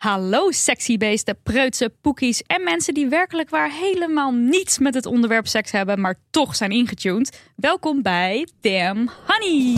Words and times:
Hallo 0.00 0.50
sexy 0.50 0.96
beesten, 0.96 1.36
preutse, 1.42 1.92
poekies 2.00 2.42
en 2.42 2.64
mensen 2.64 2.94
die 2.94 3.08
werkelijk 3.08 3.50
waar 3.50 3.70
helemaal 3.70 4.32
niets 4.32 4.78
met 4.78 4.94
het 4.94 5.06
onderwerp 5.06 5.46
seks 5.46 5.70
hebben, 5.70 6.00
maar 6.00 6.18
toch 6.30 6.56
zijn 6.56 6.70
ingetuned. 6.70 7.40
Welkom 7.56 8.02
bij 8.02 8.48
Damn 8.60 9.10
Honey. 9.26 9.74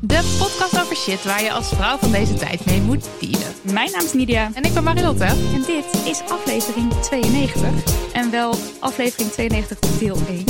De 0.00 0.36
podcast 0.38 0.80
over 0.82 0.96
shit 0.96 1.24
waar 1.24 1.42
je 1.42 1.52
als 1.52 1.68
vrouw 1.68 1.96
van 1.96 2.12
deze 2.12 2.34
tijd 2.34 2.66
mee 2.66 2.80
moet 2.80 3.08
dealen. 3.20 3.52
Mijn 3.72 3.90
naam 3.90 4.04
is 4.04 4.12
Nidia 4.12 4.50
En 4.54 4.62
ik 4.62 4.74
ben 4.74 4.82
Marilotte. 4.84 5.24
en 5.24 5.62
dit 5.66 6.02
is 6.04 6.20
aflevering 6.20 6.92
92. 6.92 8.12
En 8.12 8.30
wel 8.30 8.54
aflevering 8.80 9.30
92 9.30 9.98
deel 9.98 10.16
1. 10.28 10.44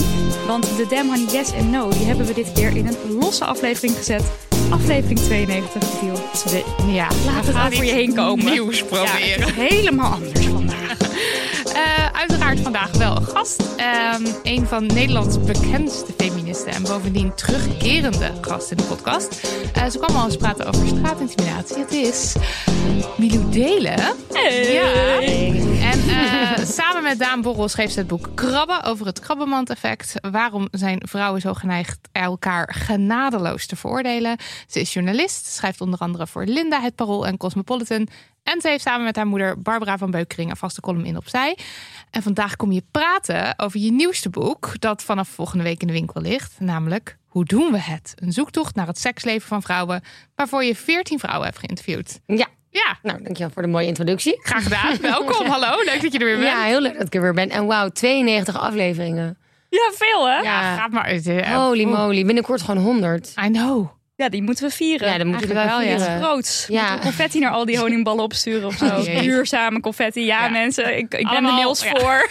Want 0.47 0.77
de 0.77 0.87
Damn 0.89 1.09
Honey 1.09 1.33
Yes 1.33 1.53
en 1.53 1.71
No 1.71 1.91
die 1.91 2.05
hebben 2.05 2.27
we 2.27 2.35
dit 2.35 2.53
keer 2.53 2.77
in 2.77 2.87
een 2.87 3.13
losse 3.13 3.45
aflevering 3.45 3.97
gezet. 3.97 4.51
Aflevering 4.71 5.19
92 5.19 5.91
deel 6.01 6.21
2. 6.35 6.65
Ja, 6.95 7.09
Laat 7.27 7.47
we 7.47 7.59
het 7.59 7.73
over 7.73 7.85
je 7.85 7.93
heen 7.93 8.15
komen. 8.15 8.45
Nieuws 8.45 8.83
proberen. 8.83 9.55
helemaal 9.55 10.13
anders 10.13 10.47
Eh, 11.75 12.07
uiteraard 12.13 12.61
vandaag 12.61 12.97
wel 12.97 13.17
een 13.17 13.27
gast. 13.27 13.63
Ehm, 13.77 14.27
een 14.43 14.67
van 14.67 14.87
Nederlands 14.87 15.41
bekendste 15.41 16.13
feministen 16.17 16.73
en 16.73 16.83
bovendien 16.83 17.35
terugkerende 17.35 18.31
gast 18.41 18.71
in 18.71 18.77
de 18.77 18.83
podcast. 18.83 19.49
Eh, 19.75 19.87
ze 19.87 19.99
kwam 19.99 20.17
al 20.17 20.25
eens 20.25 20.37
praten 20.37 20.67
over 20.67 20.87
straatintimidatie. 20.87 21.77
Het 21.77 21.93
is 21.93 22.35
Milou 23.17 23.51
Delen. 23.51 23.99
Ja. 24.73 25.21
En 25.81 26.09
eh, 26.09 26.65
samen 26.79 27.03
met 27.03 27.19
Daan 27.19 27.43
Borrel 27.43 27.69
schreef 27.69 27.91
ze 27.91 27.99
het 27.99 28.09
boek 28.09 28.29
Krabben 28.35 28.83
over 28.83 29.07
het 29.07 29.21
krabbenmand-effect. 29.21 30.15
Waarom 30.31 30.69
zijn 30.71 31.03
vrouwen 31.09 31.41
zo 31.41 31.55
geneigd 31.55 31.99
elkaar 32.13 32.75
genadeloos 32.79 33.67
te 33.67 33.77
veroordelen? 33.77 34.37
Ze 34.67 34.81
is 34.81 34.93
journalist, 34.93 35.47
schrijft 35.47 35.81
onder 35.81 35.99
andere 35.99 36.27
voor 36.27 36.45
Linda, 36.45 36.81
Het 36.81 36.95
Parool 36.95 37.27
en 37.27 37.37
Cosmopolitan. 37.37 38.09
En 38.43 38.61
ze 38.61 38.69
heeft 38.69 38.83
samen 38.83 39.05
met 39.05 39.17
haar 39.17 39.27
moeder 39.27 39.63
Barbara 39.63 39.99
van 39.99 40.11
Beukering 40.11 40.51
een 40.51 40.57
vaste 40.57 40.81
column 40.81 41.05
in 41.05 41.17
opzij. 41.17 41.57
En 42.11 42.23
vandaag 42.23 42.57
kom 42.57 42.73
je 42.73 42.83
praten 42.91 43.55
over 43.57 43.81
je 43.81 43.93
nieuwste 43.93 44.31
boek, 44.31 44.81
dat 44.81 45.03
vanaf 45.03 45.29
volgende 45.29 45.65
week 45.65 45.81
in 45.81 45.87
de 45.87 45.93
winkel 45.93 46.21
ligt. 46.21 46.55
Namelijk 46.61 47.17
Hoe 47.27 47.45
doen 47.45 47.73
we 47.73 47.79
het? 47.81 48.13
Een 48.17 48.33
zoektocht 48.33 48.75
naar 48.75 48.87
het 48.87 48.99
seksleven 48.99 49.49
van 49.49 49.63
vrouwen, 49.63 50.03
waarvoor 50.35 50.65
je 50.65 50.77
14 50.77 51.19
vrouwen 51.19 51.47
hebt 51.47 51.59
geïnterviewd. 51.59 52.21
Ja, 52.27 52.47
Ja, 52.71 52.99
nou 53.03 53.23
dankjewel 53.23 53.53
voor 53.53 53.63
de 53.63 53.69
mooie 53.69 53.87
introductie. 53.87 54.41
graag 54.43 54.63
gedaan. 54.63 54.97
Welkom, 55.01 55.47
hallo. 55.57 55.83
Leuk 55.85 56.03
dat 56.03 56.13
je 56.13 56.19
er 56.19 56.25
weer 56.25 56.39
bent. 56.39 56.49
Ja, 56.51 56.63
heel 56.63 56.81
leuk 56.81 56.97
dat 56.99 57.07
ik 57.07 57.15
er 57.15 57.21
weer 57.23 57.35
ben. 57.35 57.51
En 57.51 57.67
wauw, 57.67 57.89
92 57.89 58.59
afleveringen. 58.59 59.39
Ja, 59.69 59.91
veel 59.95 60.29
hè? 60.29 60.37
Ja, 60.39 60.77
gaat 60.77 60.91
maar 60.91 61.05
uit. 61.05 61.47
Holy 61.47 61.85
moly, 61.85 62.25
binnenkort 62.25 62.63
gewoon 62.63 62.83
100. 62.83 63.35
I 63.45 63.49
know. 63.51 63.89
Ja, 64.17 64.29
die 64.29 64.43
moeten 64.43 64.69
we 64.69 64.75
vieren. 64.75 65.09
Ja, 65.09 65.19
dan 65.19 65.27
moeten 65.27 65.49
we 65.49 65.55
wel 65.55 65.67
wel, 65.67 65.81
ja. 65.81 65.97
vieren. 65.99 66.23
groots. 66.23 66.67
Ja. 66.69 66.99
Confetti 66.99 67.39
naar 67.39 67.51
al 67.51 67.65
die 67.65 67.79
honingballen 67.79 68.25
opsturen 68.25 68.67
of 68.67 68.75
zo. 68.75 69.03
Duurzame 69.05 69.81
confetti. 69.81 70.25
Ja, 70.25 70.45
Ja. 70.45 70.51
mensen, 70.51 70.97
ik, 70.97 71.03
ik 71.03 71.09
ben 71.11 71.27
Allemaal, 71.27 71.51
de 71.57 71.63
mails 71.63 71.87
voor. 71.89 72.29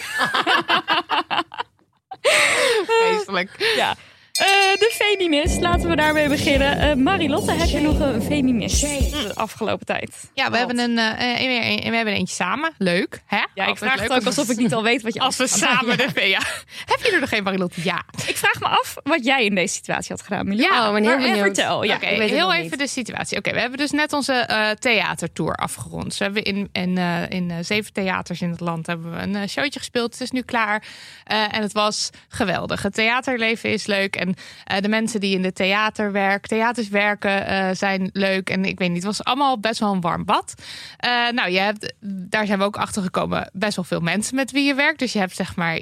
Vreselijk. 2.86 3.72
Ja. 3.76 3.94
Eh, 4.42 4.48
de 4.78 4.90
feminist, 4.94 5.60
laten 5.60 5.88
we 5.88 5.96
daarmee 5.96 6.28
beginnen. 6.28 6.78
Eh 6.78 6.94
Marilotte, 6.94 7.52
heb 7.52 7.68
je 7.68 7.80
nog 7.80 7.98
een 8.00 8.22
feminist 8.22 8.80
de 8.80 9.32
afgelopen 9.34 9.86
tijd? 9.86 10.30
Ja, 10.34 10.50
we 10.50 10.56
hebben, 10.56 10.78
een, 10.78 10.98
eh, 10.98 11.40
een- 11.40 11.90
we 11.90 11.96
hebben 11.96 12.14
eentje 12.14 12.34
samen. 12.34 12.72
Leuk, 12.78 13.22
hè? 13.26 13.40
Ja, 13.54 13.66
ik 13.66 13.76
vraag 13.76 14.00
het 14.00 14.12
ook 14.12 14.24
alsof 14.24 14.48
ik 14.50 14.56
niet 14.56 14.74
al 14.74 14.82
weet 14.82 15.02
wat 15.02 15.14
je 15.14 15.20
Als 15.20 15.36
we 15.36 15.46
samen 15.46 15.96
de 15.96 16.28
ja. 16.28 16.38
Heb 16.92 17.00
je 17.02 17.10
er 17.12 17.20
nog 17.20 17.28
geen 17.28 17.42
Marilotte? 17.42 17.80
Ja. 17.84 18.02
Ik 18.26 18.36
vraag 18.36 18.60
me 18.60 18.66
af 18.66 18.94
wat 19.02 19.24
jij 19.24 19.44
in 19.44 19.54
deze 19.54 19.74
situatie 19.74 20.14
had 20.16 20.22
gedaan, 20.24 20.48
Milou. 20.48 20.72
Ja, 20.72 20.92
ben 20.92 21.02
heel 21.02 21.16
benieuwd. 21.16 21.38
Vertel, 21.38 21.82
ja. 21.82 21.94
Oké, 21.94 22.06
heel 22.06 22.52
even 22.52 22.70
niet. 22.70 22.78
de 22.78 22.86
situatie. 22.88 23.38
Oké, 23.38 23.52
we 23.52 23.60
hebben 23.60 23.78
dus 23.78 23.90
net 23.90 24.12
onze 24.12 24.74
theatertour 24.78 25.54
afgerond. 25.54 26.16
We 26.16 26.24
hebben 26.24 26.42
in, 26.42 26.68
in, 26.72 26.98
in 27.28 27.64
zeven 27.64 27.92
theaters 27.92 28.40
in 28.40 28.50
het 28.50 28.60
land 28.60 28.86
hebben 28.86 29.12
we 29.12 29.18
een 29.18 29.48
showtje 29.48 29.78
gespeeld. 29.78 30.12
Het 30.12 30.20
is 30.20 30.30
nu 30.30 30.42
klaar. 30.42 30.84
En 31.24 31.62
het 31.62 31.72
was 31.72 32.10
geweldig. 32.28 32.82
Het 32.82 32.94
theaterleven 32.94 33.70
is 33.70 33.86
leuk. 33.86 34.16
En 34.16 34.31
eh, 34.64 34.80
de 34.80 34.88
mensen 34.88 35.20
die 35.20 35.34
in 35.34 35.42
de 35.42 35.52
theaterwerk, 35.52 36.46
theaters 36.46 36.88
werken 36.88 37.46
eh, 37.46 37.68
zijn 37.72 38.10
leuk. 38.12 38.50
En 38.50 38.64
ik 38.64 38.78
weet 38.78 38.88
niet, 38.88 39.04
het 39.04 39.16
was 39.16 39.24
allemaal 39.24 39.60
best 39.60 39.80
wel 39.80 39.92
een 39.92 40.00
warm 40.00 40.24
bad. 40.24 40.54
Eh, 40.96 41.28
nou, 41.28 41.50
je 41.50 41.58
hebt, 41.58 41.94
daar 42.00 42.46
zijn 42.46 42.58
we 42.58 42.64
ook 42.64 42.76
achter 42.76 43.02
gekomen, 43.02 43.50
best 43.52 43.76
wel 43.76 43.84
veel 43.84 44.00
mensen 44.00 44.34
met 44.34 44.50
wie 44.50 44.64
je 44.64 44.74
werkt. 44.74 44.98
Dus 44.98 45.12
je 45.12 45.18
hebt 45.18 45.36
zeg 45.36 45.56
maar 45.56 45.80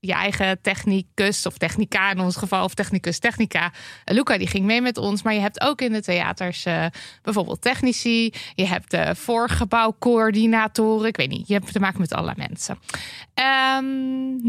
je 0.00 0.12
eigen 0.12 0.60
technicus 0.60 1.46
of 1.46 1.58
technica 1.58 2.10
in 2.10 2.20
ons 2.20 2.36
geval, 2.36 2.64
of 2.64 2.74
technicus, 2.74 3.18
technica. 3.18 3.72
Luca 4.04 4.38
die 4.38 4.46
ging 4.46 4.64
mee 4.64 4.80
met 4.80 4.96
ons, 4.96 5.22
maar 5.22 5.34
je 5.34 5.40
hebt 5.40 5.60
ook 5.60 5.80
in 5.80 5.92
de 5.92 6.02
theaters 6.02 6.66
bijvoorbeeld 7.22 7.62
technici. 7.62 8.32
Je 8.54 8.66
hebt 8.66 8.90
de 8.90 9.14
voorgebouwcoördinatoren. 9.14 11.08
Ik 11.08 11.16
weet 11.16 11.28
niet, 11.28 11.48
je 11.48 11.54
hebt 11.54 11.72
te 11.72 11.80
maken 11.80 12.00
met 12.00 12.12
allerlei 12.12 12.46
mensen. 12.48 12.78
Ehm, 13.34 13.84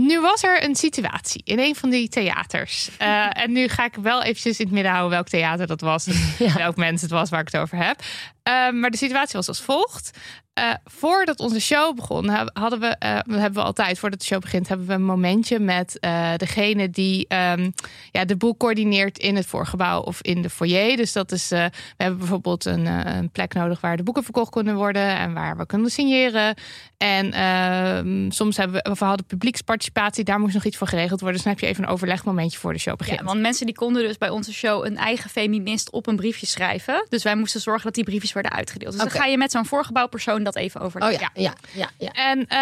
nu 0.06 0.22
was 0.22 0.44
er 0.44 0.64
een 0.64 0.76
situatie 0.76 1.42
in 1.46 1.60
een 1.60 1.76
van 1.76 1.90
die 1.90 2.10
theaters. 2.10 2.90
Eh, 2.98 3.28
en 3.44 3.52
nu 3.52 3.68
ga 3.68 3.86
ik 3.86 3.96
wel 3.96 4.24
eventjes 4.24 4.60
in 4.60 4.66
het 4.66 4.74
midden 4.74 4.92
houden 4.92 5.12
welk 5.12 5.28
theater 5.28 5.68
dat 5.68 5.82
was. 5.82 6.08
En 6.08 6.54
welk 6.66 6.76
mens 6.76 7.02
het 7.02 7.12
was 7.12 7.30
waar 7.30 7.40
ik 7.40 7.52
het 7.52 7.62
over 7.62 7.78
heb. 7.78 8.02
Ehm, 8.44 8.80
maar 8.80 8.90
de 8.90 8.98
situatie 8.98 9.36
was 9.36 9.48
als 9.48 9.62
volgt. 9.62 10.12
Eh, 10.54 10.74
voordat 10.86 11.40
onze 11.40 11.62
show 11.62 11.96
begon, 11.96 12.30
hadden 12.54 12.80
we, 12.80 12.88
eh, 12.88 13.16
dat 13.16 13.40
hebben 13.40 13.54
we 13.54 13.68
altijd, 13.68 14.00
voordat 14.00 14.20
de 14.20 14.26
show 14.26 14.42
begint, 14.42 14.68
hebben 14.68 14.88
we 14.88 14.94
een 14.94 15.06
momentje 15.06 15.60
met 15.60 16.00
eh, 16.00 16.32
degene 16.38 16.90
die 16.90 17.28
ehm, 17.28 17.72
ja, 18.12 18.26
de 18.26 18.36
boel 18.36 18.58
coördineert 18.58 19.18
in 19.18 19.36
het 19.36 19.46
voorgebouw 19.46 20.02
of 20.02 20.22
in 20.22 20.42
de 20.42 20.50
foyer. 20.50 20.98
Dus 20.98 21.12
dat 21.12 21.32
is, 21.32 21.52
eh, 21.52 21.66
we 21.66 22.04
hebben 22.04 22.20
bijvoorbeeld 22.20 22.66
een, 22.66 22.88
eh, 22.88 23.16
een 23.16 23.30
plek 23.30 23.54
nodig 23.54 23.82
waar 23.82 23.98
de 23.98 24.04
boeken 24.04 24.24
verkocht 24.24 24.52
kunnen 24.52 24.76
worden 24.76 25.18
en 25.18 25.34
waar 25.34 25.58
we 25.58 25.66
kunnen 25.66 25.92
signeren. 25.92 26.56
En 26.98 28.32
soms 28.32 28.58
hebben 28.58 28.73
we, 28.74 29.06
hadden 29.06 29.26
publieksparticipatie, 29.26 30.24
daar 30.24 30.40
moest 30.40 30.54
nog 30.54 30.66
iets 30.66 30.78
voor 30.78 30.88
geregeld 30.88 31.20
worden. 31.20 31.36
Dus 31.36 31.44
dan 31.44 31.54
heb 31.54 31.62
je 31.62 31.68
even 31.68 31.84
een 31.84 31.90
overlegmomentje 31.90 32.60
voor 32.60 32.74
de 32.74 32.80
show 32.80 32.96
begint. 32.96 33.20
Ja, 33.20 33.26
want 33.26 33.40
mensen 33.40 33.66
die 33.66 33.76
konden 33.76 34.04
dus 34.04 34.18
bij 34.18 34.30
onze 34.30 34.54
show 34.54 34.86
een 34.86 34.98
eigen 34.98 35.30
feminist 35.30 35.92
op 35.92 36.08
een 36.08 36.16
briefje 36.16 36.46
schrijven. 36.46 37.06
Dus 37.10 37.24
wij 37.24 37.36
moesten 37.36 37.62
zorgen 37.62 37.84
dat 37.84 37.94
die 37.94 38.04
briefjes 38.04 38.34
werden 38.34 38.52
uitgedeeld. 38.52 38.92
Dus 38.92 39.02
dan 39.02 39.12
ga 39.12 39.26
je 39.26 39.38
met 39.38 39.52
zo'n 39.52 39.66
voorgebouwpersoon 39.66 40.44
dat 40.44 40.56
even 40.56 40.80
Oh 40.80 40.86
overleggen. 40.86 41.30
ja, 41.34 41.42
ja, 41.44 41.54
ja, 41.74 41.90
ja. 41.98 42.12
En 42.12 42.48
eh, 42.48 42.58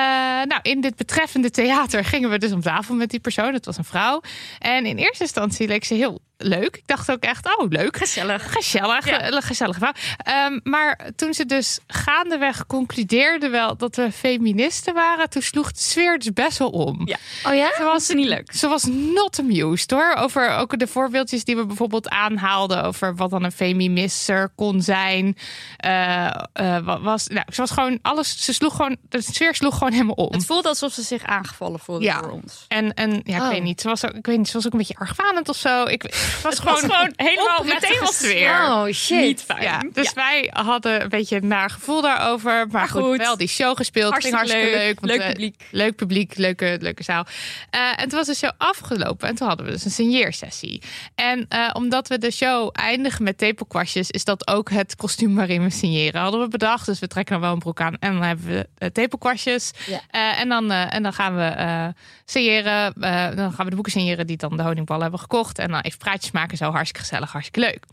nou, 0.48 0.60
in 0.62 0.82
dit 0.82 0.96
betreffende 0.96 1.50
theater 1.50 2.06
gingen 2.06 2.30
we 2.30 2.38
dus 2.38 2.52
om 2.52 2.62
tafel 2.62 2.96
met 2.96 3.10
die 3.10 3.20
persoon. 3.20 3.54
Het 3.54 3.66
was 3.66 3.78
een 3.78 3.84
vrouw. 3.84 4.22
En 4.60 4.86
in 4.86 4.98
eerste 4.98 5.24
instantie 5.24 5.68
leek 5.68 5.84
ze 5.84 5.94
heel 5.94 6.22
leuk. 6.44 6.76
Ik 6.76 6.88
dacht 6.88 7.12
ook 7.12 7.24
echt, 7.24 7.58
oh 7.58 7.70
leuk. 7.70 7.98
Gezellig. 7.98 8.52
Gezellig, 8.54 9.32
een 9.32 9.42
gezellige 9.42 9.80
vrouw. 9.80 9.92
Ehm, 10.18 10.60
maar 10.64 11.00
toen 11.16 11.34
ze 11.34 11.46
dus 11.46 11.80
gaandeweg 11.88 12.66
concludeerde 12.68 13.50
wel 13.50 13.78
dat 13.78 13.96
we 13.96 14.12
feministen 14.12 14.94
waren, 14.94 15.30
toen 15.30 15.42
sloeg 15.42 15.72
de 15.72 15.80
sfeer 15.80 16.18
dus 16.20 16.34
best 16.34 16.58
wel 16.58 16.70
om. 16.70 17.02
Ja. 17.08 17.18
Oh 17.48 17.56
ja? 17.56 17.72
Ze 17.78 17.84
was 17.84 18.10
niet 18.10 18.28
leuk. 18.28 18.54
Ze 18.54 18.68
was 18.68 18.84
not 18.90 19.40
amused 19.40 19.92
hoor. 19.92 20.14
Over 20.18 20.50
ook 20.56 20.80
de 20.80 20.88
voorbeeldjes 20.88 21.44
die 21.44 21.56
we 21.56 21.66
bijvoorbeeld 21.66 22.10
aanhaalden. 22.10 22.84
Over 22.84 23.16
wat 23.16 23.30
dan 23.30 23.44
een 23.44 23.52
feminisser 23.52 24.50
kon 24.56 24.82
zijn. 24.82 25.38
Eh, 25.78 26.26
eh, 26.54 26.86
wat 26.86 27.02
was, 27.02 27.28
nou, 27.28 27.46
ze 27.54 27.62
was 27.62 27.72
gewoon 27.72 28.00
alles. 28.02 28.44
Ze 28.44 28.54
sloeg 28.54 28.76
gewoon. 28.76 28.98
De 29.10 29.22
sfeer 29.22 29.56
sloeg 29.56 29.78
gewoon 29.78 29.92
helemaal 29.94 30.16
om. 30.16 30.34
Het 30.34 30.46
voelde 30.46 30.68
alsof 30.68 30.94
ze 30.94 31.02
zich 31.02 31.24
aangevallen 31.24 31.80
voelde 31.80 32.04
Ja. 32.06 32.22
door 32.22 32.32
ons. 32.32 32.66
En, 32.68 32.94
en 32.94 33.22
ja, 33.24 33.36
ik 33.36 33.42
Oh. 33.42 33.50
weet 33.50 33.64
niet. 33.64 33.82
Ze 33.82 33.88
was 33.88 34.06
ook, 34.06 34.14
ik 34.14 34.26
weet 34.26 34.38
niet. 34.38 34.48
Ze 34.48 34.54
was 34.54 34.66
ook 34.66 34.72
een 34.72 34.78
beetje 34.78 34.96
argwanend 34.98 35.50
of 35.50 35.56
zo. 35.56 35.84
Ik, 35.84 36.04
was 36.42 36.54
Het 36.56 36.64
was 36.64 36.80
gewoon, 36.80 36.92
gewoon 36.92 37.14
helemaal 37.16 37.64
meteen 37.64 38.00
was 38.00 38.18
sfeer. 38.18 38.52
Oh 38.52 38.86
shit. 38.92 39.20
niet 39.22 39.42
fijn. 39.42 39.62
Ja, 39.62 39.84
dus 39.94 40.14
wij 40.14 40.50
hadden 40.54 41.02
een 41.02 41.10
beetje 41.10 41.36
een 41.36 41.48
naar 41.48 41.70
gevoel 41.70 42.02
daarover. 42.02 42.68
Maar, 42.72 42.88
goed, 42.88 43.02
goed. 43.02 43.18
wel 43.18 43.38
die 43.38 43.48
show 43.48 43.78
gespeeld. 43.78 44.12
Hartstikke 44.12 44.38
ging 44.38 44.50
hartstikke 44.52 44.78
leuk. 44.78 44.88
leuk. 44.88 45.00
want, 45.00 45.12
Leuk 45.12 45.22
eh, 45.22 45.28
publiek. 45.32 45.64
leuk 45.72 45.96
publiek, 45.96 46.38
leuke, 46.38 46.78
leuke 46.82 47.04
zaal. 47.04 47.26
Eh, 47.70 47.90
en 47.96 48.10
toen 48.10 48.18
was 48.18 48.28
de 48.28 48.36
show 48.36 48.52
afgelopen. 48.58 49.28
En 49.28 49.36
toen 49.36 49.48
hadden 49.48 49.66
we 49.66 49.72
dus 49.72 49.86
een 49.86 49.92
signeersessie. 49.92 50.82
En 51.16 51.46
eh, 51.50 51.70
omdat 51.74 52.08
we 52.08 52.18
de 52.18 52.32
show 52.32 52.70
eindigen 52.72 53.24
met 53.24 53.38
tepelkwastjes... 53.38 54.10
is 54.10 54.24
dat 54.24 54.48
ook 54.48 54.70
het 54.70 54.96
kostuum 54.96 55.36
waarin 55.36 55.64
we 55.64 55.70
signeren. 55.70 56.22
Hadden 56.22 56.42
we 56.42 56.48
bedacht. 56.48 56.86
Dus 56.86 57.00
we 57.00 57.08
trekken 57.08 57.34
dan 57.34 57.44
wel 57.44 57.54
een 57.54 57.60
broek 57.60 57.82
aan. 57.82 57.96
En 58.00 58.14
dan 58.14 58.24
hebben 58.24 58.46
we 58.46 58.68
uh, 58.80 58.90
tepelkwastjes. 58.90 59.72
Ja. 59.86 60.02
Eh, 60.10 60.40
en, 60.40 60.50
dan, 60.50 60.72
eh, 60.72 60.94
en 60.94 61.04
dan 61.04 61.14
gaan 61.14 61.36
we 61.36 61.44
eh 61.44 61.88
signeren. 62.26 62.94
eh, 62.94 63.36
dan 63.36 63.52
gaan 63.54 63.64
we 63.64 63.70
de 63.70 63.76
boeken 63.76 63.92
signeren 63.92 64.28
die 64.28 64.38
dan 64.38 64.58
de 64.58 64.64
honingballen 64.64 65.02
hebben 65.02 65.20
gekocht. 65.20 65.60
En 65.60 65.72
dan 65.72 65.80
even 65.82 66.00
praatjes 66.22 66.32
maken. 66.32 66.58
Zo 66.58 66.72
hartstikke 66.72 67.00
gezellig, 67.08 67.32
hartstikke 67.32 67.60
leuk. 67.60 67.84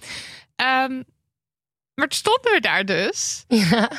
Ehm, 0.56 1.02
maar 1.94 2.08
toen 2.08 2.18
stonden 2.18 2.52
we 2.52 2.60
daar 2.60 2.84
dus. 2.84 3.44
Ja. 3.48 3.90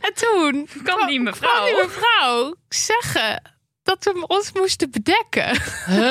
En 0.00 0.14
toen 0.14 0.68
Kwam 0.84 1.06
die 1.06 1.20
mevrouw. 1.20 1.50
kwam 1.50 1.64
die 1.64 1.76
mevrouw 1.82 2.54
zeggen 2.68 3.54
dat 3.82 4.04
we 4.04 4.26
ons 4.26 4.52
moesten 4.52 4.90
bedekken. 4.90 5.58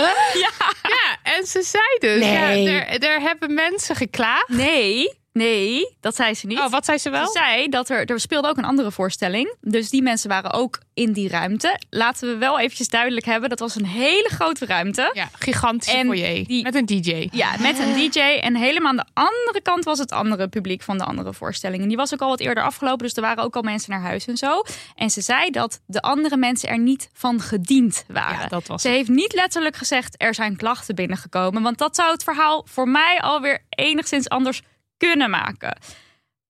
Ja, 0.44 0.52
ja, 0.84 1.18
en 1.24 1.46
ze 1.46 1.62
zei 1.62 1.84
dus, 2.00 2.20
Nee. 2.20 2.62
ja, 2.64 2.86
er, 2.88 3.04
er 3.04 3.22
hebben 3.22 3.54
mensen 3.54 3.96
geklaagd. 3.96 4.48
Nee, 4.48 5.20
nee, 5.40 5.96
dat 6.00 6.16
zei 6.16 6.34
ze 6.34 6.48
niet. 6.48 6.60
Oh, 6.60 6.70
wat 6.70 6.86
zei 6.86 6.98
ze 6.98 7.10
wel? 7.10 7.26
Ze 7.26 7.32
zei 7.32 7.68
dat 7.70 7.90
er, 7.90 8.06
er 8.06 8.20
speelde 8.20 8.48
ook 8.48 8.58
een 8.58 8.66
andere 8.66 8.92
voorstelling. 8.92 9.56
Dus 9.62 9.90
die 9.90 10.02
mensen 10.02 10.30
waren 10.30 10.52
ook 10.54 10.80
in 10.94 11.14
die 11.14 11.30
ruimte. 11.30 11.80
Laten 11.90 12.28
we 12.30 12.38
wel 12.38 12.60
eventjes 12.60 12.88
duidelijk 12.90 13.26
hebben. 13.26 13.50
Dat 13.50 13.60
was 13.60 13.76
een 13.76 13.86
hele 13.86 14.30
grote 14.34 14.66
ruimte. 14.66 15.10
Ja, 15.14 15.30
gigantische 15.34 15.98
En 15.98 16.06
foyer 16.06 16.46
die- 16.48 16.64
met 16.64 16.76
een 16.76 16.86
DJ. 16.86 17.28
Ja, 17.32 17.56
met 17.60 17.80
een 17.80 17.94
DJ. 17.94 18.20
En 18.20 18.56
helemaal 18.56 18.90
aan 18.90 18.96
de 18.98 19.06
andere 19.14 19.62
kant 19.62 19.84
was 19.84 20.00
het 20.00 20.12
andere 20.12 20.48
publiek 20.48 20.82
van 20.82 20.98
de 20.98 21.04
andere 21.04 21.34
voorstelling. 21.34 21.82
En 21.82 21.88
die 21.88 21.98
was 21.98 22.14
ook 22.14 22.22
al 22.22 22.30
wat 22.30 22.40
eerder 22.40 22.64
afgelopen. 22.64 23.06
Dus 23.06 23.16
er 23.16 23.22
waren 23.22 23.44
ook 23.44 23.56
al 23.56 23.62
mensen 23.62 23.92
naar 23.92 24.02
huis 24.02 24.26
en 24.26 24.38
zo. 24.38 24.64
En 24.96 25.10
ze 25.10 25.22
zei 25.22 25.50
dat 25.50 25.82
de 25.88 26.02
andere 26.02 26.38
mensen 26.38 26.70
er 26.70 26.80
niet 26.80 27.10
van 27.14 27.40
gediend 27.42 28.04
waren. 28.08 28.40
Ja, 28.40 28.48
dat 28.48 28.68
was 28.68 28.82
Ze 28.82 28.88
het. 28.88 28.98
heeft 28.98 29.10
niet 29.10 29.34
letterlijk 29.34 29.76
gezegd 29.76 30.16
er 30.18 30.34
zijn 30.36 30.56
klachten 30.56 30.96
binnengekomen. 30.96 31.62
Want 31.62 31.78
dat 31.78 31.96
zou 31.96 32.12
het 32.12 32.24
verhaal 32.24 32.66
voor 32.70 32.88
mij 32.90 33.18
alweer 33.22 33.64
enigszins 33.70 34.30
anders 34.30 34.62
kunnen 34.98 35.30
maken. 35.30 35.78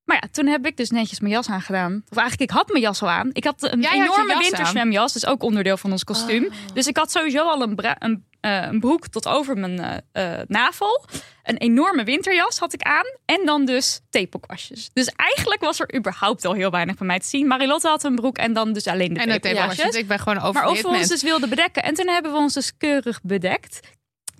Maar 0.06 0.18
ja, 0.22 0.28
toen 0.32 0.48
heb 0.48 0.66
ik 0.66 0.78
dus 0.78 0.90
netjes 0.90 1.20
mijn 1.20 1.34
jas 1.34 1.50
aangedaan. 1.50 2.04
Of 2.10 2.18
eigenlijk, 2.18 2.52
ik 2.52 2.58
had 2.58 2.68
mijn 2.68 2.82
jas 2.82 3.02
al 3.02 3.10
aan. 3.10 3.30
Ik 3.34 3.44
had 3.44 3.64
een 3.64 3.84
had 3.84 3.94
enorme 3.94 4.34
jas 4.34 4.42
winterzwemjas. 4.42 5.14
Dus 5.14 5.26
ook 5.26 5.44
onderdeel 5.44 5.78
van 5.78 5.92
ons 5.92 6.04
kostuum. 6.04 6.50
Dus 6.74 6.88
ik 6.88 6.98
had 6.98 7.12
sowieso 7.12 7.44
al 7.44 7.62
een, 7.62 7.80
een, 8.00 8.26
eh, 8.40 8.62
een 8.62 8.80
broek 8.80 9.08
tot 9.08 9.28
over 9.28 9.58
mijn 9.58 9.80
eh, 9.80 10.40
eh, 10.40 10.48
navel. 10.48 11.06
Een 11.44 11.58
enorme 11.58 12.04
winterjas 12.04 12.60
had 12.60 12.74
ik 12.74 12.82
aan. 12.82 13.06
En 13.26 13.46
dan 13.46 13.66
dus 13.66 14.02
tepelkwastjes. 14.10 14.90
Dus 14.94 15.12
eigenlijk 15.16 15.62
was 15.62 15.80
er 15.80 15.96
überhaupt 15.96 16.46
al 16.46 16.54
heel 16.54 16.72
weinig 16.72 16.96
van 16.98 17.06
mij 17.06 17.20
te 17.20 17.28
zien. 17.28 17.48
Marilotte 17.48 17.88
had 17.88 18.04
een 18.04 18.16
broek 18.16 18.38
en 18.38 18.54
dan 18.54 18.74
dus 18.74 18.88
alleen 18.88 19.14
de 19.14 19.20
En 19.20 19.30
het 19.30 19.42
tepelkwastjes. 19.42 19.96
ik 19.96 20.08
ben 20.08 20.20
gewoon 20.20 20.38
over 20.38 20.54
Maar 20.54 20.72
of 20.72 20.82
we 20.82 20.88
ons 20.88 21.08
dus 21.08 21.24
wilden 21.24 21.50
bedekken. 21.50 21.84
En 21.84 21.94
toen 21.94 22.08
hebben 22.08 22.32
we 22.32 22.38
ons 22.38 22.54
dus 22.54 22.78
keurig 22.78 23.22
bedekt. 23.22 23.80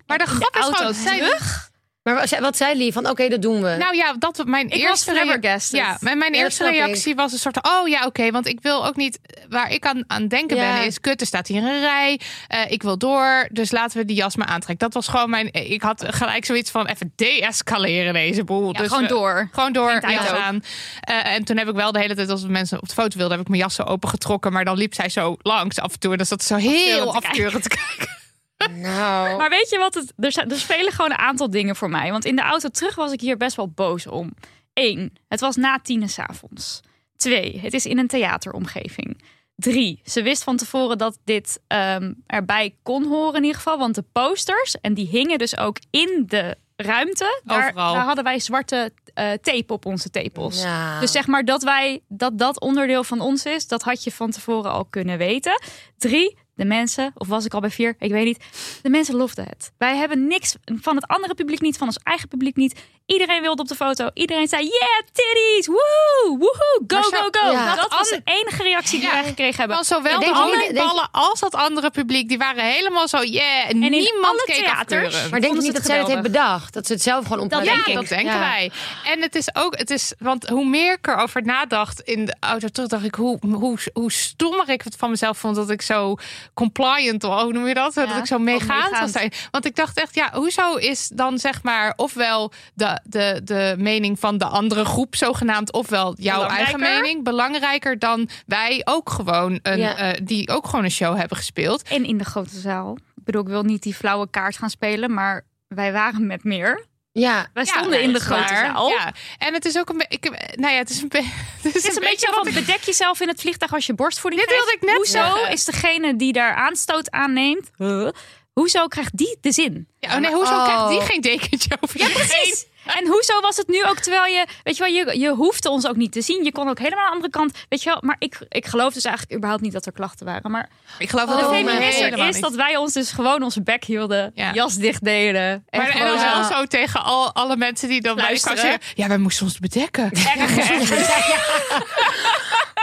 Maar 0.08 0.18
de 0.18 0.24
de 0.24 0.30
grap 0.30 0.56
is 0.56 0.64
gewoon, 0.64 0.94
terug. 0.94 1.74
Maar 2.06 2.28
wat 2.40 2.58
zei- 2.58 2.78
Lee? 2.78 2.94
Van 2.94 3.10
oké, 3.10 3.28
dat 3.30 3.42
doen 3.42 3.62
we. 3.62 3.76
Nou 3.80 3.96
ja, 3.96 4.14
dat 4.20 4.38
was 4.38 4.46
mijn 4.46 4.66
Ik 4.66 4.72
was 4.72 4.82
eerste 4.82 5.14
rea- 5.14 5.22
flabbergasted. 5.24 5.80
Ja, 5.80 5.98
mijn, 6.00 6.18
mijn 6.18 6.34
Ja, 6.34 6.38
dat 6.42 6.48
eerste 6.50 6.66
ik. 6.66 6.72
reactie 6.72 7.16
was 7.16 7.32
een 7.32 7.38
soort 7.40 7.64
oh 7.68 7.88
ja, 7.88 8.06
oké, 8.06 8.32
want 8.32 8.48
ik 8.48 8.60
wil 8.62 8.86
ook 8.86 8.96
niet, 8.96 9.20
waar 9.50 9.72
ik 9.72 9.86
aan, 9.86 10.04
aan 10.08 10.28
denken 10.28 10.58
Ja. 10.58 10.74
ben, 10.78 10.86
is 10.86 11.00
kut, 11.00 11.22
er 11.22 11.28
staat 11.28 11.48
hier 11.48 11.64
een 11.64 11.80
rij, 11.80 12.20
eh, 12.48 12.72
ik 12.72 12.84
wil 12.84 12.98
door, 12.98 13.48
dus 13.52 13.72
laten 13.72 13.98
we 13.98 14.06
die 14.06 14.16
jas 14.16 14.36
maar 14.36 14.48
aantrekken. 14.48 14.78
Dat 14.90 14.94
was 14.94 15.08
gewoon 15.08 15.30
mijn, 15.30 15.54
ik 15.54 15.82
had 15.82 16.06
gelijk 16.08 16.46
zoiets 16.46 16.72
van 16.72 16.86
even 16.88 17.14
deescaleren 17.16 18.14
deze 18.14 18.44
boel. 18.44 18.72
Ja, 18.74 18.80
dus 18.80 18.88
gewoon 18.88 19.04
we- 19.04 19.10
door. 19.10 19.50
Gewoon 19.52 19.74
door. 19.74 19.90
Eh, 19.92 21.34
en 21.34 21.44
toen 21.44 21.58
heb 21.58 21.68
ik 21.68 21.76
wel 21.76 21.92
de 21.92 22.00
hele 22.00 22.16
tijd, 22.16 22.30
als 22.30 22.42
we 22.42 22.48
mensen 22.50 22.82
op 22.82 22.88
de 22.88 22.94
foto 22.94 23.18
wilden, 23.18 23.38
heb 23.38 23.46
ik 23.46 23.48
mijn 23.52 23.62
jas 23.62 23.76
zo 23.76 23.84
opengetrokken, 23.84 24.52
maar 24.52 24.66
dan 24.66 24.78
liep 24.78 24.94
zij 24.94 25.10
zo 25.10 25.36
langs 25.42 25.80
af 25.80 25.94
en 25.94 26.00
toe. 26.00 26.12
En 26.12 26.18
dan 26.18 26.26
zat 26.26 26.44
ze 26.44 26.48
zo 26.48 26.70
heel 26.70 27.16
afkeurend 27.16 27.64
te 27.64 27.70
kijken. 27.70 28.24
Nou. 28.72 29.38
Maar 29.38 29.50
weet 29.50 29.70
je 29.70 29.78
wat? 29.78 29.94
Het, 29.94 30.14
er, 30.18 30.32
zijn- 30.32 30.52
er 30.52 30.60
spelen 30.60 30.92
gewoon 30.92 31.12
een 31.12 31.18
aantal 31.18 31.50
dingen 31.50 31.76
voor 31.76 31.90
mij. 31.90 32.12
Want 32.12 32.26
in 32.26 32.36
de 32.36 32.42
auto 32.42 32.70
terug 32.70 32.96
was 32.96 33.12
ik 33.12 33.22
hier 33.22 33.38
best 33.38 33.56
wel 33.56 33.70
boos 33.70 34.08
om. 34.08 34.34
Eén, 34.74 35.14
het 35.28 35.40
was 35.40 35.56
na 35.56 35.80
tien 35.84 36.10
s 36.10 36.20
avonds. 36.20 36.82
Twee, 37.18 37.60
het 37.62 37.74
is 37.74 37.86
in 37.86 37.98
een 37.98 38.08
theateromgeving. 38.08 39.22
Drie, 39.56 40.02
ze 40.06 40.22
wist 40.22 40.44
van 40.44 40.58
tevoren 40.58 40.98
dat 40.98 41.18
dit 41.24 41.60
ehm, 41.68 42.14
erbij 42.28 42.76
kon 42.84 43.04
horen 43.08 43.36
in 43.36 43.42
ieder 43.44 43.56
geval. 43.58 43.78
Want 43.78 43.96
de 43.96 44.04
posters, 44.12 44.76
en 44.82 44.94
die 44.94 45.08
hingen 45.08 45.38
dus 45.38 45.58
ook 45.58 45.78
in 45.90 46.24
de 46.28 46.56
ruimte. 46.76 47.42
Daar, 47.44 47.68
Overal. 47.68 47.94
daar 47.94 48.04
hadden 48.04 48.24
wij 48.24 48.40
zwarte 48.40 48.92
eh, 49.14 49.32
tape 49.32 49.74
op 49.74 49.86
onze 49.86 50.10
tepels. 50.10 50.62
Ja. 50.62 51.00
Dus 51.00 51.12
zeg 51.12 51.28
maar 51.28 51.46
dat 51.46 51.64
wij 51.64 52.02
dat 52.08 52.38
dat 52.38 52.60
onderdeel 52.60 53.04
van 53.04 53.20
ons 53.20 53.46
is, 53.46 53.68
dat 53.68 53.82
had 53.82 54.04
je 54.04 54.12
van 54.12 54.32
tevoren 54.32 54.72
al 54.72 54.86
kunnen 54.86 55.18
weten. 55.18 55.62
Drie, 55.98 56.38
de 56.56 56.66
mensen, 56.66 57.12
of 57.16 57.28
was 57.28 57.46
ik 57.46 57.54
al 57.54 57.60
bij 57.60 57.70
vier, 57.70 57.96
ik 58.00 58.12
weet 58.12 58.26
niet. 58.26 58.44
De 58.82 58.90
mensen 58.90 59.16
lofden 59.16 59.46
het. 59.46 59.72
Wij 59.78 59.96
hebben 59.98 60.28
niks 60.28 60.56
van 60.82 60.96
het 60.96 61.08
andere 61.08 61.34
publiek 61.36 61.62
niet, 61.62 61.78
van 61.78 61.88
ons 61.88 62.00
eigen 62.04 62.28
publiek 62.28 62.56
niet. 62.56 62.80
Iedereen 63.06 63.42
wilde 63.42 63.62
op 63.62 63.68
de 63.68 63.76
foto. 63.76 64.10
Iedereen 64.14 64.48
zei, 64.48 64.64
yeah, 64.64 65.00
titties, 65.12 65.68
woehoe, 65.68 66.38
woehoe, 66.40 66.84
go, 66.88 67.02
zo- 67.02 67.10
go, 67.18 67.28
go. 67.32 67.52
ja. 67.52 67.76
Dat 67.76 67.90
was 67.92 68.10
de 68.10 68.22
enige 68.24 68.64
reactie 68.64 69.00
die 69.00 69.08
Ja. 69.08 69.14
wij 69.14 69.24
gekregen 69.24 69.56
hebben. 69.58 69.76
Want 69.76 69.88
zowel 69.88 70.12
Ja, 70.22 70.28
de 70.28 70.34
handballen 70.34 71.10
als 71.12 71.40
dat 71.40 71.56
andere 71.56 71.92
publiek, 71.92 72.28
die 72.30 72.38
waren 72.38 72.64
helemaal 72.64 73.08
zo, 73.08 73.24
yeah, 73.24 73.70
niemand 73.72 74.44
keek 74.46 74.56
theaters- 74.56 75.30
maar 75.30 75.42
denk 75.42 75.54
je 75.54 75.62
niet 75.62 75.66
ze 75.66 75.72
dat 75.72 75.76
het 75.78 75.86
zij 75.86 75.98
dat 76.00 76.08
heeft 76.08 76.22
bedacht? 76.22 76.74
Dat 76.74 76.88
ze 76.88 76.94
het 76.94 77.02
zelf 77.02 77.24
gewoon 77.26 77.40
op 77.40 77.50
Dat 77.50 77.60
haar 77.60 77.68
denk 77.68 77.86
ja, 77.86 77.92
ik. 77.92 77.98
dat 77.98 78.08
denken 78.08 78.34
Ja. 78.34 78.40
wij. 78.40 78.72
En 79.06 79.22
het 79.22 79.36
is 79.36 79.56
ook, 79.56 79.78
het 79.78 79.90
is, 79.90 80.14
want 80.20 80.48
hoe 80.50 80.66
meer 80.66 80.94
ik 80.94 81.08
erover 81.08 81.44
nadacht 81.44 82.00
in 82.02 82.26
de 82.26 82.36
auto 82.40 82.68
terug, 82.68 82.90
dacht 82.90 83.04
ik 83.06 83.16
hoe, 83.16 83.38
hoe, 83.54 83.78
hoe 83.94 84.12
stommer 84.12 84.70
ik 84.70 84.82
het 84.82 84.96
van 84.96 85.10
mezelf 85.10 85.38
vond 85.38 85.56
dat 85.56 85.70
ik 85.70 85.82
zo 85.82 86.16
compliant, 86.54 87.24
of 87.24 87.42
hoe 87.42 87.54
noem 87.54 87.68
je 87.68 87.74
dat? 87.74 87.94
dat 87.94 88.18
ik 88.18 88.26
zo 88.26 88.38
meegaand 88.40 88.90
meegaand. 88.92 89.14
daarin. 89.14 89.32
Want 89.52 89.66
ik 89.66 89.76
dacht 89.76 90.00
echt, 90.00 90.16
ja, 90.16 90.30
hoezo 90.34 90.76
is 90.76 91.08
dan 91.08 91.38
zeg 91.38 91.64
maar 91.64 91.94
ofwel 91.96 92.52
de, 92.74 93.00
de, 93.04 93.42
de 93.44 93.76
mening 93.78 94.20
van 94.20 94.38
de 94.38 94.46
andere 94.46 94.86
groep 94.86 95.16
zogenaamd, 95.16 95.72
ofwel 95.74 96.16
jouw 96.20 96.44
eigen 96.44 96.80
mening 96.80 97.24
belangrijker 97.24 98.00
dan 98.00 98.30
wij 98.46 98.82
ook 98.84 99.10
gewoon 99.10 99.60
een, 99.62 99.80
Ja. 99.80 99.96
eh, 99.98 100.20
die 100.24 100.50
ook 100.50 100.66
gewoon 100.68 100.84
een 100.86 100.92
show 100.92 101.18
hebben 101.18 101.38
gespeeld. 101.38 101.82
En 101.82 102.06
in 102.06 102.18
de 102.18 102.26
grote 102.26 102.60
zaal. 102.60 102.98
Ik 103.16 103.24
bedoel, 103.24 103.42
ik 103.42 103.48
wil 103.48 103.64
niet 103.64 103.84
die 103.84 103.94
flauwe 103.96 104.30
kaart 104.30 104.58
gaan 104.58 104.70
spelen, 104.70 105.14
maar 105.14 105.46
wij 105.68 105.92
waren 105.92 106.28
met 106.28 106.44
meer. 106.44 106.86
Ja. 107.20 107.48
Wij 107.54 107.64
Ja, 107.64 107.72
stonden 107.78 108.02
in 108.02 108.14
de 108.14 108.20
grote 108.20 108.54
waar. 108.54 108.66
zaal. 108.74 108.90
Ja, 108.90 109.14
en 109.38 109.54
het 109.54 109.66
is 109.66 109.78
ook 109.78 109.90
een 109.90 109.98
beetje. 109.98 110.30
Nou 110.56 110.74
ja, 110.74 110.80
het 110.80 110.90
is 110.90 111.02
een, 111.02 111.08
be- 111.08 111.18
het 111.62 111.66
is 111.66 111.74
Het 111.74 111.88
is 111.88 111.96
een 111.96 112.02
beetje 112.02 112.32
wat 112.36 112.44
van 112.48 112.54
bedek 112.54 112.82
jezelf 112.84 113.20
in 113.20 113.28
het 113.28 113.42
vliegtuig 113.42 113.74
als 113.74 113.86
je 113.86 113.94
borstvoeding 113.94 114.42
Dit 114.42 114.52
krijgt. 114.52 114.70
wilde 114.70 114.86
ik 114.86 114.88
net 114.94 114.98
Hoezo 115.22 115.36
zeggen. 115.36 115.52
is 115.52 115.66
degene 115.66 116.16
die 116.16 116.34
daar 116.34 116.54
aanstoot 116.56 117.12
aanneemt, 117.12 117.70
huh, 117.78 118.10
hoezo 118.54 118.88
krijgt 118.88 119.18
die 119.18 119.38
de 119.42 119.52
zin? 119.52 119.88
Ja, 120.00 120.14
oh 120.16 120.20
nee, 120.20 120.32
hoezo 120.34 120.54
Oh. 120.54 120.64
krijgt 120.64 120.90
die 120.90 121.02
geen 121.02 121.22
dekentje 121.22 121.78
over 121.82 122.00
Ja, 122.00 122.08
precies. 122.10 122.66
En 122.86 123.08
hoezo 123.08 123.40
was 123.40 123.58
het 123.58 123.68
nu 123.68 123.84
ook 123.86 124.00
terwijl 124.00 124.26
je, 124.34 124.46
weet 124.64 124.78
je 124.78 124.84
wel, 124.84 124.94
je, 124.94 125.20
je 125.20 125.30
hoefde 125.30 125.70
ons 125.70 125.88
ook 125.88 125.96
niet 125.96 126.12
te 126.12 126.22
zien. 126.22 126.44
Je 126.44 126.52
kon 126.52 126.70
ook 126.70 126.78
helemaal 126.80 127.00
aan 127.06 127.10
de 127.10 127.14
andere 127.16 127.32
kant, 127.32 127.58
weet 127.70 127.84
je 127.84 127.90
wel. 127.90 127.98
Maar 128.02 128.16
ik, 128.20 128.38
ik 128.50 128.66
geloof 128.66 128.94
dus 128.94 129.04
eigenlijk 129.04 129.36
überhaupt 129.36 129.64
niet 129.64 129.74
dat 129.74 129.86
er 129.86 129.92
klachten 129.92 130.26
waren. 130.26 130.52
Maar 130.52 130.70
Ik 131.00 131.10
geloof 131.10 131.30
dat 131.30 131.40
het 131.40 131.50
feminisme 131.50 132.28
is 132.28 132.40
dat 132.40 132.56
wij 132.56 132.78
ons 132.78 132.94
dus 132.94 133.12
gewoon 133.12 133.44
onze 133.44 133.62
bek 133.64 133.84
hielden, 133.84 134.32
Ja. 134.36 134.54
jas 134.54 134.76
dicht 134.76 135.04
deden. 135.04 135.42
En 135.70 135.82
Maar 135.82 135.90
en 135.90 136.00
dan 136.00 136.14
Ja. 136.18 136.40
wel 136.40 136.58
zo 136.58 136.66
tegen 136.66 137.04
al, 137.04 137.34
alle 137.34 137.58
mensen 137.58 137.90
die 137.90 138.02
dan 138.02 138.16
Luisteren. 138.16 138.58
zeggen... 138.58 138.80
Ja, 138.96 139.08
wij 139.08 139.18
moesten 139.18 139.46
ons 139.46 139.60
bedekken. 139.60 140.12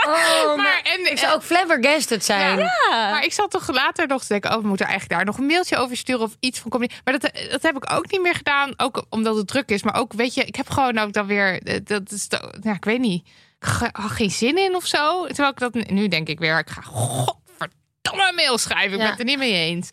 Oh, 0.05 0.45
maar 0.47 0.57
Maar, 0.57 0.81
en, 0.83 1.11
ik 1.11 1.17
zou 1.17 1.33
ook 1.33 1.43
flabbergasted 1.43 2.25
zijn. 2.25 2.69
maar 2.89 3.23
ik 3.23 3.33
zat 3.33 3.51
toch 3.51 3.71
later 3.71 4.07
nog 4.07 4.21
te 4.21 4.27
denken... 4.27 4.51
oh, 4.55 4.61
we 4.61 4.67
moeten 4.67 4.85
eigenlijk 4.85 5.15
daar 5.17 5.25
nog 5.25 5.37
een 5.37 5.45
mailtje 5.45 5.77
over 5.77 5.97
sturen... 5.97 6.21
of 6.21 6.35
iets 6.39 6.59
van 6.59 6.71
communie. 6.71 6.95
Maar 7.03 7.19
dat, 7.19 7.31
dat 7.51 7.61
heb 7.61 7.75
ik 7.75 7.91
ook 7.93 8.11
niet 8.11 8.21
meer 8.21 8.35
gedaan. 8.35 8.73
Ook 8.77 9.05
omdat 9.09 9.35
het 9.35 9.47
druk 9.47 9.69
is. 9.69 9.83
Maar 9.83 9.95
ook, 9.95 10.13
weet 10.13 10.33
je, 10.33 10.43
ik 10.43 10.55
heb 10.55 10.69
gewoon 10.69 10.97
ook 10.97 11.13
dan 11.13 11.25
weer... 11.27 11.61
eh, 11.63 11.79
Dat 11.83 12.11
is, 12.11 12.27
ja, 12.61 12.73
ik 12.73 12.85
weet 12.85 12.99
niet. 12.99 13.27
Ik 13.59 13.65
ga- 13.69 13.89
had 13.91 14.11
geen 14.11 14.31
zin 14.31 14.57
in 14.57 14.75
of 14.75 14.85
zo. 14.85 15.25
Terwijl 15.27 15.49
ik 15.49 15.59
dat... 15.59 15.73
Nu 15.73 16.07
denk 16.07 16.27
ik 16.27 16.39
weer, 16.39 16.57
ik 16.59 16.69
ga 16.69 16.81
godverdomme 16.81 18.29
een 18.29 18.35
mail 18.35 18.57
schrijven. 18.57 18.91
Ik 18.93 18.97
Ja. 18.97 19.01
ben 19.01 19.09
het 19.09 19.19
er 19.19 19.25
niet 19.25 19.37
mee 19.37 19.53
eens. 19.53 19.89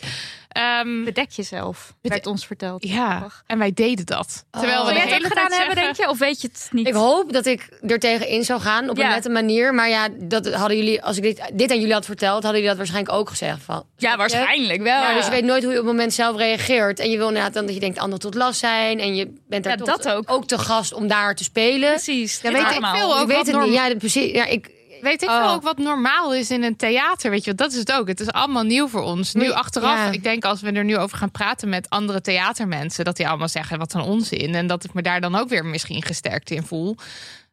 Ehm, 0.50 1.04
bedek 1.04 1.30
jezelf, 1.30 1.95
werd 2.02 2.26
ons 2.26 2.47
verteld. 2.47 2.85
ja, 2.88 3.26
en 3.47 3.59
wij 3.59 3.73
deden 3.73 4.07
dat. 4.07 4.45
Terwijl 4.50 4.73
we 4.78 4.85
Zou 4.85 4.88
de 4.88 4.95
jij 4.95 5.02
het 5.02 5.12
hele 5.12 5.25
ook 5.25 5.33
gedaan 5.33 5.49
tijd 5.49 5.59
hebben, 5.61 5.76
zeggen... 5.76 5.95
denk 5.97 6.09
je? 6.09 6.12
Of 6.14 6.19
weet 6.19 6.40
je 6.40 6.49
het 6.52 6.69
niet? 6.73 6.87
Ik 6.87 6.95
hoop 6.95 7.33
dat 7.33 7.47
ik 7.47 7.69
er 7.87 7.99
tegenin 7.99 8.45
zou 8.45 8.61
gaan 8.61 8.90
op 8.90 8.99
een 8.99 9.09
nette 9.09 9.28
manier. 9.28 9.75
Maar 9.75 9.88
ja, 9.88 10.09
dat 10.19 10.52
hadden 10.54 10.76
jullie, 10.76 11.02
als 11.02 11.16
ik 11.16 11.23
dit, 11.23 11.40
dit 11.52 11.71
aan 11.71 11.78
jullie 11.78 11.92
had 11.92 12.04
verteld, 12.04 12.33
hadden 12.42 12.52
jullie 12.52 12.69
dat 12.69 12.76
waarschijnlijk 12.76 13.14
ook 13.14 13.28
gezegd. 13.28 13.62
Van, 13.62 13.85
ja, 13.97 14.16
waarschijnlijk 14.16 14.83
wel. 14.83 15.02
Ja, 15.02 15.14
dus 15.14 15.25
je 15.25 15.30
weet 15.30 15.45
nooit 15.45 15.62
hoe 15.62 15.73
je 15.73 15.78
op 15.78 15.85
het 15.85 15.92
moment 15.95 16.12
zelf 16.12 16.37
reageert. 16.37 16.99
En 16.99 17.11
je 17.11 17.16
wil 17.16 17.28
inderdaad 17.28 17.54
dan 17.54 17.64
dat 17.66 17.75
je 17.75 17.80
denkt 17.80 17.99
anderen 17.99 18.21
tot 18.21 18.35
last 18.35 18.59
zijn. 18.59 19.00
En 19.00 19.14
je 19.14 19.33
bent 19.49 19.64
daar 19.64 19.78
Ja, 19.78 19.85
toch 19.85 19.97
dat 19.97 20.12
ook. 20.12 20.30
ook 20.30 20.47
te 20.47 20.59
gast 20.59 20.92
om 20.92 21.07
daar 21.07 21.35
te 21.35 21.45
spelen. 21.45 21.90
Precies. 21.90 22.40
Ja, 22.42 22.52
weet 22.52 22.61
ik 22.61 22.66
allemaal. 22.71 22.97
veel 22.97 23.14
ook. 23.16 23.23
ik 23.23 23.26
weet 23.28 23.47
het 23.47 23.54
norm- 23.54 23.64
niet. 23.64 23.75
Ja, 23.75 23.95
precies. 23.95 24.33
Ja, 24.33 24.45
ik, 24.47 24.71
weet 25.02 25.23
ik 25.23 25.28
Oh. 25.28 25.38
wel 25.38 25.52
ook 25.54 25.62
wat 25.62 25.78
normaal 25.78 26.35
is 26.35 26.50
in 26.50 26.62
een 26.62 26.76
theater. 26.76 27.30
Weet 27.30 27.45
je, 27.45 27.54
dat 27.54 27.73
is 27.73 27.78
het 27.78 27.92
ook. 27.92 28.09
Het 28.09 28.21
is 28.21 28.30
allemaal 28.30 28.62
nieuw 28.62 28.88
voor 28.88 29.02
ons. 29.02 29.35
Nu 29.35 29.50
achteraf, 29.50 29.97
ja. 29.97 30.11
ik 30.11 30.23
denk 30.23 30.45
als 30.45 30.61
we 30.61 30.73
er 30.73 30.85
nu 30.85 30.97
over 30.99 31.19
gaan 31.19 31.30
praten 31.30 31.69
met 31.69 31.90
andere 31.90 32.21
theatermensen, 32.21 33.04
dat 33.04 33.16
die 33.16 33.28
allemaal 33.28 33.49
zeggen 33.49 33.78
wat 33.78 33.95
een 33.95 34.00
onzin. 34.00 34.54
En 34.54 34.66
dat 34.66 34.85
ik 34.85 34.95
me 34.95 35.02
daar 35.02 35.21
dan 35.21 35.35
ook 35.35 35.49
weer 35.49 35.64
misschien 35.64 36.02
gesterkt 36.02 36.50
in 36.50 36.62
voel. 36.62 36.97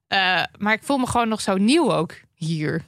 Eh, 0.07 0.43
maar 0.57 0.73
ik 0.73 0.83
voel 0.83 0.97
me 0.97 1.07
gewoon 1.07 1.27
nog 1.27 1.41
zo 1.41 1.55
nieuw 1.57 1.93
ook 1.93 2.13
hier. 2.33 2.83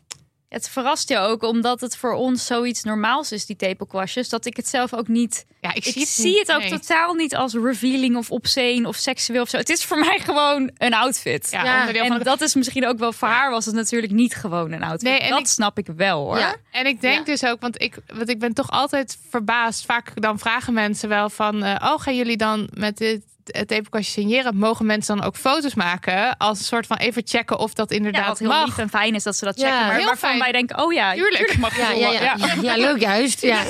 Het 0.50 0.70
verrast 0.70 1.10
je 1.10 1.18
ook 1.18 1.44
omdat 1.44 1.82
het 1.82 1.98
voor 1.98 2.14
ons 2.14 2.46
zoiets 2.46 2.84
normaals 2.84 3.32
is, 3.32 3.46
die 3.46 3.56
tepelkwastjes, 3.56 4.30
dat 4.30 4.46
ik 4.46 4.56
het 4.56 4.68
zelf 4.68 4.94
ook 4.94 5.08
niet. 5.08 5.46
Ja, 5.62 5.70
ik, 5.70 5.76
Ik 5.76 5.84
zie 5.94 6.02
het, 6.02 6.10
zie 6.10 6.26
niet. 6.26 6.38
het 6.40 6.52
ook 6.52 6.60
Nee. 6.62 6.70
totaal 6.70 7.14
niet 7.14 7.36
als 7.36 7.54
revealing 7.54 8.16
of 8.16 8.32
obscene 8.32 8.88
of 8.88 8.96
seksueel 8.96 9.42
of 9.42 9.50
zo. 9.50 9.58
Het 9.58 9.70
is 9.70 9.84
voor 9.86 9.98
mij 10.00 10.20
gewoon 10.20 10.72
een 10.78 10.94
outfit. 10.94 11.48
Ja, 11.52 11.64
Ja, 11.64 11.80
onderdeel 11.80 12.06
van 12.06 12.18
En 12.18 12.24
dat 12.24 12.42
is 12.42 12.56
misschien 12.56 12.88
ook 12.88 12.98
wel 12.98 13.14
voor 13.14 13.28
haar 13.28 13.52
was 13.52 13.66
het 13.66 13.76
natuurlijk 13.76 14.12
niet 14.14 14.36
gewoon 14.36 14.72
een 14.72 14.84
outfit. 14.84 15.02
Nee, 15.10 15.20
en 15.20 15.30
dat 15.30 15.40
ik- 15.40 15.48
snap 15.48 15.78
ik 15.78 15.88
wel 15.96 16.24
hoor. 16.26 16.38
Ja. 16.40 16.56
En 16.72 16.86
ik 16.86 17.02
denk 17.02 17.26
dus 17.26 17.44
ook, 17.46 17.62
want 17.62 17.82
ik, 17.82 17.98
want 18.14 18.30
ik 18.30 18.40
ben 18.40 18.54
toch 18.54 18.70
altijd 18.72 19.18
verbaasd. 19.30 19.86
Vaak 19.86 20.22
dan 20.22 20.40
vragen 20.40 20.74
mensen 20.74 21.10
wel 21.10 21.30
van, 21.30 21.64
eh, 21.64 21.76
oh, 21.92 22.00
gaan 22.02 22.16
jullie 22.16 22.38
dan 22.38 22.70
met 22.74 22.98
dit 22.98 23.22
het 23.52 23.68
tepelkastje 23.68 24.22
signeren? 24.22 24.58
Mogen 24.58 24.86
mensen 24.86 25.18
dan 25.18 25.26
ook 25.26 25.36
foto's 25.36 25.74
maken 25.74 26.38
als 26.38 26.60
een 26.60 26.66
soort 26.66 26.88
van 26.88 26.98
even 26.98 27.22
checken 27.26 27.60
of 27.60 27.74
dat 27.74 27.90
Ja, 27.90 27.96
inderdaad 27.96 28.28
wat 28.28 28.40
heel 28.40 28.48
mag? 28.48 28.66
lief 28.66 28.78
en 28.78 28.90
fijn 28.90 29.16
is 29.16 29.24
dat 29.24 29.36
ze 29.36 29.46
dat 29.46 29.60
Ja, 29.60 29.66
checken. 29.70 29.86
maar 29.86 29.96
heel 29.96 30.06
waarvan 30.06 30.30
fijn. 30.30 30.42
wij 30.42 30.52
denken, 30.52 30.84
oh 30.84 30.94
ja, 30.94 31.14
Tuurlijk. 31.14 31.58
mag 31.58 31.78
Ja, 31.78 31.90
ja, 31.92 32.12
ja. 32.12 32.36
ja. 32.62 32.76
leuk 32.78 33.00
juist. 33.00 33.42
Ja. 33.42 33.62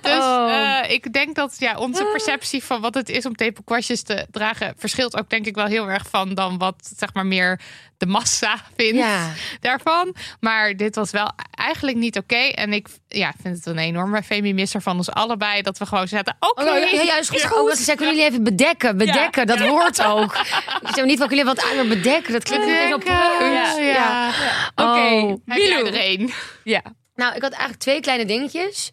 Dus 0.00 0.12
Oh. 0.12 0.78
eh, 0.82 0.90
ik 0.90 1.12
denk 1.12 1.34
dat 1.34 1.54
ja, 1.58 1.76
onze 1.78 2.04
perceptie 2.04 2.64
van 2.64 2.80
wat 2.80 2.94
het 2.94 3.08
is 3.08 3.26
om 3.26 3.36
tepelkwastjes 3.36 4.02
te 4.02 4.26
dragen 4.30 4.74
verschilt 4.76 5.16
ook 5.18 5.30
denk 5.30 5.46
ik 5.46 5.54
wel 5.54 5.66
heel 5.66 5.88
erg 5.90 6.06
van 6.10 6.34
dan 6.34 6.58
wat 6.58 6.92
zeg 6.96 7.14
maar 7.14 7.26
meer 7.26 7.60
de 7.98 8.06
massa 8.06 8.56
vindt 8.76 8.96
Ja. 8.98 9.30
daarvan. 9.60 10.14
Maar 10.40 10.76
dit 10.76 10.94
was 10.94 11.10
wel 11.10 11.30
eigenlijk 11.50 11.96
niet 11.96 12.18
oké. 12.18 12.36
En 12.36 12.72
ik 12.72 12.88
ja, 13.08 13.32
vind 13.42 13.56
het 13.56 13.66
een 13.66 13.78
enorme 13.78 14.22
feminisser 14.22 14.82
van 14.82 14.96
ons 14.96 15.10
allebei 15.10 15.62
dat 15.62 15.78
we 15.78 15.86
gewoon 15.86 16.08
zetten. 16.08 16.36
Oké, 16.40 16.60
Oh, 16.62 16.66
ja, 16.78 16.86
ja, 16.92 17.02
ja, 17.02 17.18
is 17.18 17.28
goed. 17.28 17.44
Oh, 17.52 17.62
wat 17.62 17.76
ze 17.76 17.82
zei, 17.84 17.96
kunnen 17.96 18.14
jullie 18.16 18.30
even 18.30 18.44
bedekken? 18.80 18.96
Bedekken, 18.96 19.46
dat 19.46 19.58
hoort 19.68 20.04
ook. 20.04 20.36
Ik 20.82 20.94
zeg 20.94 21.04
niet 21.04 21.18
jullie 21.18 21.44
wat 21.44 21.62
aan, 21.62 21.88
bedekken, 21.88 22.32
dat 22.32 22.42
klinkt 22.42 22.66
meteen 22.66 22.88
zo. 22.88 22.98
Ja, 23.04 23.78
ja. 23.78 24.28
Oké, 24.74 24.82
Oh. 25.24 25.34
Milou. 25.44 25.86
er 25.86 26.04
een? 26.10 26.32
Ja. 26.64 26.82
Nou, 27.14 27.34
ik 27.34 27.42
had 27.42 27.50
eigenlijk 27.50 27.80
twee 27.82 28.00
kleine 28.00 28.24
dingetjes. 28.24 28.90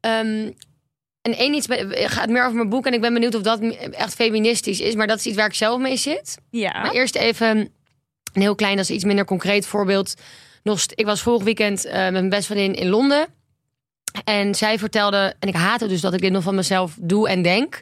Ehm, 0.00 0.50
en 1.22 1.36
één 1.36 1.54
iets 1.54 1.66
gaat 1.92 2.28
meer 2.28 2.42
over 2.44 2.56
mijn 2.56 2.68
boek. 2.68 2.86
En 2.86 2.92
ik 2.92 3.00
ben 3.00 3.12
benieuwd 3.12 3.34
of 3.34 3.42
dat 3.42 3.60
echt 3.90 4.14
feministisch 4.14 4.80
is. 4.80 4.94
Maar 4.94 5.06
dat 5.06 5.18
is 5.18 5.26
iets 5.26 5.36
waar 5.36 5.46
ik 5.46 5.54
zelf 5.54 5.80
mee 5.80 5.96
zit. 5.96 6.38
Ja. 6.50 6.82
Maar 6.82 6.90
eerst 6.92 7.16
even 7.16 7.56
een 8.32 8.42
heel 8.42 8.54
klein, 8.54 8.76
dat 8.76 8.84
is 8.84 8.90
iets 8.94 9.04
minder 9.04 9.24
concreet 9.24 9.66
voorbeeld. 9.66 10.14
Nog, 10.62 10.80
st- 10.80 10.92
ik 10.94 11.06
was 11.06 11.22
vorig 11.22 11.42
weekend 11.42 11.84
eh, 11.84 11.92
met 12.02 12.12
mijn 12.12 12.28
best 12.28 12.46
vriendin 12.46 12.74
in 12.74 12.88
Londen. 12.88 13.26
En 14.24 14.54
zij 14.54 14.78
vertelde, 14.78 15.34
en 15.38 15.48
ik 15.48 15.54
haat 15.54 15.80
het 15.80 15.88
dus 15.88 16.00
dat 16.00 16.14
ik 16.14 16.20
dit 16.20 16.32
nog 16.32 16.42
van 16.42 16.54
mezelf 16.54 16.94
doe 17.00 17.28
en 17.28 17.42
denk. 17.42 17.80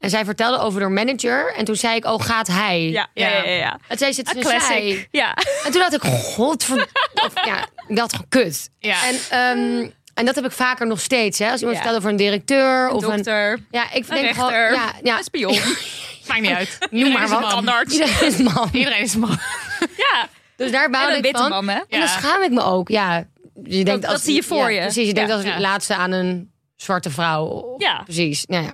En 0.00 0.10
zij 0.10 0.24
vertelde 0.24 0.58
over 0.58 0.80
haar 0.80 0.90
manager. 0.92 1.54
En 1.56 1.64
toen 1.64 1.76
zei 1.76 1.96
ik, 1.96 2.04
oh, 2.04 2.20
gaat 2.22 2.46
hij? 2.46 2.80
Ja, 2.90 3.06
ja, 3.14 3.28
ja, 3.28 3.42
ja. 3.44 3.50
ja. 3.88 3.96
Zei 3.96 4.12
ze, 4.12 4.20
het 4.20 4.36
is 4.36 4.52
een 4.52 4.60
zij. 4.60 5.08
Ja. 5.10 5.34
En 5.64 5.72
toen 5.72 5.80
dacht 5.80 5.94
ik, 5.94 6.02
godverd... 6.02 6.90
of, 7.14 7.44
ja, 7.46 7.66
ik 7.88 7.96
dacht 7.96 8.12
gewoon, 8.14 8.26
kut. 8.28 8.70
Ja. 8.78 8.96
En, 9.06 9.14
ehm, 9.30 9.90
en 10.14 10.24
dat 10.24 10.34
heb 10.34 10.44
ik 10.44 10.52
vaker 10.52 10.86
nog 10.86 11.00
steeds. 11.00 11.38
Hè? 11.38 11.50
Als 11.50 11.60
iemand 11.60 11.76
Ja. 11.78 11.82
vertelt 11.82 11.96
over 11.96 12.10
een 12.10 12.16
directeur. 12.16 12.88
of 12.88 13.02
een, 13.04 13.10
Dokter, 13.16 13.58
ja, 13.70 13.92
ik 13.92 14.08
een 14.08 14.14
denk 14.14 14.34
gewoon... 14.34 14.52
Ja, 14.52 14.92
ja, 15.02 15.18
een 15.18 15.24
spion. 15.24 15.52
Maakt 16.28 16.40
niet 16.40 16.50
uit. 16.50 16.78
noem 16.90 17.12
maar 17.12 17.22
een 17.22 17.64
wat. 17.64 17.92
Iedereen 17.92 18.26
is 18.26 18.36
man. 18.36 18.68
Iedereen 18.72 19.02
is 19.02 19.14
een 19.14 19.20
man. 19.20 19.38
Ja, 19.96 20.28
Dus 20.56 20.70
daar 20.70 20.84
en 20.84 20.90
bouwde 20.90 21.10
een 21.12 21.16
ik 21.18 21.22
witte 21.24 21.38
van. 21.40 21.50
man, 21.50 21.68
hè? 21.68 21.74
En 21.74 21.84
dan 21.88 22.00
Ja. 22.00 22.06
schaam 22.06 22.42
ik 22.42 22.50
me 22.50 22.62
ook. 22.62 22.88
Ja, 22.88 23.26
je 23.64 23.84
denkt 23.84 24.02
dat 24.02 24.10
als, 24.12 24.22
zie 24.22 24.34
je 24.34 24.42
voor 24.42 24.58
ja, 24.58 24.68
je. 24.68 24.80
Precies, 24.80 25.06
je 25.06 25.14
denkt 25.14 25.30
Ja. 25.30 25.36
als 25.36 25.44
Ja. 25.44 25.50
het 25.50 25.60
laatste 25.60 25.94
aan 25.94 26.12
een 26.12 26.50
zwarte 26.76 27.10
vrouw. 27.10 27.74
Ja. 27.78 28.02
Precies, 28.04 28.46
nou 28.46 28.64
ja. 28.64 28.72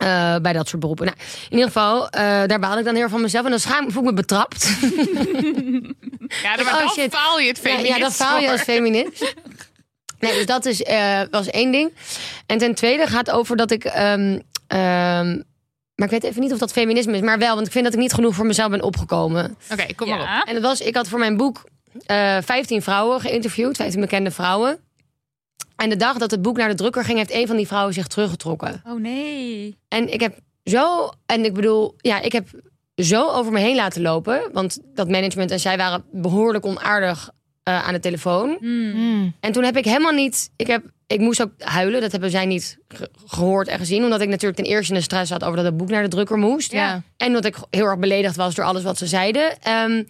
Eh, 0.00 0.36
bij 0.36 0.52
dat 0.52 0.68
soort 0.68 0.80
beroepen. 0.80 1.06
Nou, 1.06 1.18
in 1.44 1.50
ieder 1.56 1.66
geval, 1.66 2.08
eh, 2.08 2.20
daar 2.46 2.58
baalde 2.58 2.78
ik 2.78 2.84
dan 2.84 2.94
heel 2.94 3.02
erg 3.02 3.12
van 3.12 3.20
mezelf. 3.20 3.44
En 3.44 3.50
dan 3.50 3.60
schaam, 3.60 3.90
voel 3.92 4.02
ik 4.02 4.08
me 4.08 4.14
betrapt. 4.14 4.68
Ja, 6.42 6.56
dan, 6.56 6.66
Oh, 6.66 6.78
dan 6.78 6.88
shit. 6.88 7.14
faal 7.14 7.38
je 7.40 7.46
het 7.48 7.56
Ja, 7.56 7.62
feminist. 7.62 7.94
ja, 7.94 7.98
dan 7.98 8.10
faal 8.12 8.38
je 8.38 8.50
als 8.50 8.60
feminist. 8.60 9.34
Nee, 10.18 10.32
dus 10.32 10.46
dat 10.46 10.64
is, 10.66 10.82
eh, 10.82 11.20
was 11.30 11.46
één 11.46 11.72
ding. 11.72 11.92
En 12.46 12.58
ten 12.58 12.74
tweede 12.74 13.06
gaat 13.06 13.30
over 13.30 13.56
dat 13.56 13.70
ik... 13.70 13.84
ehm, 13.84 14.38
ehm, 14.66 15.28
maar 15.94 16.06
ik 16.06 16.10
weet 16.10 16.24
even 16.24 16.40
niet 16.40 16.52
of 16.52 16.58
dat 16.58 16.72
feminisme 16.72 17.12
is. 17.14 17.20
Maar 17.20 17.38
wel, 17.38 17.54
want 17.54 17.66
ik 17.66 17.72
vind 17.72 17.84
dat 17.84 17.94
ik 17.94 18.00
niet 18.00 18.12
genoeg 18.12 18.34
voor 18.34 18.46
mezelf 18.46 18.70
ben 18.70 18.82
opgekomen. 18.82 19.56
Oké, 19.72 19.94
kom 19.94 20.08
maar 20.08 20.18
op. 20.20 20.24
Ja. 20.26 20.42
En 20.44 20.54
dat 20.54 20.62
was, 20.62 20.80
ik 20.80 20.94
had 20.96 21.08
voor 21.08 21.18
mijn 21.18 21.36
boek 21.36 21.64
eh 22.06 22.36
15 22.44 22.82
vrouwen 22.82 23.20
geïnterviewd. 23.20 23.76
15 23.76 24.00
bekende 24.00 24.30
vrouwen. 24.30 24.78
En 25.82 25.88
de 25.88 25.96
dag 25.96 26.18
dat 26.18 26.30
het 26.30 26.42
boek 26.42 26.56
naar 26.56 26.68
de 26.68 26.74
drukker 26.74 27.04
ging... 27.04 27.18
heeft 27.18 27.32
een 27.32 27.46
van 27.46 27.56
die 27.56 27.66
vrouwen 27.66 27.94
zich 27.94 28.06
teruggetrokken. 28.06 28.82
Oh 28.86 29.00
nee. 29.00 29.78
En 29.88 30.12
ik 30.12 30.20
heb 30.20 30.38
zo... 30.64 31.10
En 31.26 31.44
ik 31.44 31.54
bedoel, 31.54 31.94
ja, 31.96 32.20
ik 32.20 32.32
heb 32.32 32.48
zo 32.96 33.28
over 33.28 33.52
me 33.52 33.60
heen 33.60 33.76
laten 33.76 34.02
lopen. 34.02 34.40
Want 34.52 34.78
dat 34.94 35.08
management 35.08 35.50
en 35.50 35.60
zij 35.60 35.76
waren 35.76 36.04
behoorlijk 36.12 36.66
onaardig 36.66 37.30
eh, 37.62 37.86
aan 37.86 37.92
de 37.92 38.00
telefoon. 38.00 38.56
Hmm. 38.58 38.90
Hmm. 38.92 39.34
En 39.40 39.52
toen 39.52 39.64
heb 39.64 39.76
ik 39.76 39.84
helemaal 39.84 40.12
niet. 40.12 40.50
Ik, 40.56 40.66
heb, 40.66 40.84
ik 41.06 41.20
moest 41.20 41.42
ook 41.42 41.52
huilen. 41.58 42.00
Dat 42.00 42.12
hebben 42.12 42.30
zij 42.30 42.46
niet 42.46 42.78
ge- 42.88 43.10
gehoord 43.26 43.68
en 43.68 43.78
gezien. 43.78 44.04
Omdat 44.04 44.20
ik 44.20 44.28
natuurlijk 44.28 44.60
ten 44.62 44.70
eerste 44.70 44.92
in 44.92 44.98
de 44.98 45.04
stress 45.04 45.30
had 45.30 45.44
over 45.44 45.56
dat 45.56 45.64
het 45.64 45.76
boek 45.76 45.88
naar 45.88 46.02
de 46.02 46.08
drukker 46.08 46.38
moest. 46.38 46.72
Ja. 46.72 47.02
En 47.16 47.32
dat 47.32 47.44
ik 47.44 47.56
heel 47.70 47.86
erg 47.86 47.98
beledigd 47.98 48.36
was 48.36 48.54
door 48.54 48.64
alles 48.64 48.82
wat 48.82 48.98
ze 48.98 49.06
zeiden. 49.06 49.60
Ehm, 49.60 50.02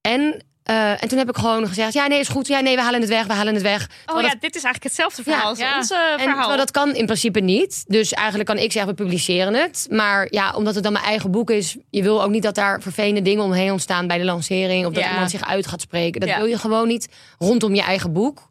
en, 0.00 0.42
eh, 0.62 1.02
en 1.02 1.08
toen 1.08 1.18
heb 1.18 1.28
ik 1.28 1.36
gewoon 1.36 1.66
gezegd: 1.68 1.92
ja, 1.92 2.06
nee, 2.06 2.18
is 2.18 2.28
goed. 2.28 2.46
Ja, 2.46 2.60
nee, 2.60 2.76
we 2.76 2.82
halen 2.82 3.00
het 3.00 3.08
weg. 3.08 3.26
We 3.26 3.32
halen 3.32 3.54
het 3.54 3.62
weg. 3.62 3.88
Oh 4.06 4.20
ja, 4.20 4.28
dat- 4.28 4.40
dit 4.40 4.56
is 4.56 4.62
eigenlijk 4.64 4.82
hetzelfde 4.82 5.22
verhaal 5.22 5.42
Ja, 5.42 5.48
als 5.48 5.58
ja. 5.58 5.76
onze 5.76 5.94
en 5.94 6.18
verhaal. 6.18 6.36
terwijl 6.36 6.56
dat 6.58 6.70
kan 6.70 6.94
in 6.94 7.04
principe 7.04 7.40
niet. 7.40 7.84
Dus 7.86 8.12
eigenlijk 8.12 8.48
kan 8.48 8.58
ik 8.58 8.72
zeggen, 8.72 8.94
we 8.96 9.02
publiceren 9.02 9.54
het. 9.54 9.86
Maar 9.90 10.26
ja, 10.30 10.52
omdat 10.54 10.74
het 10.74 10.82
dan 10.84 10.92
mijn 10.92 11.04
eigen 11.04 11.30
boek 11.30 11.50
is... 11.50 11.76
je 11.90 12.02
wil 12.02 12.22
ook 12.22 12.30
niet 12.30 12.42
dat 12.42 12.54
daar 12.54 12.82
vervelende 12.82 13.22
dingen 13.22 13.44
omheen 13.44 13.70
ontstaan... 13.72 14.06
bij 14.06 14.18
de 14.18 14.24
lancering. 14.24 14.86
Of 14.86 14.92
dat 14.92 15.04
iemand 15.04 15.30
zich 15.30 15.44
uit 15.48 15.66
gaat 15.66 15.80
spreken. 15.80 16.20
Dat 16.20 16.36
wil 16.36 16.44
je 16.46 16.58
gewoon 16.58 16.88
niet 16.88 17.08
rondom 17.38 17.74
je 17.74 17.82
eigen 17.82 18.12
boek. 18.12 18.48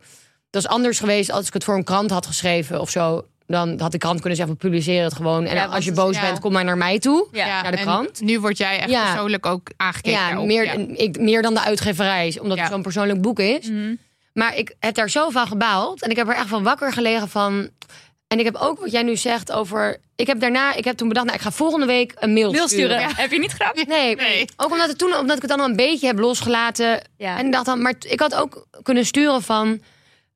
Dat 0.50 0.64
is 0.64 0.68
anders 0.70 1.00
geweest 1.00 1.32
als 1.32 1.48
ik 1.48 1.54
het 1.54 1.64
voor 1.64 1.76
een 1.76 1.84
krant 1.84 2.10
had 2.12 2.26
geschreven 2.26 2.82
of 2.82 2.90
zo. 2.90 3.26
Dan 3.52 3.80
had 3.80 3.92
de 3.92 3.98
krant 3.98 4.20
kunnen 4.20 4.38
zeggen, 4.38 4.56
we 4.56 4.62
publiceren 4.62 5.04
het 5.04 5.14
gewoon. 5.14 5.46
En 5.46 5.56
Ja, 5.56 5.66
als 5.66 5.86
je 5.86 5.92
boos 5.92 6.20
bent, 6.20 6.40
kom 6.40 6.52
maar 6.52 6.64
naar 6.64 6.78
mij 6.78 7.00
toe. 7.00 7.28
ja. 7.32 7.62
naar 7.62 7.72
de 7.72 7.78
en 7.78 7.84
krant. 7.84 8.22
Nu 8.22 8.40
word 8.40 8.58
jij 8.58 8.80
echt 8.80 8.90
Ja. 8.90 9.12
persoonlijk 9.12 9.46
ook 9.46 9.70
aangekeken. 9.78 10.20
Ja, 10.20 10.28
daarop. 10.28 10.46
meer, 10.46 10.64
Ja. 10.64 10.86
Ik, 10.96 11.20
meer 11.20 11.42
dan 11.42 11.54
de 11.54 11.62
uitgeverij, 11.62 12.38
omdat 12.42 12.58
Ja. 12.58 12.64
het 12.64 12.72
zo'n 12.72 12.82
persoonlijk 12.82 13.22
boek 13.22 13.40
is. 13.40 13.70
Mhm. 13.70 13.96
Maar 14.34 14.58
ik 14.58 14.76
heb 14.80 14.96
daar 14.96 15.10
zo 15.10 15.30
van 15.30 15.48
gebaald. 15.48 16.02
En 16.04 16.10
ik 16.10 16.16
heb 16.16 16.28
er 16.28 16.36
echt 16.36 16.48
van 16.48 16.64
wakker 16.64 16.92
gelegen 16.94 17.30
van... 17.30 17.70
En 18.28 18.40
ik 18.40 18.46
heb 18.46 18.56
ook 18.56 18.80
wat 18.80 18.92
jij 18.92 19.04
nu 19.04 19.16
zegt 19.18 19.52
over... 19.52 19.98
Ik 20.16 20.28
heb 20.28 20.40
daarna, 20.40 20.74
ik 20.76 20.86
heb 20.86 20.98
toen 20.98 21.08
bedacht, 21.08 21.26
nou, 21.26 21.38
ik 21.38 21.44
ga 21.44 21.52
volgende 21.52 21.86
week 21.86 22.14
een 22.20 22.34
mail, 22.34 22.52
Mail 22.52 22.68
sturen. 22.68 22.98
sturen. 23.00 23.16
Heb 23.16 23.32
je 23.32 23.40
niet 23.40 23.52
gedaan? 23.52 23.72
Nee, 23.88 24.16
Nee. 24.16 24.46
ook 24.58 24.72
omdat, 24.72 24.88
het 24.88 24.98
toen, 24.98 25.16
omdat 25.18 25.36
ik 25.36 25.42
het 25.42 25.52
dan 25.52 25.60
al 25.60 25.66
een 25.70 25.76
beetje 25.76 26.08
heb 26.08 26.20
losgelaten. 26.20 27.02
Ja. 27.18 27.38
En 27.38 27.46
ik 27.46 27.52
dacht 27.52 27.66
dan, 27.66 27.82
maar 27.82 27.94
ik 28.00 28.20
had 28.20 28.36
ook 28.36 28.68
kunnen 28.84 29.06
sturen 29.06 29.42
van... 29.42 29.82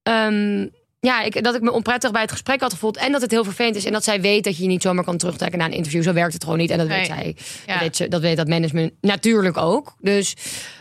ehm, 0.04 0.68
ja, 1.06 1.22
ik, 1.22 1.44
dat 1.44 1.56
ik 1.56 1.62
me 1.62 1.72
onprettig 1.72 2.12
bij 2.12 2.22
het 2.22 2.32
gesprek 2.32 2.62
had 2.62 2.74
gevoeld. 2.74 2.98
En 2.98 3.12
dat 3.12 3.22
het 3.22 3.32
heel 3.32 3.44
vervelend 3.44 3.76
is. 3.76 3.86
En 3.86 3.92
dat 3.92 4.04
zij 4.04 4.22
weet 4.22 4.44
dat 4.44 4.56
je 4.58 4.62
je 4.64 4.70
niet 4.70 4.82
zomaar 4.82 5.04
kan 5.04 5.18
terugtrekken 5.18 5.60
na 5.60 5.66
een 5.66 5.72
interview. 5.72 6.04
Zo 6.04 6.14
werkt 6.14 6.34
het 6.34 6.44
gewoon 6.44 6.58
niet. 6.60 6.70
En 6.70 6.78
dat 6.78 6.88
weet 6.88 7.06
zij. 7.06 7.36
Ja. 7.66 7.74
Dat, 7.74 7.82
weet 7.82 7.96
ze, 7.96 8.08
dat 8.08 8.22
weet 8.22 8.38
dat 8.38 8.48
management 8.48 8.92
natuurlijk 9.02 9.58
ook. 9.58 9.96
Dus 10.00 10.34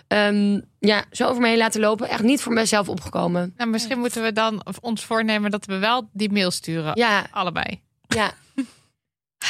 ehm, 0.08 0.60
ja, 0.78 1.04
zo 1.10 1.26
over 1.28 1.42
me 1.42 1.48
heen 1.48 1.56
laten 1.58 1.80
lopen. 1.80 2.08
Echt 2.08 2.22
niet 2.22 2.40
voor 2.42 2.52
mezelf 2.52 2.88
opgekomen. 2.88 3.52
Nou, 3.56 3.70
misschien 3.70 3.98
moeten 3.98 4.22
we 4.22 4.32
dan 4.32 4.62
ons 4.80 5.04
voornemen 5.04 5.50
dat 5.50 5.64
we 5.66 5.78
wel 5.78 6.08
die 6.12 6.32
mail 6.32 6.50
sturen. 6.50 6.92
Ja, 6.94 7.26
Allebei. 7.30 7.80
ja. 8.06 8.32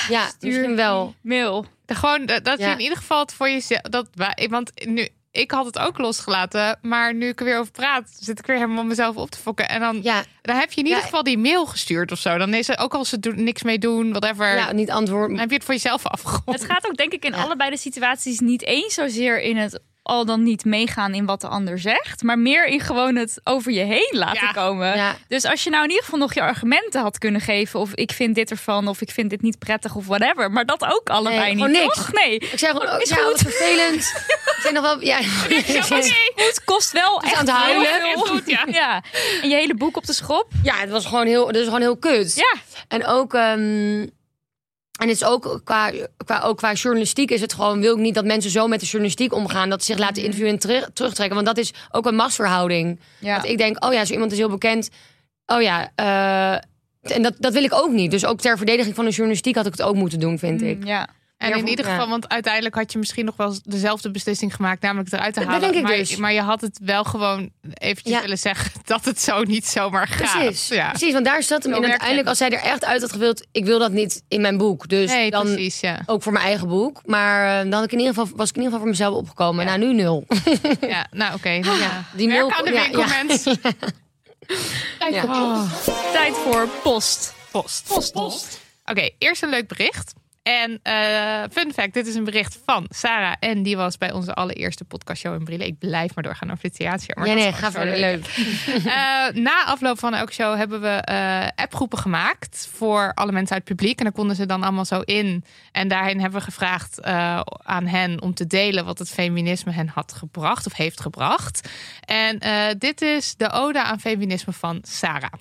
Ja, 0.08 0.30
misschien 0.40 0.76
wel. 0.76 1.14
Mail. 1.22 1.66
De- 1.86 1.94
Gewoon 1.94 2.26
dat 2.26 2.44
dat 2.44 2.58
Ja. 2.58 2.66
je 2.68 2.72
in 2.74 2.80
ieder 2.80 2.96
geval 2.96 3.20
het 3.20 3.32
voor 3.32 3.48
jezelf. 3.48 3.80
Dat 3.80 4.08
want 4.50 4.86
nu, 4.86 5.08
ik 5.34 5.50
had 5.50 5.66
het 5.66 5.78
ook 5.78 5.98
losgelaten. 5.98 6.78
Maar 6.82 7.14
nu 7.14 7.28
ik 7.28 7.38
er 7.38 7.44
weer 7.44 7.58
over 7.58 7.72
praat, 7.72 8.16
zit 8.20 8.38
ik 8.38 8.46
weer 8.46 8.56
helemaal 8.56 8.84
mezelf 8.84 9.16
op 9.16 9.30
te 9.30 9.38
fokken. 9.38 9.68
En 9.68 9.80
dan, 9.80 10.00
Ja, 10.02 10.24
dan 10.42 10.56
heb 10.56 10.72
je 10.72 10.78
in 10.80 10.84
ieder 10.86 10.98
Ja. 10.98 11.04
geval 11.04 11.22
die 11.22 11.38
mail 11.38 11.66
gestuurd 11.66 12.12
of 12.12 12.18
zo. 12.18 12.38
Dan 12.38 12.54
is 12.54 12.66
het 12.66 12.78
ook 12.78 12.94
als 12.94 13.08
ze 13.08 13.20
doen, 13.20 13.44
niks 13.44 13.62
mee 13.62 13.78
doen, 13.78 14.10
whatever. 14.10 14.56
ja 14.56 14.72
niet 14.72 14.86
Dan 14.86 14.96
antwoorden. 14.96 15.38
heb 15.38 15.48
je 15.48 15.54
het 15.54 15.64
voor 15.64 15.74
jezelf 15.74 16.06
afgerond. 16.06 16.44
Het 16.60 16.64
gaat 16.70 16.86
ook 16.86 16.96
denk 16.96 17.12
ik 17.12 17.24
in 17.24 17.32
Ja. 17.32 17.42
allebei 17.42 17.70
de 17.70 17.76
situaties 17.76 18.38
niet 18.40 18.62
eens 18.62 18.94
zozeer 18.94 19.40
in 19.42 19.56
het 19.56 19.80
al 20.06 20.24
dan 20.24 20.42
niet 20.42 20.64
meegaan 20.64 21.14
in 21.14 21.26
wat 21.26 21.40
de 21.40 21.48
ander 21.48 21.78
zegt, 21.78 22.22
maar 22.22 22.38
meer 22.38 22.66
in 22.66 22.80
gewoon 22.80 23.16
het 23.16 23.40
over 23.44 23.72
je 23.72 23.80
heen 23.80 24.08
laten 24.10 24.46
Ja. 24.46 24.52
komen. 24.52 24.96
Ja. 24.96 25.16
Dus 25.28 25.44
als 25.44 25.64
je 25.64 25.70
nou 25.70 25.82
in 25.82 25.88
ieder 25.88 26.04
geval 26.04 26.18
nog 26.18 26.34
je 26.34 26.40
argumenten 26.42 27.00
had 27.02 27.18
kunnen 27.18 27.40
geven, 27.40 27.80
of 27.80 27.94
ik 27.94 28.12
vind 28.12 28.34
dit 28.34 28.50
ervan, 28.50 28.88
of 28.88 29.00
ik 29.00 29.10
vind 29.10 29.30
dit 29.30 29.42
niet 29.42 29.58
prettig, 29.58 29.94
of 29.94 30.06
whatever, 30.06 30.50
maar 30.50 30.64
dat 30.66 30.84
ook 30.84 31.08
allebei 31.08 31.54
Nee, 31.54 31.64
niet. 31.68 31.80
niks. 31.80 31.94
toch? 31.94 32.12
Nee. 32.12 32.34
Ik 32.38 32.58
zei 32.58 32.72
gewoon, 32.72 32.94
oh, 32.94 33.00
Is 33.00 33.08
ja, 33.08 33.14
goed. 33.16 33.24
wat 33.24 33.40
vervelend. 33.40 34.00
ik 34.56 34.58
zei 34.60 34.74
nog 34.74 34.82
wel, 34.82 35.00
ja. 35.02 35.18
Het 36.44 36.60
kost 36.64 36.92
wel 36.92 37.20
echt 37.22 37.34
aan 37.34 37.46
het 37.46 37.54
huilen. 37.54 38.02
heel 38.02 38.18
goed, 38.26 38.42
ja. 38.46 38.64
ja. 38.66 39.02
En 39.42 39.48
je 39.48 39.54
hele 39.54 39.74
boek 39.74 39.96
op 39.96 40.06
de 40.06 40.12
schop. 40.12 40.48
Ja, 40.62 40.76
het 40.76 40.90
was 40.90 41.06
gewoon 41.06 41.26
heel, 41.26 41.46
het 41.46 41.56
is 41.56 41.64
gewoon 41.64 41.80
heel 41.80 41.96
kut. 41.96 42.34
Ja. 42.34 42.54
En 42.88 43.06
ook, 43.06 43.34
ehm, 43.34 44.06
En 45.00 45.08
het 45.08 45.16
is 45.16 45.24
ook 45.24 45.60
qua, 45.64 45.92
qua, 46.24 46.40
ook 46.40 46.56
qua 46.56 46.72
journalistiek 46.72 47.30
is 47.30 47.40
het 47.40 47.52
gewoon, 47.52 47.80
wil 47.80 47.94
ik 47.94 48.00
niet 48.00 48.14
dat 48.14 48.24
mensen 48.24 48.50
zo 48.50 48.66
met 48.68 48.80
de 48.80 48.86
journalistiek 48.86 49.32
omgaan, 49.34 49.68
dat 49.68 49.84
ze 49.84 49.92
zich 49.92 50.00
laten 50.00 50.22
interviewen 50.22 50.52
en 50.52 50.58
terug- 50.58 50.90
terugtrekken. 50.92 51.34
Want 51.34 51.46
dat 51.46 51.58
is 51.58 51.72
ook 51.90 52.06
een 52.06 52.14
machtsverhouding. 52.14 53.00
Ja. 53.18 53.36
Dat 53.36 53.46
ik 53.48 53.58
denk, 53.58 53.84
oh 53.84 53.92
ja, 53.92 54.04
zo 54.04 54.12
iemand 54.12 54.32
is 54.32 54.38
heel 54.38 54.48
bekend. 54.48 54.88
Oh 55.46 55.62
ja, 55.62 55.90
eh, 55.94 56.52
en 57.16 57.22
dat, 57.22 57.34
dat 57.38 57.52
wil 57.52 57.64
ik 57.64 57.74
ook 57.74 57.90
niet. 57.90 58.10
Dus 58.10 58.24
ook 58.26 58.40
ter 58.40 58.56
verdediging 58.56 58.94
van 58.94 59.04
de 59.04 59.10
journalistiek 59.10 59.54
had 59.54 59.66
ik 59.66 59.72
het 59.72 59.82
ook 59.82 59.94
moeten 59.94 60.20
doen, 60.20 60.38
vind 60.38 60.62
ik. 60.62 60.78
Mm, 60.78 60.86
Ja. 60.86 61.08
En 61.52 61.58
in 61.58 61.68
ieder 61.68 61.84
geval, 61.84 62.08
want 62.08 62.28
uiteindelijk 62.28 62.74
had 62.74 62.92
je 62.92 62.98
misschien 62.98 63.24
nog 63.24 63.36
wel 63.36 63.54
dezelfde 63.64 64.10
beslissing 64.10 64.54
gemaakt, 64.54 64.82
namelijk 64.82 65.12
eruit 65.12 65.34
te 65.34 65.40
Dat 65.40 65.48
halen. 65.48 65.62
denk 65.62 65.74
ik 65.74 65.82
maar, 65.82 65.96
dus. 65.96 66.16
maar 66.16 66.32
je 66.32 66.40
had 66.40 66.60
het 66.60 66.78
wel 66.82 67.04
gewoon 67.04 67.50
eventjes 67.74 68.14
Ja. 68.14 68.20
willen 68.20 68.38
zeggen 68.38 68.72
dat 68.84 69.04
het 69.04 69.20
zo 69.20 69.42
niet 69.42 69.66
zomaar 69.66 70.08
gaat. 70.08 70.38
Precies, 70.44 70.68
Ja. 70.68 70.88
precies, 70.88 71.12
want 71.12 71.24
daar 71.24 71.42
zat 71.42 71.62
hem 71.62 71.74
in. 71.74 71.84
Uiteindelijk, 71.84 72.28
als 72.28 72.38
zij 72.38 72.50
er 72.50 72.60
echt 72.62 72.84
uit 72.84 73.00
had 73.00 73.12
gewild, 73.12 73.46
ik 73.52 73.64
wil 73.64 73.78
dat 73.78 73.92
niet 73.92 74.22
in 74.28 74.40
mijn 74.40 74.56
boek. 74.58 74.88
Dus 74.88 75.10
Nee, 75.10 75.30
dan 75.30 75.42
precies, 75.46 75.80
ja. 75.80 76.00
ook 76.06 76.22
voor 76.22 76.32
mijn 76.32 76.44
eigen 76.44 76.68
boek. 76.68 77.00
Maar 77.04 77.56
eh, 77.58 77.62
dan 77.62 77.72
had 77.72 77.84
ik 77.84 77.92
in 77.92 77.98
ieder 77.98 78.14
geval, 78.14 78.36
was 78.36 78.48
ik 78.48 78.56
in 78.56 78.62
ieder 78.62 78.78
geval 78.78 78.80
voor 78.80 78.88
mezelf 78.88 79.14
opgekomen. 79.14 79.66
Nou, 79.66 79.78
nu 79.78 79.94
nul. 79.94 80.26
ja. 80.80 81.06
Nou, 81.10 81.34
oké. 81.34 81.58
nou 81.58 81.78
ja. 81.80 82.04
Die 82.12 82.28
Werk 82.28 82.40
nul- 82.40 83.02
aan 83.02 83.26
de. 83.26 83.58
Tijd 86.12 86.34
voor 86.36 86.68
post. 86.82 87.34
Post. 87.50 88.12
Post. 88.12 88.60
Oké, 88.84 89.08
eerst 89.18 89.42
een 89.42 89.48
leuk 89.48 89.68
bericht. 89.68 90.12
En 90.44 90.80
eh, 90.82 91.42
fun 91.50 91.72
fact, 91.72 91.94
dit 91.94 92.06
is 92.06 92.14
een 92.14 92.24
bericht 92.24 92.58
van 92.64 92.86
Sarah. 92.88 93.34
En 93.40 93.62
die 93.62 93.76
was 93.76 93.98
bij 93.98 94.12
onze 94.12 94.34
allereerste 94.34 94.84
podcastshow 94.84 95.34
in 95.34 95.44
Brille. 95.44 95.66
Ik 95.66 95.78
blijf 95.78 96.14
maar 96.14 96.24
doorgaan 96.24 96.50
over 96.50 96.62
dit 96.62 96.74
theater. 96.76 97.18
Maar 97.18 97.26
Ja, 97.26 97.34
nee, 97.34 97.52
ga 97.52 97.70
verder. 97.70 97.98
leuk. 97.98 98.26
Eh, 98.84 99.34
na 99.34 99.64
afloop 99.64 99.98
van 99.98 100.14
elke 100.14 100.32
show 100.32 100.56
hebben 100.56 100.80
we 100.80 100.88
eh, 100.88 101.46
appgroepen 101.54 101.98
gemaakt 101.98 102.68
voor 102.72 103.12
alle 103.14 103.32
mensen 103.32 103.56
uit 103.56 103.68
het 103.68 103.76
publiek. 103.76 103.98
En 103.98 104.04
daar 104.04 104.12
konden 104.12 104.36
ze 104.36 104.46
dan 104.46 104.62
allemaal 104.62 104.84
zo 104.84 105.00
in. 105.00 105.44
En 105.72 105.88
daarin 105.88 106.20
hebben 106.20 106.38
we 106.38 106.44
gevraagd 106.44 107.02
aan 107.62 107.86
hen 107.86 108.22
om 108.22 108.34
te 108.34 108.46
delen 108.46 108.84
wat 108.84 108.98
het 108.98 109.10
feminisme 109.10 109.72
hen 109.72 109.88
had 109.88 110.12
gebracht 110.12 110.66
of 110.66 110.72
heeft 110.76 111.00
gebracht. 111.00 111.68
En 112.04 112.38
dit 112.78 113.02
is 113.02 113.36
de 113.36 113.50
ode 113.50 113.82
aan 113.82 114.00
feminisme 114.00 114.52
van 114.52 114.78
Sarah. 114.82 115.32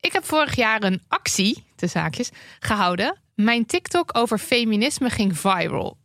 Ik 0.00 0.12
heb 0.12 0.24
vorig 0.24 0.56
jaar 0.56 0.82
een 0.82 1.02
actie, 1.08 1.64
de 1.76 1.86
zaakjes, 1.86 2.30
gehouden. 2.60 3.18
Mijn 3.42 3.66
TikTok 3.66 4.10
over 4.18 4.38
feminisme 4.38 5.10
ging 5.10 5.38
viral. 5.38 5.96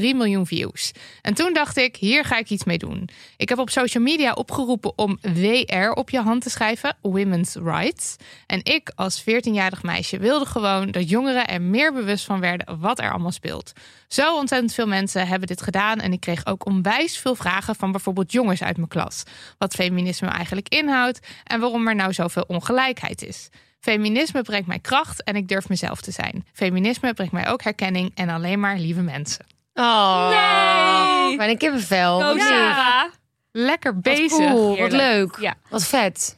miljoen 0.00 0.46
views. 0.46 0.92
En 1.22 1.34
toen 1.34 1.52
dacht 1.52 1.76
ik, 1.76 1.96
hier 1.96 2.24
ga 2.24 2.38
ik 2.38 2.50
iets 2.50 2.64
mee 2.64 2.78
doen. 2.78 3.08
Ik 3.36 3.48
heb 3.48 3.58
op 3.58 3.70
social 3.70 4.02
media 4.02 4.32
opgeroepen 4.32 4.98
om 4.98 5.18
WR 5.20 5.90
op 5.90 6.10
je 6.10 6.20
hand 6.20 6.42
te 6.42 6.50
schrijven, 6.50 6.96
Women's 7.02 7.54
Rights. 7.54 8.16
En 8.46 8.60
ik 8.64 8.92
als 8.94 9.22
14-jarig 9.22 9.82
meisje 9.82 10.18
wilde 10.18 10.46
gewoon 10.46 10.90
dat 10.90 11.08
jongeren 11.08 11.46
er 11.46 11.62
meer 11.62 11.92
bewust 11.92 12.24
van 12.24 12.40
werden 12.40 12.80
wat 12.80 12.98
er 12.98 13.10
allemaal 13.10 13.30
speelt. 13.30 13.72
Zo 14.08 14.36
ontzettend 14.36 14.74
veel 14.74 14.86
mensen 14.86 15.26
hebben 15.26 15.48
dit 15.48 15.62
gedaan 15.62 15.98
en 15.98 16.12
ik 16.12 16.20
kreeg 16.20 16.46
ook 16.46 16.66
onwijs 16.66 17.18
veel 17.18 17.34
vragen 17.34 17.76
van 17.76 17.90
bijvoorbeeld 17.92 18.32
jongens 18.32 18.62
uit 18.62 18.76
mijn 18.76 18.88
klas. 18.88 19.22
Wat 19.58 19.74
feminisme 19.74 20.28
eigenlijk 20.28 20.68
inhoudt 20.68 21.20
en 21.44 21.60
waarom 21.60 21.88
er 21.88 21.94
nou 21.94 22.12
zoveel 22.12 22.44
ongelijkheid 22.46 23.22
is. 23.22 23.48
Feminisme 23.80 24.42
brengt 24.42 24.66
mij 24.66 24.78
kracht 24.78 25.22
en 25.24 25.36
ik 25.36 25.48
durf 25.48 25.68
mezelf 25.68 26.00
te 26.00 26.10
zijn. 26.10 26.46
Feminisme 26.52 27.14
brengt 27.14 27.32
mij 27.32 27.48
ook 27.48 27.62
herkenning 27.62 28.10
en 28.14 28.28
alleen 28.28 28.60
maar 28.60 28.76
lieve 28.76 29.00
mensen. 29.00 29.46
Oh, 29.74 30.28
Nee. 30.28 31.36
Mijn 31.36 31.58
kippenvel. 31.58 32.20
Go 32.20 32.26
Wat. 32.26 32.40
Sarah. 32.40 33.04
Lekker 33.52 33.92
Wat 33.92 34.02
bezig. 34.02 34.50
cool, 34.50 34.76
wat 34.78 34.92
leuk. 34.92 35.36
Ja. 35.40 35.54
Wat 35.68 35.84
vet. 35.86 36.36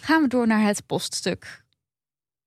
Gaan 0.00 0.22
we 0.22 0.28
door 0.28 0.46
naar 0.46 0.60
het 0.66 0.86
poststuk. 0.86 1.62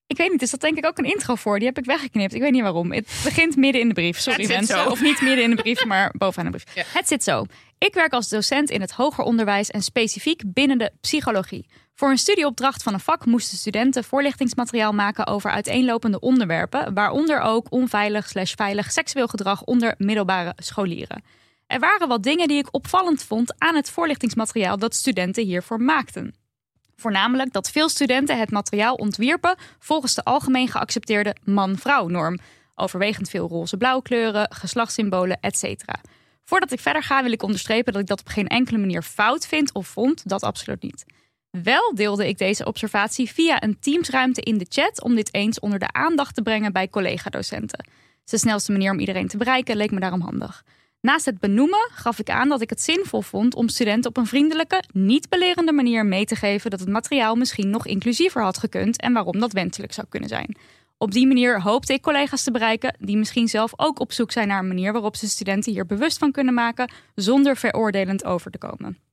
Ik 0.07 0.17
weet 0.17 0.31
niet, 0.31 0.41
is 0.41 0.49
dat 0.51 0.59
denk 0.61 0.77
ik 0.77 0.85
ook 0.85 0.97
een 0.97 1.05
intro 1.05 1.35
voor? 1.35 1.57
Die 1.57 1.67
heb 1.67 1.77
ik 1.77 1.85
weggeknipt. 1.85 2.33
Ik 2.33 2.41
weet 2.41 2.51
niet 2.51 2.61
waarom. 2.61 2.91
Het 2.91 3.21
begint 3.23 3.55
midden 3.55 3.81
in 3.81 3.87
de 3.87 3.93
brief. 3.93 4.19
Sorry 4.19 4.37
Het 4.39 4.47
zit 4.47 4.57
mensen. 4.57 4.77
zo. 4.77 4.89
Of 4.89 5.01
niet 5.01 5.21
midden 5.21 5.43
in 5.43 5.49
de 5.49 5.55
brief, 5.61 5.85
maar 5.85 6.13
bovenaan 6.17 6.51
de 6.51 6.57
brief. 6.57 6.75
Ja. 6.75 6.83
Het 6.97 7.07
zit 7.07 7.23
zo. 7.23 7.45
Ik 7.79 7.93
werk 7.93 8.13
als 8.13 8.29
docent 8.29 8.69
in 8.69 8.81
het 8.81 8.91
hoger 8.91 9.23
onderwijs 9.23 9.69
en 9.69 9.81
specifiek 9.81 10.41
binnen 10.45 10.77
de 10.77 10.91
psychologie. 11.01 11.67
Voor 11.93 12.09
een 12.09 12.17
studieopdracht 12.17 12.83
van 12.83 12.93
een 12.93 12.99
vak 12.99 13.25
moesten 13.25 13.57
studenten 13.57 14.03
voorlichtingsmateriaal 14.03 14.93
maken 14.93 15.27
over 15.27 15.51
uiteenlopende 15.51 16.19
onderwerpen, 16.19 16.93
waaronder 16.93 17.39
ook 17.41 17.67
onveilig 17.69 18.29
slash 18.29 18.53
veilig 18.55 18.91
seksueel 18.91 19.27
gedrag 19.27 19.63
onder 19.63 19.95
middelbare 19.97 20.53
scholieren. 20.55 21.23
Er 21.67 21.79
waren 21.79 22.07
wat 22.07 22.23
dingen 22.23 22.47
die 22.47 22.57
ik 22.57 22.73
opvallend 22.73 23.23
vond 23.23 23.53
aan 23.57 23.75
het 23.75 23.89
voorlichtingsmateriaal 23.89 24.77
dat 24.77 24.95
studenten 24.95 25.45
hiervoor 25.45 25.81
maakten. 25.81 26.35
Voornamelijk 26.95 27.53
dat 27.53 27.71
veel 27.71 27.89
studenten 27.89 28.39
het 28.39 28.51
materiaal 28.51 28.95
ontwierpen 28.95 29.55
volgens 29.79 30.15
de 30.15 30.23
algemeen 30.23 30.67
geaccepteerde 30.67 31.35
man-vrouw 31.43 32.07
norm. 32.07 32.39
Overwegend 32.75 33.29
veel 33.29 33.47
roze-blauw 33.47 33.99
kleuren, 33.99 34.51
geslachtssymbolen, 34.53 35.39
etc. 35.39 35.83
Voordat 36.49 36.71
ik 36.71 36.79
verder 36.79 37.03
ga 37.03 37.23
wil 37.23 37.31
ik 37.31 37.43
onderstrepen 37.43 37.93
dat 37.93 38.01
ik 38.01 38.07
dat 38.07 38.19
op 38.19 38.27
geen 38.27 38.47
enkele 38.47 38.77
manier 38.77 39.01
fout 39.01 39.47
vind 39.47 39.73
of 39.73 39.87
vond. 39.87 40.29
Dat 40.29 40.43
absoluut 40.43 40.81
niet. 40.81 41.05
Wel 41.49 41.95
deelde 41.95 42.27
ik 42.27 42.37
deze 42.37 42.65
observatie 42.65 43.31
via 43.31 43.63
een 43.63 43.79
teamsruimte 43.79 44.41
in 44.41 44.57
de 44.57 44.65
chat 44.69 45.03
om 45.03 45.15
dit 45.15 45.33
eens 45.33 45.59
onder 45.59 45.79
de 45.79 45.91
aandacht 45.91 46.35
te 46.35 46.41
brengen 46.41 46.73
bij 46.73 46.89
collega-docenten. 46.89 47.87
De 48.23 48.37
snelste 48.37 48.71
manier 48.71 48.91
om 48.91 48.99
iedereen 48.99 49.27
te 49.27 49.37
bereiken, 49.37 49.77
leek 49.77 49.91
me 49.91 49.99
daarom 49.99 50.21
handig. 50.21 50.63
Naast 51.01 51.25
het 51.25 51.39
benoemen 51.39 51.89
gaf 51.93 52.19
ik 52.19 52.29
aan 52.29 52.49
dat 52.49 52.61
ik 52.61 52.69
het 52.69 52.81
zinvol 52.81 53.21
vond 53.21 53.55
om 53.55 53.69
studenten 53.69 54.09
op 54.09 54.17
een 54.17 54.25
vriendelijke, 54.25 54.83
niet 54.93 55.29
belerende 55.29 55.71
manier 55.71 56.05
mee 56.05 56.25
te 56.25 56.35
geven 56.35 56.69
dat 56.69 56.79
het 56.79 56.89
materiaal 56.89 57.35
misschien 57.35 57.69
nog 57.69 57.87
inclusiever 57.87 58.41
had 58.41 58.57
gekund 58.57 59.01
en 59.01 59.13
waarom 59.13 59.39
dat 59.39 59.53
wenselijk 59.53 59.93
zou 59.93 60.07
kunnen 60.09 60.29
zijn. 60.29 60.57
Op 60.99 61.11
die 61.11 61.27
manier 61.27 61.61
hoopte 61.61 61.93
ik 61.93 62.01
collega's 62.01 62.43
te 62.43 62.51
bereiken 62.51 62.95
die 62.99 63.17
misschien 63.17 63.47
zelf 63.47 63.73
ook 63.75 63.99
op 63.99 64.11
zoek 64.11 64.31
zijn 64.31 64.47
naar 64.47 64.59
een 64.59 64.67
manier 64.67 64.91
waarop 64.91 65.15
ze 65.15 65.29
studenten 65.29 65.71
hier 65.71 65.85
bewust 65.85 66.17
van 66.17 66.31
kunnen 66.31 66.53
maken 66.53 66.91
zonder 67.15 67.57
veroordelend 67.57 68.25
over 68.25 68.51
te 68.51 68.57
komen. 68.57 69.06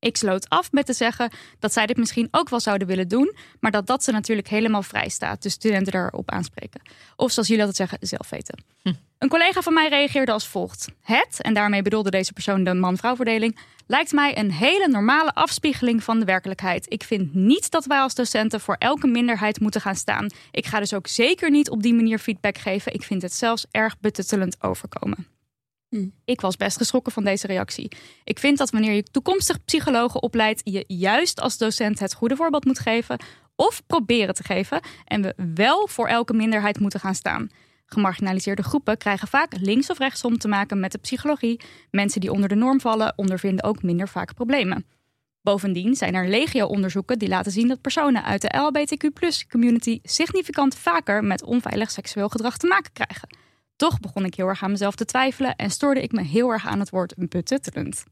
Ik 0.00 0.16
sloot 0.16 0.48
af 0.48 0.72
met 0.72 0.86
te 0.86 0.92
zeggen 0.92 1.30
dat 1.58 1.72
zij 1.72 1.86
dit 1.86 1.96
misschien 1.96 2.28
ook 2.30 2.48
wel 2.48 2.60
zouden 2.60 2.88
willen 2.88 3.08
doen, 3.08 3.36
maar 3.60 3.70
dat 3.70 3.86
dat 3.86 4.04
ze 4.04 4.12
natuurlijk 4.12 4.48
helemaal 4.48 4.82
vrij 4.82 5.08
staat, 5.08 5.42
dus 5.42 5.52
studenten 5.52 5.92
daarop 5.92 6.30
aanspreken. 6.30 6.80
Of 7.16 7.32
zoals 7.32 7.48
jullie 7.48 7.64
altijd 7.64 7.88
zeggen, 7.88 8.08
zelf 8.08 8.30
weten. 8.30 8.64
Een 9.18 9.28
collega 9.28 9.62
van 9.62 9.72
mij 9.72 9.88
reageerde 9.88 10.32
als 10.32 10.48
volgt. 10.48 10.88
Het, 11.00 11.42
en 11.42 11.54
daarmee 11.54 11.82
bedoelde 11.82 12.10
deze 12.10 12.32
persoon 12.32 12.64
de 12.64 12.74
man-vrouw 12.74 13.16
verdeling, 13.16 13.58
lijkt 13.86 14.12
mij 14.12 14.38
een 14.38 14.52
hele 14.52 14.88
normale 14.88 15.34
afspiegeling 15.34 16.02
van 16.02 16.18
de 16.18 16.24
werkelijkheid. 16.24 16.92
Ik 16.92 17.02
vind 17.04 17.34
niet 17.34 17.70
dat 17.70 17.84
wij 17.84 17.98
als 17.98 18.14
docenten 18.14 18.60
voor 18.60 18.76
elke 18.78 19.06
minderheid 19.06 19.60
moeten 19.60 19.80
gaan 19.80 19.96
staan. 19.96 20.30
Ik 20.50 20.66
ga 20.66 20.78
dus 20.78 20.94
ook 20.94 21.06
zeker 21.06 21.50
niet 21.50 21.70
op 21.70 21.82
die 21.82 21.94
manier 21.94 22.18
feedback 22.18 22.58
geven. 22.58 22.92
Ik 22.92 23.02
vind 23.02 23.22
het 23.22 23.32
zelfs 23.34 23.66
erg 23.70 24.00
betuttelend 24.00 24.62
overkomen. 24.62 25.26
Ik 26.24 26.40
was 26.40 26.56
best 26.56 26.76
geschrokken 26.76 27.12
van 27.12 27.24
deze 27.24 27.46
reactie. 27.46 27.92
Ik 28.24 28.38
vind 28.38 28.58
dat 28.58 28.70
wanneer 28.70 28.92
je 28.92 29.02
toekomstig 29.02 29.64
psychologen 29.64 30.22
opleidt, 30.22 30.60
je 30.64 30.84
juist 30.86 31.40
als 31.40 31.58
docent 31.58 31.98
het 31.98 32.14
goede 32.14 32.36
voorbeeld 32.36 32.64
moet 32.64 32.78
geven 32.78 33.18
of 33.56 33.82
proberen 33.86 34.34
te 34.34 34.44
geven 34.44 34.80
en 35.04 35.22
we 35.22 35.34
wel 35.54 35.88
voor 35.88 36.08
elke 36.08 36.34
minderheid 36.34 36.80
moeten 36.80 37.00
gaan 37.00 37.14
staan. 37.14 37.50
Gemarginaliseerde 37.86 38.62
groepen 38.62 38.98
krijgen 38.98 39.28
vaak 39.28 39.56
links 39.60 39.90
of 39.90 39.98
rechtsom 39.98 40.38
te 40.38 40.48
maken 40.48 40.80
met 40.80 40.92
de 40.92 40.98
psychologie. 40.98 41.60
Mensen 41.90 42.20
die 42.20 42.32
onder 42.32 42.48
de 42.48 42.54
norm 42.54 42.80
vallen 42.80 43.12
ondervinden 43.16 43.64
ook 43.64 43.82
minder 43.82 44.08
vaak 44.08 44.34
problemen. 44.34 44.86
Bovendien 45.42 45.94
zijn 45.94 46.14
er 46.14 46.28
legio-onderzoeken 46.28 47.18
die 47.18 47.28
laten 47.28 47.52
zien 47.52 47.68
dat 47.68 47.80
personen 47.80 48.24
uit 48.24 48.40
de 48.40 48.56
LHBTQ-community 48.56 50.00
significant 50.02 50.74
vaker 50.74 51.24
met 51.24 51.42
onveilig 51.44 51.90
seksueel 51.90 52.28
gedrag 52.28 52.56
te 52.56 52.66
maken 52.66 52.92
krijgen. 52.92 53.28
Toch 53.78 54.00
begon 54.00 54.24
ik 54.24 54.34
heel 54.34 54.46
erg 54.46 54.62
aan 54.62 54.70
mezelf 54.70 54.94
te 54.94 55.04
twijfelen 55.04 55.56
en 55.56 55.70
stoorde 55.70 56.02
ik 56.02 56.12
me 56.12 56.22
heel 56.22 56.50
erg 56.50 56.66
aan 56.66 56.78
het 56.78 56.90
woord 56.90 57.14
betuttelend. 57.16 58.04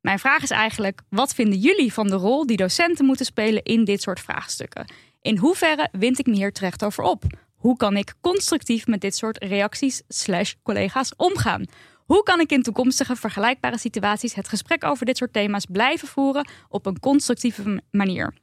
Mijn 0.00 0.18
vraag 0.18 0.42
is 0.42 0.50
eigenlijk: 0.50 1.00
wat 1.08 1.34
vinden 1.34 1.58
jullie 1.58 1.92
van 1.92 2.06
de 2.06 2.14
rol 2.14 2.46
die 2.46 2.56
docenten 2.56 3.04
moeten 3.04 3.26
spelen 3.26 3.62
in 3.62 3.84
dit 3.84 4.02
soort 4.02 4.20
vraagstukken? 4.20 4.92
In 5.20 5.36
hoeverre 5.36 5.88
wind 5.92 6.18
ik 6.18 6.26
me 6.26 6.34
hier 6.34 6.52
terecht 6.52 6.84
over 6.84 7.04
op? 7.04 7.24
Hoe 7.54 7.76
kan 7.76 7.96
ik 7.96 8.14
constructief 8.20 8.86
met 8.86 9.00
dit 9.00 9.16
soort 9.16 9.44
reacties 9.44 10.02
slash 10.08 10.54
collega's 10.62 11.12
omgaan? 11.16 11.64
Hoe 11.94 12.22
kan 12.22 12.40
ik 12.40 12.50
in 12.50 12.62
toekomstige 12.62 13.16
vergelijkbare 13.16 13.78
situaties 13.78 14.34
het 14.34 14.48
gesprek 14.48 14.84
over 14.84 15.06
dit 15.06 15.16
soort 15.16 15.32
thema's 15.32 15.66
blijven 15.70 16.08
voeren 16.08 16.48
op 16.68 16.86
een 16.86 17.00
constructieve 17.00 17.82
manier? 17.90 18.34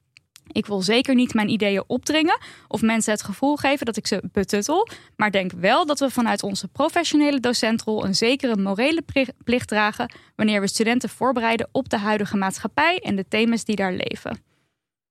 Ik 0.52 0.66
wil 0.66 0.82
zeker 0.82 1.16
niet 1.16 1.34
mijn 1.34 1.50
ideeën 1.50 1.84
opdringen 1.88 2.38
of 2.68 2.82
mensen 2.82 3.12
het 3.12 3.24
gevoel 3.24 3.56
geven 3.56 3.86
dat 3.86 3.98
ik 3.98 4.08
ze 4.08 4.24
betuttel, 4.32 4.88
maar 5.16 5.32
denk 5.32 5.52
wel 5.52 5.86
dat 5.86 6.00
we 6.00 6.10
vanuit 6.10 6.44
onze 6.44 6.68
professionele 6.68 7.40
docentrol 7.40 8.06
een 8.06 8.16
zekere 8.16 8.58
morele 8.58 9.04
plicht 9.44 9.68
dragen 9.68 10.14
wanneer 10.36 10.62
we 10.62 10.68
studenten 10.68 11.10
voorbereiden 11.10 11.70
op 11.72 11.90
de 11.90 11.98
huidige 11.98 12.38
maatschappij 12.38 13.00
en 13.00 13.16
de 13.16 13.28
thema's 13.28 13.64
die 13.64 13.76
daar 13.76 13.94
leven. 13.94 14.54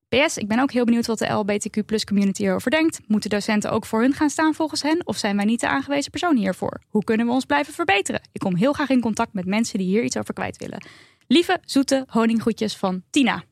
PS, 0.08 0.36
ik 0.36 0.48
ben 0.48 0.58
ook 0.58 0.72
heel 0.72 0.84
benieuwd 0.84 1.06
wat 1.06 1.18
de 1.18 1.28
LBTQ 1.28 2.04
community 2.04 2.42
hierover 2.42 2.70
denkt. 2.70 3.00
Moeten 3.06 3.30
docenten 3.30 3.70
ook 3.70 3.86
voor 3.86 4.00
hun 4.00 4.12
gaan 4.12 4.30
staan 4.30 4.54
volgens 4.54 4.82
hen? 4.82 5.06
Of 5.06 5.16
zijn 5.16 5.36
wij 5.36 5.44
niet 5.44 5.60
de 5.60 5.68
aangewezen 5.68 6.10
persoon 6.10 6.36
hiervoor? 6.36 6.80
Hoe 6.88 7.04
kunnen 7.04 7.26
we 7.26 7.32
ons 7.32 7.44
blijven 7.44 7.72
verbeteren? 7.72 8.20
Ik 8.32 8.40
kom 8.40 8.56
heel 8.56 8.72
graag 8.72 8.88
in 8.88 9.00
contact 9.00 9.32
met 9.32 9.46
mensen 9.46 9.78
die 9.78 9.86
hier 9.86 10.02
iets 10.02 10.16
over 10.16 10.34
kwijt 10.34 10.56
willen. 10.56 10.86
Lieve, 11.26 11.58
zoete 11.64 12.04
honinggroetjes 12.08 12.76
van 12.76 13.02
Tina. 13.10 13.44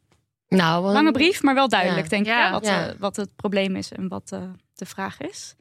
Nou, 0.56 0.92
Lange 0.92 1.10
brief, 1.12 1.42
maar 1.42 1.54
wel 1.54 1.68
duidelijk, 1.68 2.02
Ja. 2.02 2.08
denk 2.08 2.22
ik, 2.26 2.32
Ja. 2.32 2.50
wat, 2.50 2.66
Ja. 2.66 2.86
eh, 2.88 2.94
wat 2.98 3.16
het 3.16 3.36
probleem 3.36 3.76
is 3.76 3.92
en 3.92 4.08
wat 4.08 4.30
eh, 4.32 4.40
de 4.74 4.86
vraag 4.86 5.20
is. 5.20 5.54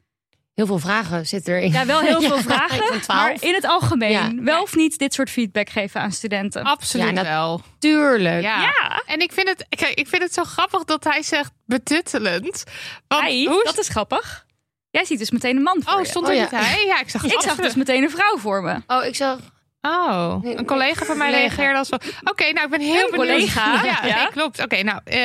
Heel 0.54 0.66
veel 0.66 0.78
vragen 0.78 1.26
zitten 1.26 1.54
erin. 1.54 1.72
Ja, 1.72 1.86
wel 1.86 2.00
heel 2.00 2.20
veel 2.30 2.36
Ja, 2.36 2.42
vragen. 2.42 2.76
ik 2.76 2.82
vond 2.82 3.02
12. 3.02 3.20
Maar 3.20 3.36
in 3.42 3.54
het 3.54 3.64
algemeen, 3.64 4.10
Ja. 4.10 4.42
wel 4.42 4.62
of 4.62 4.74
niet 4.76 4.98
dit 4.98 5.14
soort 5.14 5.30
feedback 5.30 5.70
geven 5.70 6.00
aan 6.00 6.12
studenten? 6.12 6.62
Absoluut 6.64 7.14
dat- 7.16 7.24
wel. 7.26 7.60
Tuurlijk. 7.78 8.42
Ja. 8.42 8.60
Ja, 8.60 9.02
En 9.06 9.20
ik 9.20 9.32
vind, 9.32 9.48
het, 9.48 9.66
kijk, 9.68 9.94
ik 9.94 10.08
vind 10.08 10.22
het 10.22 10.34
zo 10.34 10.44
grappig 10.44 10.84
dat 10.84 11.04
hij 11.04 11.22
zegt 11.22 11.52
betuttelend. 11.66 12.64
Want 13.08 13.22
hij, 13.22 13.44
hoe 13.48 13.64
dat 13.64 13.78
is 13.78 13.88
grappig. 13.88 14.46
Jij 14.90 15.04
ziet 15.04 15.18
dus 15.18 15.30
meteen 15.30 15.56
een 15.56 15.62
man 15.62 15.82
voor 15.82 15.92
Oh, 15.94 16.00
je. 16.00 16.06
stond 16.06 16.24
Oh, 16.26 16.30
er 16.30 16.36
ja. 16.36 16.42
niet 16.42 16.50
hij? 16.50 16.84
Ja, 16.86 17.00
ik 17.00 17.08
zag 17.10 17.24
Ik 17.32 17.40
zag 17.40 17.56
dus 17.56 17.74
meteen 17.74 18.02
een 18.02 18.10
vrouw 18.10 18.38
voor 18.38 18.62
me. 18.62 18.80
Oh, 18.86 19.04
ik 19.04 19.14
zag... 19.16 19.38
Oh, 19.82 20.38
een 20.42 20.66
collega 20.66 21.04
van 21.04 21.18
mij 21.18 21.30
reageerde 21.30 21.78
als 21.78 21.88
van... 21.88 22.00
Oké, 22.24 22.52
nou, 22.52 22.64
ik 22.64 22.70
ben 22.70 22.80
heel 22.80 23.04
Een 23.04 23.10
benieuwd. 23.10 23.28
collega, 23.28 23.84
Ja, 23.84 24.06
ja. 24.06 24.16
nee, 24.16 24.28
klopt. 24.30 24.62
Oké, 24.62 24.82
nou, 24.82 25.00
eh, 25.04 25.18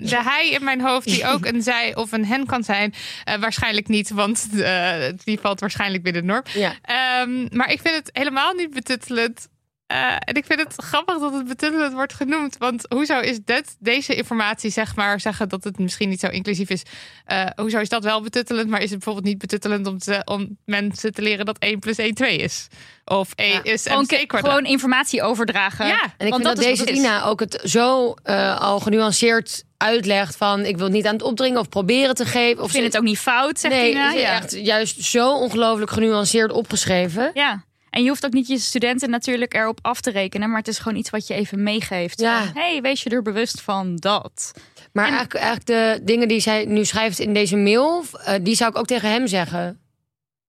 de 0.00 0.22
hij 0.22 0.50
in 0.50 0.64
mijn 0.64 0.80
hoofd 0.80 1.06
die 1.06 1.26
ook 1.26 1.44
een 1.46 1.62
zij 1.62 1.94
of 1.94 2.12
een 2.12 2.26
hen 2.26 2.46
kan 2.46 2.64
zijn... 2.64 2.94
eh, 3.24 3.34
waarschijnlijk 3.36 3.88
niet, 3.88 4.10
want 4.10 4.48
eh, 4.60 4.94
die 5.24 5.40
valt 5.40 5.60
waarschijnlijk 5.60 6.02
binnen 6.02 6.22
de 6.22 6.28
norm. 6.28 6.42
Ja. 6.52 6.72
Ehm, 6.82 7.46
maar 7.56 7.70
ik 7.70 7.80
vind 7.80 7.96
het 7.96 8.10
helemaal 8.12 8.52
niet 8.52 8.70
betuttelend. 8.74 9.48
Eh, 9.92 10.12
en 10.18 10.34
ik 10.34 10.44
vind 10.46 10.60
het 10.60 10.74
grappig 10.76 11.18
dat 11.18 11.32
het 11.32 11.46
betuttelend 11.48 11.92
wordt 11.92 12.14
genoemd. 12.14 12.56
Want 12.58 12.86
hoezo 12.88 13.20
is 13.20 13.38
dit, 13.44 13.76
deze 13.78 14.14
informatie, 14.14 14.70
zeg 14.70 14.96
maar, 14.96 15.20
zeggen 15.20 15.48
dat 15.48 15.64
het 15.64 15.78
misschien 15.78 16.08
niet 16.08 16.20
zo 16.20 16.26
inclusief 16.26 16.68
is. 16.70 16.82
eh, 17.24 17.44
hoezo 17.56 17.78
is 17.78 17.88
dat 17.88 18.04
wel 18.04 18.22
betuttelend, 18.22 18.68
maar 18.68 18.80
is 18.80 18.90
het 18.90 18.98
bijvoorbeeld 18.98 19.26
niet 19.26 19.38
betuttelend 19.38 19.86
om, 19.86 19.98
te, 19.98 20.22
om 20.24 20.58
mensen 20.64 21.12
te 21.12 21.22
leren 21.22 21.44
dat 21.44 21.58
1 21.58 21.78
plus 21.78 21.96
1 21.96 22.14
2 22.14 22.36
is? 22.36 22.66
Of 23.04 23.32
1 23.34 23.48
Ja. 23.52 23.62
is 23.62 23.82
Gewoon, 23.82 24.06
gewoon 24.28 24.64
informatie 24.64 25.22
overdragen. 25.22 25.86
Ja, 25.86 26.02
En 26.02 26.26
ik 26.26 26.32
Want 26.32 26.34
vind 26.34 26.44
dat, 26.44 26.56
dat 26.56 26.64
is 26.64 26.78
deze. 26.78 26.92
Tina 26.92 27.24
ook 27.24 27.40
het 27.40 27.60
zo 27.64 28.14
eh, 28.22 28.60
al 28.60 28.80
genuanceerd 28.80 29.64
uitlegt 29.76 30.36
van... 30.36 30.64
ik 30.64 30.76
wil 30.76 30.84
het 30.84 30.94
niet 30.94 31.06
aan 31.06 31.12
het 31.12 31.22
opdringen 31.22 31.60
of 31.60 31.68
proberen 31.68 32.14
te 32.14 32.24
geven. 32.24 32.62
Of 32.62 32.66
Ik 32.68 32.72
vind 32.72 32.84
het 32.84 32.96
ook 32.96 33.02
niet 33.02 33.18
fout, 33.18 33.60
zegt 33.60 33.74
nee, 33.74 33.92
Tina. 33.92 34.12
is 34.12 34.20
Ja. 34.20 34.36
echt 34.36 34.52
juist 34.52 35.02
zo 35.04 35.32
ongelooflijk 35.38 35.90
genuanceerd 35.90 36.52
opgeschreven. 36.52 37.30
ja. 37.34 37.64
En 37.92 38.02
je 38.02 38.08
hoeft 38.08 38.24
ook 38.26 38.32
niet 38.32 38.46
je 38.46 38.58
studenten 38.58 39.10
natuurlijk 39.10 39.54
erop 39.54 39.78
af 39.82 40.00
te 40.00 40.10
rekenen, 40.10 40.48
maar 40.48 40.58
het 40.58 40.68
is 40.68 40.78
gewoon 40.78 40.98
iets 40.98 41.10
wat 41.10 41.26
je 41.26 41.34
even 41.34 41.62
meegeeft. 41.62 42.20
Ja. 42.20 42.42
Van, 42.44 42.62
hey, 42.62 42.80
wees 42.82 43.02
je 43.02 43.10
er 43.10 43.22
bewust 43.22 43.60
van 43.60 43.96
dat. 43.96 44.52
Maar 44.92 45.06
En- 45.06 45.12
eigenlijk, 45.14 45.44
eigenlijk 45.44 45.66
de 45.66 46.04
dingen 46.04 46.28
die 46.28 46.40
zij 46.40 46.64
nu 46.64 46.84
schrijft 46.84 47.18
in 47.18 47.34
deze 47.34 47.56
mail... 47.56 48.04
eh, 48.24 48.34
die 48.42 48.54
zou 48.54 48.70
ik 48.70 48.78
ook 48.78 48.86
tegen 48.86 49.10
hem 49.10 49.26
zeggen. 49.26 49.80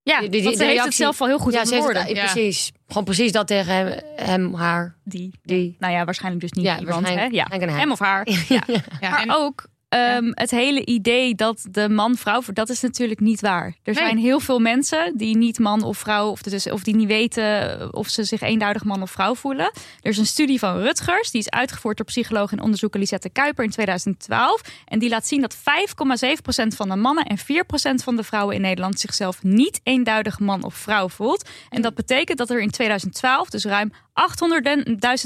Ja, 0.02 0.20
Die- 0.20 0.28
die- 0.28 0.42
want 0.42 0.56
ze 0.56 0.64
heeft 0.64 0.84
het 0.84 0.94
zelf 0.94 1.20
al 1.20 1.26
heel 1.26 1.38
goed 1.38 1.52
ja, 1.52 1.60
op 1.60 1.66
ze 1.66 1.72
heeft 1.72 1.84
woorden. 1.84 2.02
het, 2.04 2.16
Ja. 2.16 2.24
precies. 2.32 2.72
Gewoon 2.86 3.04
precies 3.04 3.32
dat 3.32 3.46
tegen 3.46 3.74
hem, 3.74 4.00
hem 4.16 4.54
haar, 4.54 4.96
Die. 5.04 5.34
die. 5.42 5.76
Nou 5.78 5.92
ja, 5.92 6.04
waarschijnlijk 6.04 6.42
dus 6.42 6.52
niet 6.52 6.64
Ja, 6.64 6.78
iemand. 6.78 7.08
Hè? 7.08 7.24
Ja. 7.24 7.46
Hem 7.50 7.90
of 7.92 7.98
haar. 7.98 8.26
Ja. 8.48 8.62
Ja, 9.00 9.10
maar 9.10 9.20
en- 9.22 9.30
ook 9.32 9.66
ehm, 9.94 10.30
het 10.34 10.50
hele 10.50 10.84
idee 10.84 11.34
dat 11.34 11.66
de 11.70 11.88
man-vrouw, 11.88 12.42
dat 12.52 12.68
is 12.68 12.80
natuurlijk 12.80 13.20
niet 13.20 13.40
waar. 13.40 13.66
Er 13.66 13.72
Nee. 13.84 13.94
zijn 13.94 14.18
heel 14.18 14.40
veel 14.40 14.58
mensen 14.58 15.12
die 15.16 15.36
niet 15.36 15.58
man 15.58 15.82
of 15.82 15.98
vrouw, 15.98 16.28
of, 16.30 16.42
dus, 16.42 16.70
of 16.70 16.82
die 16.82 16.94
niet 16.96 17.06
weten 17.08 17.88
of 17.94 18.08
ze 18.08 18.24
zich 18.24 18.40
eenduidig 18.40 18.84
man 18.84 19.02
of 19.02 19.10
vrouw 19.10 19.34
voelen. 19.34 19.72
Er 20.00 20.10
is 20.10 20.18
een 20.18 20.26
studie 20.26 20.58
van 20.58 20.78
Rutgers, 20.78 21.30
die 21.30 21.40
is 21.40 21.50
uitgevoerd 21.50 21.96
door 21.96 22.06
psycholoog 22.06 22.52
en 22.52 22.60
onderzoeker 22.60 23.00
Lisette 23.00 23.28
Kuiper 23.30 23.64
in 23.64 23.70
2012. 23.70 24.60
En 24.88 24.98
die 24.98 25.08
laat 25.08 25.26
zien 25.26 25.40
dat 25.40 25.56
5,7% 25.56 26.74
van 26.76 26.88
de 26.88 26.96
mannen 26.96 27.24
en 27.24 27.38
4% 27.38 28.02
van 28.04 28.16
de 28.16 28.24
vrouwen 28.24 28.54
in 28.54 28.60
Nederland 28.60 29.00
zichzelf 29.00 29.42
niet 29.42 29.80
eenduidig 29.82 30.38
man 30.38 30.64
of 30.64 30.74
vrouw 30.74 31.08
voelt. 31.08 31.48
En 31.70 31.82
dat 31.82 31.94
betekent 31.94 32.38
dat 32.38 32.50
er 32.50 32.60
in 32.60 32.70
2012 32.70 33.50
dus 33.50 33.64
ruim 33.64 33.92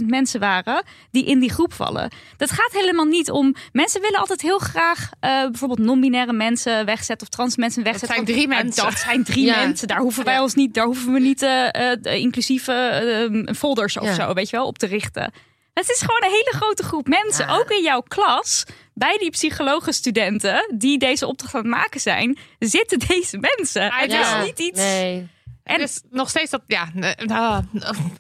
800.000 0.01 0.07
mensen 0.07 0.41
waren 0.41 0.83
die 1.11 1.25
in 1.27 1.39
die 1.39 1.51
groep 1.51 1.73
vallen. 1.73 2.11
Dat 2.37 2.51
gaat 2.51 2.73
helemaal 2.73 3.05
niet 3.05 3.31
om. 3.31 3.55
Mensen 3.73 4.01
willen 4.01 4.19
altijd 4.21 4.41
heel 4.43 4.58
graag 4.59 5.11
eh, 5.21 5.43
bijvoorbeeld 5.43 5.79
non-binaire 5.79 6.33
mensen 6.33 6.85
wegzetten 6.85 7.27
of 7.27 7.35
trans 7.35 7.57
mensen 7.57 7.83
wegzetten. 7.83 8.09
zijn 8.15 8.25
Want, 8.25 8.37
drie 8.39 8.49
mensen. 8.49 8.85
Dat 8.85 8.99
zijn 8.99 9.25
drie 9.25 9.45
Ja. 9.45 9.57
mensen. 9.65 9.89
Daar 9.89 10.01
hoeven 10.01 10.25
wij 10.25 10.39
ons 10.39 10.55
niet, 10.55 10.75
daar 10.75 10.85
hoeven 10.85 11.13
we 11.13 11.21
niet 11.21 11.43
eh, 11.43 11.91
eh, 11.93 11.99
de 12.03 12.19
inclusieve 12.19 12.73
eh, 12.73 13.55
folders 13.55 13.99
of 13.99 14.05
Ja. 14.05 14.15
zo, 14.15 14.33
weet 14.33 14.51
je 14.51 14.57
wel, 14.57 14.67
op 14.67 14.79
te 14.79 14.87
richten. 14.87 15.33
Het 15.75 15.91
is 15.91 16.01
gewoon 16.01 16.23
een 16.25 16.31
hele 16.31 16.53
grote 16.57 16.83
groep 16.83 17.09
mensen, 17.09 17.47
Ja. 17.47 17.57
ook 17.57 17.71
in 17.71 17.83
jouw 17.83 18.01
klas, 18.01 18.65
bij 18.95 19.17
die 19.19 19.31
psychologenstudenten 19.31 20.75
die 20.75 20.99
deze 20.99 21.27
opdracht 21.27 21.55
aan 21.55 21.61
het 21.61 21.71
maken 21.71 22.01
zijn, 22.01 22.39
zitten 22.59 22.99
deze 22.99 23.39
mensen. 23.57 23.93
Het 23.93 24.13
is 24.13 24.45
niet 24.45 24.59
iets. 24.59 24.79
Nee. 24.81 25.29
En 25.69 25.81
het 25.81 25.91
is 25.91 26.03
nog 26.11 26.29
steeds 26.29 26.51
dat, 26.51 26.63
ja, 26.67 26.89
nee, 26.95 27.15
nou, 27.17 27.65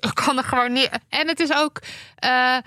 ik 0.00 0.14
kan 0.24 0.36
er 0.38 0.44
gewoon 0.44 0.72
niet. 0.72 0.90
En 1.08 1.28
het 1.28 1.40
is 1.40 1.52
ook 1.54 1.80
eh, 2.16 2.56
eh, 2.56 2.62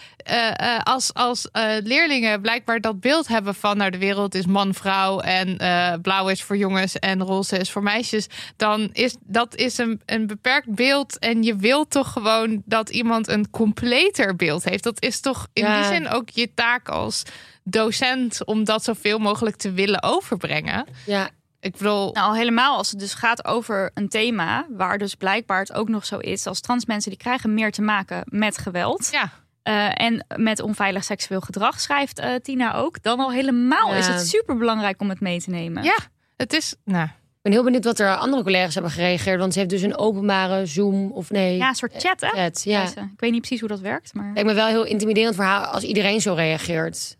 eh, 0.75 0.79
als, 0.83 1.13
als 1.13 1.51
eh, 1.51 1.63
leerlingen 1.83 2.41
blijkbaar 2.41 2.79
dat 2.79 2.99
beeld 2.99 3.27
hebben 3.27 3.55
van, 3.55 3.77
nou, 3.77 3.91
de 3.91 3.97
wereld 3.97 4.35
is 4.35 4.45
man-vrouw 4.45 5.19
en 5.19 5.57
eh, 5.57 5.93
blauw 6.01 6.27
is 6.29 6.43
voor 6.43 6.57
jongens 6.57 6.99
en 6.99 7.21
roze 7.23 7.57
is 7.57 7.71
voor 7.71 7.83
meisjes, 7.83 8.27
dan 8.55 8.89
is 8.93 9.15
dat 9.23 9.55
is 9.55 9.77
een, 9.77 10.01
een 10.05 10.27
beperkt 10.27 10.75
beeld. 10.75 11.19
En 11.19 11.43
je 11.43 11.55
wilt 11.55 11.89
toch 11.89 12.11
gewoon 12.11 12.61
dat 12.65 12.89
iemand 12.89 13.27
een 13.27 13.49
completer 13.49 14.35
beeld 14.35 14.63
heeft. 14.63 14.83
Dat 14.83 15.01
is 15.03 15.19
toch 15.19 15.47
in 15.53 15.63
Ja. 15.63 15.75
die 15.81 15.91
zin 15.93 16.09
ook 16.09 16.29
je 16.29 16.53
taak 16.53 16.89
als 16.89 17.23
docent 17.63 18.45
om 18.45 18.63
dat 18.63 18.83
zoveel 18.83 19.17
mogelijk 19.19 19.55
te 19.55 19.71
willen 19.71 20.03
overbrengen. 20.03 20.85
Ja, 21.05 21.29
Ik 21.61 21.77
bedoel, 21.77 22.11
Nou, 22.13 22.37
helemaal 22.37 22.77
als 22.77 22.89
het 22.89 22.99
dus 22.99 23.13
gaat 23.13 23.45
over 23.45 23.91
een 23.93 24.09
thema 24.09 24.65
waar 24.69 24.97
dus 24.97 25.15
blijkbaar 25.15 25.59
het 25.59 25.73
ook 25.73 25.89
nog 25.89 26.05
zo 26.05 26.17
is 26.17 26.45
als 26.47 26.59
trans 26.59 26.85
mensen 26.85 27.09
die 27.09 27.19
krijgen 27.19 27.53
meer 27.53 27.71
te 27.71 27.81
maken 27.81 28.23
met 28.25 28.57
geweld 28.57 29.09
ja. 29.11 29.29
eh, 29.63 30.05
en 30.05 30.25
met 30.35 30.61
onveilig 30.61 31.03
seksueel 31.03 31.41
gedrag, 31.41 31.79
schrijft 31.79 32.19
eh, 32.19 32.35
Tina 32.35 32.75
ook. 32.75 33.03
Dan 33.03 33.19
al 33.19 33.31
helemaal 33.31 33.93
is 33.93 34.07
het 34.07 34.27
super 34.27 34.57
belangrijk 34.57 35.01
om 35.01 35.09
het 35.09 35.19
mee 35.19 35.41
te 35.41 35.49
nemen. 35.49 35.83
Ja, 35.83 35.97
het 36.37 36.53
is. 36.53 36.75
Nou, 36.85 37.05
ik 37.05 37.41
ben 37.41 37.51
heel 37.51 37.63
benieuwd 37.63 37.83
wat 37.83 37.99
er 37.99 38.15
andere 38.15 38.43
collega's 38.43 38.73
hebben 38.73 38.91
gereageerd. 38.91 39.39
Want 39.39 39.53
ze 39.53 39.59
heeft 39.59 39.71
dus 39.71 39.81
een 39.81 39.97
openbare 39.97 40.65
Zoom 40.65 41.11
of 41.11 41.29
nee. 41.29 41.57
Ja, 41.57 41.67
een 41.67 41.75
soort 41.75 41.93
chat, 41.97 42.21
hè? 42.21 42.27
chat. 42.27 42.61
Ja. 42.63 42.83
Ik 42.83 43.19
weet 43.19 43.31
niet 43.31 43.39
precies 43.39 43.59
hoe 43.59 43.69
dat 43.69 43.79
werkt, 43.79 44.13
maar 44.13 44.31
Lijkt 44.33 44.49
me 44.49 44.53
wel 44.55 44.67
heel 44.67 44.85
intimiderend 44.85 45.35
voor 45.35 45.43
haar 45.43 45.65
als 45.65 45.83
iedereen 45.83 46.21
zo 46.21 46.33
reageert. 46.33 47.17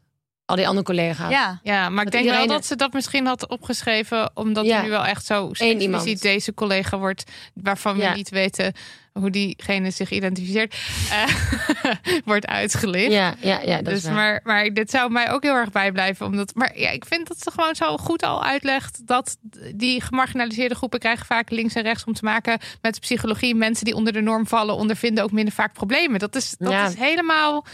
Al 0.52 0.58
die 0.58 0.68
andere 0.68 0.86
collega's. 0.86 1.32
ja. 1.32 1.60
ja, 1.64 1.90
maar 1.90 2.06
ik 2.06 2.12
denk 2.12 2.30
wel 2.30 2.48
dat 2.48 2.66
ze 2.66 2.76
dat 2.76 2.94
misschien 2.94 3.26
had 3.26 3.48
opgeschreven, 3.48 4.32
omdat 4.34 4.66
Ja. 4.66 4.78
er 4.78 4.84
nu 4.84 4.90
wel 4.90 5.06
echt 5.06 5.26
zo 5.26 5.50
expliciet 5.52 6.22
deze 6.22 6.54
collega 6.54 6.98
wordt, 6.98 7.24
waarvan 7.54 7.96
we 7.96 8.02
Ja. 8.02 8.14
niet 8.14 8.30
weten 8.30 8.74
hoe 9.12 9.30
diegene 9.30 9.92
zich 9.92 10.10
identificeert, 10.12 10.76
eh, 11.12 11.94
wordt 12.26 12.46
uitgelicht. 12.48 13.12
ja, 13.12 13.34
ja, 13.40 13.60
ja 13.66 13.76
dat 13.76 13.86
dus 13.86 13.94
is 13.94 14.04
waar. 14.04 14.14
maar, 14.14 14.40
maar 14.44 14.70
dit 14.74 14.90
zou 14.92 15.12
mij 15.12 15.32
ook 15.32 15.44
heel 15.44 15.56
erg 15.56 15.72
bijblijven. 15.72 16.26
Omdat, 16.26 16.56
maar 16.56 16.80
ja, 16.80 16.90
ik 16.90 17.06
vind 17.06 17.28
dat 17.28 17.38
ze 17.42 17.52
gewoon 17.52 17.76
zo 17.76 17.98
goed 17.98 18.24
al 18.24 18.44
uitlegt 18.44 19.08
dat 19.08 19.38
die 19.76 20.02
gemarginaliseerde 20.02 20.76
groepen 20.76 21.00
krijgen 21.00 21.26
vaak 21.26 21.50
links 21.50 21.74
en 21.74 21.84
rechts 21.84 22.04
om 22.04 22.14
te 22.14 22.24
maken 22.24 22.60
met 22.82 23.00
psychologie. 23.00 23.56
Mensen 23.56 23.86
die 23.86 23.96
onder 23.96 24.14
de 24.14 24.22
norm 24.22 24.48
vallen, 24.48 24.76
ondervinden 24.76 25.24
ook 25.24 25.32
minder 25.32 25.54
vaak 25.54 25.74
problemen. 25.74 26.20
Dat 26.20 26.36
is, 26.36 26.56
dat 26.58 26.72
Ja. 26.72 26.88
is 26.88 26.96
helemaal. 26.96 27.66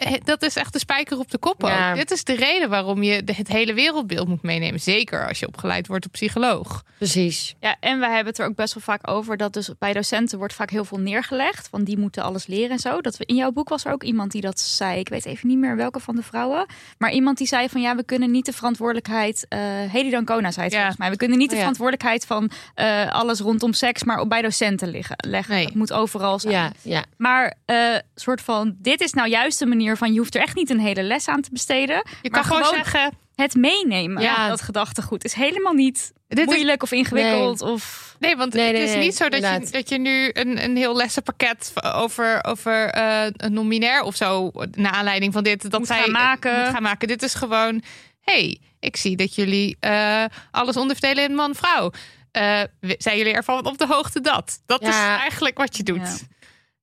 Eh, 0.00 0.12
Dat 0.24 0.42
is 0.42 0.56
echt 0.56 0.72
de 0.72 0.78
spijker 0.78 1.18
op 1.18 1.30
de 1.30 1.38
kop. 1.38 1.64
ook. 1.64 1.70
Ja. 1.70 1.94
Dit 1.94 2.10
is 2.10 2.24
de 2.24 2.34
reden 2.34 2.68
waarom 2.70 3.02
je 3.02 3.22
het 3.24 3.48
hele 3.48 3.74
wereldbeeld 3.74 4.28
moet 4.28 4.42
meenemen. 4.42 4.80
Zeker 4.80 5.28
als 5.28 5.38
je 5.38 5.46
opgeleid 5.46 5.86
wordt 5.86 6.06
op 6.06 6.12
psycholoog. 6.12 6.82
Precies. 6.98 7.54
Ja, 7.60 7.76
en 7.80 7.98
wij 8.00 8.08
hebben 8.08 8.26
het 8.32 8.38
er 8.38 8.46
ook 8.46 8.54
best 8.54 8.74
wel 8.74 8.82
vaak 8.82 9.10
over 9.10 9.36
dat 9.36 9.52
dus 9.52 9.70
bij 9.78 9.92
docenten 9.92 10.38
wordt 10.38 10.54
vaak 10.54 10.70
heel 10.70 10.84
veel 10.84 10.98
neergelegd. 10.98 11.70
Want 11.70 11.86
die 11.86 11.98
moeten 11.98 12.22
alles 12.22 12.46
leren 12.46 12.70
en 12.70 12.78
zo. 12.78 13.00
Dat 13.00 13.16
we, 13.16 13.24
in 13.26 13.34
jouw 13.34 13.50
boek 13.52 13.68
was 13.68 13.84
er 13.84 13.92
ook 13.92 14.02
iemand 14.02 14.30
die 14.32 14.40
dat 14.40 14.60
zei. 14.60 14.98
Ik 14.98 15.08
weet 15.08 15.24
even 15.26 15.48
niet 15.48 15.58
meer 15.58 15.76
welke 15.76 16.00
van 16.00 16.16
de 16.16 16.22
vrouwen. 16.22 16.66
Maar 16.98 17.12
iemand 17.12 17.38
die 17.38 17.46
zei 17.46 17.68
van 17.68 17.80
ja, 17.80 17.96
we 17.96 18.04
kunnen 18.04 18.30
niet 18.30 18.46
de 18.46 18.52
verantwoordelijkheid. 18.52 19.46
eh 19.48 19.58
Hedy 19.88 20.10
Dancona 20.10 20.50
zei 20.50 20.64
het 20.64 20.72
Ja. 20.74 20.78
volgens 20.78 20.98
mij. 21.00 21.10
We 21.10 21.16
kunnen 21.16 21.38
niet 21.38 21.50
de 21.50 21.56
Oh 21.56 21.60
ja. 21.60 21.66
verantwoordelijkheid 21.72 22.26
van 22.26 22.50
eh, 22.74 23.12
alles 23.14 23.40
rondom 23.40 23.72
seks, 23.72 24.04
maar 24.04 24.20
op 24.20 24.28
bij 24.28 24.42
docenten 24.42 24.88
liggen, 24.88 25.16
leggen. 25.28 25.54
Nee. 25.54 25.64
Het 25.64 25.74
moet 25.74 25.92
overal 25.92 26.38
zijn. 26.38 26.54
Ja, 26.54 26.72
ja. 26.82 27.04
Maar 27.16 27.54
eh 27.64 27.76
soort 28.14 28.40
van, 28.40 28.74
dit 28.78 29.00
is 29.00 29.12
nou 29.12 29.28
juist 29.28 29.58
de 29.58 29.66
manier 29.66 29.89
van 29.96 30.12
je 30.12 30.18
hoeft 30.18 30.34
er 30.34 30.40
echt 30.42 30.54
niet 30.56 30.70
een 30.70 30.80
hele 30.80 31.02
les 31.02 31.28
aan 31.28 31.40
te 31.40 31.48
besteden. 31.52 31.96
Je 31.96 32.02
Maar 32.22 32.30
kan 32.30 32.44
gewoon 32.44 32.64
gewoon- 32.64 32.74
zeggen. 32.84 33.10
Het 33.34 33.54
meenemen, 33.54 34.22
Ja. 34.22 34.48
dat 34.48 34.60
gedachtegoed, 34.62 35.24
is 35.24 35.32
helemaal 35.32 35.72
niet 35.72 36.12
Dit 36.28 36.38
is- 36.38 36.44
moeilijk 36.44 36.82
of 36.82 36.92
ingewikkeld. 36.92 37.60
Of... 37.60 38.16
Nee, 38.18 38.36
want 38.36 38.52
Nee, 38.52 38.64
het 38.64 38.72
nee, 38.74 38.82
is 38.84 38.90
nee, 38.90 39.04
niet 39.04 39.16
zo 39.16 39.28
dat 39.28 39.40
je, 39.40 39.68
dat 39.70 39.88
je 39.88 39.98
nu 39.98 40.30
een, 40.32 40.64
een 40.64 40.76
heel 40.76 40.96
lessenpakket 40.96 41.72
over, 41.94 42.44
over 42.44 42.88
eh, 42.88 43.26
een 43.36 43.52
non-binair 43.52 44.02
of 44.02 44.16
zo, 44.16 44.50
naar 44.70 44.92
aanleiding 44.92 45.32
van 45.32 45.42
dit, 45.42 45.70
dat 45.70 45.78
Moet 45.78 45.86
zij 45.88 46.00
gaan 46.02 46.10
maken. 46.10 46.58
moet 46.60 46.68
gaan 46.68 46.82
maken. 46.82 47.08
Dit 47.08 47.22
is 47.22 47.34
gewoon, 47.34 47.82
hey, 48.20 48.58
ik 48.80 48.96
zie 48.96 49.16
dat 49.16 49.34
jullie 49.34 49.76
eh, 49.80 50.24
alles 50.50 50.76
onderverdelen 50.76 51.24
in 51.30 51.34
man-vrouw. 51.34 51.92
Eh, 52.32 52.60
w- 52.80 52.90
zijn 52.98 53.16
jullie 53.16 53.32
ervan 53.32 53.66
op 53.66 53.78
de 53.78 53.86
hoogte 53.86 54.20
dat? 54.20 54.60
Dat 54.66 54.82
is 54.82 54.94
eigenlijk 54.96 55.58
wat 55.58 55.76
je 55.76 55.82
doet. 55.82 55.96
Ja. 56.20 56.38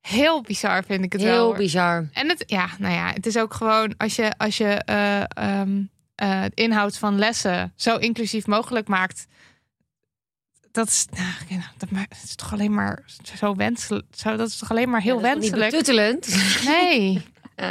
Heel 0.08 0.41
bizar 0.41 0.84
vind 0.84 1.04
ik 1.04 1.12
het 1.13 1.22
wel. 1.22 1.48
Heel 1.50 1.58
bizar. 1.58 2.10
En 2.13 2.30
het, 2.30 2.43
ja, 2.48 2.70
nou 2.78 2.93
ja, 2.93 3.12
het 3.13 3.26
is 3.26 3.38
ook 3.38 3.54
gewoon 3.54 3.93
als 3.98 4.15
je, 4.15 4.38
als 4.38 4.58
je 4.58 4.82
het 6.15 6.54
inhoud 6.54 6.98
van 6.98 7.17
lessen 7.20 7.74
zo 7.76 7.96
inclusief 7.96 8.48
mogelijk 8.48 8.88
maakt. 8.88 9.28
Dat 10.72 10.88
is, 10.88 11.06
nou, 11.89 12.06
dat 12.10 12.17
is 12.24 12.36
toch 12.36 12.54
alleen 12.54 12.74
maar 12.74 13.04
zo 13.38 13.56
wenselijk. 13.56 14.06
Zo, 14.15 14.36
dat 14.36 14.48
is 14.48 14.58
toch 14.58 14.72
alleen 14.72 14.89
maar 14.89 15.02
heel 15.02 15.15
Ja, 15.15 15.22
wenselijk. 15.22 15.72
Nee. 16.65 17.26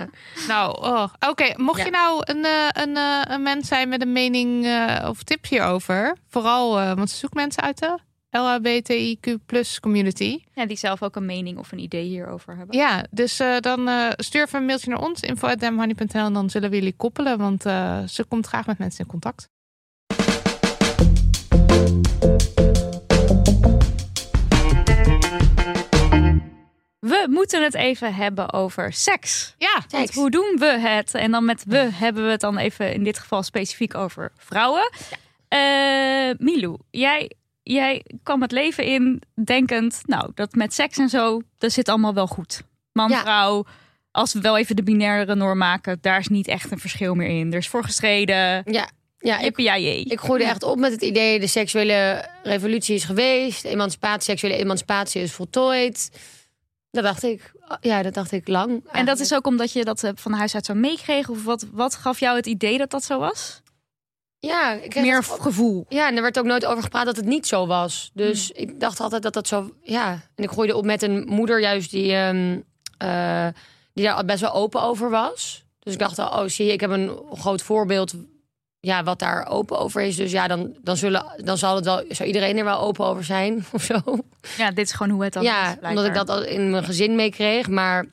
Nou, 0.48 0.82
oh. 0.82 1.08
oké. 1.28 1.52
Mocht 1.56 1.78
Ja. 1.78 1.84
je 1.84 1.90
nou 1.90 2.22
een, 2.24 2.44
eh, 2.44 2.68
een, 2.72 2.96
een 3.32 3.42
mens 3.42 3.68
zijn 3.68 3.88
met 3.88 4.00
een 4.02 4.12
mening 4.12 4.66
of 5.08 5.22
tip 5.22 5.46
hierover, 5.46 6.16
vooral, 6.28 6.94
want 6.94 7.10
ze 7.10 7.16
zoeken 7.16 7.40
mensen 7.40 7.62
uit 7.62 7.78
de 7.78 7.98
LHBTIQ 8.36 9.34
plus 9.46 9.80
community. 9.80 10.38
Ja, 10.54 10.66
die 10.66 10.76
zelf 10.76 11.02
ook 11.02 11.16
een 11.16 11.26
mening 11.26 11.58
of 11.58 11.72
een 11.72 11.78
idee 11.78 12.04
hierover 12.04 12.56
hebben. 12.56 12.76
Ja, 12.76 13.06
dus 13.10 13.40
eh, 13.40 13.56
dan 13.60 13.88
eh, 13.88 14.10
stuur 14.16 14.42
even 14.42 14.58
een 14.58 14.66
mailtje 14.66 14.90
naar 14.90 15.00
ons, 15.00 15.20
info.demhoney.nl 15.20 16.24
en 16.26 16.32
dan 16.32 16.50
zullen 16.50 16.70
we 16.70 16.76
jullie 16.76 16.96
koppelen, 16.96 17.38
want 17.38 17.66
eh, 17.66 18.02
ze 18.02 18.24
komt 18.24 18.46
graag 18.46 18.66
met 18.66 18.78
mensen 18.78 19.04
in 19.04 19.10
contact. 19.10 19.48
We 26.98 27.26
moeten 27.30 27.62
het 27.62 27.74
even 27.74 28.14
hebben 28.14 28.52
over 28.52 28.92
seks. 28.92 29.54
Ja, 29.58 29.82
Want 29.88 30.14
hoe 30.14 30.30
doen 30.30 30.56
we 30.58 30.66
het? 30.66 31.14
En 31.14 31.30
dan 31.30 31.44
met 31.44 31.64
we 31.66 31.88
hebben 31.92 32.24
we 32.24 32.30
het 32.30 32.40
dan 32.40 32.58
even 32.58 32.92
in 32.92 33.04
dit 33.04 33.18
geval 33.18 33.42
specifiek 33.42 33.94
over 33.94 34.32
vrouwen. 34.36 34.90
Eh, 35.48 36.30
Milou, 36.38 36.78
jij, 36.90 37.30
jij 37.72 38.04
kwam 38.22 38.42
het 38.42 38.52
leven 38.52 38.84
in 38.84 39.22
denkend, 39.44 40.00
nou, 40.04 40.30
dat 40.34 40.54
met 40.54 40.74
seks 40.74 40.98
en 40.98 41.08
zo, 41.08 41.40
dat 41.58 41.72
zit 41.72 41.88
allemaal 41.88 42.14
wel 42.14 42.26
goed. 42.26 42.62
Man, 42.92 43.10
Ja. 43.10 43.20
vrouw, 43.20 43.64
als 44.10 44.32
we 44.32 44.40
wel 44.40 44.58
even 44.58 44.76
de 44.76 44.82
binaire 44.82 45.34
norm 45.34 45.58
maken, 45.58 45.98
daar 46.00 46.18
is 46.18 46.28
niet 46.28 46.48
echt 46.48 46.70
een 46.70 46.78
verschil 46.78 47.14
meer 47.14 47.28
in. 47.28 47.52
Er 47.52 47.58
is 47.58 47.68
voor 47.68 47.84
gestreden. 47.84 48.62
Ja, 48.64 48.88
ja 49.18 49.38
ik, 49.38 49.60
ja, 49.60 49.74
ik 49.74 50.18
groeide 50.20 50.44
echt 50.44 50.62
op 50.62 50.78
met 50.78 50.92
het 50.92 51.02
idee... 51.02 51.40
de 51.40 51.46
seksuele 51.46 52.28
revolutie 52.42 52.94
is 52.94 53.04
geweest. 53.04 53.64
Emancipatie, 53.64 54.22
seksuele 54.22 54.56
emancipatie 54.56 55.22
is 55.22 55.32
voltooid. 55.32 56.10
Dat 56.90 57.04
dacht 57.04 57.22
ik. 57.22 57.52
Ja, 57.80 58.02
dat 58.02 58.14
dacht 58.14 58.32
ik 58.32 58.48
lang. 58.48 58.84
En 58.92 59.06
dat 59.06 59.20
is 59.20 59.34
ook 59.34 59.46
omdat 59.46 59.72
je 59.72 59.84
dat 59.84 60.04
eh, 60.04 60.10
van 60.14 60.32
huis 60.32 60.54
uit 60.54 60.64
zo 60.66 60.74
meekreeg? 60.74 61.28
Of 61.28 61.44
wat, 61.44 61.66
wat 61.72 61.94
gaf 61.94 62.20
jou 62.20 62.36
het 62.36 62.46
idee 62.46 62.78
dat 62.78 62.90
dat 62.90 63.04
zo 63.04 63.18
was? 63.18 63.62
Ja, 64.46 64.72
ik 64.72 64.94
Meer 64.94 65.24
gevoel. 65.24 65.86
Ja, 65.88 66.08
en 66.08 66.16
er 66.16 66.22
werd 66.22 66.38
ook 66.38 66.44
nooit 66.44 66.66
over 66.66 66.82
gepraat 66.82 67.06
dat 67.06 67.16
het 67.16 67.24
niet 67.24 67.46
zo 67.46 67.66
was. 67.66 68.10
Dus 68.14 68.50
ik 68.50 68.80
dacht 68.80 69.00
altijd 69.00 69.22
dat 69.22 69.32
dat 69.32 69.48
zo... 69.48 69.70
Ja, 69.82 70.10
en 70.34 70.44
ik 70.44 70.50
groeide 70.50 70.76
op 70.76 70.84
met 70.84 71.02
een 71.02 71.26
moeder 71.28 71.60
juist 71.60 71.90
die, 71.90 72.12
ehm, 72.12 72.60
eh, 72.98 73.46
die 73.92 74.04
daar 74.04 74.24
best 74.24 74.40
wel 74.40 74.52
open 74.52 74.82
over 74.82 75.10
was. 75.10 75.64
Dus 75.78 75.92
ik 75.92 75.98
dacht, 75.98 76.18
al, 76.18 76.42
oh 76.42 76.48
zie 76.48 76.66
je, 76.66 76.72
ik 76.72 76.80
heb 76.80 76.90
een 76.90 77.18
groot 77.32 77.62
voorbeeld 77.62 78.14
ja, 78.80 79.02
wat 79.02 79.18
daar 79.18 79.46
open 79.46 79.78
over 79.78 80.02
is. 80.02 80.16
Dus 80.16 80.30
ja, 80.30 80.48
dan, 80.48 80.76
dan, 80.82 80.96
zullen, 80.96 81.24
dan 81.44 81.58
zal, 81.58 81.76
het 81.76 81.84
wel, 81.84 82.04
zal 82.08 82.26
iedereen 82.26 82.56
er 82.56 82.64
wel 82.64 82.80
open 82.80 83.04
over 83.04 83.24
zijn 83.24 83.64
of 83.72 83.82
zo. 83.82 84.00
Ja, 84.56 84.70
dit 84.70 84.86
is 84.86 84.92
gewoon 84.92 85.12
hoe 85.12 85.24
het 85.24 85.32
dan 85.32 85.42
is. 85.42 85.48
ja, 85.48 85.78
omdat 85.82 86.04
ik 86.04 86.14
dat 86.14 86.28
al 86.28 86.44
in 86.44 86.70
mijn 86.70 86.84
gezin 86.84 87.14
meekreeg. 87.14 87.68
Maar 87.68 88.06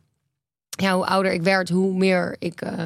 ja, 0.69 0.96
hoe 0.96 1.06
ouder 1.06 1.32
ik 1.32 1.41
werd, 1.41 1.69
hoe 1.69 1.93
meer 1.93 2.36
ik 2.39 2.62
eh, 2.62 2.86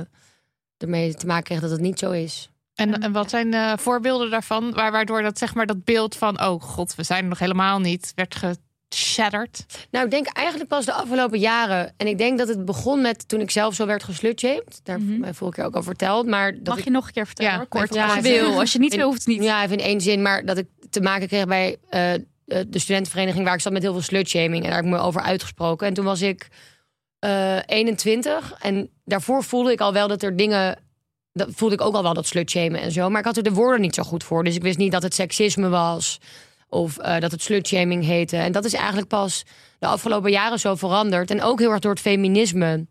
ermee 0.77 1.15
te 1.15 1.25
maken 1.25 1.43
kreeg 1.43 1.59
dat 1.59 1.71
het 1.71 1.79
niet 1.79 1.99
zo 1.99 2.11
is. 2.11 2.49
En, 2.77 3.01
en 3.01 3.11
wat 3.11 3.29
zijn 3.29 3.51
de 3.51 3.73
voorbeelden 3.77 4.29
daarvan? 4.29 4.71
Waar, 4.71 4.91
waardoor 4.91 5.21
dat 5.21 5.37
zeg 5.37 5.53
maar 5.53 5.65
dat 5.65 5.83
beeld 5.83 6.15
van 6.15 6.41
oh 6.41 6.61
god, 6.61 6.95
we 6.95 7.03
zijn 7.03 7.23
er 7.23 7.29
nog 7.29 7.39
helemaal 7.39 7.79
niet, 7.79 8.11
werd 8.15 8.35
geshatterd. 8.89 9.65
Nou, 9.91 10.05
ik 10.05 10.11
denk 10.11 10.27
eigenlijk 10.27 10.69
pas 10.69 10.85
de 10.85 10.93
afgelopen 10.93 11.39
jaren. 11.39 11.93
En 11.97 12.07
ik 12.07 12.17
denk 12.17 12.37
dat 12.37 12.47
het 12.47 12.65
begon 12.65 13.01
met 13.01 13.27
toen 13.27 13.39
ik 13.39 13.51
zelf 13.51 13.75
zo 13.75 13.85
werd 13.85 14.03
geslutshamed. 14.03 14.79
Daar 14.83 14.97
heb 14.97 15.09
ik 15.09 15.17
mij 15.17 15.33
vorige 15.33 15.57
keer 15.57 15.65
ook 15.65 15.75
over 15.75 15.89
verteld. 15.89 16.27
Maar 16.27 16.53
dat 16.53 16.67
Mag 16.67 16.77
ik, 16.77 16.83
je 16.83 16.89
nog 16.89 17.07
een 17.07 17.13
keer 17.13 17.25
vertellen? 17.25 17.51
Ja, 17.51 17.57
hoor, 17.57 17.67
kort, 17.67 17.93
ja, 17.93 18.05
als 18.05 18.15
je 18.15 18.21
wil. 18.21 18.59
Als 18.59 18.71
je 18.71 18.79
niet 18.79 18.91
in- 18.91 18.97
wil, 18.97 19.07
hoeft 19.07 19.25
het 19.25 19.27
niet. 19.27 19.43
Ja, 19.43 19.63
even 19.63 19.77
in 19.77 19.83
één 19.85 20.01
zin. 20.01 20.21
Maar 20.21 20.45
dat 20.45 20.57
ik 20.57 20.67
te 20.89 21.01
maken 21.01 21.27
kreeg 21.27 21.45
bij 21.45 21.77
eh, 21.89 22.13
eh, 22.13 22.19
de 22.45 22.79
studentenvereniging... 22.79 23.45
waar 23.45 23.53
ik 23.53 23.61
zat 23.61 23.73
met 23.73 23.81
heel 23.81 23.93
veel 23.93 24.01
slutshaming. 24.01 24.63
En 24.63 24.69
daar 24.69 24.75
heb 24.75 24.85
ik 24.85 24.91
me 24.91 24.97
over 24.97 25.21
uitgesproken. 25.21 25.87
En 25.87 25.93
toen 25.93 26.05
was 26.05 26.21
ik 26.21 26.47
eh 27.19 27.57
21. 27.65 28.53
En 28.61 28.89
daarvoor 29.05 29.43
voelde 29.43 29.71
ik 29.71 29.81
al 29.81 29.93
wel 29.93 30.07
dat 30.07 30.23
er 30.23 30.35
dingen... 30.35 30.85
Dat 31.37 31.49
voelde 31.55 31.75
ik 31.75 31.81
ook 31.81 31.95
al 31.95 32.03
wel 32.03 32.13
dat 32.13 32.27
slutshamen 32.27 32.81
en 32.81 32.91
zo. 32.91 33.09
Maar 33.09 33.19
ik 33.19 33.25
had 33.25 33.37
er 33.37 33.43
de 33.43 33.53
woorden 33.53 33.81
niet 33.81 33.95
zo 33.95 34.03
goed 34.03 34.23
voor. 34.23 34.43
Dus 34.43 34.55
ik 34.55 34.61
wist 34.61 34.77
niet 34.77 34.91
dat 34.91 35.03
het 35.03 35.13
seksisme 35.13 35.69
was. 35.69 36.19
Of 36.69 36.97
eh, 36.97 37.19
dat 37.19 37.31
het 37.31 37.41
slutshaming 37.41 38.03
heette. 38.03 38.37
En 38.37 38.51
dat 38.51 38.65
is 38.65 38.73
eigenlijk 38.73 39.07
pas 39.07 39.43
de 39.79 39.87
afgelopen 39.87 40.31
jaren 40.31 40.59
zo 40.59 40.75
veranderd. 40.75 41.31
En 41.31 41.41
ook 41.41 41.59
heel 41.59 41.71
erg 41.71 41.79
door 41.79 41.91
het 41.91 41.99
feminisme. 41.99 42.85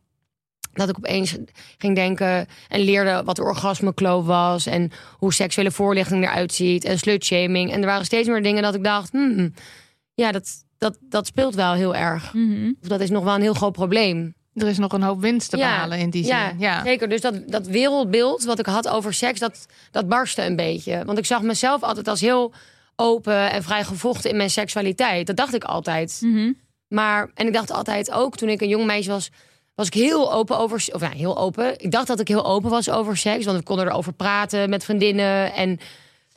Dat 0.72 0.88
ik 0.88 0.96
opeens 0.96 1.36
ging 1.78 1.94
denken 1.94 2.46
en 2.68 2.80
leerde 2.80 3.22
wat 3.24 3.38
orgasmekloof 3.38 4.24
was. 4.24 4.66
En 4.66 4.90
hoe 5.18 5.32
seksuele 5.32 5.70
voorlichting 5.70 6.24
eruit 6.24 6.54
ziet. 6.54 6.84
En 6.84 6.98
slutshaming. 6.98 7.72
En 7.72 7.80
er 7.80 7.86
waren 7.86 8.04
steeds 8.04 8.28
meer 8.28 8.42
dingen 8.42 8.62
dat 8.62 8.74
ik 8.74 8.84
dacht... 8.84 9.12
Hmm, 9.12 9.54
ja, 10.14 10.32
dat, 10.32 10.64
dat, 10.78 10.98
dat 11.00 11.26
speelt 11.26 11.54
wel 11.54 11.72
heel 11.72 11.94
erg. 11.94 12.34
Mhm. 12.34 12.72
Of 12.82 12.88
dat 12.88 13.00
is 13.00 13.10
nog 13.10 13.24
wel 13.24 13.34
een 13.34 13.40
heel 13.40 13.54
groot 13.54 13.72
probleem. 13.72 14.34
Er 14.56 14.66
is 14.68 14.78
nog 14.78 14.92
een 14.92 15.02
hoop 15.02 15.20
winst 15.20 15.50
te 15.50 15.56
Ja, 15.56 15.68
behalen 15.74 15.98
in 15.98 16.10
die 16.10 16.24
zin. 16.24 16.34
Ja, 16.36 16.52
Ja. 16.58 16.84
zeker. 16.84 17.08
Dus 17.08 17.20
dat, 17.20 17.34
dat 17.46 17.66
wereldbeeld 17.66 18.44
wat 18.44 18.58
ik 18.58 18.66
had 18.66 18.88
over 18.88 19.14
seks, 19.14 19.40
dat, 19.40 19.66
dat 19.90 20.08
barstte 20.08 20.42
een 20.42 20.56
beetje. 20.56 21.02
Want 21.04 21.18
ik 21.18 21.26
zag 21.26 21.42
mezelf 21.42 21.82
altijd 21.82 22.08
als 22.08 22.20
heel 22.20 22.52
open 22.96 23.50
en 23.50 23.62
vrij 23.62 23.84
gevochten 23.84 24.30
in 24.30 24.36
mijn 24.36 24.50
seksualiteit. 24.50 25.26
Dat 25.26 25.36
dacht 25.36 25.54
ik 25.54 25.64
altijd. 25.64 26.18
Mhm. 26.22 26.52
Maar, 26.88 27.30
en 27.34 27.46
ik 27.46 27.52
dacht 27.52 27.70
altijd 27.70 28.12
ook, 28.12 28.36
toen 28.36 28.48
ik 28.48 28.60
een 28.60 28.68
jong 28.68 28.84
meisje 28.86 29.10
was, 29.10 29.30
was 29.74 29.86
ik 29.86 29.94
heel 29.94 30.32
open 30.32 30.58
over, 30.58 30.84
of 30.92 31.00
ja, 31.00 31.08
heel 31.10 31.38
open. 31.38 31.78
Ik 31.80 31.90
dacht 31.90 32.06
dat 32.06 32.20
ik 32.20 32.28
heel 32.28 32.46
open 32.46 32.70
was 32.70 32.90
over 32.90 33.16
seks, 33.16 33.44
want 33.44 33.58
we 33.58 33.64
konden 33.64 33.86
erover 33.86 34.12
praten 34.12 34.70
met 34.70 34.84
vriendinnen. 34.84 35.52
En, 35.52 35.68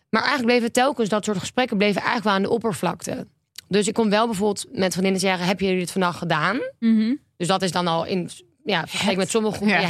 maar 0.09 0.21
eigenlijk 0.21 0.45
bleven 0.51 0.71
telkens 0.71 1.09
dat 1.09 1.25
soort 1.25 1.37
gesprekken 1.37 1.77
bleven 1.77 1.95
eigenlijk 2.01 2.25
wel 2.25 2.33
aan 2.35 2.41
de 2.41 2.49
oppervlakte. 2.49 3.27
Dus 3.67 3.87
ik 3.87 3.93
kon 3.93 4.09
wel 4.09 4.25
bijvoorbeeld 4.25 4.65
met 4.71 4.91
vriendinnen 4.91 5.21
zeggen, 5.21 5.45
heb 5.47 5.59
jullie 5.59 5.79
dit 5.79 5.91
vannacht 5.91 6.17
gedaan? 6.17 6.59
Mhm. 6.79 7.13
Dus 7.39 7.47
dat 7.47 7.61
is 7.61 7.71
dan 7.71 7.87
al 7.87 8.05
in, 8.05 8.29
ja, 8.63 8.87
vergeleken 8.87 9.19
met 9.19 9.29
sommige 9.29 9.55
groepen. 9.55 9.81
Ja. 9.81 9.89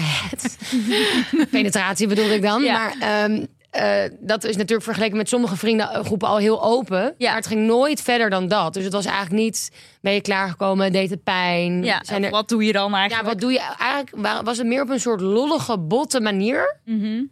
Ja. 1.31 1.45
Penetratie 1.51 2.07
bedoelde 2.07 2.33
ik 2.33 2.41
dan. 2.41 2.63
Ja. 2.63 2.73
Maar 2.73 2.95
ehm, 3.23 3.45
eh, 3.69 4.11
dat 4.19 4.43
is 4.43 4.55
natuurlijk 4.55 4.83
vergeleken 4.83 5.17
met 5.17 5.29
sommige 5.29 5.55
vriendengroepen 5.55 6.27
al 6.27 6.37
heel 6.37 6.63
open. 6.63 7.13
Ja. 7.17 7.27
Maar 7.27 7.35
het 7.37 7.47
ging 7.47 7.65
nooit 7.65 8.01
verder 8.01 8.29
dan 8.29 8.47
dat. 8.47 8.73
Dus 8.73 8.83
het 8.83 8.93
was 8.93 9.05
eigenlijk 9.05 9.35
niet, 9.43 9.71
ben 10.01 10.13
je 10.13 10.21
klaargekomen, 10.21 10.91
deed 10.91 11.09
het 11.09 11.23
pijn? 11.23 11.83
Ja, 11.83 11.99
Zijn 12.03 12.23
er, 12.23 12.29
wat 12.29 12.49
doe 12.49 12.63
je 12.63 12.71
dan 12.71 12.91
ja, 12.91 12.97
eigenlijk? 12.97 13.27
wat 13.29 13.39
doe 13.41 13.51
je? 13.51 13.59
Eigenlijk 13.79 14.11
wa- 14.15 14.43
was 14.43 14.57
het 14.57 14.67
meer 14.67 14.81
op 14.81 14.89
een 14.89 14.99
soort 14.99 15.21
lollige, 15.21 15.77
botte 15.79 16.19
manier. 16.21 16.77
Mhm. 16.85 17.23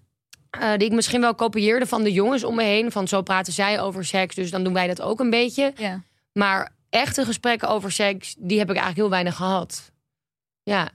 eh, 0.49 0.69
die 0.77 0.87
ik 0.87 0.93
misschien 0.93 1.21
wel 1.21 1.35
kopieerde 1.35 1.85
van 1.85 2.03
de 2.03 2.11
jongens 2.11 2.43
om 2.43 2.55
me 2.55 2.63
heen. 2.63 2.91
Van 2.91 3.07
zo 3.07 3.21
praten 3.21 3.53
zij 3.53 3.81
over 3.81 4.05
seks, 4.05 4.35
dus 4.35 4.51
dan 4.51 4.63
doen 4.63 4.73
wij 4.73 4.87
dat 4.87 5.01
ook 5.01 5.19
een 5.19 5.29
beetje. 5.29 5.71
Ja. 5.75 6.01
Maar 6.33 6.71
echte 6.89 7.25
gesprekken 7.25 7.69
over 7.69 7.91
seks, 7.91 8.35
die 8.39 8.57
heb 8.57 8.67
ik 8.69 8.75
eigenlijk 8.75 8.97
heel 8.97 9.09
weinig 9.09 9.35
gehad. 9.35 9.91
Ja. 10.71 10.89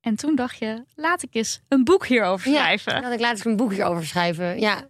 En 0.00 0.16
toen 0.16 0.34
dacht 0.36 0.58
je, 0.58 0.84
laat 0.94 1.22
ik 1.22 1.28
eens 1.34 1.60
een 1.68 1.84
boek 1.84 2.06
hierover 2.06 2.50
Ja, 2.50 2.60
schrijven. 2.60 2.92
Daar 2.92 3.02
had 3.02 3.12
ik 3.12 3.20
laatst 3.20 3.44
een 3.44 3.56
boekje 3.56 3.84
over 3.84 4.06
schrijven. 4.06 4.60
Ja. 4.60 4.86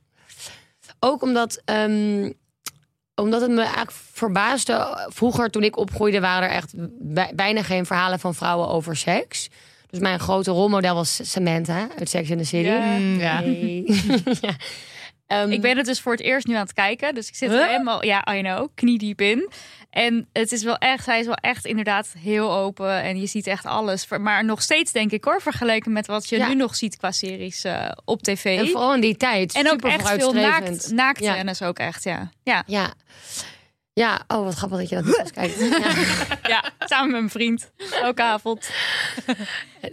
Ook 1.00 1.22
omdat, 1.22 1.62
ehm, 1.64 2.32
omdat 3.14 3.40
het 3.40 3.50
me 3.50 3.60
eigenlijk 3.60 3.90
verbaasde. 3.90 5.06
Vroeger, 5.12 5.50
toen 5.50 5.62
ik 5.62 5.76
opgroeide, 5.76 6.20
waren 6.20 6.48
er 6.48 6.54
echt 6.54 6.72
bij- 6.98 7.32
bijna 7.34 7.62
geen 7.62 7.86
verhalen 7.86 8.18
van 8.20 8.34
vrouwen 8.34 8.68
over 8.68 8.96
seks. 8.96 9.48
Dus 9.90 10.00
mijn 10.00 10.18
grote 10.20 10.50
rolmodel 10.50 10.94
was 10.94 11.30
Samantha 11.30 11.88
uit 11.98 12.08
Sex 12.08 12.30
in 12.30 12.38
the 12.38 12.44
City. 12.44 12.68
Ja. 12.68 12.94
Ja. 12.96 13.36
Hey. 13.42 13.84
ja. 14.40 14.56
Ehm, 15.26 15.50
Ik 15.50 15.60
ben 15.60 15.76
het 15.76 15.86
dus 15.86 16.00
voor 16.00 16.12
het 16.12 16.20
eerst 16.20 16.46
nu 16.46 16.54
aan 16.54 16.60
het 16.62 16.72
kijken. 16.72 17.14
Dus 17.14 17.28
ik 17.28 17.34
zit 17.34 17.50
er 17.50 17.66
helemaal, 17.66 18.04
ja, 18.04 18.34
I 18.34 18.40
know, 18.40 18.68
kniediep 18.74 19.20
in. 19.20 19.50
En 19.92 20.28
het 20.32 20.52
is 20.52 20.62
wel 20.62 20.76
echt, 20.76 21.06
hij 21.06 21.20
is 21.20 21.26
wel 21.26 21.34
echt 21.34 21.64
inderdaad 21.66 22.14
heel 22.18 22.52
open. 22.52 23.02
En 23.02 23.20
je 23.20 23.26
ziet 23.26 23.46
echt 23.46 23.64
alles. 23.66 24.08
Maar 24.08 24.44
nog 24.44 24.62
steeds 24.62 24.92
denk 24.92 25.10
ik 25.10 25.24
hoor, 25.24 25.40
vergeleken 25.42 25.92
met 25.92 26.06
wat 26.06 26.28
je 26.28 26.36
Ja. 26.36 26.48
nu 26.48 26.54
nog 26.54 26.74
ziet 26.76 26.96
qua 26.96 27.10
series 27.10 27.64
eh, 27.64 27.88
op 28.04 28.22
tv. 28.22 28.58
en 28.58 28.68
vooral 28.68 28.94
in 28.94 29.00
die 29.00 29.16
tijd. 29.16 29.54
En 29.54 29.66
ook 29.66 29.72
super 29.72 29.90
echt 29.90 30.08
veel 30.08 30.32
naakt, 30.32 30.90
naakt 30.90 31.20
Ja. 31.20 31.54
ook 31.62 31.78
echt, 31.78 32.04
ja. 32.04 32.30
Ja, 32.42 32.62
Ja. 32.66 32.92
Ja, 33.94 34.20
oh 34.28 34.44
wat 34.44 34.54
grappig 34.54 34.78
dat 34.78 34.88
je 34.88 34.94
dat 34.94 35.04
niet 35.04 35.18
eens 35.18 35.30
kijkt. 35.30 35.58
Ja. 35.58 35.92
ja 36.54 36.64
samen 36.78 37.10
met 37.10 37.18
mijn 37.20 37.30
vriend. 37.30 37.70
Elke 38.02 38.22
avond. 38.22 38.70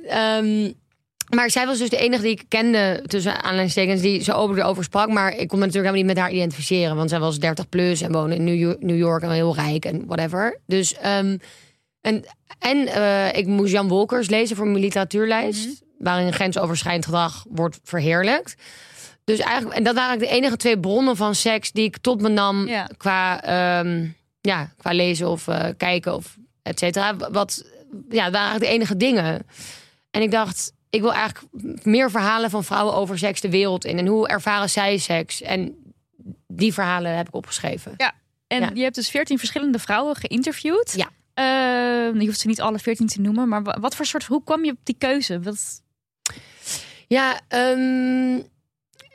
Ehm, 0.07 0.71
maar 1.29 1.49
zij 1.51 1.65
was 1.65 1.77
dus 1.77 1.89
de 1.89 1.97
enige 1.97 2.21
die 2.21 2.31
ik 2.31 2.43
kende, 2.47 3.03
tussen 3.07 3.43
aanleidingstekens, 3.43 4.01
die 4.01 4.23
zo 4.23 4.31
open 4.31 4.57
erover 4.57 4.83
sprak. 4.83 5.09
Maar 5.09 5.35
ik 5.35 5.47
kon 5.47 5.59
me 5.59 5.65
natuurlijk 5.65 5.93
helemaal 5.93 5.93
niet 5.93 6.05
met 6.15 6.17
haar 6.17 6.31
identificeren. 6.31 6.95
Want 6.95 7.09
zij 7.09 7.19
was 7.19 7.39
30 7.39 7.69
plus 7.69 8.01
en 8.01 8.11
woonde 8.11 8.35
in 8.35 8.43
New 8.79 8.97
York, 8.97 9.23
en 9.23 9.31
heel 9.31 9.55
rijk 9.55 9.85
en 9.85 10.05
whatever. 10.05 10.59
Dus, 10.65 10.93
ehm, 10.93 11.37
en 12.01 12.25
en 12.59 12.87
eh, 12.87 13.37
ik 13.37 13.47
moest 13.47 13.71
Jan 13.71 13.87
Wolkers 13.87 14.29
lezen 14.29 14.55
voor 14.55 14.67
mijn 14.67 14.79
literatuurlijst. 14.79 15.81
Waarin 15.97 16.33
grensoverschrijdend 16.33 17.05
gedrag 17.05 17.45
wordt 17.49 17.79
verheerlijkt. 17.83 18.55
Dus 19.23 19.39
eigenlijk, 19.39 19.77
en 19.77 19.83
dat 19.83 19.95
waren 19.95 20.19
de 20.19 20.27
enige 20.27 20.57
twee 20.57 20.79
bronnen 20.79 21.15
van 21.15 21.35
seks 21.35 21.71
die 21.71 21.83
ik 21.83 21.97
tot 21.97 22.21
me 22.21 22.29
nam 22.29 22.67
Ja. 22.67 22.89
qua, 22.97 23.43
ehm, 23.43 24.07
ja, 24.41 24.71
qua 24.77 24.91
lezen 24.91 25.29
of 25.29 25.47
eh, 25.47 25.65
kijken 25.77 26.15
of 26.15 26.37
et 26.63 26.79
cetera. 26.79 27.15
Wat, 27.15 27.65
ja, 28.09 28.23
dat 28.23 28.33
waren 28.33 28.33
eigenlijk 28.33 28.59
de 28.59 28.67
enige 28.67 28.97
dingen. 28.97 29.45
En 30.11 30.21
ik 30.21 30.31
dacht, 30.31 30.71
ik 30.89 31.01
wil 31.01 31.13
eigenlijk 31.13 31.53
meer 31.85 32.11
verhalen 32.11 32.49
van 32.49 32.63
vrouwen 32.63 32.93
over 32.95 33.17
seks 33.17 33.41
de 33.41 33.49
wereld 33.49 33.85
in. 33.85 33.97
En 33.97 34.07
hoe 34.07 34.27
ervaren 34.27 34.69
zij 34.69 34.97
seks? 34.97 35.41
En 35.41 35.75
die 36.47 36.73
verhalen 36.73 37.15
heb 37.17 37.27
ik 37.27 37.35
opgeschreven. 37.35 37.93
En 38.47 38.61
Ja. 38.61 38.69
je 38.73 38.81
hebt 38.81 38.95
dus 38.95 39.09
veertien 39.09 39.37
verschillende 39.37 39.79
vrouwen 39.79 40.15
geïnterviewd. 40.15 40.93
Ja. 40.95 41.09
Eh, 41.33 42.19
je 42.19 42.25
hoeft 42.25 42.39
ze 42.39 42.47
niet 42.47 42.61
alle 42.61 42.79
veertien 42.79 43.07
te 43.07 43.21
noemen, 43.21 43.47
maar 43.47 43.63
wa- 43.63 43.77
wat 43.79 43.95
voor 43.95 44.05
soort, 44.05 44.25
hoe 44.25 44.43
kwam 44.43 44.65
je 44.65 44.71
op 44.71 44.77
die 44.83 44.95
keuze? 44.97 45.39
Wat, 45.41 45.81
Ja, 47.07 47.39
ehm, 47.47 48.35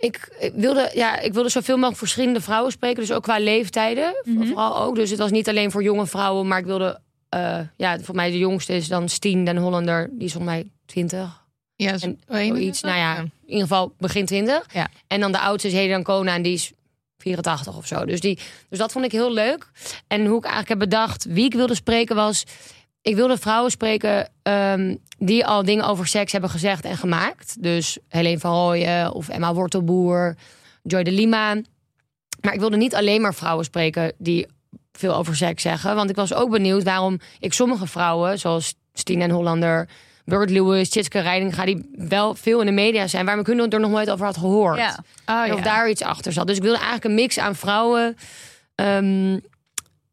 ik, 0.01 0.37
ik 0.39 0.53
wilde, 0.55 0.91
ja, 0.95 1.19
ik 1.19 1.33
wilde 1.33 1.49
zoveel 1.49 1.75
mogelijk 1.75 1.99
verschillende 1.99 2.41
vrouwen 2.41 2.73
spreken. 2.73 3.01
Dus 3.01 3.13
ook 3.13 3.23
qua 3.23 3.39
leeftijden. 3.39 4.15
Mhm. 4.25 4.47
Vooral 4.47 4.79
ook. 4.81 4.95
Dus 4.95 5.11
het 5.11 5.19
was 5.19 5.31
niet 5.31 5.49
alleen 5.49 5.71
voor 5.71 5.83
jonge 5.83 6.07
vrouwen. 6.07 6.49
Maar 6.49 6.59
ik 6.59 6.65
wilde... 6.65 7.01
eh, 7.29 7.61
ja, 7.77 7.99
voor 8.01 8.15
mij 8.15 8.31
de 8.31 8.39
jongste 8.39 8.73
is 8.75 8.89
dan 8.89 9.09
Stien, 9.09 9.45
den 9.45 9.57
Hollander. 9.57 10.09
Die 10.13 10.25
is 10.27 10.33
volgens 10.33 10.53
mij 10.55 10.69
20. 10.87 11.44
Ja, 11.77 11.99
zo, 11.99 12.07
En 12.07 12.19
oh, 12.29 12.73
nou 12.81 12.99
ja, 12.99 13.19
in 13.19 13.33
ieder 13.47 13.63
geval 13.63 13.95
begin 13.99 14.27
20. 14.27 14.67
Ja. 14.73 14.89
En 15.07 15.21
dan 15.21 15.33
de 15.33 15.39
oudste 15.39 15.69
is 15.69 15.75
Helen 15.75 16.03
Kona 16.03 16.35
en 16.35 16.43
die 16.43 16.53
is 16.53 16.73
84 17.19 17.77
of 17.77 17.87
zo. 17.87 18.05
Dus, 18.05 18.21
die, 18.21 18.39
dus 18.69 18.79
dat 18.79 18.93
vond 18.93 19.05
ik 19.05 19.13
heel 19.13 19.33
leuk. 19.33 19.71
En 20.07 20.27
hoe 20.27 20.37
ik 20.39 20.45
eigenlijk 20.45 20.69
heb 20.69 20.79
bedacht 20.79 21.25
wie 21.25 21.45
ik 21.45 21.55
wilde 21.55 21.75
spreken 21.75 22.17
was... 22.17 22.45
Ik 23.03 23.15
wilde 23.15 23.39
vrouwen 23.39 23.71
spreken 23.71 24.31
ehm, 24.43 24.97
die 25.19 25.47
al 25.47 25.65
dingen 25.65 25.87
over 25.87 26.07
seks 26.07 26.33
hebben 26.33 26.51
gezegd 26.51 26.85
en 26.85 26.97
gemaakt. 26.97 27.63
Dus 27.63 27.99
Helene 28.09 28.39
van 28.39 28.53
Rooyen 28.53 29.13
of 29.13 29.29
Emma 29.29 29.55
Wortelboer, 29.55 30.37
Joy 30.83 31.03
de 31.03 31.13
Lima. 31.13 31.55
Maar 32.41 32.53
ik 32.53 32.61
wilde 32.61 32.77
niet 32.77 32.95
alleen 32.95 33.21
maar 33.21 33.35
vrouwen 33.35 33.65
spreken 33.65 34.13
die 34.19 34.47
veel 34.93 35.15
over 35.15 35.37
seks 35.37 35.63
zeggen. 35.63 35.95
Want 35.95 36.11
ik 36.11 36.17
was 36.17 36.35
ook 36.35 36.51
benieuwd 36.51 36.83
waarom 36.83 37.21
ik 37.39 37.53
sommige 37.53 37.87
vrouwen, 37.87 38.39
zoals 38.39 38.75
Stien 38.93 39.21
en 39.21 39.31
Hollander... 39.31 39.89
Bird 40.25 40.51
Lewis, 40.51 40.89
Tjitske 40.89 41.21
Reidinga, 41.21 41.65
die 41.65 41.91
wel 41.93 42.35
veel 42.35 42.61
in 42.61 42.67
de 42.67 42.73
media 42.73 43.07
zijn... 43.07 43.27
waar 43.27 43.39
hun 43.45 43.73
er 43.73 43.81
nog 43.81 43.91
nooit 43.91 44.11
over 44.11 44.27
had 44.27 44.37
gehoord. 44.37 44.79
ja. 44.79 44.99
Oh, 45.27 45.45
En 45.45 45.53
of 45.53 45.59
ja. 45.59 45.65
daar 45.65 45.91
iets 45.91 46.03
achter 46.03 46.33
zat. 46.33 46.47
Dus 46.47 46.57
ik 46.57 46.63
wilde 46.63 46.77
eigenlijk 46.77 47.05
een 47.07 47.15
mix 47.15 47.39
aan 47.39 47.55
vrouwen. 47.55 48.17
Ehm, 48.75 49.33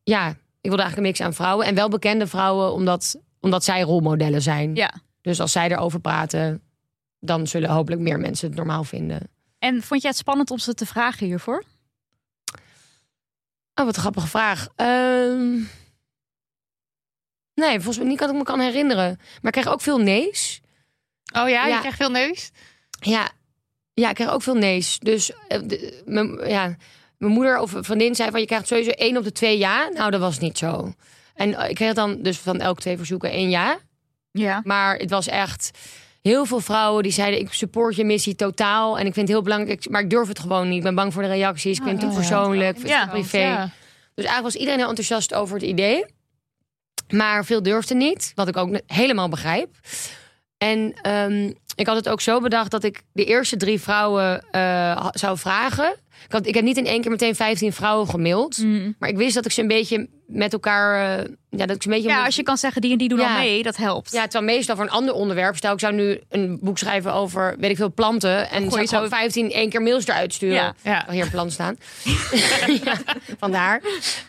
ja, 0.03 0.27
ik 0.61 0.69
wilde 0.69 0.81
eigenlijk 0.81 0.97
een 0.97 1.01
mix 1.01 1.21
aan 1.21 1.33
vrouwen. 1.33 1.65
En 1.65 1.75
wel 1.75 1.89
bekende 1.89 2.27
vrouwen, 2.27 2.73
omdat, 2.73 3.15
omdat 3.39 3.63
zij 3.63 3.81
rolmodellen 3.81 4.41
zijn. 4.41 4.75
ja. 4.75 4.93
Dus 5.21 5.39
als 5.39 5.51
zij 5.51 5.69
erover 5.71 5.99
praten, 5.99 6.61
dan 7.19 7.47
zullen 7.47 7.69
hopelijk 7.69 8.01
meer 8.01 8.19
mensen 8.19 8.47
het 8.47 8.57
normaal 8.57 8.83
vinden. 8.83 9.19
En 9.59 9.81
vond 9.81 10.01
jij 10.01 10.09
het 10.09 10.19
spannend 10.19 10.51
om 10.51 10.57
ze 10.57 10.73
te 10.73 10.85
vragen 10.85 11.25
hiervoor? 11.25 11.63
Oh, 13.75 13.85
wat 13.85 13.95
een 13.95 14.01
grappige 14.01 14.27
vraag. 14.27 14.67
Ehm, 14.75 15.57
nee, 17.55 17.75
volgens 17.75 17.97
mij 17.97 18.07
niet 18.07 18.19
dat 18.19 18.29
ik 18.29 18.35
me 18.35 18.43
kan 18.43 18.59
herinneren. 18.59 19.17
Maar 19.41 19.55
ik 19.55 19.61
kreeg 19.61 19.73
ook 19.73 19.81
veel 19.81 19.97
nee's. 19.97 20.61
Oh 21.35 21.49
ja, 21.49 21.65
je 21.67 21.79
krijgt 21.79 21.97
veel 21.97 22.09
neus. 22.11 22.51
Ja, 22.99 23.29
ja 23.93 24.09
ik 24.09 24.15
kreeg 24.15 24.29
ook 24.29 24.41
veel 24.41 24.55
nee's. 24.55 24.99
Dus 24.99 25.31
eh, 25.47 25.59
de- 25.63 26.01
mijn- 26.05 26.49
ja, 26.49 26.75
mijn 27.17 27.33
moeder 27.33 27.57
of 27.59 27.73
vriendin 27.77 28.15
zei 28.15 28.31
van... 28.31 28.39
je 28.39 28.45
krijgt 28.45 28.67
sowieso 28.67 28.89
één 28.89 29.17
op 29.17 29.23
de 29.23 29.31
twee 29.31 29.57
ja. 29.57 29.89
Nou, 29.93 30.11
dat 30.11 30.19
was 30.19 30.39
niet 30.39 30.57
zo. 30.57 30.93
En 31.35 31.53
eh, 31.55 31.69
ik 31.69 31.75
kreeg 31.75 31.93
dan 31.93 32.21
dus 32.21 32.37
van 32.37 32.59
elke 32.59 32.81
twee 32.81 32.97
verzoeken 32.97 33.31
één 33.31 33.49
ja. 33.49 33.77
Ja. 34.31 34.61
Maar 34.63 34.95
het 34.95 35.09
was 35.09 35.27
echt 35.27 35.71
heel 36.21 36.45
veel 36.45 36.59
vrouwen 36.59 37.03
die 37.03 37.11
zeiden... 37.11 37.39
ik 37.39 37.53
support 37.53 37.95
je 37.95 38.03
missie 38.05 38.35
totaal 38.35 38.97
en 38.99 39.05
ik 39.05 39.13
vind 39.13 39.27
het 39.27 39.35
heel 39.35 39.41
belangrijk... 39.45 39.89
maar 39.89 40.01
ik 40.01 40.09
durf 40.09 40.27
het 40.27 40.39
gewoon 40.39 40.67
niet. 40.67 40.77
Ik 40.77 40.83
ben 40.83 40.95
bang 40.95 41.13
voor 41.13 41.21
de 41.21 41.27
reacties. 41.27 41.77
Ik 41.77 41.83
vind 41.83 42.01
het 42.01 42.11
te 42.11 42.15
Oh, 42.15 42.15
persoonlijk, 42.27 42.77
het 42.77 42.87
Ja. 42.87 43.03
te 43.03 43.09
privé. 43.09 43.37
Ja. 43.37 43.63
Dus 44.15 44.25
eigenlijk 44.25 44.43
was 44.43 44.55
iedereen 44.55 44.79
heel 44.79 44.89
enthousiast 44.89 45.33
over 45.33 45.55
het 45.55 45.63
idee. 45.65 46.05
Maar 47.11 47.45
veel 47.45 47.63
durfde 47.63 47.95
niet, 47.95 48.31
wat 48.35 48.47
ik 48.47 48.57
ook 48.57 48.79
helemaal 48.87 49.29
begrijp. 49.29 49.69
En 50.57 50.93
ehm, 51.01 51.51
ik 51.75 51.87
had 51.87 51.95
het 51.95 52.09
ook 52.09 52.21
zo 52.21 52.39
bedacht 52.39 52.71
dat 52.71 52.83
ik 52.83 53.01
de 53.13 53.25
eerste 53.25 53.57
drie 53.57 53.79
vrouwen 53.81 54.45
eh, 54.51 55.07
zou 55.11 55.37
vragen. 55.37 55.95
Ik, 56.25 56.31
had, 56.31 56.45
ik 56.47 56.53
heb 56.55 56.63
niet 56.63 56.77
in 56.77 56.85
één 56.85 57.01
keer 57.01 57.11
meteen 57.11 57.35
15 57.35 57.73
vrouwen 57.73 58.07
gemaild. 58.09 58.57
Mm. 58.57 58.95
Maar 58.99 59.09
ik 59.09 59.17
wist 59.17 59.35
dat 59.35 59.45
ik 59.45 59.51
ze 59.51 59.61
een 59.61 59.67
beetje 59.67 60.07
met 60.27 60.53
elkaar... 60.53 61.19
eh, 61.19 61.25
ja, 61.49 61.65
dat 61.65 61.75
ik 61.75 61.81
ze 61.81 61.87
een 61.89 61.93
beetje... 61.95 62.09
Ja, 62.09 62.25
als 62.25 62.35
je 62.35 62.43
kan 62.43 62.57
zeggen 62.57 62.81
die 62.81 62.91
en 62.91 62.97
die 62.97 63.09
doen 63.09 63.19
Ja. 63.19 63.33
al 63.33 63.39
mee, 63.39 63.63
dat 63.63 63.77
helpt. 63.77 64.11
ja, 64.11 64.21
terwijl 64.27 64.53
meestal 64.55 64.75
voor 64.75 64.85
een 64.85 64.91
ander 64.91 65.13
onderwerp. 65.13 65.55
Stel, 65.55 65.73
ik 65.73 65.79
zou 65.79 65.93
nu 65.93 66.21
een 66.29 66.59
boek 66.61 66.77
schrijven 66.77 67.13
over, 67.13 67.55
weet 67.59 67.69
ik 67.71 67.75
veel, 67.77 67.91
planten. 67.93 68.49
En 68.49 68.71
Gooi 68.71 68.87
zou 68.87 69.03
zo- 69.03 69.09
15 69.09 69.51
één 69.51 69.69
keer 69.69 69.81
mails 69.81 70.07
eruit 70.07 70.33
sturen. 70.33 70.55
Ja. 70.55 70.73
Ja. 70.83 71.03
Oh, 71.07 71.13
hier 71.13 71.23
een 71.23 71.29
plan 71.31 71.51
staan. 71.51 71.75
ja, 72.83 72.93
vandaar. 73.39 73.81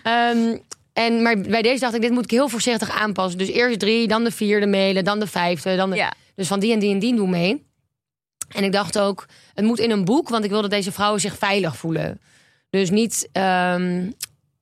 Ehm, 0.02 0.56
en, 0.92 1.22
maar 1.22 1.40
bij 1.40 1.62
deze 1.62 1.80
dacht 1.80 1.94
ik, 1.94 2.00
dit 2.00 2.10
moet 2.10 2.24
ik 2.24 2.30
heel 2.30 2.48
voorzichtig 2.48 2.90
aanpassen. 2.90 3.38
Dus 3.38 3.48
eerst 3.48 3.78
drie, 3.78 4.08
dan 4.08 4.24
de 4.24 4.30
vierde 4.30 4.66
mailen, 4.66 5.04
dan 5.04 5.20
de 5.20 5.26
vijfde. 5.26 5.76
Dan 5.76 5.90
de... 5.90 5.96
Ja. 5.96 6.12
Dus 6.34 6.48
van 6.48 6.60
die 6.60 6.72
en 6.72 6.78
die 6.78 6.92
en 6.92 6.98
die 6.98 7.16
doen 7.16 7.30
mee. 7.30 7.66
En 8.48 8.64
ik 8.64 8.72
dacht 8.72 8.98
ook, 8.98 9.26
het 9.54 9.64
moet 9.64 9.78
in 9.78 9.90
een 9.90 10.04
boek, 10.04 10.28
want 10.28 10.44
ik 10.44 10.50
wil 10.50 10.62
dat 10.62 10.70
deze 10.70 10.92
vrouwen 10.92 11.20
zich 11.20 11.38
veilig 11.38 11.76
voelen. 11.76 12.20
Dus 12.70 12.90
niet... 12.90 13.28
ehm, 13.32 14.10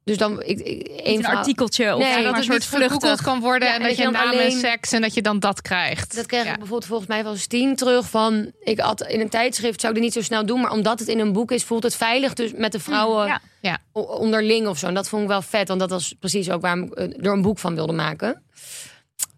dus 0.05 0.17
dan... 0.17 0.43
Ik, 0.43 0.89
een 1.05 1.27
artikeltje 1.27 1.95
of 1.95 2.03
Nee, 2.03 2.15
dat 2.23 2.31
maar 2.31 2.39
een 2.41 2.45
soort 2.45 2.65
vluchtig. 2.65 3.23
kan 3.23 3.41
worden 3.41 3.69
Ja, 3.69 3.75
en 3.75 3.81
en 3.81 3.87
dat 3.89 3.97
dat 3.97 4.07
je 4.07 4.13
je 4.13 4.19
en 4.19 4.29
alleen- 4.29 4.59
seks 4.59 4.93
en 4.93 5.01
dat 5.01 5.15
je 5.15 5.23
dan 5.23 5.39
dat 5.41 5.63
krijgt. 5.63 6.15
Dat 6.17 6.27
kreeg 6.27 6.45
Ja. 6.45 6.51
ik 6.51 6.59
bijvoorbeeld 6.59 6.87
volgens 6.87 7.09
mij 7.09 7.23
van 7.23 7.37
Stien 7.37 7.77
terug 7.77 8.11
van... 8.11 8.53
Ik 8.61 8.81
had 8.81 9.01
in 9.07 9.21
een 9.21 9.29
tijdschrift, 9.29 9.81
zou 9.81 9.93
ik 9.95 9.99
dit 10.03 10.09
niet 10.15 10.25
zo 10.25 10.29
snel 10.29 10.47
doen... 10.47 10.61
maar 10.61 10.71
omdat 10.71 10.99
het 10.99 11.09
in 11.09 11.19
een 11.19 11.33
boek 11.33 11.51
is, 11.53 11.65
voelt 11.65 11.83
het 11.83 11.97
veilig 11.97 12.33
dus 12.35 12.53
met 12.53 12.73
de 12.73 12.81
vrouwen 12.81 13.27
ja. 13.27 13.41
Ja. 13.61 13.79
o- 13.93 14.01
onderling 14.01 14.67
of 14.67 14.79
zo. 14.79 14.87
En 14.87 14.95
dat 14.95 15.09
vond 15.09 15.23
ik 15.23 15.29
wel 15.29 15.43
vet, 15.43 15.69
want 15.69 15.81
dat 15.81 15.91
was 15.91 16.15
precies 16.21 16.51
ook 16.51 16.61
waarom 16.61 16.83
ik 16.83 16.93
eh, 16.95 17.05
er 17.27 17.33
een 17.33 17.43
boek 17.43 17.59
van 17.59 17.75
wilde 17.75 17.93
maken. 17.93 18.43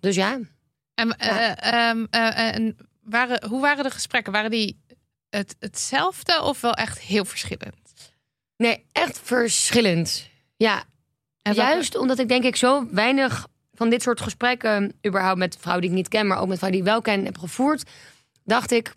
Dus 0.01 0.14
ja, 0.14 0.38
En, 0.94 1.16
eh, 1.18 1.88
ehm, 1.88 2.05
eh, 2.11 2.55
en 2.55 2.77
waren, 3.03 3.48
hoe 3.48 3.61
waren 3.61 3.85
de 3.85 3.90
gesprekken? 3.90 4.33
Waren 4.33 4.51
die 4.51 4.81
het, 5.31 5.57
hetzelfde 5.59 6.42
of 6.42 6.61
wel 6.61 6.72
echt 6.75 7.01
heel 7.01 7.25
verschillend? 7.25 7.75
nee, 8.57 8.85
echt 8.92 9.20
verschillend. 9.25 10.31
Ja, 10.62 10.77
En 11.42 11.55
welke- 11.55 11.70
juist 11.70 11.96
omdat 11.96 12.18
ik 12.18 12.29
denk 12.29 12.44
ik 12.44 12.57
zo 12.57 12.87
weinig 12.90 13.46
van 13.75 13.90
dit 13.90 14.03
soort 14.03 14.20
gesprekken... 14.20 14.92
überhaupt 15.07 15.38
met 15.38 15.57
vrouwen 15.61 15.83
die 15.83 15.90
ik 15.90 15.96
niet 15.96 16.09
ken, 16.09 16.27
maar 16.27 16.40
ook 16.40 16.48
met 16.48 16.59
vrouwen 16.59 16.81
die 16.83 16.88
ik 16.88 16.92
wel 16.94 17.03
ken, 17.14 17.25
heb 17.25 17.38
gevoerd... 17.38 17.90
dacht 18.44 18.70
ik, 18.70 18.92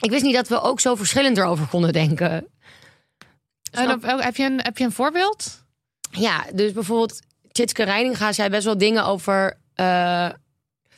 ik 0.00 0.10
wist 0.10 0.22
niet 0.22 0.34
dat 0.34 0.48
we 0.48 0.60
ook 0.60 0.80
zo 0.80 0.94
verschillend 0.94 1.36
erover 1.38 1.66
konden 1.66 1.92
denken. 1.92 2.30
En 2.30 2.46
Snap- 3.82 3.96
op 3.96 4.02
welk- 4.02 4.22
heb, 4.22 4.36
je 4.36 4.44
een, 4.44 4.60
heb 4.62 4.78
je 4.78 4.84
een 4.84 4.92
voorbeeld? 4.92 5.64
Ja, 6.10 6.44
dus 6.54 6.72
bijvoorbeeld 6.72 7.20
Tjitske 7.52 7.82
Reininga 7.82 8.32
zei 8.32 8.48
best 8.48 8.64
wel 8.64 8.78
dingen 8.78 9.04
over 9.04 9.58
eh 9.74 10.28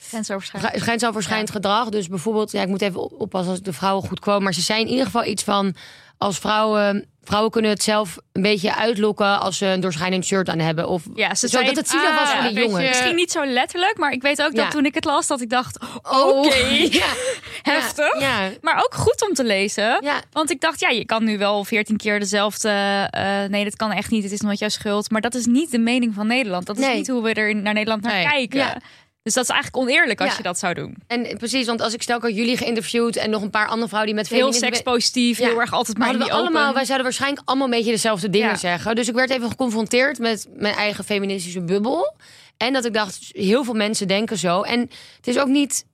Grensoverschrijdend. 0.08 0.72
gre- 0.72 0.82
grensoverschrijdend 0.82 1.50
gedrag. 1.50 1.88
Dus 1.88 2.08
bijvoorbeeld, 2.08 2.50
ja, 2.52 2.62
ik 2.62 2.68
moet 2.68 2.82
even 2.82 3.00
op- 3.02 3.20
oppassen 3.20 3.50
als 3.50 3.58
ik 3.58 3.64
de 3.64 3.72
vrouwen 3.72 4.08
goed 4.08 4.20
kwam. 4.20 4.42
Maar 4.42 4.54
ze 4.54 4.60
zei 4.60 4.80
in 4.80 4.88
ieder 4.88 5.04
geval 5.04 5.24
iets 5.24 5.42
van 5.44 5.74
als 6.22 6.38
vrouwen. 6.38 7.06
Vrouwen 7.24 7.50
kunnen 7.50 7.70
het 7.70 7.82
zelf 7.82 8.16
een 8.32 8.42
beetje 8.42 8.74
uitlokken 8.76 9.40
als 9.40 9.58
ze 9.58 9.66
een 9.66 9.80
doorschijnend 9.80 10.24
shirt 10.24 10.48
aan 10.48 10.58
hebben. 10.58 10.88
Of 10.88 11.02
Ja, 11.14 11.34
ze 11.34 11.48
zo, 11.48 11.62
dat 11.62 11.76
het 11.76 11.88
zielig 11.88 12.08
ah, 12.10 12.16
was 12.18 12.30
voor 12.32 12.42
die 12.42 12.54
weet 12.54 12.64
jongen. 12.64 12.82
Misschien 12.88 13.14
niet 13.14 13.30
zo 13.32 13.44
letterlijk, 13.44 13.98
maar 13.98 14.12
ik 14.12 14.22
weet 14.22 14.42
ook 14.42 14.54
dat 14.54 14.64
Ja. 14.64 14.70
toen 14.70 14.84
ik 14.84 14.94
het 14.94 15.04
las, 15.04 15.26
dat 15.26 15.40
ik 15.40 15.50
dacht, 15.50 15.78
Oh, 16.10 16.38
oké, 16.38 16.56
ja, 17.00 17.06
heftig. 17.74 18.20
Ja, 18.20 18.50
Maar 18.60 18.76
ook 18.84 18.94
goed 18.94 19.28
om 19.28 19.34
te 19.34 19.44
lezen. 19.44 19.98
ja, 20.02 20.20
Want 20.32 20.50
ik 20.50 20.60
dacht, 20.60 20.80
ja, 20.80 20.88
je 20.88 21.04
kan 21.04 21.24
nu 21.24 21.38
wel 21.38 21.64
veertien 21.64 21.96
keer 21.96 22.18
dezelfde. 22.20 22.68
eh, 23.10 23.44
nee, 23.48 23.64
dat 23.64 23.76
kan 23.76 23.92
echt 23.92 24.10
niet. 24.10 24.22
Het 24.22 24.32
is 24.32 24.40
nooit 24.40 24.58
jouw 24.58 24.68
schuld. 24.68 25.10
Maar 25.10 25.20
dat 25.20 25.34
is 25.34 25.46
niet 25.46 25.70
de 25.70 25.78
mening 25.78 26.14
van 26.14 26.26
Nederland. 26.26 26.66
Dat 26.66 26.78
is 26.78 26.84
Nee. 26.86 26.96
niet 26.96 27.08
hoe 27.08 27.22
we 27.22 27.32
er 27.32 27.54
naar 27.56 27.74
Nederland 27.74 28.02
naar 28.02 28.12
Nee. 28.12 28.26
kijken. 28.48 28.82
Dus 29.22 29.34
dat 29.34 29.44
is 29.44 29.50
eigenlijk 29.50 29.82
oneerlijk 29.82 30.20
als 30.20 30.30
Ja. 30.30 30.36
je 30.36 30.42
dat 30.42 30.58
zou 30.58 30.74
doen. 30.74 30.96
en 31.06 31.36
precies, 31.38 31.66
want 31.66 31.80
als 31.80 31.94
ik 31.94 32.02
stel, 32.02 32.16
ik 32.16 32.22
had 32.22 32.34
jullie 32.36 32.56
geïnterviewd 32.56 33.16
en 33.16 33.30
nog 33.30 33.42
een 33.42 33.50
paar 33.50 33.66
andere 33.68 33.88
vrouwen 33.88 34.12
die 34.14 34.20
met 34.22 34.28
Heel 34.30 34.52
sekspositief, 34.52 35.38
Ja. 35.38 35.46
heel 35.48 35.60
erg 35.60 35.72
altijd 35.72 35.98
maar 35.98 36.08
we 36.12 36.22
open. 36.24 36.30
allemaal, 36.36 36.74
wij 36.74 36.84
zouden 36.84 37.04
waarschijnlijk 37.06 37.42
allemaal 37.48 37.66
een 37.66 37.72
beetje 37.74 37.90
dezelfde 37.90 38.30
dingen 38.30 38.48
Ja. 38.48 38.56
zeggen. 38.56 38.94
Dus 38.94 39.08
ik 39.08 39.14
werd 39.14 39.30
even 39.30 39.48
geconfronteerd 39.48 40.18
met 40.18 40.46
mijn 40.56 40.74
eigen 40.74 41.04
feministische 41.04 41.60
bubbel. 41.60 42.14
En 42.56 42.72
dat 42.72 42.84
ik 42.84 42.92
dacht, 42.94 43.18
heel 43.32 43.64
veel 43.64 43.74
mensen 43.74 44.08
denken 44.08 44.38
zo. 44.38 44.62
En 44.62 44.80
het 45.16 45.26
is 45.26 45.38
ook 45.38 45.48
niet. 45.48 45.84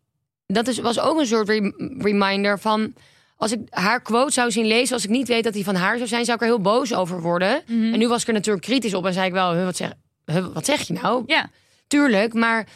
Dat 0.47 0.69
is, 0.69 0.79
was 0.79 0.99
ook 1.01 1.19
een 1.19 1.27
soort 1.27 1.49
re- 1.49 1.73
reminder 1.99 2.59
van. 2.59 2.95
Als 3.37 3.53
ik 3.53 3.59
haar 3.71 4.03
quote 4.03 4.33
zou 4.33 4.51
zien 4.51 4.67
lezen, 4.67 4.95
als 4.95 5.05
ik 5.05 5.11
niet 5.11 5.29
weet 5.29 5.45
dat 5.45 5.53
die 5.53 5.65
van 5.65 5.75
haar 5.75 5.97
zou 5.97 6.09
zijn, 6.09 6.25
zou 6.25 6.37
ik 6.37 6.43
er 6.43 6.49
heel 6.49 6.61
boos 6.61 6.95
over 6.95 7.21
worden. 7.21 7.63
Mhm. 7.67 7.93
En 7.93 7.99
nu 7.99 8.09
was 8.09 8.23
ik 8.23 8.29
er 8.29 8.35
natuurlijk 8.35 8.65
kritisch 8.67 8.95
op 8.95 9.07
en 9.07 9.13
zei 9.13 9.27
ik 9.27 9.33
wel, 9.33 9.55
"Huh, 9.55 9.65
wat 9.65 9.77
zeg, 9.77 9.93
wat 10.53 10.65
zeg 10.65 10.81
je 10.87 10.93
nou? 10.93 11.23
Ja. 11.27 11.51
Tuurlijk, 11.87 12.33
maar 12.35 12.67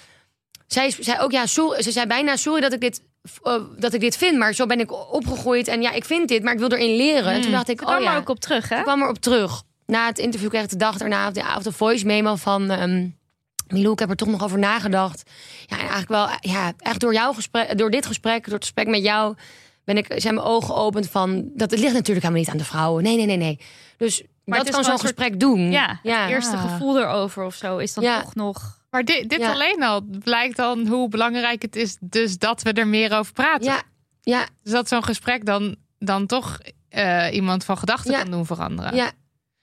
zij 0.73 0.95
zei 1.01 1.21
ook, 1.21 1.31
ja, 1.31 1.47
sorry, 1.47 1.83
ze 1.83 1.91
zei 1.91 2.07
bijna, 2.07 2.37
sorry 2.37 2.61
dat 2.61 2.73
ik 2.73 2.81
dit, 2.81 3.03
eh, 3.43 3.55
dat 3.79 3.93
ik 3.93 4.01
dit 4.01 4.17
vind, 4.17 4.39
maar 4.39 4.53
zo 4.53 4.67
ben 4.67 4.81
ik 4.81 5.13
opgegroeid 5.13 5.69
en 5.69 5.83
ja, 5.83 5.93
ik 5.93 6.05
vind 6.05 6.29
dit, 6.29 6.43
maar 6.43 6.53
ik 6.53 6.59
wil 6.59 6.73
erin 6.73 6.97
leren. 6.97 7.33
En 7.33 7.41
toen 7.41 7.51
dacht 7.51 7.69
ik, 7.69 7.77
kwam 7.77 7.97
oh 7.97 8.03
ja, 8.03 8.13
er 8.13 8.19
ook 8.19 8.29
op 8.29 8.41
terug, 8.41 8.69
hè? 8.69 8.77
ik 8.77 8.83
kwam 8.83 9.03
erop 9.03 9.19
terug. 9.19 9.63
Na 9.87 10.07
het 10.07 10.19
interview 10.19 10.49
kreeg 10.49 10.63
ik 10.63 10.71
de 10.71 10.77
dag 10.77 10.97
daarna 10.97 11.27
of 11.27 11.33
de, 11.33 11.43
of 11.57 11.63
de 11.63 11.73
voice 11.73 12.07
memo 12.07 12.35
van 12.35 12.71
ehm 12.71 13.07
Milou, 13.73 13.93
ik 13.93 13.99
heb 13.99 14.11
er 14.11 14.17
toch 14.17 14.29
nog 14.29 14.45
over 14.45 14.59
nagedacht. 14.59 15.31
Ja, 15.67 15.77
en 15.77 15.89
eigenlijk 15.89 16.09
wel, 16.09 16.29
ja, 16.41 16.73
echt 16.79 17.01
door 17.01 17.13
jouw 17.13 17.33
gesprek, 17.33 17.79
door 17.79 17.91
dit 17.91 18.07
gesprek, 18.07 18.45
door 18.45 18.55
het 18.55 18.63
gesprek 18.63 18.87
met 18.87 19.03
jou, 19.03 19.35
ben 19.85 19.97
ik, 19.97 20.07
zijn 20.17 20.35
mijn 20.35 20.47
ogen 20.47 20.75
geopend 20.75 21.11
van 21.11 21.51
dat 21.55 21.71
het 21.71 21.81
ligt 21.81 21.93
natuurlijk 21.93 22.27
helemaal 22.27 22.45
niet 22.45 22.51
aan 22.51 22.57
de 22.59 22.65
vrouwen. 22.65 23.03
Nee, 23.03 23.17
nee, 23.17 23.27
nee, 23.27 23.37
nee. 23.37 23.59
Dus 23.97 24.23
dat 24.45 24.71
kan 24.71 24.85
zo'n 24.85 24.99
gesprek 24.99 25.41
doen. 25.41 25.71
Ja, 25.71 26.01
ja. 26.03 26.21
het 26.21 26.31
eerste 26.31 26.57
gevoel 26.57 26.99
erover 26.99 27.45
of 27.45 27.55
zo 27.55 27.79
is 27.79 27.95
dan 27.95 28.05
Ja. 28.05 28.23
toch 28.23 28.35
nog... 28.35 28.81
Maar 28.93 29.05
dit, 29.05 29.29
dit 29.29 29.41
Ja. 29.41 29.53
alleen 29.53 29.83
al 29.83 30.01
blijkt 30.03 30.57
dan 30.57 30.87
hoe 30.87 31.09
belangrijk 31.09 31.63
het 31.63 31.77
is, 31.77 31.97
dus 32.01 32.39
dat 32.39 32.63
we 32.63 32.73
er 32.73 32.87
meer 32.87 33.13
over 33.19 33.33
praten. 33.33 33.65
Ja, 33.65 33.83
ja, 34.23 34.47
Dus 34.63 34.73
dat 34.73 34.89
zo'n 34.89 35.05
gesprek 35.05 35.45
dan, 35.47 35.77
dan 35.99 36.27
toch 36.27 36.59
eh, 36.89 37.29
iemand 37.33 37.65
van 37.65 37.79
gedachten 37.79 38.13
Ja. 38.13 38.23
kan 38.23 38.31
doen 38.31 38.47
veranderen. 38.47 38.95
ja. 38.95 39.13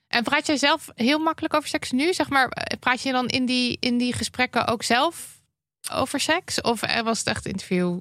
En 0.07 0.23
praat 0.23 0.45
jij 0.47 0.57
zelf 0.57 0.89
heel 0.95 1.19
makkelijk 1.19 1.53
over 1.53 1.69
seks 1.69 1.91
nu? 1.91 2.13
Zeg 2.13 2.29
maar, 2.29 2.47
eh, 2.49 2.79
praat 2.79 3.01
je 3.01 3.11
dan 3.11 3.27
in 3.27 3.45
die, 3.45 3.77
in 3.79 3.97
die 3.97 4.13
gesprekken 4.13 4.67
ook 4.67 4.83
zelf 4.83 5.41
over 5.93 6.19
seks? 6.19 6.61
Of 6.61 6.81
eh, 6.81 7.01
was 7.01 7.17
het 7.19 7.27
echt 7.27 7.45
interview? 7.45 7.97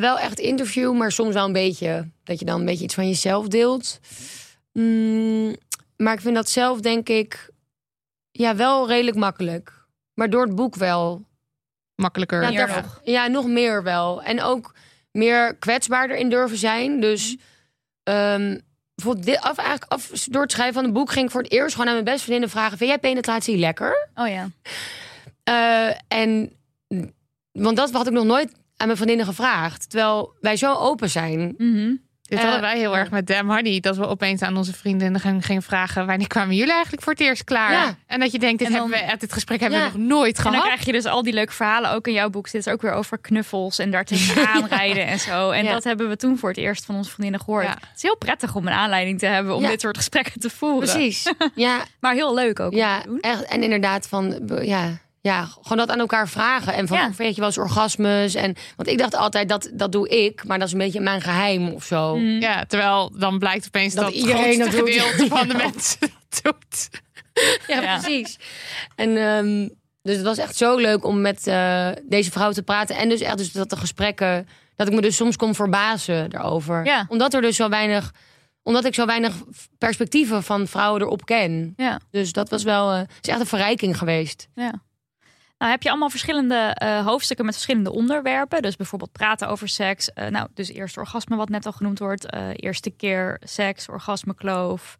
Wel 0.00 0.18
echt 0.18 0.38
interview, 0.38 0.92
maar 0.96 1.12
soms 1.12 1.34
wel 1.34 1.44
een 1.46 1.52
beetje. 1.52 2.08
Dat 2.24 2.38
je 2.38 2.44
dan 2.44 2.60
een 2.60 2.66
beetje 2.66 2.84
iets 2.84 2.94
van 2.94 3.06
jezelf 3.08 3.48
deelt. 3.48 4.00
Mm, 4.72 5.56
maar 5.96 6.12
ik 6.14 6.20
vind 6.20 6.34
dat 6.34 6.50
zelf, 6.50 6.80
denk 6.80 7.08
ik, 7.08 7.50
ja, 8.30 8.56
wel 8.56 8.88
redelijk 8.88 9.16
makkelijk. 9.16 9.77
Maar 10.18 10.30
door 10.30 10.42
het 10.46 10.54
boek 10.54 10.74
wel. 10.74 11.24
Makkelijker. 11.94 12.42
Ja, 12.42 12.48
Ja, 12.48 12.66
daar- 12.66 12.98
ja, 13.04 13.26
nog 13.26 13.46
meer 13.46 13.82
wel. 13.82 14.22
En 14.22 14.42
ook 14.42 14.74
meer 15.10 15.56
kwetsbaarder 15.56 16.16
in 16.16 16.30
durven 16.30 16.58
zijn. 16.58 17.00
Dus 17.00 17.36
ehm, 18.02 18.58
bijvoorbeeld 18.94 19.26
dit, 19.26 19.40
af, 19.40 19.56
eigenlijk 19.58 19.92
af, 19.92 20.08
door 20.10 20.42
het 20.42 20.52
schrijven 20.52 20.74
van 20.74 20.84
een 20.84 20.92
boek 20.92 21.10
ging 21.12 21.24
ik 21.24 21.30
voor 21.30 21.42
het 21.42 21.52
eerst 21.52 21.72
gewoon 21.72 21.86
aan 21.86 21.92
mijn 21.92 22.04
beste 22.04 22.20
vriendinnen 22.20 22.50
vragen: 22.50 22.78
Vind 22.78 22.90
jij 22.90 22.98
penetratie 22.98 23.56
lekker? 23.56 24.08
Oh 24.14 24.28
ja. 24.28 24.48
Eh, 25.44 25.94
en 26.08 26.52
want 27.52 27.76
dat 27.76 27.90
had 27.92 28.06
ik 28.06 28.12
nog 28.12 28.24
nooit 28.24 28.52
aan 28.76 28.86
mijn 28.86 28.96
vriendinnen 28.98 29.26
gevraagd. 29.26 29.90
Terwijl 29.90 30.34
wij 30.40 30.56
zo 30.56 30.74
open 30.74 31.10
zijn. 31.10 31.54
Mhm. 31.58 31.94
Dit 32.28 32.38
Eh, 32.38 32.44
hadden 32.44 32.62
wij 32.62 32.78
heel 32.78 32.96
erg 32.96 33.10
met 33.10 33.26
Damn 33.26 33.50
Honey. 33.50 33.80
Dat 33.80 33.96
we 33.96 34.06
opeens 34.06 34.42
aan 34.42 34.56
onze 34.56 34.72
vriendinnen 34.74 35.20
gingen, 35.20 35.42
gingen 35.42 35.62
vragen... 35.62 36.06
wanneer 36.06 36.26
kwamen 36.26 36.54
jullie 36.56 36.72
eigenlijk 36.72 37.02
voor 37.02 37.12
het 37.12 37.22
eerst 37.22 37.44
klaar? 37.44 37.72
Ja. 37.72 37.96
En 38.06 38.20
dat 38.20 38.32
je 38.32 38.38
denkt, 38.38 38.58
dit, 38.58 38.68
dan- 38.72 38.90
hebben 38.90 39.08
we, 39.10 39.16
dit 39.18 39.32
gesprek 39.32 39.60
hebben 39.60 39.78
Ja. 39.78 39.90
we 39.92 39.98
nog 39.98 40.06
nooit 40.08 40.36
En 40.36 40.42
dan 40.42 40.52
gehad. 40.52 40.66
krijg 40.66 40.84
je 40.84 40.92
dus 40.92 41.04
al 41.04 41.22
die 41.22 41.32
leuke 41.32 41.52
verhalen. 41.52 41.90
Ook 41.92 42.06
in 42.06 42.12
jouw 42.12 42.30
boek 42.30 42.48
zit 42.48 42.70
ook 42.70 42.82
weer 42.82 42.92
over 42.92 43.18
knuffels 43.18 43.78
en 43.78 43.90
daar 43.90 44.04
tegenaan 44.04 44.66
rijden 44.78 45.06
en 45.06 45.18
zo. 45.18 45.50
En 45.50 45.64
Ja. 45.64 45.72
dat 45.72 45.84
hebben 45.84 46.08
we 46.08 46.16
toen 46.16 46.38
voor 46.38 46.48
het 46.48 46.58
eerst 46.58 46.84
van 46.84 46.94
onze 46.94 47.10
vriendinnen 47.10 47.40
gehoord. 47.40 47.64
Ja. 47.64 47.70
Het 47.70 47.96
is 47.96 48.02
heel 48.02 48.16
prettig 48.16 48.54
om 48.54 48.66
een 48.66 48.72
aanleiding 48.72 49.18
te 49.18 49.26
hebben 49.26 49.54
om 49.54 49.62
Ja. 49.62 49.68
dit 49.68 49.80
soort 49.80 49.96
gesprekken 49.96 50.40
te 50.40 50.50
voeren. 50.50 50.88
Precies. 50.88 51.32
Ja, 51.54 51.78
Maar 52.00 52.14
heel 52.14 52.34
leuk 52.34 52.60
ook 52.60 52.70
om 52.72 52.76
ja, 52.78 53.00
te 53.00 53.06
doen. 53.08 53.20
echt. 53.20 53.42
En 53.44 53.62
inderdaad, 53.62 54.08
van, 54.08 54.40
ja, 54.62 54.98
ja, 55.20 55.44
gewoon 55.62 55.78
dat 55.78 55.90
aan 55.90 55.98
elkaar 55.98 56.28
vragen. 56.28 56.72
En 56.74 56.86
van, 56.86 56.96
Ja. 56.96 57.04
hoe 57.04 57.14
vind 57.14 57.30
je 57.34 57.40
wel 57.40 57.46
eens 57.48 57.58
orgasmes? 57.58 58.34
En, 58.34 58.54
want 58.76 58.88
ik 58.88 58.98
dacht 58.98 59.14
altijd, 59.14 59.48
dat, 59.48 59.70
dat 59.72 59.92
doe 59.92 60.08
ik. 60.08 60.44
Maar 60.44 60.58
dat 60.58 60.66
is 60.66 60.72
een 60.72 60.78
beetje 60.78 61.00
mijn 61.00 61.20
geheim 61.20 61.68
of 61.68 61.84
zo. 61.84 62.16
Mm. 62.16 62.40
Ja, 62.40 62.64
terwijl 62.64 63.12
dan 63.18 63.38
blijkt 63.38 63.66
opeens 63.66 63.94
Dat 63.94 64.04
dat, 64.04 64.12
iedereen 64.14 64.60
het 64.60 64.68
grootste 64.68 64.76
dat 64.76 64.86
doet. 64.86 64.94
gedeelte 64.94 65.26
van 65.36 65.48
de 65.48 65.54
Ja. 65.58 65.64
mensen 65.64 65.98
dat 66.00 66.40
doet. 66.42 66.88
Ja, 67.66 67.80
Ja. 67.82 67.98
precies. 67.98 68.38
En 68.96 69.16
ehm, 69.16 69.68
dus 70.02 70.16
het 70.16 70.24
was 70.24 70.38
echt 70.38 70.56
zo 70.56 70.76
leuk 70.76 71.04
om 71.04 71.20
met 71.20 71.46
eh, 71.46 71.88
deze 72.04 72.30
vrouw 72.30 72.52
te 72.52 72.62
praten. 72.62 72.96
En 72.96 73.08
dus 73.08 73.20
echt 73.20 73.36
dus 73.38 73.52
dat 73.52 73.70
de 73.70 73.76
gesprekken... 73.76 74.48
dat 74.76 74.86
ik 74.88 74.94
me 74.94 75.00
dus 75.00 75.16
soms 75.16 75.36
kon 75.36 75.54
verbazen 75.54 76.30
daarover. 76.30 76.84
Ja. 76.84 77.04
Omdat 77.08 77.34
er 77.34 77.40
dus 77.40 77.56
zo 77.56 77.68
weinig... 77.68 78.12
omdat 78.62 78.84
ik 78.84 78.94
zo 78.94 79.06
weinig 79.06 79.34
perspectieven 79.78 80.42
van 80.42 80.66
vrouwen 80.66 81.00
erop 81.02 81.24
ken. 81.24 81.72
Ja. 81.76 82.00
Dus 82.10 82.32
dat 82.32 82.48
was 82.50 82.62
wel... 82.62 82.90
eh, 82.92 82.98
het 82.98 83.08
is 83.20 83.28
echt 83.30 83.40
een 83.40 83.46
verrijking 83.46 83.98
geweest. 83.98 84.48
Ja. 84.54 84.72
Nou, 85.58 85.70
heb 85.70 85.82
je 85.82 85.88
allemaal 85.88 86.10
verschillende 86.10 86.74
eh, 86.74 87.06
hoofdstukken 87.06 87.44
met 87.44 87.54
verschillende 87.54 87.92
onderwerpen. 87.92 88.62
Dus 88.62 88.76
bijvoorbeeld 88.76 89.12
praten 89.12 89.48
over 89.48 89.68
seks. 89.68 90.12
Eh, 90.12 90.28
nou, 90.28 90.48
dus 90.54 90.68
eerst 90.68 90.96
orgasme, 90.96 91.36
wat 91.36 91.48
net 91.48 91.66
al 91.66 91.72
genoemd 91.72 91.98
wordt. 91.98 92.24
eh, 92.24 92.48
eerste 92.54 92.90
keer 92.90 93.40
seks, 93.44 93.88
orgasme, 93.88 94.34
kloof. 94.34 94.96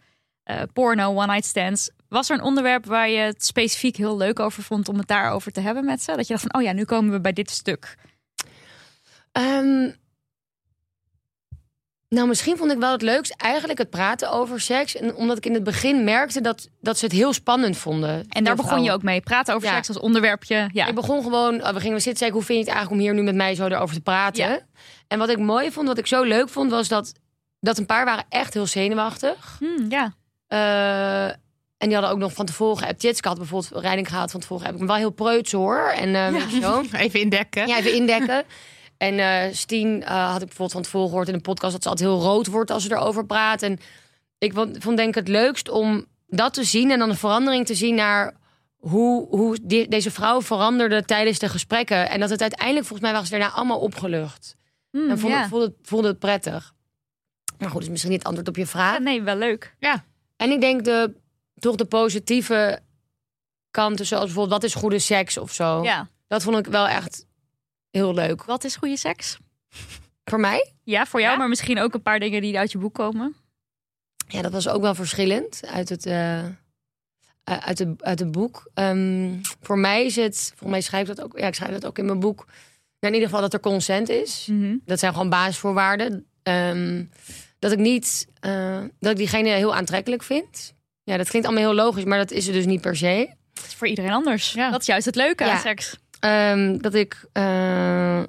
porno, 0.72 1.14
one-night 1.14 1.44
stands. 1.44 1.90
Was 2.08 2.30
er 2.30 2.36
een 2.36 2.42
onderwerp 2.44 2.86
waar 2.86 3.08
je 3.08 3.18
het 3.18 3.44
specifiek 3.44 3.96
heel 3.96 4.16
leuk 4.16 4.40
over 4.40 4.62
vond 4.62 4.88
om 4.88 4.96
het 4.98 5.08
daarover 5.08 5.52
te 5.52 5.60
hebben 5.60 5.84
met 5.84 6.02
ze? 6.02 6.16
Dat 6.16 6.26
je 6.26 6.32
dacht 6.32 6.46
van, 6.50 6.60
oh 6.60 6.66
ja, 6.66 6.72
nu 6.72 6.84
komen 6.84 7.12
we 7.12 7.20
bij 7.20 7.32
dit 7.32 7.50
stuk. 7.50 7.96
Ehm, 9.32 9.90
nou, 12.08 12.28
misschien 12.28 12.56
vond 12.56 12.72
ik 12.72 12.78
wel 12.78 12.92
het 12.92 13.02
leukst 13.02 13.34
eigenlijk 13.36 13.78
het 13.78 13.90
praten 13.90 14.30
over 14.30 14.60
seks. 14.60 14.96
En 14.96 15.14
omdat 15.14 15.36
ik 15.36 15.46
in 15.46 15.54
het 15.54 15.64
begin 15.64 16.04
merkte 16.04 16.40
dat, 16.40 16.68
dat 16.80 16.98
ze 16.98 17.04
het 17.04 17.14
heel 17.14 17.32
spannend 17.32 17.76
vonden. 17.76 18.26
En 18.28 18.44
daar 18.44 18.56
begon 18.56 18.82
je 18.82 18.92
ook 18.92 19.02
mee. 19.02 19.20
Praten 19.20 19.54
over 19.54 19.68
Ja. 19.68 19.74
seks 19.74 19.88
als 19.88 19.98
onderwerpje. 19.98 20.68
Ja. 20.72 20.86
Ik 20.86 20.94
begon 20.94 21.22
gewoon, 21.22 21.54
oh, 21.66 21.68
we 21.72 21.80
gingen 21.80 22.00
zitten 22.00 22.18
zeggen, 22.18 22.36
hoe 22.36 22.46
vind 22.46 22.58
je 22.58 22.64
het 22.64 22.74
eigenlijk 22.74 22.90
om 22.90 22.98
hier 23.06 23.14
nu 23.14 23.22
met 23.22 23.34
mij 23.34 23.54
zo 23.54 23.66
erover 23.66 23.94
te 23.94 24.00
praten? 24.00 24.48
Ja. 24.48 24.60
En 25.08 25.18
wat 25.18 25.28
ik 25.28 25.38
mooi 25.38 25.70
vond, 25.72 25.86
wat 25.88 25.98
ik 25.98 26.06
zo 26.06 26.22
leuk 26.22 26.48
vond, 26.48 26.70
was 26.70 26.88
dat, 26.88 27.12
dat 27.60 27.78
een 27.78 27.86
paar 27.86 28.04
waren 28.04 28.24
echt 28.28 28.54
heel 28.54 28.66
zenuwachtig. 28.66 29.56
Hmm, 29.58 29.86
ja. 29.88 30.14
Eh, 30.46 31.24
en 31.78 31.86
die 31.86 31.92
hadden 31.92 32.10
ook 32.10 32.18
nog 32.18 32.32
van 32.32 32.46
tevoren 32.46 32.78
geappt. 32.78 33.02
Jitske 33.02 33.28
had 33.28 33.36
bijvoorbeeld 33.38 33.82
reiding 33.82 34.08
gehad 34.08 34.30
van 34.30 34.40
tevoren. 34.40 34.64
Heb 34.66 34.74
ik 34.74 34.80
me 34.80 34.86
wel 34.86 34.96
heel 34.96 35.10
preuts 35.10 35.52
hoor. 35.52 35.78
En 35.96 36.14
eh, 36.14 36.50
je 36.52 36.60
zo. 36.60 36.82
Even 36.96 37.20
indekken. 37.20 37.66
Ja, 37.66 37.76
even 37.78 37.94
indekken. 37.94 38.44
En 38.98 39.18
eh 39.18 39.54
Stien 39.54 40.02
eh, 40.02 40.08
had 40.26 40.40
ik 40.40 40.46
bijvoorbeeld 40.46 40.72
van 40.72 40.82
tevoren 40.82 41.08
gehoord 41.08 41.28
in 41.28 41.34
een 41.34 41.40
podcast 41.40 41.72
dat 41.72 41.82
ze 41.82 41.88
altijd 41.88 42.08
heel 42.08 42.20
rood 42.20 42.46
wordt 42.46 42.70
als 42.70 42.82
ze 42.82 42.92
erover 42.92 43.26
praat. 43.26 43.62
En 43.62 43.78
ik 44.38 44.52
vond, 44.52 44.76
vond 44.82 44.96
denk 44.96 45.08
ik 45.08 45.14
het 45.14 45.28
leukst 45.28 45.68
om 45.68 46.06
dat 46.26 46.54
te 46.54 46.64
zien 46.64 46.90
en 46.90 46.98
dan 46.98 47.08
een 47.10 47.16
verandering 47.16 47.66
te 47.66 47.74
zien 47.74 47.94
naar 47.94 48.34
hoe, 48.76 49.26
hoe 49.28 49.58
die- 49.62 49.88
deze 49.88 50.10
vrouw 50.10 50.42
veranderde 50.42 51.04
tijdens 51.04 51.38
de 51.38 51.48
gesprekken. 51.48 52.10
En 52.10 52.20
dat 52.20 52.30
het 52.30 52.40
uiteindelijk 52.40 52.86
volgens 52.86 53.08
mij 53.10 53.18
was 53.18 53.28
ze 53.28 53.38
daarna 53.38 53.54
allemaal 53.54 53.78
opgelucht. 53.80 54.56
Hmm, 54.90 55.10
en 55.10 55.18
vond, 55.18 55.32
ja. 55.32 55.48
voelde, 55.48 55.64
het, 55.64 55.74
voelde 55.82 56.08
het 56.08 56.18
prettig. 56.18 56.74
Maar 57.58 57.70
goed, 57.70 57.82
is 57.82 57.88
misschien 57.88 58.10
niet 58.10 58.18
het 58.18 58.28
antwoord 58.28 58.48
op 58.48 58.56
je 58.56 58.66
vraag. 58.66 58.92
Ja, 58.92 58.98
nee, 58.98 59.22
wel 59.22 59.36
leuk. 59.36 59.74
En 60.36 60.50
ik 60.50 60.60
denk 60.60 60.84
de, 60.84 61.14
toch 61.54 61.74
de 61.76 61.84
positieve 61.84 62.80
kanten, 63.70 64.06
zoals 64.06 64.24
bijvoorbeeld 64.24 64.60
wat 64.62 64.70
is 64.70 64.74
goede 64.74 64.98
seks 64.98 65.38
of 65.38 65.52
zo. 65.52 65.82
Ja. 65.82 66.08
Dat 66.26 66.42
vond 66.42 66.56
ik 66.58 66.66
wel 66.66 66.88
echt 66.88 67.24
heel 67.90 68.14
leuk. 68.14 68.44
Wat 68.44 68.64
is 68.64 68.76
goede 68.76 68.96
seks? 68.96 69.38
Voor 70.24 70.40
mij? 70.40 70.72
Ja, 70.82 71.06
voor 71.06 71.20
jou, 71.20 71.32
Ja? 71.32 71.38
maar 71.38 71.48
misschien 71.48 71.78
ook 71.80 71.94
een 71.94 72.02
paar 72.02 72.20
dingen 72.20 72.40
die 72.40 72.58
uit 72.58 72.72
je 72.72 72.78
boek 72.78 72.94
komen. 72.94 73.34
Ja, 74.28 74.42
dat 74.42 74.52
was 74.52 74.68
ook 74.68 74.82
wel 74.82 74.94
verschillend 74.94 75.60
uit 75.66 75.88
het, 75.88 76.06
eh, 76.06 76.44
uit 77.44 77.78
het, 77.78 78.02
uit 78.02 78.18
het 78.18 78.32
boek. 78.32 78.70
Ehm, 78.74 79.34
voor 79.60 79.78
mij 79.78 80.04
is 80.04 80.16
het, 80.16 80.36
volgens 80.46 80.70
mij 80.70 80.80
schrijf 80.80 81.08
ik 81.08 81.16
dat 81.16 81.24
ook, 81.24 81.38
ja, 81.38 81.46
ik 81.46 81.54
schrijf 81.54 81.72
dat 81.72 81.86
ook 81.86 81.98
in 81.98 82.04
mijn 82.04 82.20
boek. 82.20 82.44
Nou, 83.00 83.14
in 83.14 83.20
ieder 83.20 83.28
geval 83.28 83.40
dat 83.40 83.52
er 83.52 83.60
consent 83.60 84.08
is. 84.08 84.46
Mhm. 84.50 84.76
Dat 84.84 84.98
zijn 84.98 85.12
gewoon 85.12 85.28
basisvoorwaarden. 85.28 86.26
Ehm, 86.42 87.04
dat 87.58 87.72
ik 87.72 87.78
niet, 87.78 88.26
eh, 88.40 88.80
dat 89.00 89.10
ik 89.10 89.16
diegene 89.16 89.48
heel 89.48 89.74
aantrekkelijk 89.74 90.22
vind. 90.22 90.74
Ja, 91.02 91.16
dat 91.16 91.28
klinkt 91.28 91.48
allemaal 91.48 91.66
heel 91.66 91.84
logisch, 91.84 92.04
maar 92.04 92.18
dat 92.18 92.30
is 92.30 92.44
het 92.46 92.54
dus 92.54 92.66
niet 92.66 92.80
per 92.80 92.96
se. 92.96 93.34
Dat 93.52 93.64
is 93.66 93.74
voor 93.74 93.86
iedereen 93.88 94.12
anders. 94.12 94.52
Ja. 94.52 94.70
Dat 94.70 94.80
is 94.80 94.86
juist 94.86 95.06
het 95.06 95.14
leuke 95.14 95.44
Ja. 95.44 95.50
aan 95.52 95.60
seks. 95.60 95.96
Ehm, 96.20 96.78
dat 96.78 96.94
ik, 96.94 97.24
eh, 97.32 98.22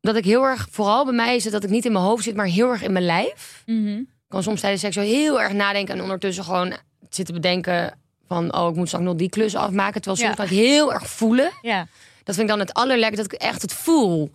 dat 0.00 0.16
ik 0.16 0.24
heel 0.24 0.44
erg, 0.44 0.66
vooral 0.70 1.04
bij 1.04 1.14
mij 1.14 1.36
is 1.36 1.44
het 1.44 1.52
dat 1.52 1.64
ik 1.64 1.70
niet 1.70 1.84
in 1.84 1.92
mijn 1.92 2.04
hoofd 2.04 2.24
zit, 2.24 2.34
maar 2.36 2.46
heel 2.46 2.70
erg 2.70 2.82
in 2.82 2.92
mijn 2.92 3.04
lijf. 3.04 3.62
Mhm. 3.66 3.96
Ik 3.98 4.40
kan 4.40 4.42
soms 4.42 4.60
tijdens 4.60 4.82
seks 4.82 4.94
zo 4.94 5.00
heel 5.00 5.40
erg 5.40 5.52
nadenken 5.52 5.94
en 5.94 6.02
ondertussen 6.02 6.44
gewoon 6.44 6.72
zitten 7.08 7.34
bedenken 7.34 7.98
van, 8.28 8.54
oh, 8.54 8.68
ik 8.70 8.76
moet 8.76 8.86
straks 8.86 9.04
nog 9.04 9.14
die 9.14 9.28
klus 9.28 9.54
afmaken. 9.54 10.00
Terwijl 10.02 10.16
soms 10.16 10.30
Ja. 10.30 10.34
kan 10.44 10.44
ik 10.44 10.64
heel 10.66 10.92
erg 10.92 11.06
voelen. 11.06 11.50
Ja. 11.62 11.86
Dat 12.24 12.34
vind 12.34 12.48
ik 12.50 12.56
dan 12.56 12.58
het 12.66 12.74
allerlekkerste, 12.74 13.22
dat 13.22 13.32
ik 13.32 13.40
echt 13.48 13.62
het 13.62 13.72
voel. 13.72 14.30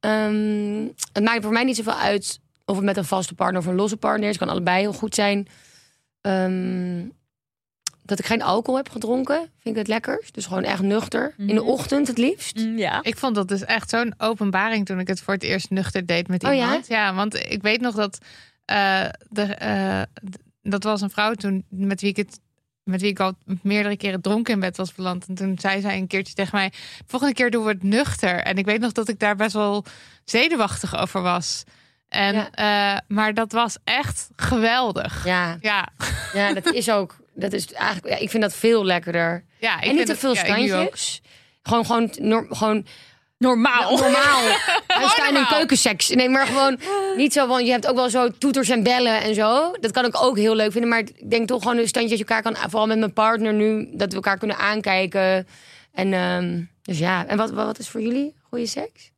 Ehm, 0.00 0.86
het 1.12 1.24
maakt 1.24 1.42
voor 1.42 1.52
mij 1.52 1.64
niet 1.64 1.76
zoveel 1.76 1.92
uit 1.94 2.40
of 2.64 2.76
het 2.76 2.84
met 2.84 2.96
een 2.96 3.04
vaste 3.04 3.34
partner 3.34 3.60
of 3.60 3.66
een 3.66 3.74
losse 3.74 3.96
partner 3.96 4.28
is. 4.28 4.34
Het 4.34 4.44
kan 4.44 4.52
allebei 4.52 4.80
heel 4.80 4.92
goed 4.92 5.14
zijn. 5.14 5.46
Ehm, 6.20 7.00
dat 8.04 8.18
ik 8.18 8.26
geen 8.26 8.42
alcohol 8.42 8.76
heb 8.76 8.90
gedronken, 8.90 9.36
vind 9.36 9.50
ik 9.74 9.76
het 9.76 9.88
lekkerst. 9.88 10.34
Dus 10.34 10.46
gewoon 10.46 10.62
echt 10.62 10.82
nuchter. 10.82 11.34
In 11.36 11.46
de 11.46 11.52
Mhm. 11.54 11.62
ochtend 11.68 12.06
het 12.08 12.18
liefst. 12.18 12.56
Mm, 12.58 12.78
ja. 12.78 13.02
Ik 13.02 13.16
vond 13.18 13.34
dat 13.34 13.48
dus 13.48 13.64
echt 13.64 13.90
zo'n 13.90 14.14
openbaring 14.18 14.86
toen 14.86 14.98
ik 15.00 15.08
het 15.08 15.20
voor 15.20 15.34
het 15.34 15.42
eerst 15.42 15.70
nuchter 15.70 16.06
deed 16.06 16.28
met 16.28 16.44
Oh 16.44 16.54
ja? 16.54 16.64
iemand. 16.64 16.86
ja? 16.86 17.14
want 17.14 17.34
ik 17.34 17.62
weet 17.62 17.80
nog 17.80 17.94
dat 17.94 18.18
eh, 18.64 19.04
de, 19.28 19.42
eh, 19.42 20.02
d- 20.30 20.38
dat 20.62 20.82
was 20.84 21.00
een 21.00 21.10
vrouw 21.10 21.34
toen 21.34 21.64
met 21.68 22.00
wie 22.00 22.10
ik 22.10 22.16
het 22.16 22.40
met 22.84 23.00
wie 23.00 23.10
ik 23.10 23.20
al 23.20 23.32
meerdere 23.62 23.96
keren 23.96 24.20
dronken 24.20 24.54
in 24.54 24.60
bed 24.60 24.76
was 24.76 24.94
beland. 24.94 25.26
En 25.28 25.34
toen 25.34 25.58
zei 25.58 25.80
zij 25.80 25.96
een 25.96 26.06
keertje 26.06 26.34
tegen 26.34 26.56
mij: 26.58 26.72
volgende 27.06 27.34
keer 27.34 27.50
doen 27.50 27.64
we 27.64 27.70
het 27.70 27.82
nuchter. 27.82 28.36
En 28.42 28.56
ik 28.56 28.64
weet 28.64 28.80
nog 28.80 28.92
dat 28.92 29.08
ik 29.08 29.18
daar 29.18 29.36
best 29.36 29.52
wel 29.52 29.84
zenuwachtig 30.24 30.96
over 30.96 31.22
was. 31.22 31.64
En, 32.08 32.34
Ja. 32.34 32.50
eh, 32.94 33.00
maar 33.08 33.34
dat 33.34 33.52
was 33.52 33.76
echt 33.84 34.28
geweldig. 34.36 35.24
Ja, 35.24 35.58
Ja, 35.60 35.88
ja 36.32 36.52
dat 36.54 36.72
is 36.72 36.90
ook. 36.90 37.16
Dat 37.34 37.52
is 37.52 37.72
eigenlijk, 37.72 38.14
ja, 38.14 38.20
ik 38.20 38.30
vind 38.30 38.42
dat 38.42 38.54
veel 38.54 38.84
lekkerder. 38.84 39.44
ja 39.60 39.76
ik 39.76 39.82
en 39.82 39.88
niet 39.88 39.96
vind 39.96 40.06
te 40.06 40.12
het- 40.12 40.20
veel 40.20 40.34
ja, 40.34 40.44
standjes. 40.44 41.22
gewoon, 41.62 41.84
gewoon, 41.86 42.10
norm- 42.18 42.54
gewoon 42.54 42.86
Normaal. 43.38 43.90
normaal. 43.98 44.42
Huistuin 44.86 45.26
en 45.28 45.32
normaal. 45.34 45.50
keukenseks. 45.52 46.08
Nee, 46.08 46.28
maar 46.28 46.46
gewoon 46.46 46.78
niet 47.16 47.32
zo 47.32 47.46
van... 47.46 47.64
Je 47.64 47.70
hebt 47.70 47.86
ook 47.86 47.94
wel 47.96 48.10
zo 48.10 48.30
toeters 48.38 48.68
en 48.68 48.82
bellen 48.82 49.20
en 49.22 49.34
zo. 49.34 49.72
Dat 49.80 49.90
kan 49.90 50.04
ik 50.04 50.22
ook 50.22 50.36
heel 50.38 50.54
leuk 50.54 50.72
vinden. 50.72 50.90
Maar 50.90 50.98
ik 50.98 51.30
denk 51.30 51.48
toch 51.48 51.62
gewoon 51.62 51.76
een 51.78 51.88
standje 51.88 52.10
dat 52.16 52.18
je 52.18 52.24
elkaar 52.34 52.52
kan... 52.52 52.70
Vooral 52.70 52.86
met 52.86 52.98
mijn 52.98 53.12
partner 53.12 53.52
nu, 53.52 53.88
dat 53.92 54.08
we 54.08 54.14
elkaar 54.14 54.38
kunnen 54.38 54.56
aankijken. 54.58 55.46
En 55.92 56.12
ehm, 56.12 56.62
dus 56.82 56.98
ja. 56.98 57.26
En 57.26 57.36
wat, 57.36 57.50
wat 57.50 57.66
wat 57.66 57.78
is 57.78 57.88
voor 57.88 58.00
jullie 58.00 58.34
goede 58.48 58.66
seks? 58.66 59.10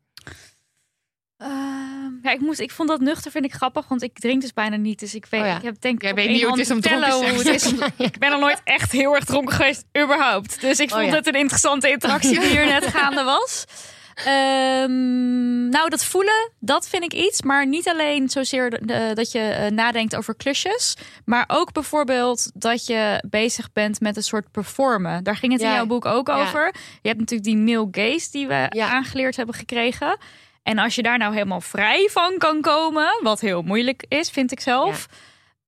Ehm, 1.37 1.96
ja, 2.27 2.33
ik, 2.33 2.41
moest, 2.41 2.61
ik 2.61 2.71
vond 2.71 2.89
dat 2.89 3.01
nuchter 3.01 3.31
vind 3.31 3.45
ik 3.45 3.53
grappig, 3.53 3.89
want 3.89 4.03
ik 4.03 4.19
drink 4.19 4.41
dus 4.41 4.53
bijna 4.53 4.77
niet. 4.77 4.99
Dus 4.99 5.15
ik 5.15 5.27
weet, 5.31 5.41
Oh 5.41 5.47
ja. 5.47 5.57
ik 5.57 5.63
heb 5.63 5.81
denk 5.81 6.03
Jij 6.03 6.15
weet 6.15 6.29
niet 6.29 6.43
hoe 6.43 6.51
het 6.51 6.61
is 6.61 6.71
om 6.71 6.81
dronken 6.81 7.13
hoe 7.13 7.25
het 7.39 7.47
is. 7.47 7.67
om- 7.67 7.79
Ik 7.97 8.19
ben 8.19 8.31
nog 8.31 8.41
nooit 8.41 8.61
echt 8.65 8.93
heel 8.93 9.15
erg 9.15 9.25
dronken 9.25 9.55
geweest, 9.55 9.85
überhaupt. 10.03 10.61
Dus 10.61 10.79
ik 10.81 10.91
Oh 10.91 10.97
vond 10.99 11.11
ja. 11.11 11.15
het 11.17 11.27
een 11.27 11.35
interessante 11.35 11.91
interactie 11.91 12.41
die 12.41 12.49
hier 12.49 12.67
net 12.67 12.87
gaande 12.97 13.23
was. 13.23 13.65
Ehm, 14.25 15.69
nou, 15.69 15.89
dat 15.89 16.05
voelen, 16.05 16.51
dat 16.61 16.89
vind 16.89 17.03
ik 17.03 17.13
iets. 17.13 17.43
Maar 17.43 17.67
niet 17.67 17.89
alleen 17.89 18.29
zozeer 18.29 18.71
de- 18.71 18.81
de- 18.85 19.11
dat 19.15 19.33
je 19.33 19.39
eh, 19.39 19.71
nadenkt 19.71 20.17
over 20.17 20.35
klusjes. 20.37 20.97
Maar 21.25 21.45
ook 21.47 21.73
bijvoorbeeld 21.73 22.51
dat 22.55 22.87
je 22.87 23.23
bezig 23.31 23.73
bent 23.73 24.01
met 24.01 24.17
een 24.17 24.23
soort 24.23 24.51
performen. 24.51 25.25
Daar 25.25 25.37
ging 25.37 25.53
het 25.53 25.61
in 25.63 25.71
jouw 25.73 25.87
boek 25.87 26.05
ook 26.05 26.29
Ja. 26.29 26.41
over. 26.43 26.75
Je 27.03 27.09
hebt 27.09 27.21
natuurlijk 27.21 27.49
die 27.49 27.57
male 27.57 27.89
gaze 27.91 28.31
die 28.31 28.47
we 28.47 28.67
Ja. 28.71 28.89
aangeleerd 28.89 29.37
hebben 29.37 29.55
gekregen. 29.55 30.17
En 30.67 30.79
als 30.79 30.95
je 30.95 31.03
daar 31.03 31.19
nou 31.19 31.33
helemaal 31.33 31.61
vrij 31.61 32.09
van 32.13 32.39
kan 32.39 32.61
komen, 32.61 33.19
wat 33.23 33.41
heel 33.41 33.63
moeilijk 33.63 34.05
is, 34.09 34.31
vind 34.31 34.53
ik 34.53 34.61
zelf. 34.61 35.07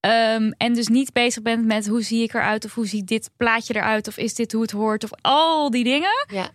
Ehm, 0.00 0.50
en 0.56 0.74
dus 0.74 0.88
niet 0.88 1.12
bezig 1.12 1.42
bent 1.42 1.64
met 1.66 1.86
hoe 1.88 2.02
zie 2.02 2.22
ik 2.22 2.34
eruit 2.34 2.64
of 2.64 2.74
hoe 2.74 2.86
ziet 2.86 3.06
dit 3.06 3.30
plaatje 3.36 3.74
eruit 3.76 4.08
of 4.08 4.16
is 4.16 4.34
dit 4.34 4.52
hoe 4.52 4.62
het 4.62 4.70
hoort 4.70 5.04
of 5.04 5.10
al 5.20 5.70
die 5.70 5.84
dingen. 5.84 6.26
Ja. 6.32 6.48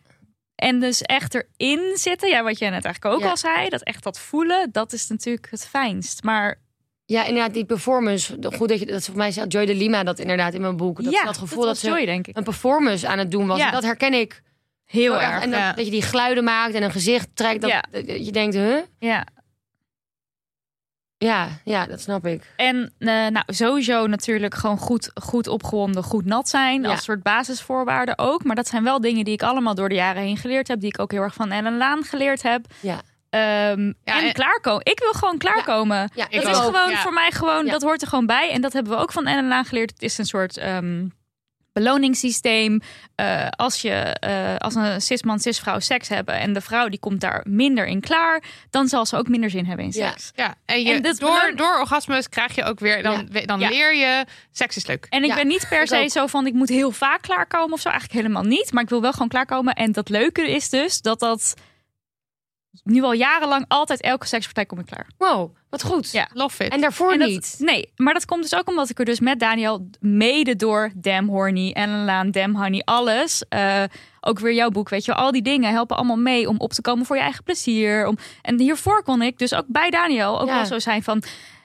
En 0.56 0.80
dus 0.80 1.02
echt 1.02 1.36
erin 1.58 1.98
zitten, 1.98 2.30
ja, 2.30 2.44
wat 2.44 2.60
jij 2.60 2.70
net 2.70 2.86
eigenlijk 2.86 3.16
ook 3.16 3.22
Ja. 3.22 3.30
al 3.30 3.38
zei, 3.38 3.70
dat 3.70 3.84
echt 3.84 4.04
dat 4.04 4.20
voelen, 4.20 4.70
dat 4.72 4.94
is 4.94 5.08
natuurlijk 5.08 5.48
het 5.50 5.68
fijnst. 5.68 6.24
Maar 6.24 6.62
Ja, 7.06 7.26
inderdaad, 7.26 7.54
die 7.54 7.66
performance. 7.66 8.38
Goed 8.56 8.70
dat 8.70 8.80
je 8.80 8.86
dat 8.86 9.06
voor 9.06 9.18
mij 9.18 9.32
zegt 9.32 9.52
Joy 9.52 9.66
de 9.66 9.76
Lima 9.76 10.04
dat 10.04 10.20
inderdaad 10.20 10.54
in 10.54 10.62
mijn 10.62 10.78
boek. 10.78 11.04
Dat, 11.04 11.14
ja, 11.14 11.24
dat 11.24 11.38
gevoel 11.38 11.64
dat, 11.66 11.78
ze 11.78 12.02
denk 12.06 12.28
ik. 12.28 12.38
een 12.38 12.44
performance 12.44 13.08
aan 13.08 13.18
het 13.18 13.32
doen 13.32 13.48
was. 13.48 13.58
Ja. 13.58 13.72
Dat 13.72 13.84
herken 13.84 14.14
ik 14.14 14.42
Heel 14.86 15.14
erg. 15.22 15.32
erg. 15.32 15.44
En 15.44 15.50
dat, 15.52 15.60
ja. 15.60 15.74
dat 15.74 15.86
je 15.86 15.92
die 15.92 16.02
geluiden 16.02 16.44
maakt 16.44 16.74
en 16.74 16.84
een 16.84 16.92
gezicht 16.92 17.28
trekt. 17.34 17.62
Dat, 17.62 17.70
Ja. 17.70 17.84
je 18.06 18.32
denkt, 18.32 18.56
huh? 18.56 18.78
Ja. 19.00 19.26
Ja, 21.18 21.48
ja, 21.64 21.86
dat 21.86 22.02
snap 22.02 22.26
ik. 22.26 22.54
En 22.56 22.94
eh, 23.00 23.08
nou, 23.08 23.44
sowieso 23.48 24.08
natuurlijk 24.08 24.54
gewoon 24.56 24.78
goed, 24.78 25.12
goed 25.14 25.48
opgewonden, 25.48 26.04
goed 26.04 26.26
nat 26.26 26.50
zijn. 26.50 26.82
Ja. 26.82 26.90
Als 26.90 27.04
soort 27.04 27.24
basisvoorwaarden 27.24 28.18
ook. 28.18 28.44
Maar 28.44 28.56
dat 28.56 28.68
zijn 28.68 28.84
wel 28.84 29.02
dingen 29.02 29.24
die 29.26 29.34
ik 29.34 29.44
allemaal 29.44 29.76
door 29.76 29.90
de 29.90 29.96
jaren 29.96 30.22
heen 30.22 30.38
geleerd 30.38 30.68
heb. 30.68 30.80
Die 30.80 30.90
ik 30.90 31.00
ook 31.00 31.12
heel 31.12 31.22
erg 31.22 31.34
van 31.34 31.52
Ellen 31.52 31.78
Laan 31.78 32.04
geleerd 32.04 32.42
heb. 32.42 32.66
Ja. 32.80 33.02
Ehm, 33.30 33.86
Ja, 33.86 33.94
en 34.04 34.26
en- 34.28 34.34
klaarkomen. 34.34 34.86
Ik 34.86 35.00
wil 35.00 35.12
gewoon 35.12 35.38
klaarkomen. 35.38 36.12
Ja, 36.16 36.28
dat 36.30 36.44
is 36.48 36.58
ook. 36.58 36.64
gewoon 36.76 36.96
voor 36.96 37.14
mij 37.14 37.32
gewoon, 37.32 37.66
dat 37.68 37.82
hoort 37.82 38.02
er 38.02 38.08
gewoon 38.08 38.26
bij. 38.26 38.52
En 38.52 38.62
dat 38.62 38.74
hebben 38.74 38.92
we 38.94 38.98
ook 39.00 39.12
van 39.12 39.28
Ellen 39.28 39.48
Laan 39.48 39.66
geleerd. 39.66 39.90
Het 39.92 40.02
is 40.02 40.18
een 40.18 40.26
soort 40.26 40.58
ehm, 40.58 41.08
beloningssysteem. 41.74 42.82
Eh, 43.16 43.48
als 43.50 43.82
je 43.82 43.92
eh, 43.92 44.56
als 44.58 44.76
een 44.76 45.02
cisman, 45.02 45.40
cisvrouw 45.40 45.80
seks 45.80 46.08
hebben 46.08 46.36
en 46.36 46.54
de 46.54 46.62
vrouw 46.62 46.90
die 46.90 47.00
komt 47.00 47.22
daar 47.22 47.42
minder 47.48 47.86
in 47.86 48.02
klaar, 48.02 48.44
dan 48.70 48.88
zal 48.88 49.06
ze 49.06 49.18
ook 49.18 49.28
minder 49.28 49.50
zin 49.50 49.66
hebben 49.66 49.86
in 49.86 49.92
Ja. 49.96 50.10
seks. 50.10 50.32
Ja, 50.36 50.56
en, 50.66 50.84
je, 50.84 50.94
En 50.94 51.02
dit 51.02 51.20
door, 51.20 51.52
door 51.56 51.80
orgasmes 51.80 52.30
krijg 52.30 52.56
je 52.56 52.64
ook 52.64 52.80
weer, 52.80 53.04
dan, 53.04 53.30
dan 53.46 53.60
Ja. 53.60 53.70
leer 53.70 53.96
je, 53.96 54.26
seks 54.52 54.76
is 54.76 54.86
leuk. 54.88 55.06
En 55.10 55.24
ik 55.24 55.30
Ja, 55.30 55.36
ben 55.36 55.48
niet 55.48 55.66
per 55.70 55.88
se 55.88 56.08
zo 56.12 56.28
van 56.28 56.48
ik 56.48 56.54
moet 56.54 56.70
heel 56.70 56.92
vaak 56.92 57.22
klaarkomen 57.22 57.74
of 57.74 57.80
zo. 57.80 57.90
Eigenlijk 57.90 58.20
helemaal 58.22 58.44
niet. 58.44 58.72
Maar 58.72 58.84
ik 58.84 58.90
wil 58.90 59.02
wel 59.02 59.12
gewoon 59.12 59.28
klaarkomen. 59.28 59.74
En 59.74 59.92
dat 59.92 60.10
leuke 60.10 60.52
is 60.52 60.70
dus 60.70 61.02
dat 61.02 61.20
dat 61.20 61.54
nu 62.84 63.02
al 63.04 63.12
jarenlang 63.14 63.66
altijd 63.68 64.02
elke 64.02 64.28
sekspartij 64.28 64.66
kom 64.66 64.80
ik 64.80 64.86
klaar. 64.86 65.08
Wow, 65.18 65.56
wat 65.70 65.84
goed. 65.84 66.12
Ja. 66.12 66.28
Love 66.34 66.64
it. 66.66 66.72
En 66.74 66.82
daarvoor 66.82 67.12
En 67.12 67.20
dat- 67.20 67.28
niet. 67.30 67.56
Nee, 67.60 67.92
maar 67.96 68.14
dat 68.14 68.26
komt 68.26 68.42
dus 68.42 68.56
ook 68.56 68.68
omdat 68.68 68.90
ik 68.90 69.00
er 69.00 69.06
dus 69.06 69.20
met 69.20 69.40
Daniel 69.40 69.90
mede 70.00 70.56
door 70.56 70.92
Damn 70.96 71.28
Horny, 71.30 71.72
Ellen 71.72 72.06
Laan, 72.06 72.32
Damn 72.32 72.56
Honey, 72.56 72.82
alles. 72.86 73.44
eh, 73.50 73.84
ook 74.22 74.40
weer 74.40 74.54
jouw 74.54 74.70
boek, 74.70 74.90
weet 74.90 75.06
je, 75.06 75.14
wel, 75.14 75.22
al 75.24 75.32
die 75.32 75.42
dingen 75.42 75.72
helpen 75.72 75.96
allemaal 75.98 76.18
mee 76.18 76.50
om 76.50 76.56
op 76.60 76.74
te 76.74 76.82
komen 76.82 77.06
voor 77.06 77.16
je 77.16 77.22
eigen 77.22 77.44
plezier. 77.44 78.08
Om, 78.08 78.18
en 78.42 78.60
hiervoor 78.60 79.04
kon 79.04 79.22
ik 79.22 79.38
dus 79.38 79.54
ook 79.54 79.66
bij 79.68 79.90
Daniel 79.90 80.42
ook 80.42 80.48
Ja. 80.48 80.56
wel 80.56 80.66
zo 80.66 80.80
zijn 80.80 81.04
van. 81.04 81.24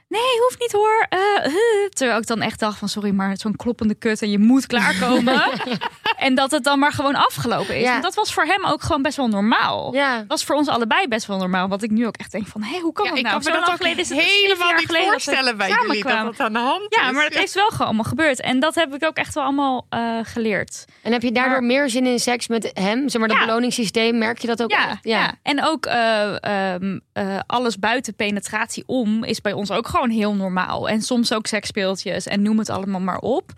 Nee, 0.09 0.38
hoeft 0.42 0.61
niet 0.61 0.72
hoor. 0.72 1.06
Eh, 1.09 1.18
huh. 1.44 1.88
Terwijl 1.88 2.18
ik 2.18 2.26
dan 2.26 2.40
echt 2.40 2.61
dacht 2.61 2.78
van 2.78 2.88
sorry, 2.88 3.11
maar 3.11 3.36
zo'n 3.36 3.56
kloppende 3.56 3.94
kut 3.94 4.22
en 4.22 4.30
je 4.30 4.38
moet 4.38 4.66
klaarkomen. 4.66 5.42
En 6.18 6.34
dat 6.34 6.50
het 6.50 6.64
dan 6.64 6.78
maar 6.78 6.92
gewoon 6.92 7.14
afgelopen 7.14 7.76
is. 7.76 7.82
Ja. 7.82 7.90
Want 7.90 8.02
dat 8.02 8.14
was 8.14 8.32
voor 8.32 8.44
hem 8.44 8.66
ook 8.66 8.82
gewoon 8.82 9.02
best 9.02 9.16
wel 9.16 9.28
normaal. 9.28 9.94
Ja. 9.94 10.16
Dat 10.18 10.26
was 10.26 10.44
voor 10.44 10.54
ons 10.56 10.68
allebei 10.68 11.09
best 11.09 11.26
wel 11.26 11.36
normaal. 11.38 11.68
Wat 11.68 11.82
ik 11.82 11.90
nu 11.90 12.06
ook 12.06 12.16
echt 12.16 12.32
denk 12.32 12.46
van, 12.46 12.62
hé, 12.62 12.78
hoe 12.78 12.92
kan 12.92 13.04
ja, 13.04 13.11
dat 13.11 13.18
ik 13.18 13.24
nou? 13.24 13.42
kan 13.42 13.52
me 13.52 13.59
dat 13.59 13.68
ook 13.70 13.76
geleden 13.76 13.98
is 13.98 14.09
het, 14.09 14.18
zeven 14.18 14.32
helemaal 14.42 14.72
niet 14.74 14.88
dat 14.88 15.02
voorstellen 15.04 15.56
bij 15.56 15.68
jullie 15.68 16.02
dat 16.04 16.24
dat 16.24 16.40
aan 16.40 16.52
de 16.52 16.59
hand 16.59 16.86
Ja, 16.88 17.09
is. 17.09 17.14
maar 17.14 17.24
het 17.24 17.34
is 17.34 17.54
wel 17.54 17.68
gewoon 17.68 17.86
allemaal 17.86 18.04
gebeurd. 18.04 18.40
En 18.40 18.61
dat 18.61 18.74
heb 18.74 18.94
ik 18.94 19.04
ook 19.04 19.16
echt 19.16 19.34
wel 19.34 19.44
allemaal 19.44 19.86
eh, 19.88 20.18
geleerd. 20.22 20.84
En 21.02 21.12
heb 21.12 21.22
je 21.22 21.32
daardoor 21.32 21.52
Maar- 21.52 21.62
meer 21.64 21.90
zin 21.90 22.06
in 22.06 22.18
seks 22.18 22.48
met 22.48 22.70
hem? 22.74 23.09
Zeg 23.09 23.20
maar, 23.20 23.28
dat 23.30 23.38
Ja. 23.38 23.44
beloningssysteem, 23.46 24.18
merk 24.18 24.38
je 24.38 24.46
dat 24.46 24.62
ook 24.62 24.70
Ja, 24.70 24.98
ja. 25.02 25.34
en 25.42 25.64
ook 25.64 25.86
eh, 25.86 26.74
ehm, 26.74 26.98
eh, 27.12 27.38
alles 27.46 27.78
buiten 27.78 28.14
penetratie 28.14 28.82
om 28.86 29.24
is 29.24 29.40
bij 29.40 29.52
ons 29.52 29.70
ook 29.70 29.86
gewoon 29.88 29.97
heel 30.07 30.34
normaal. 30.34 30.88
En 30.88 31.03
soms 31.03 31.32
ook 31.32 31.46
seksspeeltjes 31.46 32.26
en 32.26 32.42
noem 32.42 32.59
het 32.59 32.70
allemaal 32.70 33.01
maar 33.01 33.18
op. 33.18 33.53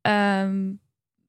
Ehm, 0.00 0.60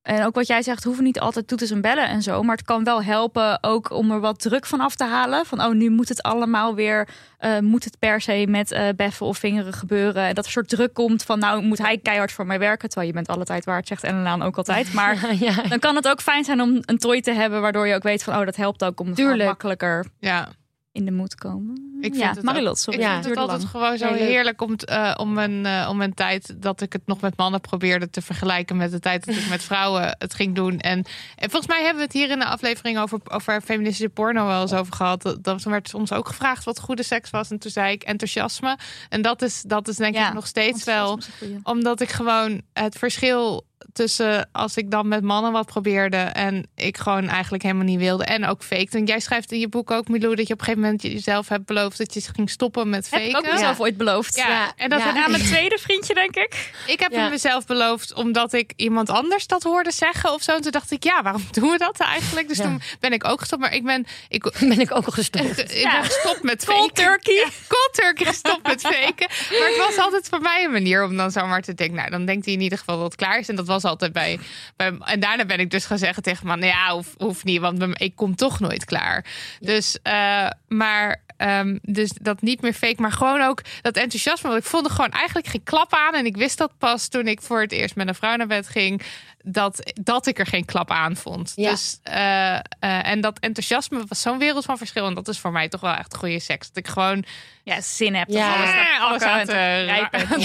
en 0.05 0.25
ook 0.25 0.35
wat 0.35 0.47
jij 0.47 0.61
zegt, 0.61 0.83
hoeven 0.83 1.03
niet 1.03 1.19
altijd 1.19 1.47
toeters 1.47 1.71
en 1.71 1.81
bellen 1.81 2.07
en 2.07 2.21
zo. 2.21 2.43
Maar 2.43 2.55
het 2.55 2.65
kan 2.65 2.83
wel 2.83 3.03
helpen 3.03 3.63
ook 3.63 3.91
om 3.91 4.11
er 4.11 4.19
wat 4.19 4.39
druk 4.39 4.65
van 4.65 4.79
af 4.79 4.95
te 4.95 5.03
halen. 5.03 5.45
Van, 5.45 5.61
oh, 5.61 5.71
nu 5.71 5.89
moet 5.89 6.09
het 6.09 6.23
allemaal 6.23 6.75
weer, 6.75 7.07
eh, 7.37 7.59
moet 7.59 7.83
het 7.83 7.99
per 7.99 8.21
se 8.21 8.45
met 8.49 8.71
eh 8.71 8.87
beffen 8.95 9.25
of 9.25 9.37
vingeren 9.37 9.73
gebeuren. 9.73 10.23
En 10.23 10.35
dat 10.35 10.45
er 10.45 10.51
soort 10.51 10.69
druk 10.69 10.93
komt 10.93 11.23
van, 11.23 11.39
nou 11.39 11.63
moet 11.63 11.77
hij 11.77 11.97
keihard 11.97 12.31
voor 12.31 12.45
mij 12.45 12.59
werken. 12.59 12.89
Terwijl 12.89 13.07
je 13.07 13.15
bent 13.15 13.27
alle 13.27 13.45
tijd 13.45 13.65
waard, 13.65 13.87
zegt 13.87 14.03
Ellen 14.03 14.21
Laan 14.21 14.41
ook 14.41 14.57
altijd. 14.57 14.93
Maar 14.93 15.35
ja. 15.35 15.61
dan 15.69 15.79
kan 15.79 15.95
het 15.95 16.07
ook 16.07 16.21
fijn 16.21 16.43
zijn 16.43 16.61
om 16.61 16.81
een 16.81 16.97
toy 16.97 17.21
te 17.21 17.31
hebben... 17.31 17.61
waardoor 17.61 17.87
je 17.87 17.95
ook 17.95 18.03
weet 18.03 18.23
van, 18.23 18.35
oh, 18.35 18.45
dat 18.45 18.55
helpt 18.55 18.83
ook 18.83 18.99
om 18.99 19.05
gewoon 19.05 19.27
Tuurlijk. 19.27 19.49
makkelijker 19.49 20.05
Ja, 20.19 20.49
in 20.95 21.05
de 21.05 21.11
moed 21.11 21.35
komen. 21.35 21.73
ik 22.01 22.11
vind 22.13 22.23
ja, 22.23 22.29
het 22.33 22.43
Marilot, 22.43 22.69
ook- 22.71 22.77
sorry. 22.77 22.99
Ik 22.99 23.05
Ja. 23.05 23.13
vind 23.13 23.25
het 23.25 23.37
altijd 23.37 23.59
lang. 23.59 23.69
gewoon 23.71 23.97
zo 23.97 24.13
heerlijk 24.13 24.61
om, 24.61 24.77
t- 24.77 24.85
eh, 24.85 25.13
om, 25.17 25.37
een, 25.37 25.65
eh, 25.65 25.87
om 25.89 26.01
een 26.01 26.13
tijd 26.13 26.55
dat 26.61 26.81
ik 26.81 26.93
het 26.93 27.01
nog 27.05 27.21
met 27.21 27.37
mannen 27.37 27.61
probeerde 27.61 28.09
te 28.09 28.21
vergelijken 28.21 28.77
met 28.77 28.91
de 28.91 28.99
tijd 28.99 29.25
dat 29.25 29.35
ik 29.35 29.49
met 29.49 29.63
vrouwen 29.71 30.15
het 30.17 30.33
ging 30.33 30.55
doen. 30.55 30.79
En, 30.79 30.97
en 31.35 31.49
volgens 31.49 31.67
mij 31.67 31.77
hebben 31.79 31.97
we 31.97 32.03
het 32.03 32.13
hier 32.13 32.29
in 32.29 32.39
de 32.39 32.45
aflevering 32.45 32.97
over, 32.99 33.19
over 33.23 33.61
feministische 33.61 34.09
porno 34.09 34.45
wel 34.47 34.61
eens 34.61 34.73
over 34.73 34.93
gehad. 34.93 35.21
Dat, 35.21 35.43
dat 35.43 35.63
werd 35.63 35.93
ons 35.93 36.11
ook 36.11 36.27
gevraagd 36.27 36.63
wat 36.63 36.79
goede 36.79 37.03
seks 37.03 37.29
was. 37.29 37.49
En 37.51 37.59
toen 37.59 37.71
zei 37.71 37.91
ik 37.91 38.03
enthousiasme. 38.03 38.77
En 39.09 39.21
dat 39.21 39.41
is, 39.41 39.61
dat 39.61 39.87
is 39.87 39.95
denk 39.95 40.15
Ja, 40.15 40.27
ik 40.27 40.33
nog 40.33 40.47
steeds 40.47 40.83
wel 40.83 41.19
omdat 41.63 42.01
ik 42.01 42.09
gewoon 42.09 42.61
het 42.73 42.97
verschil 42.97 43.65
tussen 43.93 44.49
als 44.51 44.77
ik 44.77 44.91
dan 44.91 45.07
met 45.07 45.23
mannen 45.23 45.51
wat 45.51 45.65
probeerde 45.65 46.17
en 46.17 46.67
ik 46.75 46.97
gewoon 46.97 47.27
eigenlijk 47.29 47.63
helemaal 47.63 47.83
niet 47.85 47.99
wilde 47.99 48.23
en 48.25 48.45
ook 48.45 48.63
fake. 48.63 48.87
En 48.97 49.05
jij 49.05 49.19
schrijft 49.19 49.51
in 49.51 49.59
je 49.59 49.67
boek 49.67 49.91
ook, 49.91 50.07
Milou, 50.07 50.35
dat 50.35 50.47
je 50.47 50.53
op 50.53 50.59
een 50.59 50.65
gegeven 50.65 50.85
moment 50.87 51.01
jezelf 51.01 51.49
hebt 51.49 51.65
beloofd 51.65 51.97
dat 51.97 52.13
je 52.13 52.21
ging 52.35 52.49
stoppen 52.49 52.89
met 52.89 53.09
Heb 53.09 53.21
ik 53.21 53.27
ook 53.27 53.33
faken. 53.43 53.53
mezelf 53.53 53.79
ooit 53.79 53.97
beloofd. 53.97 54.35
Ja, 54.35 54.47
Ja, 54.49 54.73
en 54.75 54.89
dat 54.89 54.99
ja. 54.99 55.23
ik, 55.25 55.27
mijn 55.31 55.43
tweede 55.43 55.77
vriendje, 55.77 56.13
denk 56.13 56.35
ik. 56.35 56.71
ik 56.87 56.99
heb 56.99 57.11
Ja. 57.11 57.21
het 57.21 57.31
mezelf 57.31 57.65
beloofd 57.65 58.13
omdat 58.13 58.53
ik 58.53 58.73
iemand 58.75 59.09
anders 59.09 59.47
dat 59.47 59.63
hoorde 59.63 59.91
zeggen 59.91 60.33
of 60.33 60.41
zo. 60.43 60.55
En 60.55 60.61
toen 60.61 60.71
dacht 60.71 60.91
ik, 60.91 61.03
ja, 61.03 61.21
waarom 61.23 61.43
doen 61.51 61.69
we 61.71 61.77
dat 61.77 61.97
eigenlijk? 61.99 62.47
Dus 62.47 62.57
Ja. 62.57 62.63
toen 62.63 62.81
ben 62.99 63.11
ik 63.13 63.23
ook 63.27 63.39
gestopt. 63.39 63.61
Maar 63.61 63.73
ik 63.73 63.83
ben, 63.83 64.05
ik, 64.29 64.43
Ben 64.59 64.79
ik 64.79 64.95
ook 64.95 65.05
al 65.05 65.11
gestopt. 65.11 65.59
ik 65.59 65.71
Ja. 65.71 65.91
ben 65.91 66.03
gestopt 66.03 66.43
met 66.43 66.65
Cold 66.65 66.77
faken. 66.79 66.93
turkey. 67.03 67.33
Ja, 67.33 67.47
cold 67.67 67.89
turkey 67.93 68.25
gestopt 68.25 68.67
met 68.67 68.81
faken. 68.81 69.27
Maar 69.59 69.67
het 69.67 69.77
was 69.77 69.97
altijd 69.97 70.27
voor 70.29 70.41
mij 70.41 70.63
een 70.63 70.71
manier 70.71 71.03
om 71.03 71.17
dan 71.17 71.31
zomaar 71.31 71.61
te 71.61 71.73
denken... 71.73 71.95
nou, 71.95 72.09
dan 72.09 72.25
denkt 72.25 72.45
hij 72.45 72.53
in 72.53 72.61
ieder 72.61 72.77
geval 72.77 72.95
dat 72.95 73.05
het 73.05 73.15
klaar 73.15 73.39
is. 73.39 73.49
En 73.49 73.55
dat 73.55 73.67
was 73.67 73.74
altijd 73.83 74.13
bij... 74.13 74.39
bij 74.75 74.97
en 74.99 75.19
daarna 75.19 75.45
ben 75.45 75.59
ik 75.59 75.71
dus 75.71 75.85
gaan 75.85 75.97
zeggen 75.97 76.23
tegen 76.23 76.47
man... 76.47 76.59
nou 76.59 76.71
ja, 76.71 76.93
hoeft, 76.93 77.13
hoeft 77.17 77.43
niet, 77.43 77.59
want 77.59 78.01
ik 78.01 78.15
kom 78.15 78.35
toch 78.35 78.59
nooit 78.59 78.85
klaar. 78.85 79.25
Dus, 79.59 79.97
eh, 80.03 80.49
maar... 80.67 81.23
ehm, 81.37 81.77
dus 81.81 82.11
dat 82.21 82.41
niet 82.41 82.61
meer 82.61 82.73
fake, 82.73 83.01
maar 83.01 83.11
gewoon 83.11 83.41
ook 83.41 83.61
dat 83.81 83.95
enthousiasme. 83.95 84.49
Want 84.49 84.61
ik 84.61 84.69
voelde 84.69 84.89
gewoon 84.89 85.11
eigenlijk 85.11 85.47
geen 85.47 85.63
klap 85.63 85.93
aan. 85.93 86.13
En 86.13 86.25
ik 86.25 86.35
wist 86.37 86.57
dat 86.57 86.71
pas 86.77 87.07
toen 87.07 87.27
ik 87.27 87.41
voor 87.41 87.61
het 87.61 87.71
eerst 87.71 87.95
met 87.95 88.07
een 88.07 88.15
vrouw 88.15 88.35
naar 88.35 88.47
bed 88.47 88.67
ging. 88.69 89.01
Dat, 89.43 89.93
dat 90.01 90.27
ik 90.27 90.39
er 90.39 90.45
geen 90.45 90.65
klap 90.65 90.91
aan 90.91 91.15
vond. 91.15 91.53
Ja. 91.55 91.69
Dus, 91.69 91.99
eh, 92.03 92.55
eh, 92.55 92.61
en 92.79 93.21
dat 93.21 93.39
enthousiasme 93.39 94.03
was 94.07 94.21
zo'n 94.21 94.37
wereld 94.37 94.65
van 94.65 94.77
verschil. 94.77 95.05
En 95.05 95.13
dat 95.13 95.27
is 95.27 95.39
voor 95.39 95.51
mij 95.51 95.69
toch 95.69 95.81
wel 95.81 95.93
echt 95.93 96.15
goede 96.15 96.39
seks. 96.39 96.67
Dat 96.67 96.77
ik 96.77 96.87
gewoon 96.87 97.25
Ja, 97.63 97.81
zin 97.81 98.15
heb. 98.15 98.29
Ja. 98.29 98.55
Alles, 98.55 98.69
Ja, 98.69 98.97
alles 98.97 99.21
aan 99.21 99.45
te 99.45 99.81
rijpen. 99.83 100.27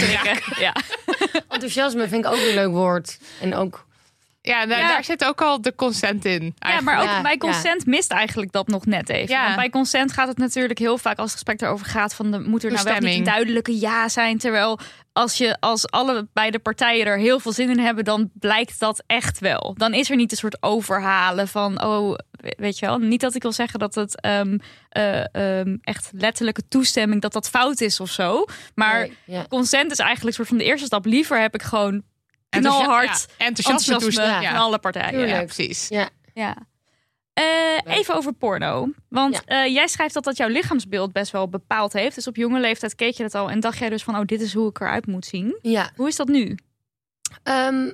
Ja. 0.59 0.75
Enthousiasme 1.49 2.09
vind 2.09 2.25
ik 2.25 2.31
ook 2.31 2.39
een 2.39 2.55
leuk 2.55 2.71
woord. 2.71 3.19
En 3.41 3.55
ook, 3.55 3.87
Ja, 4.43 4.67
daar, 4.67 4.79
Ja. 4.79 4.89
daar 4.89 5.05
zit 5.05 5.25
ook 5.25 5.41
al 5.43 5.61
de 5.61 5.75
consent 5.75 6.25
in. 6.25 6.55
ja, 6.59 6.81
maar 6.81 6.99
ook 6.99 7.05
Ja, 7.05 7.23
bij 7.23 7.37
consent 7.37 7.87
mist 7.87 8.11
eigenlijk 8.11 8.53
dat 8.53 8.69
nog 8.69 8.87
net 8.87 9.09
even. 9.09 9.35
Ja. 9.35 9.45
Want 9.45 9.57
bij 9.57 9.71
consent 9.71 10.13
gaat 10.13 10.29
het 10.29 10.39
natuurlijk 10.39 10.79
heel 10.79 10.99
vaak 10.99 11.19
als 11.19 11.31
het 11.33 11.33
gesprek 11.41 11.61
erover 11.61 11.87
gaat 11.87 12.15
van 12.15 12.31
de, 12.31 12.39
moet 12.41 12.65
er 12.65 12.73
nou 12.73 12.85
wel 12.85 12.99
niet 12.99 13.19
een 13.19 13.25
duidelijke 13.25 13.79
ja 13.79 14.09
zijn. 14.09 14.39
Terwijl 14.39 14.79
als 15.13 15.39
je 15.39 15.57
als 15.61 15.91
alle 15.91 16.29
beide 16.33 16.59
partijen 16.59 17.07
er 17.07 17.19
heel 17.19 17.41
veel 17.41 17.53
zin 17.53 17.71
in 17.71 17.79
hebben, 17.79 18.05
dan 18.05 18.31
blijkt 18.35 18.79
dat 18.81 19.03
echt 19.07 19.39
wel. 19.39 19.75
Dan 19.77 19.95
is 19.95 20.11
er 20.11 20.17
niet 20.17 20.31
een 20.31 20.37
soort 20.37 20.63
overhalen 20.63 21.49
van 21.49 21.83
oh, 21.85 22.15
we- 22.31 22.55
weet 22.59 22.79
je 22.79 22.87
wel. 22.87 22.99
Niet 22.99 23.21
dat 23.21 23.35
ik 23.35 23.43
wil 23.43 23.53
zeggen 23.53 23.79
dat 23.79 23.95
het 23.95 24.21
ehm, 24.21 24.59
eh, 24.89 25.35
ehm, 25.35 25.77
echt 25.83 26.11
letterlijke 26.15 26.69
toestemming 26.69 27.21
dat 27.23 27.33
dat 27.33 27.49
fout 27.49 27.81
is 27.81 28.01
of 28.01 28.11
zo. 28.11 28.45
Maar 28.75 28.99
Nee, 29.01 29.17
ja. 29.25 29.45
consent 29.49 29.91
is 29.91 29.99
eigenlijk 29.99 30.29
een 30.29 30.45
soort 30.45 30.49
van 30.49 30.59
de 30.59 30.65
eerste 30.73 30.87
stap. 30.87 31.05
Liever 31.07 31.41
heb 31.41 31.55
ik 31.55 31.63
gewoon 31.63 32.03
knalhard 32.51 33.07
ja, 33.07 33.45
enthousiasme, 33.45 33.45
enthousiasme 33.47 33.99
toestemmen. 33.99 34.33
van 34.35 34.43
Ja. 34.43 34.57
alle 34.57 34.79
partijen. 34.79 35.29
Ja, 35.29 35.45
precies. 35.45 35.89
Ja. 35.89 36.09
Ja. 36.35 36.57
Eh, 37.33 37.97
even 37.97 38.15
over 38.15 38.33
porno. 38.33 38.89
Want 39.09 39.43
eh, 39.45 39.67
jij 39.67 39.87
schrijft 39.89 40.15
dat 40.15 40.25
dat 40.25 40.37
jouw 40.37 40.49
lichaamsbeeld 40.49 41.13
best 41.13 41.33
wel 41.33 41.49
bepaald 41.49 41.93
heeft. 41.93 42.15
Dus 42.15 42.27
op 42.27 42.37
jonge 42.37 42.61
leeftijd 42.61 42.95
keek 42.95 43.17
je 43.17 43.23
dat 43.23 43.35
al 43.35 43.51
en 43.51 43.61
dacht 43.61 43.79
jij 43.79 43.89
dus 43.89 44.03
van, 44.03 44.17
oh, 44.17 44.25
dit 44.25 44.41
is 44.41 44.55
hoe 44.55 44.69
ik 44.69 44.81
eruit 44.81 45.07
moet 45.07 45.25
zien. 45.27 45.59
ja. 45.63 45.91
Hoe 45.97 46.09
is 46.09 46.17
dat 46.17 46.29
nu? 46.29 46.59
Ehm, 47.43 47.91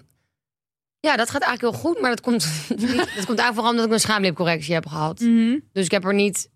ja, 1.01 1.17
dat 1.17 1.31
gaat 1.31 1.43
eigenlijk 1.43 1.61
heel 1.75 1.83
goed, 1.91 2.01
maar 2.01 2.11
dat 2.11 2.21
komt, 2.21 2.43
dat 2.69 2.79
komt 2.79 3.09
eigenlijk 3.09 3.55
vooral 3.55 3.71
omdat 3.71 3.87
ik 3.87 3.93
een 3.93 4.01
schaamlipcorrectie 4.01 4.75
heb 4.75 4.87
gehad. 4.87 5.21
Mhm. 5.21 5.59
Dus 5.73 5.85
ik 5.85 5.91
heb 5.91 6.05
er 6.05 6.15
niet, 6.15 6.49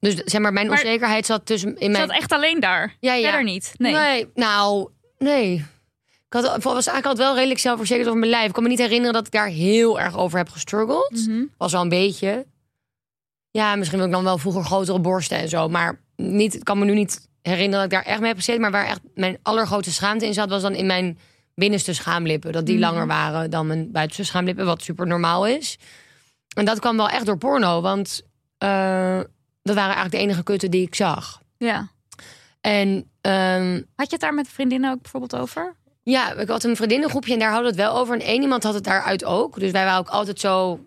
Dus 0.00 0.14
zeg 0.14 0.40
maar, 0.40 0.52
mijn 0.52 0.66
Maar- 0.66 0.78
onzekerheid 0.78 1.26
zat 1.26 1.46
tussen 1.46 1.76
in 1.78 1.90
mijn. 1.90 2.06
dat 2.08 2.16
echt 2.16 2.32
alleen 2.32 2.60
daar? 2.60 2.96
Ja, 3.00 3.14
ja. 3.14 3.22
Verder 3.22 3.44
niet? 3.44 3.72
Nee. 3.76 3.92
Nee, 3.92 4.30
nou, 4.34 4.88
nee. 5.18 5.64
Ik 6.34 6.40
had, 6.44 6.62
was 6.62 6.74
eigenlijk 6.74 7.06
altijd 7.06 7.26
wel 7.26 7.34
redelijk 7.34 7.60
zelfverzekerd 7.60 8.06
over 8.06 8.18
mijn 8.18 8.30
lijf. 8.30 8.46
Ik 8.46 8.52
kan 8.52 8.62
me 8.62 8.68
niet 8.68 8.78
herinneren 8.78 9.12
dat 9.12 9.26
ik 9.26 9.32
daar 9.32 9.46
heel 9.48 10.00
erg 10.00 10.16
over 10.16 10.38
heb 10.38 10.48
gestruggeld. 10.48 11.26
Mhm. 11.26 11.44
Was 11.56 11.72
wel 11.72 11.80
een 11.82 11.88
beetje. 11.88 12.46
Ja, 13.50 13.74
misschien 13.76 13.98
wil 13.98 14.06
ik 14.06 14.12
dan 14.14 14.24
wel 14.24 14.38
vroeger 14.38 14.64
grotere 14.64 14.98
borsten 15.00 15.38
en 15.38 15.48
zo. 15.48 15.68
Maar 15.68 16.00
niet, 16.16 16.54
ik 16.54 16.64
kan 16.64 16.78
me 16.78 16.84
nu 16.84 16.94
niet 16.94 17.28
herinneren 17.42 17.74
dat 17.74 17.84
ik 17.84 17.90
daar 17.90 18.12
echt 18.12 18.18
mee 18.18 18.28
heb 18.28 18.36
gezeten. 18.36 18.60
Maar 18.60 18.70
waar 18.70 18.86
echt 18.86 19.00
mijn 19.14 19.38
allergrootste 19.42 19.92
schaamte 19.92 20.26
in 20.26 20.34
zat, 20.34 20.48
was 20.48 20.62
dan 20.62 20.74
in 20.74 20.86
mijn 20.86 21.18
binnenste 21.54 21.92
schaamlippen. 21.94 22.52
Dat 22.52 22.66
die 22.66 22.78
Mhm. 22.78 22.84
langer 22.84 23.06
waren 23.06 23.50
dan 23.50 23.66
mijn 23.66 23.92
buitenste 23.92 24.24
schaamlippen, 24.24 24.64
wat 24.66 24.82
super 24.82 25.06
normaal 25.06 25.46
is. 25.46 25.78
En 26.56 26.64
dat 26.64 26.78
kwam 26.80 26.96
wel 26.96 27.08
echt 27.08 27.26
door 27.26 27.38
porno, 27.38 27.80
want 27.80 28.22
eh, 28.58 29.20
dat 29.62 29.74
waren 29.74 29.94
eigenlijk 29.94 30.10
de 30.14 30.18
enige 30.18 30.42
kutten 30.42 30.70
die 30.70 30.86
ik 30.86 30.94
zag. 30.94 31.40
Ja. 31.56 31.88
En 32.60 33.10
ehm, 33.20 33.72
Had 33.96 34.06
je 34.06 34.12
het 34.12 34.20
daar 34.20 34.34
met 34.34 34.48
vriendinnen 34.48 34.92
ook 34.92 35.02
bijvoorbeeld 35.02 35.36
over? 35.36 35.74
Ja, 36.04 36.32
ik 36.32 36.48
had 36.48 36.64
een 36.64 36.76
vriendinnengroepje 36.76 37.32
en 37.32 37.38
daar 37.38 37.52
hadden 37.52 37.74
we 37.74 37.80
het 37.80 37.88
wel 37.90 38.00
over. 38.00 38.14
En 38.14 38.20
één 38.20 38.42
iemand 38.42 38.62
had 38.62 38.74
het 38.74 38.84
daaruit 38.84 39.24
ook. 39.24 39.60
Dus 39.60 39.70
wij 39.70 39.84
waren 39.84 39.98
ook 39.98 40.08
altijd 40.08 40.40
zo 40.40 40.80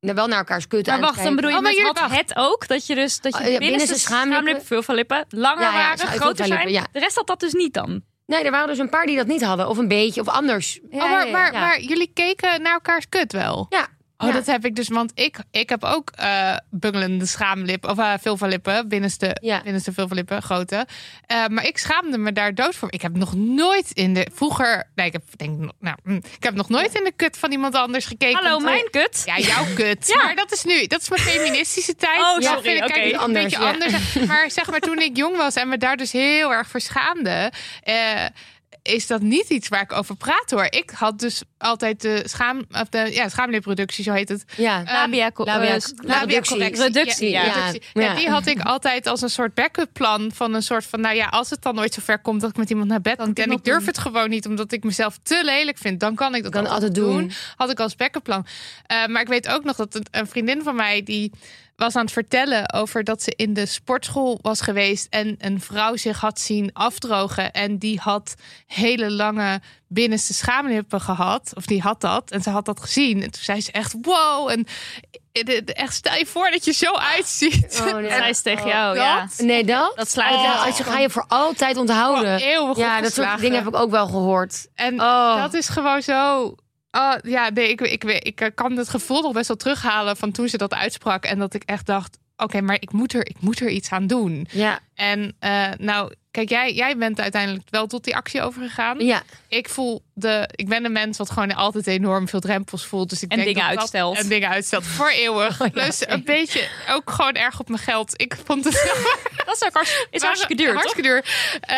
nou, 0.00 0.14
wel 0.14 0.26
naar 0.26 0.38
elkaars 0.38 0.66
kutten. 0.66 0.92
Maar 0.92 1.02
aan 1.02 1.08
het 1.08 1.16
wacht, 1.16 1.26
dan 1.26 1.36
bedoel 1.36 1.50
je 1.50 1.56
Oh, 1.56 1.62
maar 1.62 1.72
met 1.72 1.98
had 1.98 2.10
het 2.10 2.36
ook? 2.36 2.68
Dat 2.68 2.86
je 2.86 2.94
dus 2.94 3.20
dat 3.20 3.36
je 3.38 3.44
Oh, 3.44 3.50
ja, 3.50 3.58
binnenste 3.58 4.60
veel 4.64 4.82
van 4.82 4.94
lippen, 4.94 5.24
langer 5.28 5.62
Ja, 5.62 5.70
ja, 5.70 5.96
waren, 5.96 6.06
groter 6.06 6.46
zijn. 6.46 6.68
lippen. 6.68 6.88
De 6.92 6.98
rest 6.98 7.16
had 7.16 7.26
dat 7.26 7.40
dus 7.40 7.52
niet 7.52 7.74
dan. 7.74 8.02
Nee, 8.26 8.44
er 8.44 8.50
waren 8.50 8.68
dus 8.68 8.78
een 8.78 8.88
paar 8.88 9.06
die 9.06 9.16
dat 9.16 9.26
niet 9.26 9.42
hadden. 9.42 9.68
Of 9.68 9.78
een 9.78 9.88
beetje, 9.88 10.20
of 10.20 10.28
anders. 10.28 10.80
oh, 10.90 10.98
maar, 10.98 11.28
maar, 11.28 11.52
ja. 11.52 11.60
maar 11.60 11.80
jullie 11.80 12.10
keken 12.14 12.62
naar 12.62 12.72
elkaars 12.72 13.08
kut 13.08 13.32
wel? 13.32 13.66
Ja. 13.68 13.86
Oh, 14.22 14.28
Ja. 14.28 14.34
dat 14.34 14.46
heb 14.46 14.64
ik 14.64 14.74
dus, 14.76 14.88
want 14.88 15.12
ik, 15.14 15.36
ik 15.50 15.68
heb 15.68 15.84
ook 15.84 16.10
eh 16.14 16.56
bungelende 16.70 17.26
schaamlip, 17.26 17.84
of 17.88 17.98
uh, 17.98 18.12
veel 18.20 18.36
van 18.36 18.48
lippen, 18.48 18.88
binnenste, 18.88 19.36
Ja. 19.40 19.62
binnenste 19.62 19.92
veel 19.92 20.08
van 20.08 20.16
lippen, 20.16 20.42
grote. 20.42 20.86
Eh, 21.26 21.46
maar 21.46 21.66
ik 21.66 21.78
schaamde 21.78 22.18
me 22.18 22.32
daar 22.32 22.54
dood 22.54 22.74
voor. 22.74 22.92
Ik 22.92 23.02
heb 23.02 23.16
nog 23.16 23.34
nooit 23.34 23.90
in 23.90 24.14
de, 24.14 24.26
vroeger, 24.34 24.88
nee, 24.94 25.06
ik 25.06 25.12
heb, 25.12 25.22
denk, 25.36 25.58
nog- 25.58 25.72
nou, 25.80 25.96
hm, 26.04 26.14
ik 26.14 26.42
heb 26.42 26.54
nog 26.54 26.68
nooit 26.68 26.94
in 26.94 27.04
de 27.04 27.12
kut 27.16 27.36
van 27.38 27.50
iemand 27.52 27.74
anders 27.74 28.04
gekeken. 28.06 28.42
Hallo, 28.42 28.58
mijn 28.58 28.88
kut. 28.90 29.22
Ja, 29.24 29.38
jouw 29.38 29.64
kut. 29.74 30.06
Ja. 30.16 30.24
Maar 30.24 30.34
dat 30.34 30.52
is 30.52 30.64
nu, 30.64 30.86
dat 30.86 31.00
is 31.00 31.08
mijn 31.08 31.20
feministische 31.22 31.94
tijd. 31.96 32.20
Oh, 32.20 32.34
Dat 32.34 32.42
sorry, 32.44 32.62
vind 32.62 32.76
ik 32.76 32.82
oké. 32.84 32.92
kijk, 32.92 33.12
een 33.12 33.18
Anders, 33.18 33.44
beetje 33.44 33.64
anders. 33.72 34.14
Maar 34.26 34.50
zeg 34.50 34.70
maar, 34.70 34.80
toen 34.80 34.98
ik 34.98 35.16
jong 35.16 35.36
was 35.36 35.54
en 35.54 35.68
me 35.68 35.78
daar 35.78 35.96
dus 35.96 36.12
heel 36.12 36.52
erg 36.52 36.68
voor 36.68 36.80
schaamde, 36.80 37.52
is 38.82 39.06
dat 39.06 39.20
niet 39.20 39.48
iets 39.48 39.68
waar 39.68 39.82
ik 39.82 39.92
over 39.92 40.16
praat 40.16 40.50
hoor. 40.50 40.64
Ik 40.70 40.90
had 40.94 41.18
dus 41.18 41.42
altijd 41.58 42.00
de 42.00 42.22
schaam, 42.26 42.62
of 42.70 42.88
de 42.88 43.08
ja, 43.12 43.28
schaamlipproductie, 43.28 44.04
zo 44.04 44.12
heet 44.12 44.28
het. 44.28 44.44
Ja. 44.56 44.82
Labia, 44.84 45.30
co- 45.30 45.44
labia- 45.44 45.74
eh, 45.74 45.80
Labia-correctie. 45.96 46.82
Reductie, 46.84 47.30
ja. 47.30 47.44
Ja. 47.44 47.52
reductie. 47.66 48.00
Ja. 48.02 48.14
Die 48.14 48.28
had 48.28 48.46
ik 48.46 48.60
altijd 48.60 49.06
als 49.06 49.20
een 49.22 49.30
soort 49.30 49.54
backup 49.54 49.88
plan 49.92 50.30
van 50.34 50.54
een 50.54 50.62
soort 50.62 50.84
van, 50.86 51.00
nou 51.00 51.14
ja, 51.16 51.26
als 51.26 51.50
het 51.50 51.62
dan 51.62 51.74
nooit 51.74 51.94
zover 51.94 52.18
komt 52.18 52.40
dat 52.40 52.50
ik 52.50 52.56
met 52.56 52.70
iemand 52.70 52.88
naar 52.88 53.00
bed 53.00 53.16
Kan 53.16 53.26
moet 53.28 53.38
ik 53.38 53.44
en 53.44 53.50
ik 53.52 53.64
durf 53.64 53.78
doen? 53.78 53.86
het 53.86 53.98
gewoon 53.98 54.30
niet 54.30 54.46
omdat 54.46 54.72
ik 54.72 54.84
mezelf 54.84 55.18
te 55.22 55.40
lelijk 55.44 55.78
vind, 55.78 56.00
dan 56.00 56.14
kan 56.14 56.34
ik 56.34 56.42
dat 56.42 56.52
Kan 56.52 56.66
altijd 56.66 56.94
doen. 56.94 57.32
Had 57.56 57.70
ik 57.70 57.80
als 57.80 57.96
backup 57.96 58.22
plan. 58.22 58.46
Eh, 58.86 59.06
maar 59.06 59.22
ik 59.22 59.28
weet 59.28 59.48
ook 59.48 59.64
nog 59.64 59.76
dat 59.76 59.94
een, 59.94 60.06
een 60.10 60.26
vriendin 60.26 60.62
van 60.62 60.74
mij 60.76 61.02
die 61.02 61.32
was 61.82 61.96
aan 61.96 62.02
het 62.04 62.12
vertellen 62.12 62.72
over 62.72 63.04
dat 63.04 63.22
ze 63.22 63.32
in 63.36 63.54
de 63.54 63.66
sportschool 63.66 64.38
was 64.42 64.60
geweest 64.60 65.06
en 65.10 65.34
een 65.38 65.60
vrouw 65.60 65.96
zich 65.96 66.20
had 66.20 66.40
zien 66.40 66.70
afdrogen 66.72 67.52
en 67.52 67.78
die 67.78 67.98
had 68.00 68.34
hele 68.66 69.10
lange 69.10 69.60
binnenste 69.88 70.34
schaamlippen 70.34 71.00
gehad 71.00 71.52
of 71.54 71.66
die 71.66 71.80
had 71.80 72.00
dat 72.00 72.30
en 72.30 72.42
ze 72.42 72.50
had 72.50 72.64
dat 72.64 72.80
gezien 72.80 73.22
en 73.22 73.30
toen 73.30 73.42
zei 73.42 73.60
ze 73.60 73.72
echt 73.72 73.94
wow 74.02 74.50
en 74.50 74.66
echt 75.64 75.94
stel 75.94 76.14
je 76.16 76.26
voor 76.26 76.50
dat 76.50 76.64
je 76.64 76.72
zo 76.72 76.92
uitziet. 76.94 77.82
Oh, 77.86 77.94
nee. 77.94 78.10
Zij 78.10 78.28
is 78.30 78.42
tegen 78.42 78.64
Oh. 78.66 78.72
jou, 78.72 78.96
ja. 78.96 79.20
Dat? 79.20 79.46
Nee, 79.46 79.64
dat? 79.64 79.92
Dat 79.96 80.10
sluit 80.10 80.34
Oh. 80.34 80.42
Ja, 80.42 80.52
ja. 80.52 80.64
als 80.64 80.76
je 80.78 80.84
ga 80.84 80.98
je 80.98 81.10
voor 81.10 81.24
altijd 81.28 81.76
onthouden. 81.76 82.38
Ja, 82.76 83.00
dat 83.00 83.12
soort 83.12 83.40
dingen 83.40 83.58
heb 83.64 83.66
ik 83.74 83.80
ook 83.80 83.90
wel 83.90 84.06
gehoord. 84.06 84.66
En 84.74 85.00
Oh. 85.00 85.36
dat 85.36 85.54
is 85.54 85.68
gewoon 85.68 86.02
zo. 86.02 86.54
Oh, 86.92 87.14
ja, 87.22 87.50
nee, 87.50 87.68
ik, 87.68 87.80
ik, 87.80 88.04
ik, 88.04 88.40
ik 88.40 88.50
kan 88.54 88.76
het 88.76 88.88
gevoel 88.88 89.22
nog 89.22 89.32
best 89.32 89.48
wel 89.48 89.56
terughalen 89.56 90.16
van 90.16 90.32
toen 90.32 90.48
ze 90.48 90.56
dat 90.56 90.74
uitsprak. 90.74 91.24
En 91.24 91.38
dat 91.38 91.54
ik 91.54 91.62
echt 91.66 91.86
dacht: 91.86 92.18
oké, 92.36 92.60
maar 92.60 92.76
ik 92.80 92.92
moet, 92.92 93.14
er, 93.14 93.26
ik 93.26 93.36
moet 93.40 93.60
er 93.60 93.68
iets 93.68 93.90
aan 93.90 94.06
doen. 94.06 94.46
Ja, 94.50 94.78
En 94.94 95.36
eh, 95.38 95.68
nou, 95.78 96.12
kijk, 96.30 96.48
jij, 96.48 96.72
jij 96.74 96.96
bent 96.96 97.20
uiteindelijk 97.20 97.62
wel 97.70 97.86
tot 97.86 98.04
die 98.04 98.16
actie 98.16 98.42
overgegaan. 98.42 98.98
ja. 98.98 99.22
Ik 99.48 99.68
voel 99.68 100.02
de. 100.14 100.48
Ik 100.54 100.68
ben 100.68 100.84
een 100.84 100.92
mens 100.92 101.18
wat 101.18 101.30
gewoon 101.30 101.54
altijd 101.54 101.86
enorm 101.86 102.28
veel 102.28 102.40
drempels 102.40 102.86
voelt. 102.86 103.10
Dus 103.10 103.22
ik 103.22 103.30
En 103.30 103.36
denk 103.36 103.48
dingen 103.48 103.62
dat 103.62 103.70
dat- 103.70 103.80
uitstelt. 103.80 104.18
en 104.18 104.28
dingen 104.28 104.48
uitstelt 104.48 104.86
voor 104.86 105.10
eeuwig. 105.10 105.60
Oh, 105.60 105.66
ja. 105.66 105.72
Plus 105.72 106.06
een 106.08 106.24
beetje 106.24 106.68
ook 106.90 107.10
gewoon 107.10 107.34
erg 107.34 107.60
op 107.60 107.68
mijn 107.68 107.80
geld. 107.82 108.20
Ik 108.20 108.36
vond 108.44 108.64
het 108.64 108.74
Dat 109.46 109.56
is 109.56 109.64
ook 109.64 109.72
hartstikke, 109.74 110.06
is 110.10 110.22
hartstikke 110.22 110.54
duur, 110.54 110.72
hartstikke 110.74 111.02
duur. 111.08 111.24
Eh, 111.60 111.76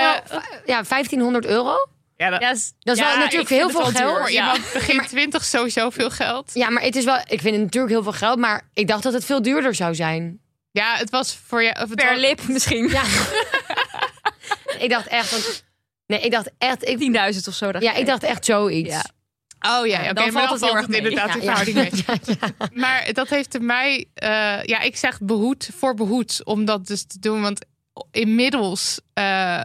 ja, 0.67 0.83
1500 0.83 1.47
euro. 1.47 1.75
Ja, 2.17 2.31
dat, 2.31 2.41
Ja, 2.41 2.51
is- 2.51 2.73
Dat 2.79 2.97
is 2.97 3.03
wel 3.03 3.17
natuurlijk 3.17 3.49
heel 3.49 3.71
veel 3.71 3.85
geld. 3.85 4.17
duur, 4.27 4.33
Ja. 4.33 4.53
begin 4.73 5.07
20 5.07 5.45
sowieso 5.45 5.91
veel 5.91 6.11
geld. 6.11 6.51
Ja, 6.55 6.71
maar 6.71 6.83
het 6.83 6.97
is 6.97 7.05
wel. 7.05 7.19
Ik 7.19 7.41
vind 7.41 7.55
het 7.55 7.65
natuurlijk 7.65 7.93
heel 7.93 8.03
veel 8.03 8.13
geld, 8.13 8.39
maar 8.39 8.69
ik 8.73 8.89
dacht 8.89 9.03
dat 9.03 9.13
het 9.13 9.25
veel 9.25 9.43
duurder 9.43 9.75
zou 9.75 9.95
zijn. 9.95 10.41
Ja, 10.71 10.97
het 10.97 11.11
was 11.11 11.39
voor 11.47 11.63
je. 11.63 11.71
Of 11.71 11.89
het 11.89 11.95
Per 11.95 12.09
was- 12.11 12.19
lip 12.21 12.49
misschien. 12.49 12.89
Ja. 12.89 13.03
ik 14.85 14.91
dacht 14.91 15.07
echt. 15.07 15.31
Want, 15.31 15.65
nee, 16.07 16.21
ik 16.21 16.31
dacht 16.31 16.51
echt. 16.59 16.89
Ik, 16.89 16.99
10.000 17.35 17.49
of 17.49 17.55
zo. 17.55 17.73
dacht 17.73 17.85
ja, 17.85 17.93
ik 17.95 18.07
dacht 18.07 18.23
echt 18.23 18.45
zoiets. 18.45 18.91
Ja. 18.95 19.05
Oh 19.79 19.87
ja, 19.87 20.03
Ja, 20.03 20.05
oké, 20.05 20.13
dan 20.15 20.33
maar 20.33 20.47
valt 20.47 20.61
dan 20.61 20.69
het 20.77 20.87
heel 20.87 20.97
erg 20.97 21.05
inderdaad 21.05 21.29
Ja, 21.29 21.35
in 21.35 21.43
ja. 21.43 21.57
verhouding 21.57 21.77
mee. 21.77 22.05
Ja, 22.07 22.47
ja. 22.59 22.69
Maar 22.73 23.13
dat 23.13 23.29
heeft 23.29 23.61
mij, 23.61 24.05
eh, 24.15 24.63
ja, 24.63 24.81
ik 24.81 24.97
zeg 24.97 25.21
behoed 25.21 25.71
voor 25.77 25.95
behoed 25.95 26.41
om 26.45 26.65
dat 26.65 26.87
dus 26.87 27.05
te 27.07 27.19
doen. 27.19 27.41
Want 27.43 27.65
inmiddels 28.11 29.01
eh, 29.15 29.63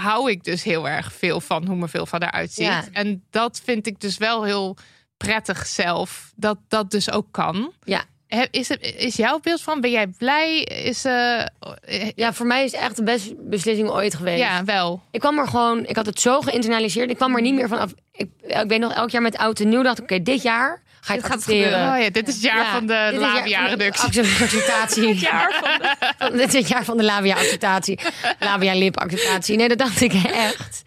hou 0.00 0.30
ik 0.30 0.44
dus 0.44 0.62
heel 0.62 0.88
erg 0.88 1.12
veel 1.12 1.40
van 1.40 1.66
hoe 1.66 1.76
me 1.76 1.88
veel 1.88 2.06
van 2.06 2.22
eruit 2.22 2.52
ziet. 2.52 2.64
Ja. 2.64 2.84
En 2.92 3.24
dat 3.30 3.60
vind 3.64 3.86
ik 3.86 4.00
dus 4.00 4.18
wel 4.18 4.42
heel 4.42 4.76
prettig 5.16 5.66
zelf, 5.66 6.32
dat 6.36 6.58
dat 6.68 6.90
dus 6.90 7.10
ook 7.10 7.26
kan. 7.30 7.72
Ja. 7.84 8.04
Is, 8.50 8.68
het, 8.68 8.94
is 8.96 9.16
jouw 9.16 9.40
beeld 9.40 9.62
van, 9.62 9.80
ben 9.80 9.90
jij 9.90 10.06
blij? 10.06 10.58
Is, 10.62 11.04
eh, 11.04 11.44
Ja, 12.14 12.32
voor 12.32 12.46
mij 12.46 12.64
is 12.64 12.72
het 12.72 12.80
echt 12.80 12.96
de 12.96 13.02
beste 13.02 13.34
beslissing 13.38 13.90
ooit 13.90 14.14
geweest. 14.14 14.38
ja, 14.38 14.64
wel. 14.64 15.02
Ik 15.10 15.20
kwam 15.20 15.38
er 15.38 15.48
gewoon, 15.48 15.86
ik 15.86 15.96
had 15.96 16.06
het 16.06 16.20
zo 16.20 16.40
geïnternaliseerd. 16.40 17.10
Ik 17.10 17.16
kwam 17.16 17.34
er 17.34 17.42
niet 17.42 17.54
meer 17.54 17.68
van 17.68 17.78
af. 17.78 17.94
Ik, 18.12 18.30
ik 18.42 18.64
weet 18.68 18.80
nog, 18.80 18.92
elk 18.92 19.10
jaar 19.10 19.22
met 19.22 19.36
oud 19.36 19.60
en 19.60 19.68
nieuw 19.68 19.82
dacht 19.82 19.98
ik, 19.98 20.04
oké, 20.04 20.22
dit 20.22 20.42
jaar 20.42 20.82
ga 21.04 21.14
ik 21.14 21.20
Dit 21.20 21.28
gaat 21.30 21.38
accepteren. 21.38 21.92
Oh 21.94 22.02
ja, 22.02 22.10
dit 22.10 22.28
is 22.28 22.34
het 22.34 22.42
jaar 22.42 22.56
Ja, 22.64 22.72
van 22.72 22.86
de 22.86 23.08
dit 23.12 23.20
is 23.20 23.26
het 23.32 23.48
jaar 23.48 23.68
van 23.70 23.76
de 23.78 23.82
labia-reductie. 23.84 24.24
van 24.24 25.16
de- 25.18 26.14
Van- 26.18 26.36
Dit 26.38 26.48
is 26.48 26.58
het 26.60 26.68
jaar 26.68 26.84
van 26.84 26.96
de 26.96 27.02
labia-acceptatie. 27.04 27.98
Labia-lip-acceptatie. 28.38 29.56
Nee, 29.56 29.68
dat 29.68 29.78
dacht 29.78 30.00
ik 30.00 30.12
echt. 30.24 30.82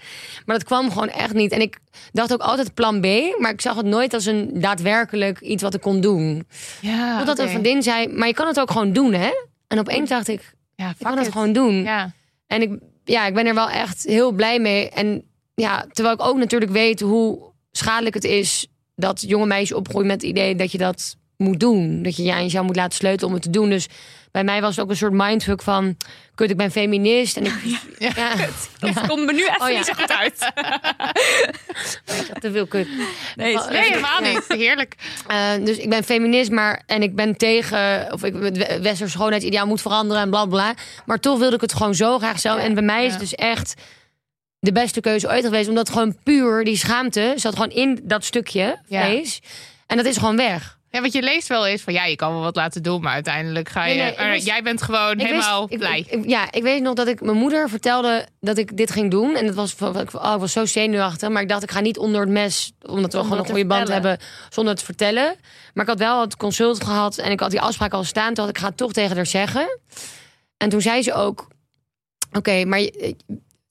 Maar 0.46 0.56
dat 0.58 0.66
kwam 0.66 0.92
gewoon 0.92 1.10
echt 1.10 1.34
niet. 1.34 1.52
En 1.52 1.62
ik 1.62 1.78
dacht 2.12 2.34
ook 2.34 2.42
altijd 2.42 2.74
plan 2.74 3.00
B. 3.02 3.06
Maar 3.40 3.52
ik 3.52 3.62
zag 3.62 3.76
het 3.76 3.86
nooit 3.86 4.14
als 4.14 4.26
een 4.26 4.50
daadwerkelijk 4.54 5.40
iets 5.40 5.64
wat 5.64 5.74
ik 5.74 5.82
kon 5.82 6.02
doen. 6.02 6.48
Ja, 6.80 7.18
Totdat 7.18 7.36
oké. 7.36 7.44
een 7.44 7.50
vriendin 7.50 7.84
zei, 7.84 8.08
maar 8.08 8.28
je 8.28 8.34
kan 8.34 8.48
het 8.48 8.60
ook 8.60 8.72
gewoon 8.72 8.94
doen, 8.94 9.14
hè? 9.14 9.30
En 9.68 9.80
opeens 9.80 10.10
dacht 10.10 10.28
ik, 10.28 10.54
Ja, 10.76 10.90
ik 10.90 10.96
kan 11.00 11.18
het 11.18 11.32
gewoon 11.32 11.54
doen. 11.54 11.84
Ja. 11.84 12.12
En 12.48 12.62
ik, 12.62 12.72
ja, 13.04 13.26
ik 13.26 13.34
ben 13.34 13.46
er 13.46 13.54
wel 13.54 13.70
echt 13.70 14.04
heel 14.04 14.32
blij 14.32 14.60
mee. 14.60 14.90
En 14.90 15.24
ja, 15.56 15.86
terwijl 15.92 16.16
ik 16.16 16.22
ook 16.26 16.38
natuurlijk 16.38 16.72
weet 16.72 17.00
hoe 17.00 17.40
schadelijk 17.72 18.16
het 18.16 18.24
is 18.24 18.68
dat 18.96 19.24
jonge 19.28 19.46
meisjes 19.46 19.78
opgroeien 19.78 20.08
met 20.08 20.22
het 20.22 20.30
idee 20.30 20.56
dat 20.56 20.72
je 20.72 20.78
dat 20.78 21.16
moet 21.38 21.60
doen. 21.60 22.04
Dat 22.04 22.16
je 22.16 22.24
je 22.24 22.34
aan 22.34 22.44
jezelf 22.44 22.66
moet 22.66 22.76
laten 22.76 22.98
sleutelen 22.98 23.28
om 23.28 23.34
het 23.34 23.44
te 23.44 23.50
doen. 23.50 23.70
Dus 23.70 23.88
bij 24.32 24.44
mij 24.44 24.62
was 24.62 24.76
het 24.76 24.84
ook 24.86 24.90
een 24.92 24.98
soort 24.98 25.14
mindfuck 25.14 25.62
van, 25.62 25.98
kut, 26.36 26.50
ik 26.50 26.58
ben 26.58 26.72
feminist. 26.72 27.38
En 27.38 27.46
ik, 27.46 27.54
ja, 28.16 28.36
Dat 28.80 29.08
komt 29.08 29.26
me 29.26 29.34
nu 29.34 29.40
even 29.48 29.62
Oh 29.62 29.68
niet 29.68 29.86
zo 29.86 29.94
goed 29.94 30.12
uit. 30.12 30.52
te 32.42 32.52
veel 32.52 32.66
kut. 32.68 32.88
Nee, 33.36 33.58
Nee, 33.70 33.82
helemaal 33.82 34.22
niet. 34.22 34.46
Heerlijk. 34.48 34.96
Eh, 35.28 35.52
dus 35.64 35.78
ik 35.78 35.90
ben 35.90 36.04
feminist, 36.04 36.52
maar 36.52 36.82
en 36.86 37.02
ik 37.02 37.16
ben 37.16 37.38
tegen 37.38 38.08
of 38.14 38.24
ik 38.24 38.34
het 38.42 38.58
we- 38.58 38.80
westers 38.82 39.12
schoonheidsideaal 39.12 39.68
moet 39.68 39.82
veranderen 39.82 40.24
en 40.24 40.30
bla 40.30 40.46
bla. 40.46 40.74
Maar 41.06 41.20
toch 41.20 41.40
wilde 41.40 41.56
ik 41.56 41.62
het 41.62 41.74
gewoon 41.74 41.96
zo 41.96 42.18
graag 42.18 42.40
zelf. 42.40 42.60
En 42.60 42.74
bij 42.74 42.84
mij 42.84 43.06
is 43.06 43.12
het 43.12 43.20
dus 43.22 43.36
echt 43.36 43.74
de 44.66 44.72
beste 44.72 45.02
keuze 45.02 45.28
ooit 45.30 45.44
geweest, 45.46 45.70
omdat 45.70 45.90
gewoon 45.90 46.18
puur 46.24 46.64
die 46.64 46.78
schaamte 46.78 47.34
zat 47.36 47.54
gewoon 47.54 47.70
in 47.72 48.00
dat 48.04 48.24
stukje 48.26 48.80
Ja. 48.88 49.04
vlees. 49.06 49.40
En 49.88 49.98
dat 49.98 50.06
is 50.06 50.18
gewoon 50.18 50.36
weg. 50.38 50.74
Ja, 50.90 51.02
want 51.02 51.14
je 51.14 51.22
leest 51.22 51.48
wel 51.48 51.68
eens 51.68 51.82
van 51.82 51.94
ja, 51.94 52.06
je 52.06 52.16
kan 52.16 52.32
wel 52.32 52.42
wat 52.42 52.56
laten 52.56 52.84
doen, 52.84 53.02
maar 53.02 53.14
uiteindelijk 53.14 53.70
ga 53.70 53.86
je. 53.86 53.94
Nee, 53.96 54.04
nee, 54.04 54.12
ik 54.12 54.20
er- 54.20 54.30
wist- 54.32 54.46
jij 54.46 54.64
bent 54.64 54.82
gewoon 54.82 55.20
helemaal 55.20 55.68
wist- 55.68 55.80
blij. 55.80 56.00
ik- 56.00 56.08
ik- 56.12 56.30
ja, 56.30 56.52
ik 56.52 56.64
weet 56.64 56.82
nog 56.82 56.94
dat 56.94 57.08
ik 57.08 57.22
mijn 57.22 57.38
moeder 57.38 57.70
vertelde 57.70 58.28
dat 58.40 58.58
ik 58.58 58.78
dit 58.78 58.92
ging 58.92 59.12
doen. 59.12 59.36
En 59.36 59.46
dat 59.46 59.56
was, 59.56 59.74
van- 59.74 60.00
ik, 60.00 60.14
oh, 60.14 60.34
ik 60.34 60.40
was 60.40 60.52
zo 60.52 60.66
zenuwachtig. 60.66 61.30
Maar 61.30 61.42
ik 61.42 61.50
dacht, 61.50 61.64
ik 61.64 61.72
ga 61.72 61.80
niet 61.80 61.98
onder 61.98 62.22
het 62.22 62.30
mes, 62.30 62.72
omdat 62.86 63.14
we 63.14 63.20
gewoon 63.20 63.38
een 63.38 63.46
goede 63.46 63.66
band 63.66 63.88
hebben, 63.88 64.18
zonder 64.50 64.72
het 64.74 64.80
te 64.80 64.86
vertellen. 64.88 65.36
Maar 65.74 65.84
ik 65.84 65.90
had 65.90 66.00
wel 66.00 66.22
het 66.22 66.38
consult 66.38 66.84
gehad 66.84 67.18
en 67.18 67.32
ik 67.32 67.40
had 67.40 67.52
die 67.52 67.62
afspraak 67.62 67.94
al 67.94 68.04
staan. 68.04 68.34
Toen 68.34 68.46
had 68.46 68.54
ik 68.56 68.62
ga 68.62 68.68
het 68.68 68.78
toch 68.78 68.94
tegen 68.94 69.16
haar 69.16 69.26
zeggen. 69.26 69.80
En 70.58 70.70
toen 70.70 70.82
zei 70.82 71.02
ze 71.02 71.14
ook, 71.14 71.48
oké, 72.32 72.66
maar 72.66 72.80
je- 72.80 73.16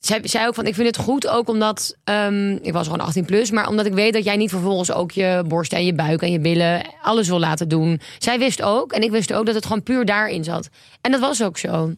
zij 0.04 0.20
zei 0.22 0.46
ook 0.46 0.54
van, 0.54 0.66
ik 0.66 0.74
vind 0.74 0.86
het 0.86 0.96
goed 0.96 1.28
ook 1.28 1.48
omdat, 1.48 1.96
ehm, 2.04 2.52
ik 2.52 2.72
was 2.72 2.86
gewoon 2.86 3.00
18 3.00 3.24
plus, 3.24 3.50
maar 3.50 3.68
omdat 3.68 3.86
ik 3.86 3.92
weet 3.92 4.12
dat 4.12 4.24
jij 4.24 4.36
niet 4.36 4.50
vervolgens 4.50 4.92
ook 4.92 5.10
je 5.10 5.44
borst 5.48 5.72
en 5.72 5.84
je 5.84 5.94
buik 5.94 6.22
en 6.22 6.32
je 6.32 6.40
billen 6.40 6.82
alles 7.02 7.28
wil 7.28 7.38
laten 7.38 7.68
doen. 7.68 8.00
Zij 8.18 8.38
wist 8.38 8.62
ook, 8.62 8.92
en 8.92 9.02
ik 9.02 9.10
wist 9.10 9.32
ook 9.32 9.46
dat 9.46 9.54
het 9.54 9.66
gewoon 9.66 9.82
puur 9.82 10.04
daarin 10.04 10.44
zat. 10.44 10.68
En 11.00 11.10
dat 11.10 11.20
was 11.20 11.42
ook 11.42 11.58
zo. 11.58 11.92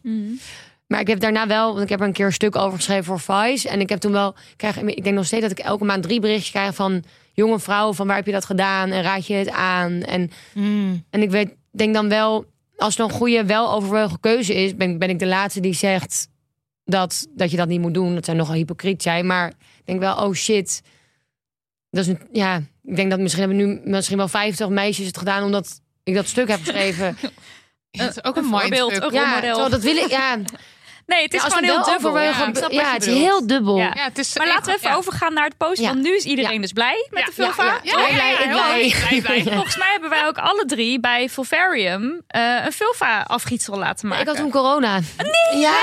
Maar 0.87 0.99
ik 0.99 1.07
heb 1.07 1.19
daarna 1.19 1.47
wel, 1.47 1.71
want 1.71 1.83
ik 1.83 1.89
heb 1.89 1.99
er 1.99 2.05
een 2.05 2.13
keer 2.13 2.25
een 2.25 2.33
stuk 2.33 2.55
over 2.55 2.77
geschreven 2.77 3.03
voor 3.03 3.19
Vice. 3.19 3.69
En 3.69 3.79
ik 3.79 3.89
heb 3.89 3.99
toen 3.99 4.11
wel, 4.11 4.35
krijg, 4.55 4.77
ik 4.77 5.03
denk 5.03 5.15
nog 5.15 5.25
steeds 5.25 5.41
dat 5.41 5.51
ik 5.51 5.59
elke 5.59 5.85
maand 5.85 6.03
drie 6.03 6.19
berichtjes 6.19 6.51
krijg 6.51 6.75
van 6.75 7.03
jonge 7.33 7.59
vrouwen 7.59 7.95
van 7.95 8.07
waar 8.07 8.15
heb 8.15 8.25
je 8.25 8.31
dat 8.31 8.45
gedaan 8.45 8.89
en 8.89 9.01
raad 9.01 9.27
je 9.27 9.33
het 9.33 9.49
aan. 9.49 10.01
En, 10.01 10.31
en 11.09 11.21
ik 11.21 11.29
weet, 11.29 11.55
denk 11.71 11.93
dan 11.93 12.09
wel, 12.09 12.45
als 12.77 12.97
het 12.97 13.09
een 13.09 13.15
goede, 13.15 13.45
wel 13.45 13.71
overwogen 13.71 14.19
keuze 14.19 14.53
is, 14.53 14.75
ben, 14.75 14.97
ben 14.97 15.09
ik 15.09 15.19
de 15.19 15.27
laatste 15.27 15.59
die 15.59 15.73
zegt 15.73 16.27
dat, 16.87 17.27
dat 17.29 17.51
je 17.51 17.57
dat 17.57 17.67
niet 17.67 17.81
moet 17.81 17.93
doen. 17.93 18.13
Dat 18.13 18.25
zou 18.25 18.37
nogal 18.37 18.55
hypocriet 18.55 19.01
zijn. 19.01 19.25
Maar 19.25 19.47
ik 19.49 19.85
denk 19.85 19.99
wel, 19.99 20.15
oh 20.15 20.33
shit. 20.33 20.81
Dat 21.89 22.05
is 22.05 22.07
een, 22.07 22.19
ja, 22.31 22.57
ik 22.83 22.95
denk 22.95 23.09
dat 23.09 23.19
misschien 23.19 23.43
hebben 23.47 23.67
nu 23.67 23.81
misschien 23.83 24.17
wel 24.17 24.27
50 24.27 24.69
meisjes 24.69 25.07
het 25.07 25.17
gedaan 25.17 25.43
omdat 25.43 25.81
ik 26.03 26.13
dat 26.13 26.27
stuk 26.27 26.47
heb 26.47 26.59
geschreven. 26.59 27.17
Het 27.91 28.09
is 28.17 28.23
ook 28.23 28.35
een, 28.35 28.43
Een 28.43 28.49
voorbeeld, 28.49 29.01
een 29.01 29.13
ja, 29.13 29.69
dat 29.69 29.81
wil 29.81 29.95
ik. 29.95 30.09
Ja, 30.09 30.37
Nee, 31.07 31.23
het 31.23 31.33
is 31.33 31.41
Ja, 31.41 31.47
gewoon 31.47 31.63
heel 31.63 31.83
dubbel. 31.83 32.19
Ja, 32.69 32.93
het 32.93 33.05
is 33.07 33.13
heel 33.13 33.47
dubbel. 33.47 33.77
Ja. 33.77 33.91
Ja, 33.95 34.03
het 34.03 34.17
is 34.17 34.37
Maar 34.37 34.47
laten 34.47 34.65
we 34.65 34.73
even 34.77 34.89
ja. 34.89 34.95
overgaan 34.95 35.33
naar 35.33 35.43
het 35.45 35.57
posten. 35.57 35.83
Ja. 35.83 35.89
Want 35.89 36.01
nu 36.01 36.15
is 36.15 36.23
iedereen 36.23 36.53
Ja. 36.53 36.59
dus 36.61 36.71
blij 36.71 37.07
met 37.09 37.19
Ja, 37.19 37.25
de 37.25 37.31
Vulva. 37.33 37.79
ja, 37.83 37.95
blij, 37.95 39.21
blij. 39.21 39.43
Volgens 39.53 39.77
mij 39.77 39.87
hebben 39.91 40.09
wij 40.09 40.25
ook 40.27 40.37
alle 40.37 40.65
drie 40.65 40.99
bij 40.99 41.29
Fulvarium 41.29 42.21
eh, 42.27 42.65
een 42.65 42.71
Vulva-afgietsel 42.71 43.77
laten 43.77 44.07
maken. 44.07 44.23
Ik 44.23 44.29
had 44.29 44.37
toen 44.37 44.51
corona. 44.51 44.99
Nee! 45.17 45.61
Ja, 45.61 45.75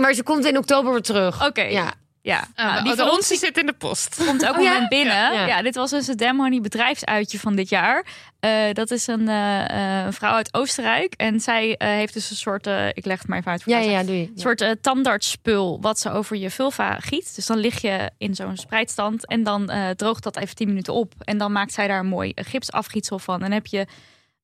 maar 0.00 0.12
ze 0.12 0.22
komt 0.22 0.44
in 0.44 0.56
oktober 0.56 0.92
weer 0.92 1.02
terug. 1.02 1.46
Oké. 1.46 1.62
Ja. 1.62 1.92
Ja, 2.22 2.44
Ah, 2.54 2.64
nou, 2.66 2.82
die 2.82 2.90
de 2.90 3.02
van 3.02 3.10
ons 3.10 3.26
zit 3.26 3.58
in 3.58 3.66
de 3.66 3.72
post. 3.72 4.16
komt 4.26 4.42
elk 4.42 4.56
Oh, 4.56 4.62
ja? 4.62 4.70
moment 4.70 4.88
binnen. 4.88 5.32
Ja. 5.32 5.46
Ja. 5.46 5.62
dit 5.62 5.74
was 5.74 5.90
dus 5.90 6.06
het 6.06 6.18
bedrijfsuitje 6.62 7.38
van 7.38 7.54
dit 7.56 7.68
jaar. 7.68 8.04
Eh, 8.42 8.72
dat 8.72 8.90
is 8.90 9.06
een 9.06 9.28
eh, 9.28 10.06
eh, 10.06 10.12
vrouw 10.12 10.32
uit 10.32 10.54
Oostenrijk. 10.54 11.14
En 11.14 11.40
zij 11.40 11.76
eh, 11.76 11.88
heeft 11.88 12.14
dus 12.14 12.30
een 12.30 12.36
soort, 12.36 12.66
eh, 12.66 12.88
ik 12.88 13.04
leg 13.04 13.18
het 13.18 13.28
maar 13.28 13.38
even 13.38 13.50
uit 13.50 13.62
voor 13.62 13.72
Ja, 13.72 13.78
ja, 13.78 14.02
doe 14.02 14.16
je. 14.20 14.26
Een 14.26 14.32
soort 14.34 14.76
tandartsspul 14.80 15.80
wat 15.80 15.98
ze 15.98 16.10
over 16.10 16.36
je 16.36 16.50
vulva 16.50 16.98
giet. 17.00 17.34
Dus 17.34 17.46
dan 17.46 17.58
lig 17.58 17.80
je 17.80 18.10
in 18.18 18.34
zo'n 18.34 18.56
spreidstand 18.56 19.26
en 19.26 19.42
dan 19.42 19.70
eh, 19.70 19.90
droogt 19.90 20.22
dat 20.22 20.36
even 20.36 20.54
10 20.54 20.68
minuten 20.68 20.94
op. 20.94 21.12
En 21.18 21.38
dan 21.38 21.52
maakt 21.52 21.72
zij 21.72 21.86
daar 21.88 21.98
een 21.98 22.06
mooi 22.06 22.32
gipsafgietsel 22.34 23.18
van. 23.18 23.34
En 23.34 23.40
dan 23.40 23.50
heb 23.52 23.66
je 23.66 23.86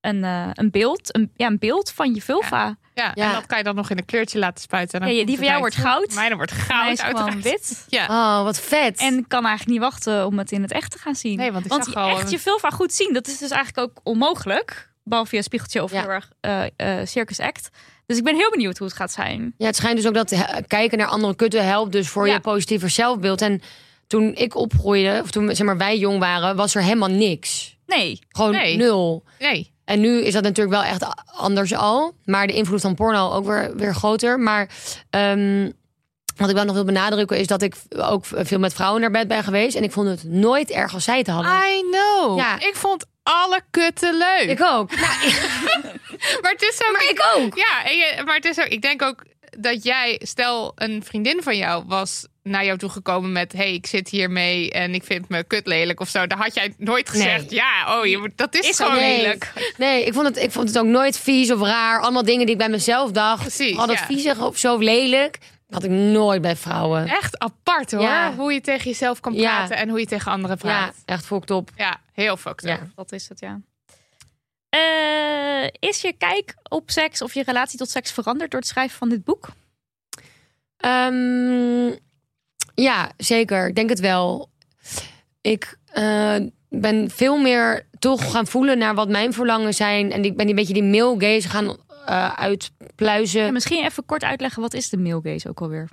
een, 0.01 0.23
eh, 0.23 0.49
een 0.53 0.71
beeld, 0.71 1.15
een, 1.15 1.31
ja, 1.35 1.47
een 1.47 1.59
beeld 1.59 1.91
van 1.91 2.13
je 2.13 2.21
vulva. 2.21 2.65
Ja, 2.65 2.77
Ja. 2.99 3.13
en 3.27 3.33
dat 3.33 3.45
kan 3.45 3.57
je 3.57 3.63
dan 3.63 3.75
nog 3.75 3.89
in 3.89 3.97
een 3.97 4.05
kleurtje 4.05 4.39
laten 4.39 4.61
spuiten. 4.61 4.99
En 4.99 5.05
dan 5.07 5.15
Ja, 5.15 5.25
die 5.25 5.35
van 5.37 5.45
jou 5.45 5.59
wordt 5.59 5.75
goud. 5.75 6.13
Mijne 6.13 6.35
wordt 6.35 6.51
goud, 6.51 7.01
uiteraard. 7.01 7.43
wit. 7.43 7.85
Ja. 7.89 8.05
Oh, 8.07 8.43
wat 8.43 8.59
vet. 8.59 8.99
En 8.99 9.27
kan 9.27 9.45
eigenlijk 9.45 9.71
niet 9.79 9.89
wachten 9.91 10.25
om 10.25 10.37
het 10.37 10.51
in 10.51 10.61
het 10.61 10.71
echt 10.71 10.91
te 10.91 10.97
gaan 10.97 11.15
zien. 11.15 11.37
Nee, 11.37 11.51
want 11.51 11.65
ik 11.65 11.73
zag 11.73 11.85
je 11.89 11.95
al 11.95 12.09
echt 12.19 12.31
je 12.31 12.39
vulva 12.39 12.69
goed 12.69 12.93
zien, 12.93 13.13
dat 13.13 13.27
is 13.27 13.37
dus 13.37 13.49
eigenlijk 13.51 13.89
ook 13.89 13.99
onmogelijk. 14.03 14.91
Behalve 15.03 15.29
via 15.29 15.41
spiegeltje 15.41 15.83
of 15.83 15.91
heel 15.91 16.09
erg 16.09 16.29
eh, 16.39 16.63
eh, 16.75 17.05
Circus 17.07 17.39
Act. 17.39 17.69
Dus 18.05 18.17
ik 18.17 18.23
ben 18.23 18.35
heel 18.35 18.49
benieuwd 18.49 18.77
hoe 18.77 18.87
het 18.87 18.95
gaat 18.95 19.11
zijn. 19.11 19.53
Ja, 19.57 19.65
het 19.65 19.75
schijnt 19.75 19.97
dus 19.97 20.07
ook 20.07 20.13
dat 20.13 20.33
kijken 20.67 20.97
naar 20.97 21.07
andere 21.07 21.35
kutten 21.35 21.65
helpt 21.65 21.91
dus 21.91 22.07
voor 22.09 22.27
je 22.29 22.39
positiever 22.39 22.89
zelfbeeld. 22.89 23.41
En 23.41 23.61
toen 24.07 24.33
ik 24.35 24.55
opgroeide, 24.55 25.19
of 25.23 25.31
toen 25.31 25.55
zeg 25.55 25.65
maar, 25.65 25.77
wij 25.77 25.97
jong 25.97 26.19
waren, 26.19 26.55
was 26.55 26.75
er 26.75 26.81
helemaal 26.83 27.09
niks. 27.09 27.77
Nee, 27.85 28.19
Gewoon 28.29 28.51
Nee. 28.51 28.77
nul. 28.77 29.23
Nee. 29.39 29.73
En 29.89 29.99
nu 29.99 30.21
is 30.23 30.33
dat 30.33 30.43
natuurlijk 30.43 30.75
wel 30.81 30.91
echt 30.91 31.05
anders 31.25 31.73
al. 31.73 32.13
Maar 32.25 32.47
de 32.47 32.53
invloed 32.53 32.81
van 32.81 32.95
porno 32.95 33.31
ook 33.31 33.45
weer, 33.45 33.75
weer 33.75 33.95
groter. 33.95 34.39
Maar 34.39 34.69
ehm, 35.09 35.71
wat 36.37 36.49
ik 36.49 36.55
wel 36.55 36.65
nog 36.65 36.75
wil 36.75 36.83
benadrukken 36.85 37.37
is 37.37 37.47
dat 37.47 37.61
ik 37.61 37.75
ook 37.97 38.25
veel 38.25 38.59
met 38.59 38.73
vrouwen 38.73 39.01
naar 39.01 39.11
bed 39.11 39.27
ben 39.27 39.43
geweest. 39.43 39.75
En 39.75 39.83
ik 39.83 39.91
vond 39.91 40.07
het 40.07 40.23
nooit 40.23 40.69
erg 40.71 40.93
als 40.93 41.03
zij 41.03 41.17
het 41.17 41.27
hadden. 41.27 41.51
I 41.51 41.83
know. 41.91 42.37
Ja. 42.37 42.55
Ik 42.59 42.75
vond 42.75 43.05
alle 43.23 43.61
kutten 43.71 44.17
leuk. 44.17 44.49
Ik 44.49 44.61
ook. 44.61 44.91
Nou, 44.99 45.81
maar 46.41 46.51
het 46.51 46.61
is 46.61 46.81
ook... 46.87 46.91
maar 46.91 47.09
ik 47.09 47.25
ook. 47.37 47.55
Ja, 47.57 47.85
en 47.85 47.97
je- 47.97 48.21
maar 48.25 48.35
het 48.35 48.45
is 48.45 48.59
ook... 48.59 48.67
Ik 48.67 48.81
denk 48.81 49.01
ook 49.01 49.23
dat 49.59 49.83
jij... 49.83 50.19
Stel, 50.23 50.71
een 50.75 51.03
vriendin 51.03 51.43
van 51.43 51.57
jou 51.57 51.83
was 51.87 52.27
naar 52.49 52.65
jou 52.65 52.77
toegekomen 52.77 53.31
met... 53.31 53.53
hey, 53.53 53.73
ik 53.73 53.87
zit 53.87 54.09
hiermee 54.09 54.71
en 54.71 54.93
ik 54.93 55.03
vind 55.03 55.29
me 55.29 55.43
kut 55.43 55.67
lelijk 55.67 55.99
of 55.99 56.09
zo. 56.09 56.27
Dan 56.27 56.37
had 56.37 56.53
jij 56.55 56.73
nooit 56.77 57.09
gezegd... 57.09 57.49
Nee. 57.49 57.59
Ja, 57.59 57.99
oh, 57.99 58.05
je, 58.05 58.17
moet- 58.17 58.37
dat 58.37 58.55
is, 58.55 58.69
Is 58.69 58.75
gewoon 58.77 58.95
nee. 58.95 59.21
lelijk. 59.21 59.53
Nee, 59.77 60.05
ik 60.05 60.13
vond, 60.13 60.27
het, 60.27 60.37
ik 60.37 60.51
vond 60.51 60.67
het 60.67 60.77
ook 60.77 60.85
nooit 60.85 61.17
vies 61.19 61.51
of 61.51 61.61
raar. 61.61 62.01
Allemaal 62.01 62.23
dingen 62.23 62.41
die 62.45 62.51
ik 62.53 62.57
bij 62.57 62.69
mezelf 62.69 63.11
dacht. 63.11 63.41
Precies, 63.41 63.77
Al 63.77 63.87
dat 63.87 63.97
ja. 63.99 64.05
viezig 64.05 64.41
of 64.41 64.57
zo 64.57 64.77
lelijk. 64.77 65.37
had 65.69 65.83
ik 65.83 65.89
nooit 65.89 66.41
bij 66.41 66.55
vrouwen. 66.55 67.07
Echt 67.07 67.39
apart 67.39 67.91
hoor. 67.91 68.01
Ja. 68.01 68.33
Hoe 68.35 68.53
je 68.53 68.61
tegen 68.61 68.89
jezelf 68.89 69.19
kan 69.19 69.33
Ja. 69.33 69.55
praten 69.55 69.77
en 69.77 69.89
hoe 69.89 69.99
je 69.99 70.05
tegen 70.05 70.31
anderen 70.31 70.57
Ja, 70.61 70.67
praat. 70.69 70.95
echt 71.05 71.25
fokt 71.25 71.51
op. 71.51 71.69
Ja, 71.75 72.01
heel 72.13 72.37
fucked 72.37 72.65
Ja. 72.67 72.73
up. 72.73 72.81
dat 72.95 73.11
is 73.11 73.29
het, 73.29 73.39
ja. 73.39 73.59
Eh, 74.69 75.67
is 75.89 76.01
je 76.01 76.13
kijk 76.17 76.55
op 76.69 76.91
seks 76.91 77.21
of 77.21 77.33
je 77.33 77.43
relatie 77.43 77.77
tot 77.77 77.89
seks 77.89 78.11
veranderd 78.11 78.51
door 78.51 78.59
het 78.59 78.69
schrijven 78.69 78.97
van 78.97 79.09
dit 79.09 79.23
boek? 79.23 79.47
Ehm, 80.77 81.91
ja, 82.81 83.11
zeker. 83.17 83.67
Ik 83.67 83.75
denk 83.75 83.89
het 83.89 83.99
wel. 83.99 84.49
Ik 85.41 85.77
eh, 85.91 86.35
ben 86.69 87.09
veel 87.09 87.37
meer 87.37 87.85
toch 87.99 88.31
gaan 88.31 88.47
voelen 88.47 88.77
naar 88.77 88.95
wat 88.95 89.09
mijn 89.09 89.33
verlangen 89.33 89.73
zijn. 89.73 90.11
En 90.11 90.23
ik 90.25 90.37
ben 90.37 90.45
die 90.45 90.55
beetje 90.55 90.73
die 90.73 90.83
male 90.83 91.15
gaze 91.19 91.49
gaan 91.49 91.77
eh, 92.05 92.33
uitpluizen. 92.33 93.43
Ja, 93.45 93.51
misschien 93.51 93.83
even 93.85 94.05
kort 94.05 94.23
uitleggen, 94.23 94.61
wat 94.61 94.73
is 94.73 94.89
de 94.89 94.97
male 94.97 95.19
gaze 95.23 95.49
ook 95.49 95.61
alweer? 95.61 95.89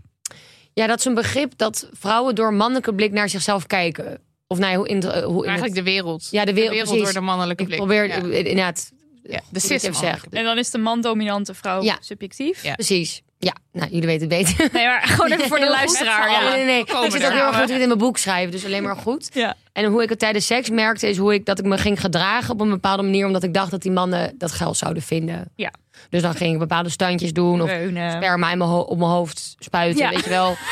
Ja, 0.73 0.87
dat 0.87 0.99
is 0.99 1.05
een 1.05 1.15
begrip 1.15 1.53
dat 1.57 1.89
vrouwen 1.93 2.35
door 2.35 2.55
mannelijke 2.55 2.95
blik 2.95 3.13
naar 3.13 3.29
zichzelf 3.29 3.67
kijken. 3.67 4.19
Of 4.47 4.59
nou, 4.59 4.71
ja, 4.73 4.79
hoe 4.79 4.89
in, 4.89 5.01
de- 5.01 5.23
hoe 5.23 5.43
in 5.43 5.49
Eigenlijk 5.49 5.77
het, 5.77 5.85
de 5.85 5.91
wereld. 5.91 6.29
Ja, 6.31 6.45
de 6.45 6.55
wereld, 6.55 6.89
door 6.89 7.13
de 7.13 7.21
mannelijke 7.21 7.63
ik 7.63 7.69
blik. 7.69 7.79
probeer 7.79 8.07
Ja. 8.07 8.15
inderdaad 8.15 8.93
Ja, 9.23 9.41
de 9.51 9.61
ik 9.61 9.81
cis. 9.81 9.83
En 10.31 10.45
dan 10.45 10.59
is 10.59 10.71
de 10.71 10.79
man-dominante 10.79 11.55
vrouw 11.55 11.83
Ja. 11.83 11.97
subjectief. 12.01 12.63
Ja. 12.63 12.75
Precies. 12.75 13.23
Ja, 13.47 13.55
nou, 13.73 13.91
jullie 13.91 14.07
weten 14.07 14.29
het 14.31 14.39
beter. 14.47 14.69
Nee, 14.73 14.87
maar 14.87 15.03
gewoon 15.03 15.33
even 15.33 15.49
voor 15.49 15.59
de 15.59 15.71
luisteraar. 15.79 16.31
Ja. 16.31 16.51
nee, 16.55 16.65
nee. 16.65 16.81
Ik 16.81 16.89
zit 16.89 17.25
ook 17.25 17.33
heel 17.33 17.47
erg 17.47 17.57
goed 17.57 17.71
in 17.71 17.79
mijn 17.87 17.99
boek 17.99 18.19
schrijven, 18.19 18.51
dus 18.53 18.65
alleen 18.65 18.83
maar 18.83 18.97
goed. 18.97 19.29
Ja. 19.33 19.55
En 19.73 19.85
hoe 19.85 20.03
ik 20.03 20.09
het 20.09 20.19
tijdens 20.19 20.47
seks 20.47 20.71
merkte, 20.71 21.09
is 21.09 21.17
hoe 21.17 21.35
ik 21.35 21.45
dat 21.47 21.59
ik 21.59 21.65
me 21.65 21.79
ging 21.79 22.01
gedragen 22.01 22.55
op 22.55 22.61
een 22.61 22.71
bepaalde 22.71 23.03
manier, 23.03 23.27
omdat 23.27 23.43
ik 23.43 23.55
dacht 23.55 23.71
dat 23.71 23.83
die 23.83 23.91
mannen 23.93 24.35
dat 24.39 24.53
geld 24.53 24.77
zouden 24.77 25.03
vinden. 25.03 25.51
Ja. 25.57 25.73
Dus 26.11 26.23
dan 26.23 26.35
ging 26.35 26.53
ik 26.53 26.59
bepaalde 26.59 26.89
standjes 26.91 27.33
doen 27.33 27.63
of 27.63 27.69
Reunen. 27.69 28.13
sperma 28.13 28.51
in 28.53 28.59
mijn 28.59 28.71
op 28.71 28.99
mijn 28.99 29.11
hoofd 29.11 29.57
spuiten, 29.59 30.05
Ja. 30.05 30.11
weet 30.11 30.25
je 30.25 30.31
wel. 30.31 30.57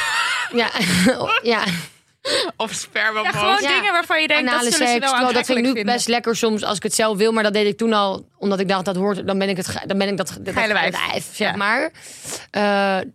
Ja, 0.54 0.70
ja. 1.42 1.62
Of 2.56 2.72
sperma 2.72 3.22
Ja, 3.22 3.30
gewoon 3.30 3.58
Ja. 3.62 3.68
dingen 3.76 3.92
waarvan 3.92 4.20
je 4.20 4.28
denkt, 4.28 4.48
Anale 4.50 4.64
dat 4.64 4.72
ze 4.72 4.84
wel 4.84 4.98
terwijl 5.00 5.32
dat 5.32 5.46
vind 5.46 5.58
ik 5.66 5.74
nu 5.74 5.84
best 5.84 6.08
lekker 6.08 6.36
soms 6.36 6.62
als 6.62 6.76
ik 6.76 6.82
het 6.82 6.94
zelf 6.94 7.16
wil, 7.16 7.32
maar 7.32 7.42
dat 7.42 7.52
deed 7.52 7.66
ik 7.66 7.76
toen 7.76 7.92
al, 7.92 8.28
omdat 8.38 8.60
ik 8.60 8.68
dacht 8.68 8.84
dat 8.84 8.96
hoort, 8.96 9.26
dan 9.26 9.38
ben 9.38 9.48
ik 9.48 9.56
het, 9.56 9.82
dan 9.86 9.98
ben 9.98 10.08
ik 10.08 10.16
dat, 10.16 10.38
dat 10.40 10.54
Geile 10.54 10.72
wijf. 10.72 10.96
wijf, 11.10 11.28
zeg 11.32 11.50
Ja. 11.50 11.56
maar. 11.56 11.90
Eh, 12.50 13.10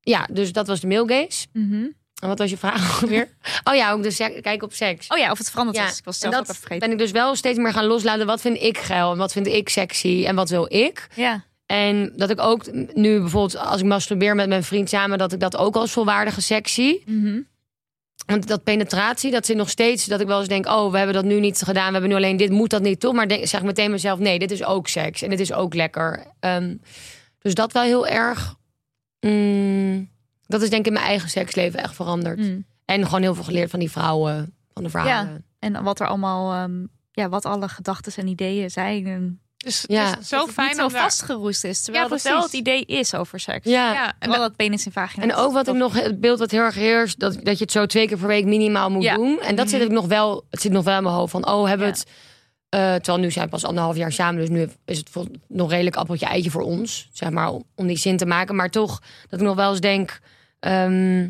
ja, 0.00 0.26
dus 0.30 0.52
dat 0.52 0.66
was 0.66 0.80
de 0.80 0.86
male 0.86 1.08
gaze. 1.14 1.46
Mhm. 1.52 1.84
En 2.22 2.28
wat 2.28 2.38
was 2.38 2.50
je 2.50 2.56
vraag 2.56 3.00
weer? 3.00 3.28
Oh 3.64 3.74
ja, 3.74 3.92
ook 3.92 4.02
dus 4.02 4.16
kijk 4.40 4.62
op 4.62 4.72
seks. 4.72 5.06
Oh 5.08 5.18
ja, 5.18 5.30
of 5.30 5.38
het 5.38 5.50
veranderd 5.50 5.76
Ja, 5.78 5.86
is. 5.88 5.98
Ik 5.98 6.04
was 6.04 6.14
en 6.14 6.20
zelf 6.20 6.34
dat 6.34 6.42
even 6.42 6.54
vergeten. 6.54 6.78
ben 6.88 6.90
ik 6.90 6.98
dus 6.98 7.10
wel 7.10 7.34
steeds 7.36 7.58
meer 7.58 7.72
gaan 7.72 7.84
loslaten. 7.86 8.26
Wat 8.26 8.40
vind 8.40 8.62
ik 8.62 8.78
geil 8.78 9.12
en 9.12 9.18
wat 9.18 9.32
vind 9.32 9.46
ik 9.46 9.68
sexy 9.68 10.24
en 10.26 10.34
wat 10.34 10.48
wil 10.50 10.66
ik? 10.74 11.08
Ja. 11.14 11.44
En 11.66 12.12
dat 12.16 12.30
ik 12.30 12.40
ook 12.40 12.72
nu 12.94 13.20
bijvoorbeeld 13.20 13.56
als 13.56 13.80
ik 13.80 13.86
masturbeer 13.86 14.34
met 14.34 14.48
mijn 14.48 14.64
vriend 14.64 14.88
samen, 14.88 15.18
dat 15.18 15.32
ik 15.32 15.40
dat 15.40 15.56
ook 15.56 15.76
als 15.76 15.90
volwaardige 15.90 16.40
sexy. 16.40 16.98
Mhm. 17.06 17.40
Want 18.30 18.48
dat 18.48 18.64
penetratie, 18.64 19.30
dat 19.30 19.46
zit 19.46 19.56
nog 19.56 19.70
steeds 19.70 20.04
dat 20.04 20.20
ik 20.20 20.26
wel 20.26 20.38
eens 20.38 20.48
denk, 20.48 20.66
oh, 20.66 20.90
we 20.90 20.96
hebben 20.96 21.14
dat 21.14 21.24
nu 21.24 21.40
niet 21.40 21.62
gedaan, 21.62 21.86
we 21.86 21.92
hebben 21.92 22.10
nu 22.10 22.16
alleen 22.16 22.36
dit, 22.36 22.50
moet 22.50 22.70
dat 22.70 22.82
niet 22.82 23.00
toch? 23.00 23.12
Maar 23.12 23.28
denk, 23.28 23.46
zeg 23.46 23.62
meteen 23.62 23.90
mezelf, 23.90 24.18
nee, 24.18 24.38
dit 24.38 24.50
is 24.50 24.64
ook 24.64 24.88
seks 24.88 25.22
en 25.22 25.30
dit 25.30 25.40
is 25.40 25.52
ook 25.52 25.74
lekker. 25.74 26.26
Ehm, 26.40 26.76
dus 27.38 27.54
dat 27.54 27.72
wel 27.72 27.82
heel 27.82 28.06
erg. 28.06 28.54
mm, 29.20 30.10
dat 30.46 30.62
is 30.62 30.70
denk 30.70 30.80
ik 30.80 30.86
in 30.86 30.92
mijn 30.92 31.06
eigen 31.06 31.28
seksleven 31.28 31.82
echt 31.82 31.94
veranderd. 31.94 32.38
Mm. 32.38 32.64
En 32.84 33.04
gewoon 33.04 33.22
heel 33.22 33.34
veel 33.34 33.44
geleerd 33.44 33.70
van 33.70 33.78
die 33.78 33.90
vrouwen, 33.90 34.54
van 34.72 34.82
de 34.82 34.90
verhalen. 34.90 35.44
En 35.58 35.82
wat 35.82 36.00
er 36.00 36.08
allemaal, 36.08 36.52
ehm, 36.52 36.86
ja, 37.10 37.28
wat 37.28 37.44
alle 37.44 37.68
gedachten 37.68 38.12
en 38.16 38.26
ideeën 38.26 38.70
zijn. 38.70 39.06
En 39.06 39.40
Dus 39.64 39.84
Ja. 39.86 40.10
het 40.10 40.18
is 40.20 40.28
zo 40.28 40.36
dat 40.36 40.44
het 40.46 40.54
fijn 40.54 40.68
niet 40.68 40.76
zo 40.76 40.86
om 40.86 40.92
daar- 40.92 41.02
vastgeroest 41.02 41.64
is. 41.64 41.82
Terwijl 41.82 42.06
Ja, 42.08 42.14
het 42.14 42.22
wel 42.22 42.42
het 42.42 42.52
idee 42.52 42.84
is 42.84 43.14
over 43.14 43.40
seks. 43.40 43.66
Ja. 43.70 43.92
Ja, 43.92 44.06
en 44.06 44.14
En 44.18 44.28
dat- 44.30 44.38
dat 44.38 44.56
penis 44.56 44.86
in 44.86 44.92
vagina. 44.92 45.22
En 45.24 45.34
ook 45.34 45.52
wat 45.52 45.68
ik 45.68 45.74
nog, 45.74 45.94
het 45.94 46.20
beeld 46.20 46.38
wat 46.38 46.50
heel 46.50 46.60
erg 46.62 46.74
heerst, 46.74 47.18
dat, 47.18 47.34
dat 47.42 47.58
je 47.58 47.64
het 47.64 47.72
zo 47.72 47.86
twee 47.86 48.06
keer 48.08 48.16
per 48.18 48.26
week 48.26 48.44
minimaal 48.44 48.90
moet 48.90 49.02
Ja. 49.02 49.14
doen. 49.14 49.40
En 49.40 49.54
dat 49.56 49.68
zit 49.70 49.80
ik 49.82 49.90
nog 49.90 50.06
wel, 50.06 50.44
het 50.50 50.60
zit 50.60 50.72
nog 50.72 50.84
wel 50.84 50.96
in 50.96 51.02
mijn 51.02 51.14
hoofd 51.14 51.30
van, 51.30 51.46
oh, 51.48 51.66
hebben 51.68 51.86
we 51.86 51.92
Ja. 51.92 51.98
het. 51.98 52.10
eh, 52.68 52.94
terwijl 52.94 53.18
nu 53.18 53.30
zijn 53.30 53.44
we 53.44 53.50
pas 53.50 53.64
anderhalf 53.64 53.96
jaar 53.96 54.12
samen, 54.12 54.40
dus 54.40 54.48
nu 54.48 54.68
is 54.84 54.98
het 54.98 55.10
nog 55.48 55.70
redelijk 55.70 55.96
appeltje 55.96 56.26
eitje 56.26 56.50
voor 56.50 56.62
ons, 56.62 57.08
zeg 57.12 57.30
maar, 57.30 57.48
om, 57.50 57.64
om 57.74 57.86
die 57.86 57.96
zin 57.96 58.16
te 58.16 58.26
maken. 58.26 58.56
Maar 58.56 58.70
toch, 58.70 59.00
dat 59.28 59.40
ik 59.40 59.46
nog 59.46 59.56
wel 59.56 59.70
eens 59.70 59.80
denk, 59.80 60.20
ehm, 60.60 61.22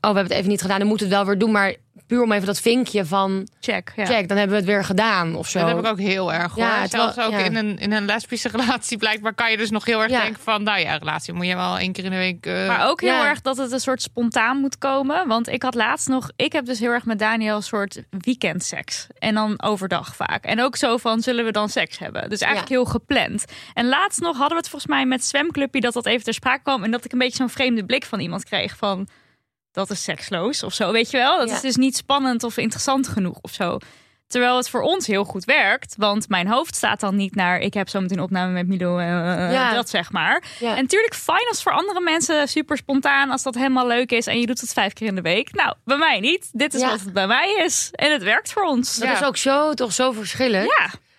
oh, 0.00 0.10
we 0.10 0.16
hebben 0.16 0.22
het 0.24 0.32
even 0.32 0.48
niet 0.48 0.60
gedaan, 0.60 0.78
dan 0.78 0.88
moeten 0.88 1.08
we 1.08 1.14
het 1.14 1.22
wel 1.24 1.30
weer 1.32 1.40
doen. 1.44 1.52
Maar 1.52 1.74
puur 2.10 2.22
om 2.22 2.32
even 2.32 2.46
dat 2.46 2.60
vinkje 2.60 3.04
van 3.04 3.48
Check. 3.60 3.92
Ja. 3.96 4.04
check, 4.06 4.28
dan 4.28 4.36
hebben 4.36 4.56
we 4.56 4.62
het 4.62 4.72
weer 4.72 4.84
gedaan 4.84 5.34
of 5.34 5.48
zo. 5.48 5.58
Dat 5.58 5.68
heb 5.68 5.78
ik 5.78 5.86
ook 5.86 5.98
heel 5.98 6.32
erg 6.32 6.52
hoor. 6.54 6.64
Ja, 6.64 6.86
Zelfs 6.86 7.18
ook 7.18 7.30
ja. 7.30 7.38
in, 7.38 7.56
een, 7.56 7.78
in 7.78 7.92
een 7.92 8.04
lesbische 8.04 8.48
relatie 8.56 8.98
blijkbaar 8.98 9.34
kan 9.34 9.50
je 9.50 9.56
dus 9.56 9.70
nog 9.70 9.84
heel 9.84 10.02
erg 10.02 10.10
Ja. 10.10 10.22
denken 10.22 10.42
van... 10.42 10.62
nou 10.62 10.80
ja, 10.80 10.96
relatie 10.96 11.32
moet 11.32 11.46
je 11.46 11.54
wel 11.56 11.78
één 11.78 11.92
keer 11.92 12.04
in 12.04 12.10
de 12.10 12.16
week... 12.16 12.46
eh, 12.46 12.66
Maar 12.66 12.88
ook 12.88 13.00
heel 13.00 13.10
Ja. 13.14 13.26
erg 13.28 13.40
dat 13.40 13.56
het 13.56 13.72
een 13.72 13.80
soort 13.80 14.02
spontaan 14.02 14.56
moet 14.56 14.78
komen. 14.78 15.28
Want 15.28 15.48
ik 15.48 15.62
had 15.62 15.74
laatst 15.74 16.08
nog... 16.08 16.30
Ik 16.36 16.52
heb 16.52 16.64
dus 16.66 16.78
heel 16.78 16.90
erg 16.90 17.04
met 17.04 17.18
Daniel 17.18 17.56
een 17.56 17.62
soort 17.62 18.02
weekendseks. 18.10 19.06
En 19.18 19.34
dan 19.34 19.62
overdag 19.62 20.16
vaak. 20.16 20.44
En 20.44 20.60
ook 20.62 20.76
zo 20.76 20.96
van, 20.96 21.20
zullen 21.20 21.44
we 21.44 21.52
dan 21.52 21.68
seks 21.68 21.98
hebben? 21.98 22.28
Dus 22.30 22.40
eigenlijk 22.40 22.72
Ja. 22.72 22.76
heel 22.76 22.84
gepland. 22.90 23.44
En 23.74 23.88
laatst 23.88 24.20
nog 24.20 24.32
hadden 24.36 24.48
we 24.56 24.56
het 24.62 24.68
volgens 24.68 24.90
mij 24.90 25.06
met 25.06 25.24
zwemclubje... 25.24 25.80
dat 25.80 25.92
dat 25.92 26.06
even 26.06 26.24
ter 26.24 26.34
sprake 26.34 26.62
kwam. 26.62 26.84
En 26.84 26.90
dat 26.90 27.04
ik 27.04 27.12
een 27.12 27.18
beetje 27.18 27.36
zo'n 27.36 27.50
vreemde 27.50 27.84
blik 27.84 28.04
van 28.04 28.20
iemand 28.20 28.44
kreeg 28.44 28.76
van... 28.76 29.08
Dat 29.72 29.90
is 29.90 30.02
seksloos 30.02 30.62
of 30.62 30.74
zo, 30.74 30.92
weet 30.92 31.10
je 31.10 31.16
wel? 31.16 31.38
Dat 31.38 31.48
Ja. 31.48 31.54
is 31.54 31.60
dus 31.60 31.76
niet 31.76 31.96
spannend 31.96 32.42
of 32.42 32.56
interessant 32.56 33.08
genoeg 33.08 33.38
of 33.40 33.52
zo. 33.52 33.78
Terwijl 34.26 34.56
het 34.56 34.68
voor 34.70 34.80
ons 34.82 35.06
heel 35.06 35.24
goed 35.24 35.44
werkt. 35.44 35.94
Want 35.98 36.28
mijn 36.28 36.48
hoofd 36.48 36.74
staat 36.76 37.00
dan 37.00 37.16
niet 37.16 37.34
naar... 37.34 37.58
ik 37.58 37.74
heb 37.74 37.88
zo 37.88 38.00
meteen 38.00 38.20
opname 38.20 38.52
met 38.52 38.66
Milo, 38.66 38.98
eh, 38.98 39.06
Ja. 39.52 39.74
dat 39.74 39.88
zeg 39.88 40.12
maar. 40.12 40.42
Ja. 40.58 40.76
En 40.76 40.82
natuurlijk 40.82 41.14
fijn 41.14 41.48
als 41.48 41.62
voor 41.62 41.72
andere 41.72 42.00
mensen 42.00 42.48
super 42.48 42.76
spontaan... 42.76 43.30
als 43.30 43.42
dat 43.42 43.54
helemaal 43.54 43.86
leuk 43.86 44.12
is 44.12 44.26
en 44.26 44.40
je 44.40 44.46
doet 44.46 44.60
het 44.60 44.72
vijf 44.72 44.92
keer 44.92 45.06
in 45.06 45.14
de 45.14 45.20
week. 45.20 45.52
Nou, 45.54 45.74
bij 45.84 45.96
mij 45.96 46.20
niet. 46.20 46.48
Dit 46.52 46.74
is 46.74 46.80
Ja. 46.80 46.88
wat 46.90 47.00
het 47.00 47.12
bij 47.12 47.26
mij 47.26 47.54
is. 47.64 47.88
En 47.92 48.12
het 48.12 48.22
werkt 48.22 48.52
voor 48.52 48.62
ons. 48.64 48.96
dat 48.96 49.08
Ja. 49.08 49.14
is 49.14 49.22
ook 49.24 49.36
zo, 49.36 49.74
toch 49.74 49.92
zo 49.92 50.12
verschillend. 50.12 50.70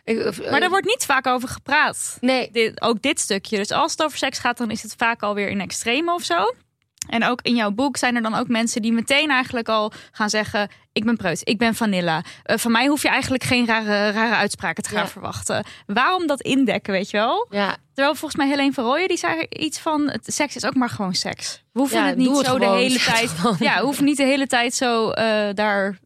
Ik- 0.04 0.26
of- 0.26 0.50
Maar 0.50 0.60
daar 0.60 0.70
wordt 0.70 0.86
niet 0.86 1.06
vaak 1.06 1.28
over 1.28 1.50
gepraat. 1.50 2.18
Nee, 2.22 2.50
Dit, 2.52 2.82
ook 2.82 3.02
dit 3.02 3.20
stukje. 3.20 3.58
Dus 3.58 3.72
als 3.72 3.92
het 3.92 4.04
over 4.04 4.18
seks 4.18 4.40
gaat, 4.40 4.58
dan 4.58 4.72
is 4.72 4.84
het 4.84 4.94
vaak 4.98 5.22
alweer 5.24 5.50
in 5.50 5.62
extreme 5.62 6.14
of 6.14 6.24
zo. 6.24 6.54
En 7.10 7.26
ook 7.26 7.40
in 7.42 7.56
jouw 7.56 7.72
boek 7.72 7.98
zijn 7.98 8.16
er 8.16 8.22
dan 8.22 8.36
ook 8.36 8.48
mensen 8.48 8.82
die 8.82 8.92
meteen 8.94 9.30
eigenlijk 9.30 9.70
al 9.70 9.92
gaan 10.12 10.30
zeggen: 10.30 10.70
Ik 10.94 11.06
ben 11.06 11.18
preut, 11.18 11.42
ik 11.44 11.58
ben 11.58 11.76
vanilla. 11.76 12.22
Eh, 12.44 12.58
van 12.58 12.72
mij 12.72 12.88
hoef 12.88 13.02
je 13.02 13.10
eigenlijk 13.10 13.44
geen 13.44 13.66
rare, 13.66 14.12
rare 14.12 14.36
uitspraken 14.36 14.84
te 14.84 14.90
gaan 14.90 15.04
Ja. 15.04 15.08
verwachten. 15.08 15.66
Waarom 15.86 16.28
dat 16.28 16.42
indekken, 16.42 16.94
weet 16.94 17.10
je 17.10 17.18
wel? 17.18 17.48
ja, 17.50 17.76
Terwijl 17.94 18.16
volgens 18.16 18.36
mij 18.42 18.50
Helene 18.50 18.74
van 18.74 18.84
Rooyen 18.84 19.08
die 19.08 19.18
zei 19.18 19.46
iets 19.50 19.80
van: 19.80 20.10
het 20.10 20.34
Seks 20.34 20.56
is 20.56 20.66
ook 20.66 20.76
maar 20.76 20.90
gewoon 20.90 21.14
seks. 21.14 21.64
We 21.74 21.80
hoeven 21.80 21.98
Ja, 21.98 22.06
het 22.08 22.18
niet 22.18 22.38
het 22.38 22.46
zo 22.46 22.58
de 22.58 22.66
gewoon. 22.66 22.78
hele 22.78 23.00
Zeg 23.00 23.14
tijd. 23.16 23.32
Ja, 23.60 23.78
we 23.78 23.84
hoeven 23.84 24.04
niet 24.06 24.18
de 24.18 24.24
hele 24.24 24.48
tijd 24.48 24.74
zo 24.74 25.10
eh, 25.10 25.54
daar. 25.54 25.98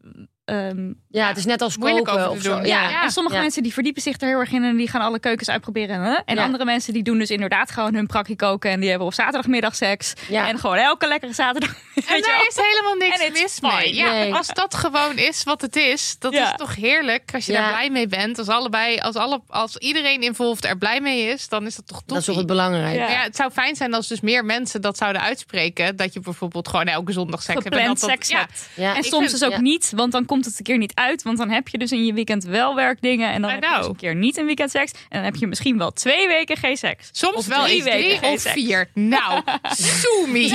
ehm, 0.46 0.92
ja, 1.16 1.28
het 1.28 1.38
is 1.38 1.46
net 1.46 1.62
als 1.62 1.78
Moeilijk 1.78 2.06
koken 2.06 2.30
of 2.30 2.42
zo. 2.42 2.56
ja, 2.58 2.90
Ja. 2.90 3.04
en 3.04 3.12
sommige 3.12 3.36
Ja. 3.36 3.42
mensen 3.42 3.64
die 3.64 3.74
verdiepen 3.74 4.02
zich 4.02 4.22
er 4.22 4.28
heel 4.28 4.40
erg 4.40 4.52
in 4.52 4.64
en 4.64 4.76
die 4.76 4.90
gaan 4.90 5.02
alle 5.02 5.20
keukens 5.20 5.50
uitproberen. 5.50 6.02
Hè? 6.02 6.14
En 6.26 6.36
Ja. 6.36 6.44
andere 6.44 6.66
mensen 6.66 6.94
die 6.94 7.04
doen 7.04 7.18
dus 7.18 7.30
inderdaad 7.30 7.72
gewoon 7.72 7.94
hun 7.94 8.08
prakkie 8.08 8.36
koken 8.36 8.72
en 8.72 8.80
die 8.80 8.90
hebben 8.90 9.08
op 9.08 9.14
zaterdagmiddag 9.14 9.76
seks. 9.76 10.14
Ja. 10.30 10.48
En 10.48 10.60
gewoon 10.60 10.78
elke 10.78 11.08
lekkere 11.08 11.34
zaterdag. 11.34 11.76
En 11.96 12.22
daar 12.22 12.46
is 12.48 12.56
helemaal 12.56 12.96
niks 12.96 13.42
mis 13.42 13.62
mee. 13.62 13.96
Ja, 13.96 14.12
Nee. 14.12 14.34
Als 14.34 14.48
dat 14.48 14.76
gewoon 14.76 15.18
is 15.18 15.44
wat 15.44 15.62
het 15.62 15.76
is, 15.76 16.16
dat 16.20 16.34
Ja. 16.34 16.44
is 16.52 16.58
toch 16.58 16.76
heerlijk. 16.76 17.30
Als 17.34 17.46
je 17.46 17.52
Ja. 17.52 17.60
daar 17.62 17.70
blij 17.70 17.90
mee 17.90 18.08
bent, 18.08 18.38
als 18.38 18.48
allebei, 18.48 18.98
als, 18.98 19.16
alle, 19.16 19.42
als 19.48 19.78
iedereen 19.78 20.22
involved 20.22 20.66
er 20.66 20.78
blij 20.78 21.02
mee 21.02 21.22
is, 21.28 21.48
dan 21.50 21.66
is 21.66 21.76
dat 21.76 21.88
toch 21.88 22.02
Dat 22.06 22.18
is 22.18 22.26
toch 22.26 22.38
het 22.38 22.46
belangrijk. 22.46 22.96
Ja. 22.96 23.10
Ja, 23.10 23.22
het 23.22 23.36
zou 23.36 23.52
fijn 23.52 23.76
zijn 23.76 23.94
als 23.94 24.08
dus 24.08 24.22
meer 24.22 24.46
mensen 24.46 24.82
dat 24.82 24.98
zouden 24.98 25.22
uitspreken. 25.22 25.96
Dat 25.96 26.14
je 26.14 26.20
bijvoorbeeld 26.20 26.68
gewoon 26.68 26.86
elke 26.86 27.12
zondag 27.12 27.42
seks 27.42 27.54
hebt. 27.54 27.66
en 27.66 27.72
Gepland 27.74 28.00
dat 28.00 28.10
dat- 28.10 28.18
seks 28.18 28.30
ja. 28.30 28.40
hebt. 28.40 28.70
Ja. 28.76 28.92
En 28.92 28.98
ik 28.98 29.04
soms 29.04 29.20
vind- 29.30 29.40
dus 29.40 29.44
ook 29.44 29.52
ja. 29.56 29.62
niet, 29.62 29.92
want 29.96 30.12
dan 30.12 30.26
komt 30.26 30.46
het 30.46 30.58
een 30.58 30.64
keer 30.64 30.78
niet 30.78 30.92
uit. 30.96 31.05
Want 31.24 31.38
dan 31.38 31.50
heb 31.50 31.68
je 31.68 31.78
dus 31.78 31.92
in 31.92 32.06
je 32.06 32.14
weekend 32.14 32.44
wel 32.44 32.76
werkdingen. 32.76 33.32
En 33.32 33.42
dan 33.42 33.52
heb 33.52 33.64
je 33.64 33.76
dus 33.78 33.88
een 33.88 33.96
keer 33.96 34.16
niet 34.16 34.38
een 34.38 34.46
weekend 34.46 34.72
seks. 34.72 34.92
En 34.92 35.00
dan 35.10 35.24
heb 35.24 35.36
je 35.36 35.48
misschien 35.48 35.78
wel 35.78 35.92
twee 35.92 36.28
weken 36.28 36.58
geen 36.58 36.78
seks. 36.78 37.10
Soms 37.12 37.36
Of 37.36 37.48
wel 37.48 37.64
drie 37.64 37.84
weken 37.84 38.00
drie 38.08 38.18
geen 38.18 38.34
of 38.34 38.40
seks. 38.40 38.54
vier. 38.54 38.90
Nou, 38.94 39.42
soemie. 40.02 40.54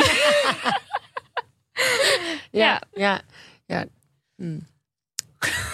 Ja, 2.51 2.83
ja, 2.95 3.21
ja. 3.67 3.85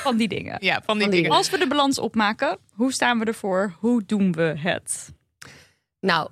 Van 0.03 0.16
die 0.16 0.29
dingen. 0.29 0.57
Ja, 0.61 0.83
van 0.85 0.95
die 0.95 1.03
Van 1.03 1.11
die 1.12 1.22
dingen. 1.22 1.37
Als 1.37 1.51
we 1.51 1.59
de 1.59 1.66
balans 1.66 1.99
opmaken, 1.99 2.59
hoe 2.72 2.93
staan 2.93 3.18
we 3.18 3.24
ervoor? 3.24 3.74
Hoe 3.79 4.03
doen 4.07 4.33
we 4.33 4.55
het? 4.59 5.12
Nou, 6.01 6.31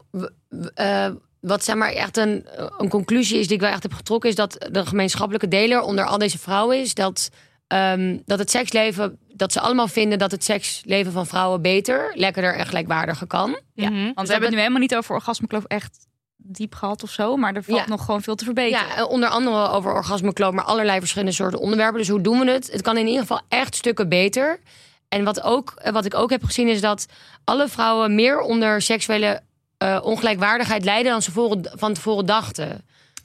eh, 0.75 1.11
wat 1.41 1.65
zeg 1.65 1.77
maar 1.77 1.93
echt 1.93 2.17
een, 2.17 2.47
een 2.79 2.89
conclusie 2.89 3.39
is 3.39 3.47
die 3.47 3.55
ik 3.57 3.63
wel 3.63 3.71
echt 3.71 3.83
heb 3.83 3.93
getrokken, 3.93 4.29
is 4.31 4.37
dat 4.37 4.69
de 4.71 4.87
gemeenschappelijke 4.87 5.49
deler 5.49 5.81
onder 5.81 6.05
al 6.05 6.19
deze 6.19 6.39
vrouwen 6.39 6.81
is 6.81 6.95
dat, 6.95 7.31
ehm, 7.67 8.19
dat 8.25 8.39
het 8.39 8.51
seksleven, 8.51 9.19
dat 9.29 9.53
ze 9.53 9.61
allemaal 9.61 9.89
vinden 9.89 10.19
dat 10.19 10.31
het 10.31 10.45
seksleven 10.45 11.13
van 11.13 11.27
vrouwen 11.27 11.63
beter, 11.63 12.11
lekkerder 12.15 12.55
en 12.55 12.67
gelijkwaardiger 12.67 13.27
kan. 13.27 13.59
Ja, 13.75 13.91
Mhm. 13.91 14.03
want 14.15 14.27
we 14.27 14.33
hebben 14.33 14.43
het 14.43 14.51
nu 14.51 14.57
helemaal 14.59 14.81
niet 14.81 14.97
over 14.97 15.15
orgasmekloof 15.15 15.65
echt 15.65 16.07
diep 16.37 16.75
gehad 16.75 17.03
of 17.03 17.11
zo. 17.11 17.37
Maar 17.37 17.55
er 17.55 17.63
valt 17.65 17.79
Ja. 17.79 17.89
nog 17.89 18.05
gewoon 18.05 18.23
veel 18.23 18.35
te 18.35 18.45
verbeteren. 18.45 18.87
Ja, 18.89 18.97
en 18.97 19.05
onder 19.07 19.29
andere 19.29 19.69
over 19.69 19.93
orgasmekloof, 19.93 20.53
maar 20.53 20.65
allerlei 20.65 20.99
verschillende 20.99 21.33
soorten 21.35 21.59
onderwerpen. 21.61 21.99
Dus 21.99 22.09
hoe 22.09 22.21
doen 22.21 22.39
we 22.39 22.51
het? 22.51 22.73
Het 22.73 22.83
kan 22.83 22.97
in 22.97 23.07
ieder 23.07 23.21
geval 23.21 23.41
echt 23.49 23.75
stukken 23.75 24.09
beter. 24.09 24.61
En 25.09 25.25
wat, 25.25 25.43
ook, 25.43 25.75
eh, 25.77 25.93
wat 25.93 26.05
ik 26.05 26.15
ook 26.15 26.31
heb 26.31 26.45
gezien 26.45 26.69
is 26.69 26.81
dat 26.81 27.07
alle 27.45 27.69
vrouwen 27.69 28.15
meer 28.15 28.41
onder 28.41 28.83
seksuele 28.83 29.41
eh, 29.79 30.01
ongelijkwaardigheid 30.03 30.85
lijden 30.85 31.13
dan 31.13 31.23
ze 31.23 31.31
voor- 31.33 31.59
van 31.75 31.93
tevoren 31.95 32.27
dachten. 32.27 32.85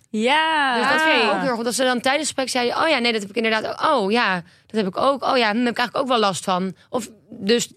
Ja, 0.10 0.78
Dus 0.78 0.90
dat 0.90 1.02
vind 1.02 1.24
ik 1.24 1.30
ook 1.30 1.42
heel 1.42 1.56
goed. 1.56 1.64
Dat 1.64 1.74
ze 1.74 1.84
dan 1.84 2.02
tijdens 2.02 2.30
het 2.30 2.40
gesprek 2.40 2.50
zeiden: 2.50 2.84
Oh 2.84 2.90
ja, 2.90 3.00
nee, 3.00 3.12
dat 3.12 3.22
heb 3.22 3.30
ik 3.30 3.36
inderdaad. 3.36 3.66
ook. 3.66 3.92
Oh 3.92 4.12
ja, 4.12 4.44
dat 4.66 4.76
heb 4.76 4.88
ik 4.88 4.98
ook. 4.98 5.24
Oh 5.24 5.38
ja, 5.38 5.54
daar 5.54 5.64
heb 5.64 5.72
ik 5.72 5.78
eigenlijk 5.78 5.98
ook 5.98 6.08
wel 6.08 6.20
last 6.20 6.44
van. 6.44 6.76
Of 6.90 7.10
dus, 7.30 7.72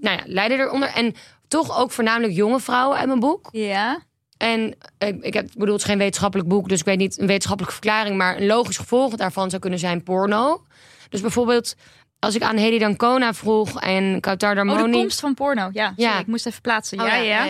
nou 0.00 0.16
ja, 0.16 0.22
lijden 0.26 0.58
eronder. 0.58 0.88
En 0.88 1.14
toch 1.48 1.78
ook 1.78 1.90
voornamelijk 1.90 2.32
jonge 2.32 2.60
vrouwen 2.60 2.98
uit 2.98 3.06
mijn 3.06 3.20
boek. 3.20 3.48
Ja. 3.52 3.98
En 4.36 4.76
ik, 4.98 5.24
ik, 5.24 5.34
heb, 5.34 5.44
ik 5.46 5.52
bedoel, 5.52 5.72
het 5.74 5.82
is 5.82 5.88
geen 5.88 5.98
wetenschappelijk 5.98 6.48
boek, 6.48 6.68
dus 6.68 6.78
ik 6.78 6.84
weet 6.84 6.98
niet 6.98 7.18
een 7.18 7.26
wetenschappelijke 7.26 7.74
verklaring, 7.74 8.16
maar 8.16 8.36
een 8.36 8.46
logisch 8.46 8.76
gevolg 8.76 9.14
daarvan 9.14 9.50
zou 9.50 9.62
kunnen 9.62 9.78
zijn 9.78 10.02
porno. 10.02 10.64
Dus 11.08 11.20
bijvoorbeeld, 11.20 11.74
als 12.18 12.34
ik 12.34 12.42
aan 12.42 12.56
Hedy 12.56 12.78
Dancona 12.78 13.34
vroeg 13.34 13.80
en 13.80 14.20
Kautar 14.20 14.50
Oh, 14.50 14.56
Darmoni. 14.56 14.92
de 14.92 14.98
komst 14.98 15.20
van 15.20 15.34
porno. 15.34 15.70
Ja, 15.72 15.92
Ja. 15.96 16.06
sorry, 16.08 16.20
ik 16.20 16.26
moest 16.26 16.46
even 16.46 16.60
plaatsen. 16.60 17.00
Oh, 17.00 17.06
ja, 17.06 17.14
ja, 17.14 17.46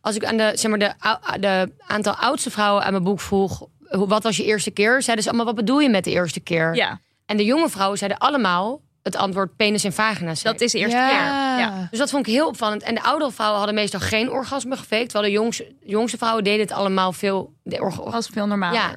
Als 0.00 0.16
ik 0.16 0.24
aan 0.24 0.36
de, 0.36 0.52
zeg 0.54 0.70
maar, 0.70 0.78
de, 0.78 0.92
de 1.40 1.72
aantal 1.86 2.12
oudste 2.14 2.50
vrouwen 2.50 2.84
aan 2.84 2.92
mijn 2.92 3.04
boek 3.04 3.20
vroeg, 3.20 3.62
wat 3.90 4.22
was 4.22 4.36
je 4.36 4.44
eerste 4.44 4.70
keer? 4.70 5.02
Zeiden 5.02 5.24
ze 5.24 5.30
allemaal, 5.30 5.46
wat 5.54 5.64
bedoel 5.64 5.80
je 5.80 5.88
met 5.88 6.04
de 6.04 6.10
eerste 6.10 6.40
keer? 6.40 6.74
Ja, 6.74 7.00
En 7.26 7.36
de 7.36 7.44
jonge 7.44 7.68
vrouwen 7.68 7.98
zeiden 7.98 8.18
allemaal 8.18 8.80
het 9.02 9.16
antwoord 9.16 9.56
penis 9.56 9.84
en 9.84 9.92
vagina. 9.92 10.32
dat 10.42 10.60
is 10.60 10.72
de 10.72 10.78
eerste 10.78 10.96
Ja. 10.96 11.08
keer. 11.08 11.18
Ja. 11.64 11.86
Dus 11.90 11.98
dat 11.98 12.10
vond 12.10 12.26
ik 12.26 12.32
heel 12.32 12.46
opvallend. 12.46 12.82
En 12.82 12.94
de 12.94 13.02
oudere 13.02 13.30
vrouwen 13.32 13.58
hadden 13.58 13.76
meestal 13.76 14.00
geen 14.00 14.30
orgasme 14.30 14.76
gefaked. 14.76 15.08
Terwijl 15.08 15.24
de 15.32 15.38
jongste, 15.40 15.72
jongste 15.84 16.16
vrouwen 16.18 16.44
deden 16.44 16.60
het 16.60 16.72
allemaal 16.72 17.12
veel. 17.12 17.52
De 17.62 17.92
was 18.04 18.26
veel 18.32 18.46
normaler. 18.46 18.94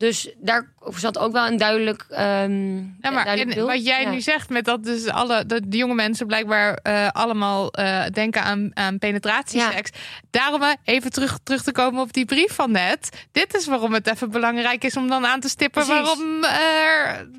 Ja. 0.00 0.06
Dus 0.06 0.34
daar 0.36 0.72
zat 0.96 1.18
ook 1.18 1.32
wel 1.32 1.46
een 1.46 1.56
duidelijk. 1.56 2.06
ehm 2.08 2.76
Ja, 2.76 3.10
maar 3.10 3.24
duidelijk 3.24 3.50
en 3.50 3.54
beeld. 3.64 3.68
wat 3.68 3.84
jij 3.86 4.02
Ja. 4.02 4.10
nu 4.10 4.20
zegt 4.20 4.48
met 4.48 4.64
dat 4.64 4.84
dus 4.84 5.06
alle 5.08 5.46
de, 5.46 5.68
de 5.68 5.76
jonge 5.76 5.94
mensen 5.94 6.26
blijkbaar 6.26 6.74
eh, 6.74 7.08
allemaal 7.08 7.72
eh, 7.72 8.04
denken 8.12 8.42
aan, 8.42 8.70
aan 8.74 8.98
penetratieseks. 8.98 9.90
Daarom 10.30 10.62
eh, 10.62 10.72
even 10.84 11.10
terug, 11.10 11.38
terug 11.42 11.62
te 11.62 11.72
komen 11.72 12.00
op 12.02 12.12
die 12.12 12.24
brief 12.24 12.52
van 12.54 12.70
net. 12.70 13.26
Dit 13.32 13.54
is 13.54 13.66
waarom 13.66 13.92
het 13.92 14.06
even 14.06 14.30
belangrijk 14.30 14.84
is 14.84 14.96
om 14.96 15.08
dan 15.08 15.26
aan 15.26 15.40
te 15.40 15.48
stippen 15.48 15.84
Precies. 15.86 16.02
waarom 16.04 16.40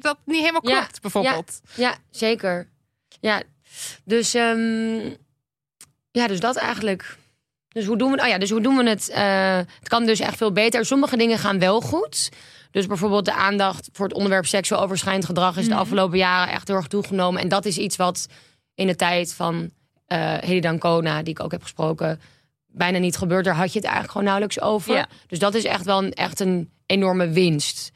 dat 0.02 0.18
niet 0.26 0.40
helemaal 0.40 0.68
Ja, 0.70 0.78
klopt, 0.80 1.02
bijvoorbeeld. 1.02 1.62
Ja, 1.76 1.96
zeker. 2.12 2.68
Ja, 3.20 3.42
dus, 4.04 4.34
ehm, 4.34 5.10
ja, 6.12 6.28
dus 6.28 6.40
dat 6.40 6.56
eigenlijk. 6.56 7.18
Dus 7.74 7.86
hoe 7.86 7.98
doen 7.98 8.12
we, 8.12 8.22
oh 8.22 8.28
ja, 8.28 8.38
dus 8.38 8.50
hoe 8.50 8.62
doen 8.62 8.78
we 8.78 8.90
het? 8.90 9.10
Eh, 9.10 9.58
het 9.58 9.88
kan 9.88 10.06
dus 10.06 10.20
echt 10.20 10.38
veel 10.38 10.52
beter. 10.52 10.86
Sommige 10.86 11.18
dingen 11.18 11.38
gaan 11.38 11.60
wel 11.60 11.82
goed. 11.82 12.30
Dus 12.72 12.88
bijvoorbeeld 12.88 13.26
de 13.26 13.34
aandacht 13.34 13.90
voor 13.94 14.06
het 14.06 14.16
onderwerp 14.16 14.46
seksueel 14.46 14.82
overschrijdend 14.82 15.26
gedrag 15.26 15.58
is 15.58 15.68
de 15.68 15.76
afgelopen 15.76 16.18
jaren 16.18 16.54
echt 16.54 16.68
heel 16.68 16.78
erg 16.78 16.88
toegenomen. 16.88 17.42
En 17.42 17.48
dat 17.48 17.66
is 17.66 17.78
iets 17.78 17.96
wat 17.96 18.28
in 18.76 18.88
de 18.88 18.96
tijd 18.96 19.34
van 19.34 19.70
eh 20.08 20.34
Hedy 20.40 20.60
Dancona, 20.60 21.24
die 21.24 21.34
ik 21.34 21.44
ook 21.44 21.52
heb 21.52 21.62
gesproken, 21.62 22.20
bijna 22.68 22.98
niet 22.98 23.18
gebeurt. 23.18 23.46
Daar 23.46 23.56
had 23.56 23.74
je 23.74 23.80
het 23.80 23.88
eigenlijk 23.88 24.12
gewoon 24.12 24.28
nauwelijks 24.28 24.62
over. 24.62 24.94
Ja. 24.94 25.08
Dus 25.28 25.40
dat 25.40 25.54
is 25.54 25.64
echt 25.64 25.86
wel 25.86 26.04
een, 26.04 26.14
echt 26.14 26.40
een 26.40 26.70
enorme 26.86 27.30
winst. 27.30 27.92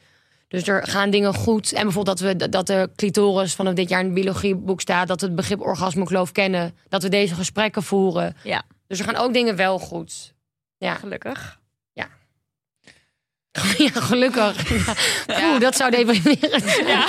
Dus 0.48 0.68
er 0.68 0.86
gaan 0.86 1.10
dingen 1.10 1.34
goed. 1.34 1.72
En 1.72 1.82
bijvoorbeeld 1.82 2.18
dat, 2.18 2.36
we, 2.36 2.48
dat 2.48 2.66
de 2.66 2.90
clitoris 2.96 3.54
vanaf 3.54 3.74
dit 3.74 3.88
jaar 3.88 4.00
in 4.00 4.04
het 4.06 4.14
biologieboek 4.14 4.80
staat. 4.80 5.08
Dat 5.08 5.20
we 5.20 5.26
het 5.26 5.36
begrip 5.36 5.60
orgasmekloof 5.60 6.32
kennen. 6.32 6.76
Dat 6.88 7.02
we 7.02 7.08
deze 7.08 7.34
gesprekken 7.34 7.82
voeren. 7.82 8.36
Ja. 8.42 8.62
Dus 8.86 8.98
er 8.98 9.04
gaan 9.04 9.16
ook 9.16 9.32
dingen 9.32 9.56
wel 9.56 9.78
goed. 9.78 10.34
Ja, 10.78 10.94
Gelukkig. 10.94 11.60
ja 11.92 12.08
gelukkig. 14.10 14.68
Ja. 15.26 15.50
Oeh, 15.50 15.60
dat 15.60 15.76
zou 15.76 15.90
deprimerend 15.90 16.62
zijn. 16.62 16.86
Ja, 16.86 17.08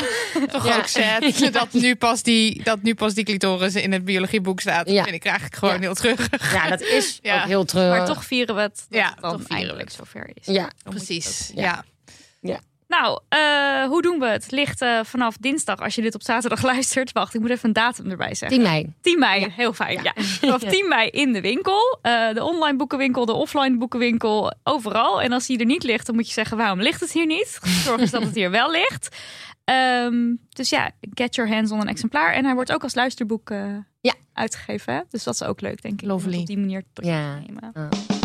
toch 0.52 0.68
Ja. 0.68 0.78
ook 0.78 0.88
sad 0.88 1.54
dat, 1.54 1.74
nu 1.74 1.96
pas 1.96 2.24
die, 2.24 2.64
dat 2.64 2.82
nu 2.82 2.96
pas 2.96 3.14
die 3.14 3.24
clitoris 3.24 3.76
in 3.76 3.92
het 3.92 4.06
biologieboek 4.06 4.60
staat. 4.60 4.86
Dat 4.86 4.96
Ja. 4.96 5.04
vind 5.04 5.16
ik 5.16 5.26
eigenlijk 5.26 5.56
gewoon 5.56 5.74
Ja. 5.74 5.80
heel 5.82 5.94
terug. 5.94 6.30
Ja, 6.54 6.70
dat 6.70 6.82
is 6.82 7.20
Ja. 7.22 7.42
ook 7.42 7.48
heel 7.48 7.66
treurig. 7.66 7.98
Maar 7.98 8.08
toch 8.08 8.26
vieren 8.26 8.56
we 8.56 8.62
het 8.62 8.76
dat 8.90 9.00
Ja, 9.00 9.10
het 9.10 9.22
dan 9.22 9.32
toch 9.38 9.58
vieren 9.58 9.76
we 9.76 9.82
het. 9.82 9.94
zover 9.94 10.30
is. 10.34 10.46
Ja, 10.46 10.72
Precies, 10.84 11.52
Ja. 11.56 11.84
ja. 12.42 12.60
Nou, 12.88 13.20
eh, 13.30 13.84
hoe 13.86 14.02
doen 14.02 14.20
we 14.20 14.26
het? 14.28 14.52
Ligt 14.52 14.82
eh, 14.82 15.00
vanaf 15.04 15.38
dinsdag, 15.38 15.80
als 15.80 15.96
je 15.96 16.02
dit 16.02 16.16
op 16.16 16.22
zaterdag 16.24 16.62
luistert. 16.74 17.12
Wacht, 17.12 17.34
ik 17.34 17.42
moet 17.42 17.50
even 17.50 17.68
een 17.68 17.74
datum 17.74 18.12
erbij 18.12 18.36
zeggen. 18.36 18.58
10 18.58 18.68
mei. 18.68 18.94
10 19.02 19.20
mei, 19.20 19.48
heel 19.56 19.74
fijn. 19.74 20.04
Ja. 20.04 20.14
Vanaf 20.42 20.62
10 20.62 20.88
mei 20.88 21.10
in 21.10 21.34
de 21.34 21.42
winkel. 21.42 22.00
Eh, 22.02 22.34
de 22.34 22.44
online 22.44 22.78
boekenwinkel, 22.78 23.26
de 23.26 23.34
offline 23.34 23.78
boekenwinkel, 23.78 24.54
overal. 24.64 25.22
En 25.22 25.32
als 25.32 25.46
die 25.46 25.60
er 25.60 25.66
niet 25.66 25.84
ligt, 25.84 26.06
dan 26.06 26.16
moet 26.16 26.28
je 26.28 26.34
zeggen: 26.34 26.58
waarom 26.58 26.82
ligt 26.82 27.00
het 27.02 27.12
hier 27.12 27.26
niet? 27.26 27.60
Zorg 27.86 28.00
eens 28.02 28.12
dat 28.12 28.24
het 28.24 28.36
hier 28.36 28.52
wel 28.52 28.72
ligt. 28.72 29.16
Ehm, 29.64 30.34
dus 30.50 30.70
ja, 30.70 30.92
get 31.14 31.36
your 31.36 31.52
hands 31.54 31.72
on 31.72 31.80
een 31.82 31.88
exemplaar. 31.88 32.34
En 32.34 32.46
hij 32.46 32.54
wordt 32.54 32.72
ook 32.74 32.84
als 32.84 32.96
luisterboek 32.96 33.50
Ja. 34.02 34.14
uitgegeven. 34.34 34.94
Hè? 34.94 35.02
Dus 35.10 35.24
dat 35.24 35.34
is 35.34 35.44
ook 35.44 35.62
leuk, 35.62 35.82
denk 35.82 35.94
ik. 35.94 36.02
om 36.02 36.08
Lovely. 36.08 36.40
Op 36.40 36.46
die 36.46 36.58
manier 36.58 36.84
terug 36.94 37.10
te 37.12 37.42
nemen. 37.48 37.72
Ja. 37.74 38.17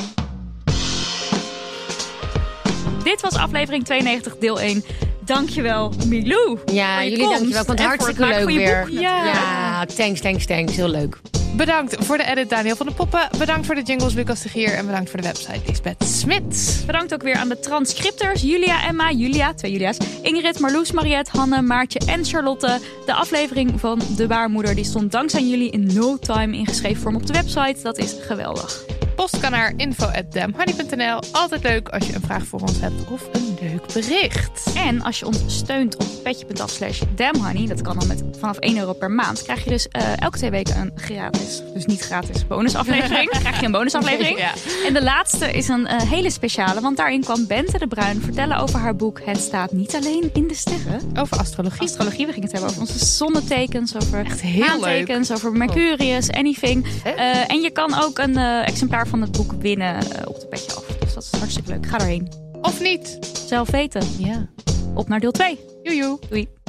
Dit 3.05 3.21
was 3.21 3.35
aflevering 3.35 3.85
92, 3.85 4.37
deel 4.39 4.61
1. 4.61 4.85
Dankjewel, 5.25 5.93
Milou. 6.07 6.59
Ja, 6.73 7.03
jullie 7.05 7.19
komst 7.19 7.33
dankjewel. 7.35 7.61
Ik 7.61 7.67
vond 7.67 7.79
het 7.79 7.89
hartstikke 7.89 8.27
leuk 8.27 8.45
weer. 8.45 8.85
boek. 8.89 9.01
Ja. 9.01 9.25
ja, 9.25 9.85
thanks, 9.85 10.21
thanks, 10.21 10.47
thanks. 10.47 10.77
Heel 10.77 10.89
leuk. 10.89 11.21
Bedankt 11.57 11.97
voor 12.05 12.17
de 12.17 12.25
edit 12.25 12.51
Daniel 12.51 12.77
van 12.77 12.87
de 12.87 12.93
Poppen. 12.93 13.29
Bedankt 13.39 13.67
voor 13.67 13.75
de 13.75 13.83
jingles 13.83 14.15
Lucas 14.15 14.43
de 14.43 14.49
Gier. 14.49 14.75
En 14.75 14.87
bedankt 14.87 15.11
voor 15.11 15.21
de 15.21 15.27
website 15.27 15.61
Lisbeth 15.67 16.05
Smit. 16.05 16.83
Bedankt 16.87 17.15
ook 17.15 17.23
weer 17.23 17.37
aan 17.37 17.49
de 17.49 17.61
transcripters 17.61 18.43
Julia, 18.43 18.87
Emma, 18.87 19.11
Julia, 19.11 19.55
twee 19.55 19.73
Julia's, 19.73 19.97
Ingrid, 20.23 20.59
Marloes, 20.59 20.93
Mariette, 20.93 21.31
Hanne, 21.39 21.63
Maartje 21.63 22.01
en 22.07 22.25
Charlotte. 22.25 22.79
De 23.07 23.15
aflevering 23.15 23.81
van 23.81 24.01
De 24.17 24.27
Baarmoeder 24.27 24.75
die 24.75 24.85
stond 24.85 25.13
dankzij 25.13 25.43
jullie 25.43 25.71
in 25.71 25.91
no 25.95 26.17
time 26.19 26.57
in 26.57 26.67
geschreven 26.67 27.03
vorm 27.03 27.17
op 27.17 27.27
de 27.27 27.33
website. 27.33 27.77
Dat 27.83 27.99
is 27.99 28.15
geweldig. 28.21 28.85
Post 29.23 29.41
kan 29.41 29.51
naar 29.51 29.73
info.damhoney.nl. 29.77 31.21
Altijd 31.33 31.63
leuk 31.63 31.89
als 31.89 32.07
je 32.07 32.15
een 32.15 32.21
vraag 32.21 32.45
voor 32.45 32.61
ons 32.61 32.81
hebt 32.81 33.11
of 33.11 33.29
een 33.33 33.59
leuk 33.61 33.93
bericht. 33.93 34.73
En 34.77 35.03
als 35.03 35.19
je 35.19 35.27
ons 35.27 35.43
steunt 35.47 35.97
op 35.97 36.07
petje.af 36.23 36.71
slash 36.71 37.03
damhoney, 37.15 37.67
dat 37.67 37.81
kan 37.83 37.99
dan 37.99 38.09
met 38.09 38.23
vanaf 38.39 38.57
1 38.57 38.79
euro 38.79 38.93
per 38.93 39.11
maand, 39.11 39.43
krijg 39.43 39.65
je 39.65 39.71
dus 39.71 39.89
eh, 39.89 40.21
elke 40.21 40.39
twee 40.39 40.51
weken 40.51 40.77
een 40.81 40.93
gratis, 40.97 41.63
dus 41.75 41.87
niet 41.87 42.01
gratis, 42.01 42.47
bonusaflevering. 42.47 43.31
krijg 43.41 43.61
je 43.61 43.67
een 43.67 43.73
bonusaflevering. 43.73 44.39
Ja. 44.39 44.53
En 44.87 44.93
de 44.93 45.03
laatste 45.03 45.51
is 45.51 45.69
een 45.69 45.87
eh, 45.87 46.11
hele 46.11 46.31
speciale, 46.31 46.81
want 46.81 46.97
daarin 46.97 47.21
kwam 47.21 47.47
Bente 47.47 47.79
de 47.79 47.87
Bruin 47.87 48.21
vertellen 48.21 48.57
over 48.57 48.79
haar 48.79 48.97
boek 48.97 49.21
Het 49.25 49.39
staat 49.39 49.73
niet 49.73 49.95
alleen 49.95 50.31
in 50.33 50.47
de 50.47 50.55
sterren. 50.55 51.01
Over 51.19 51.39
astrologie. 51.39 51.83
Astrologie, 51.83 52.27
we 52.27 52.33
gingen 52.33 52.49
het 52.49 52.53
hebben 52.53 52.71
over 52.71 52.83
onze 52.83 53.05
zonnetekens, 53.05 53.97
over 53.97 54.25
Echt 54.25 54.41
heel 54.41 54.67
maantekens, 54.67 55.33
over 55.33 55.53
Mercurius, 55.53 56.31
anything. 56.31 56.87
Eh, 57.05 57.51
en 57.51 57.61
je 57.61 57.71
kan 57.71 58.03
ook 58.03 58.19
een 58.19 58.37
exemplaar 58.37 59.07
van 59.13 59.21
het 59.21 59.33
boek 59.33 59.53
winnen 59.53 59.95
eh, 59.95 60.29
op 60.29 60.41
de 60.41 60.47
petje 60.47 60.75
af. 60.75 60.87
Dus 60.87 61.15
dat 61.15 61.23
is 61.23 61.39
hartstikke 61.39 61.71
leuk. 61.71 61.87
Ga 61.87 61.99
erheen. 61.99 62.29
Of 62.63 62.81
niet. 62.81 63.19
Zelf 63.47 63.71
weten. 63.71 64.03
Ja. 64.19 64.49
Op 64.95 65.09
naar 65.09 65.21
deel 65.21 65.31
2. 65.31 65.59
Joejoe. 65.83 66.19
Doei. 66.29 66.62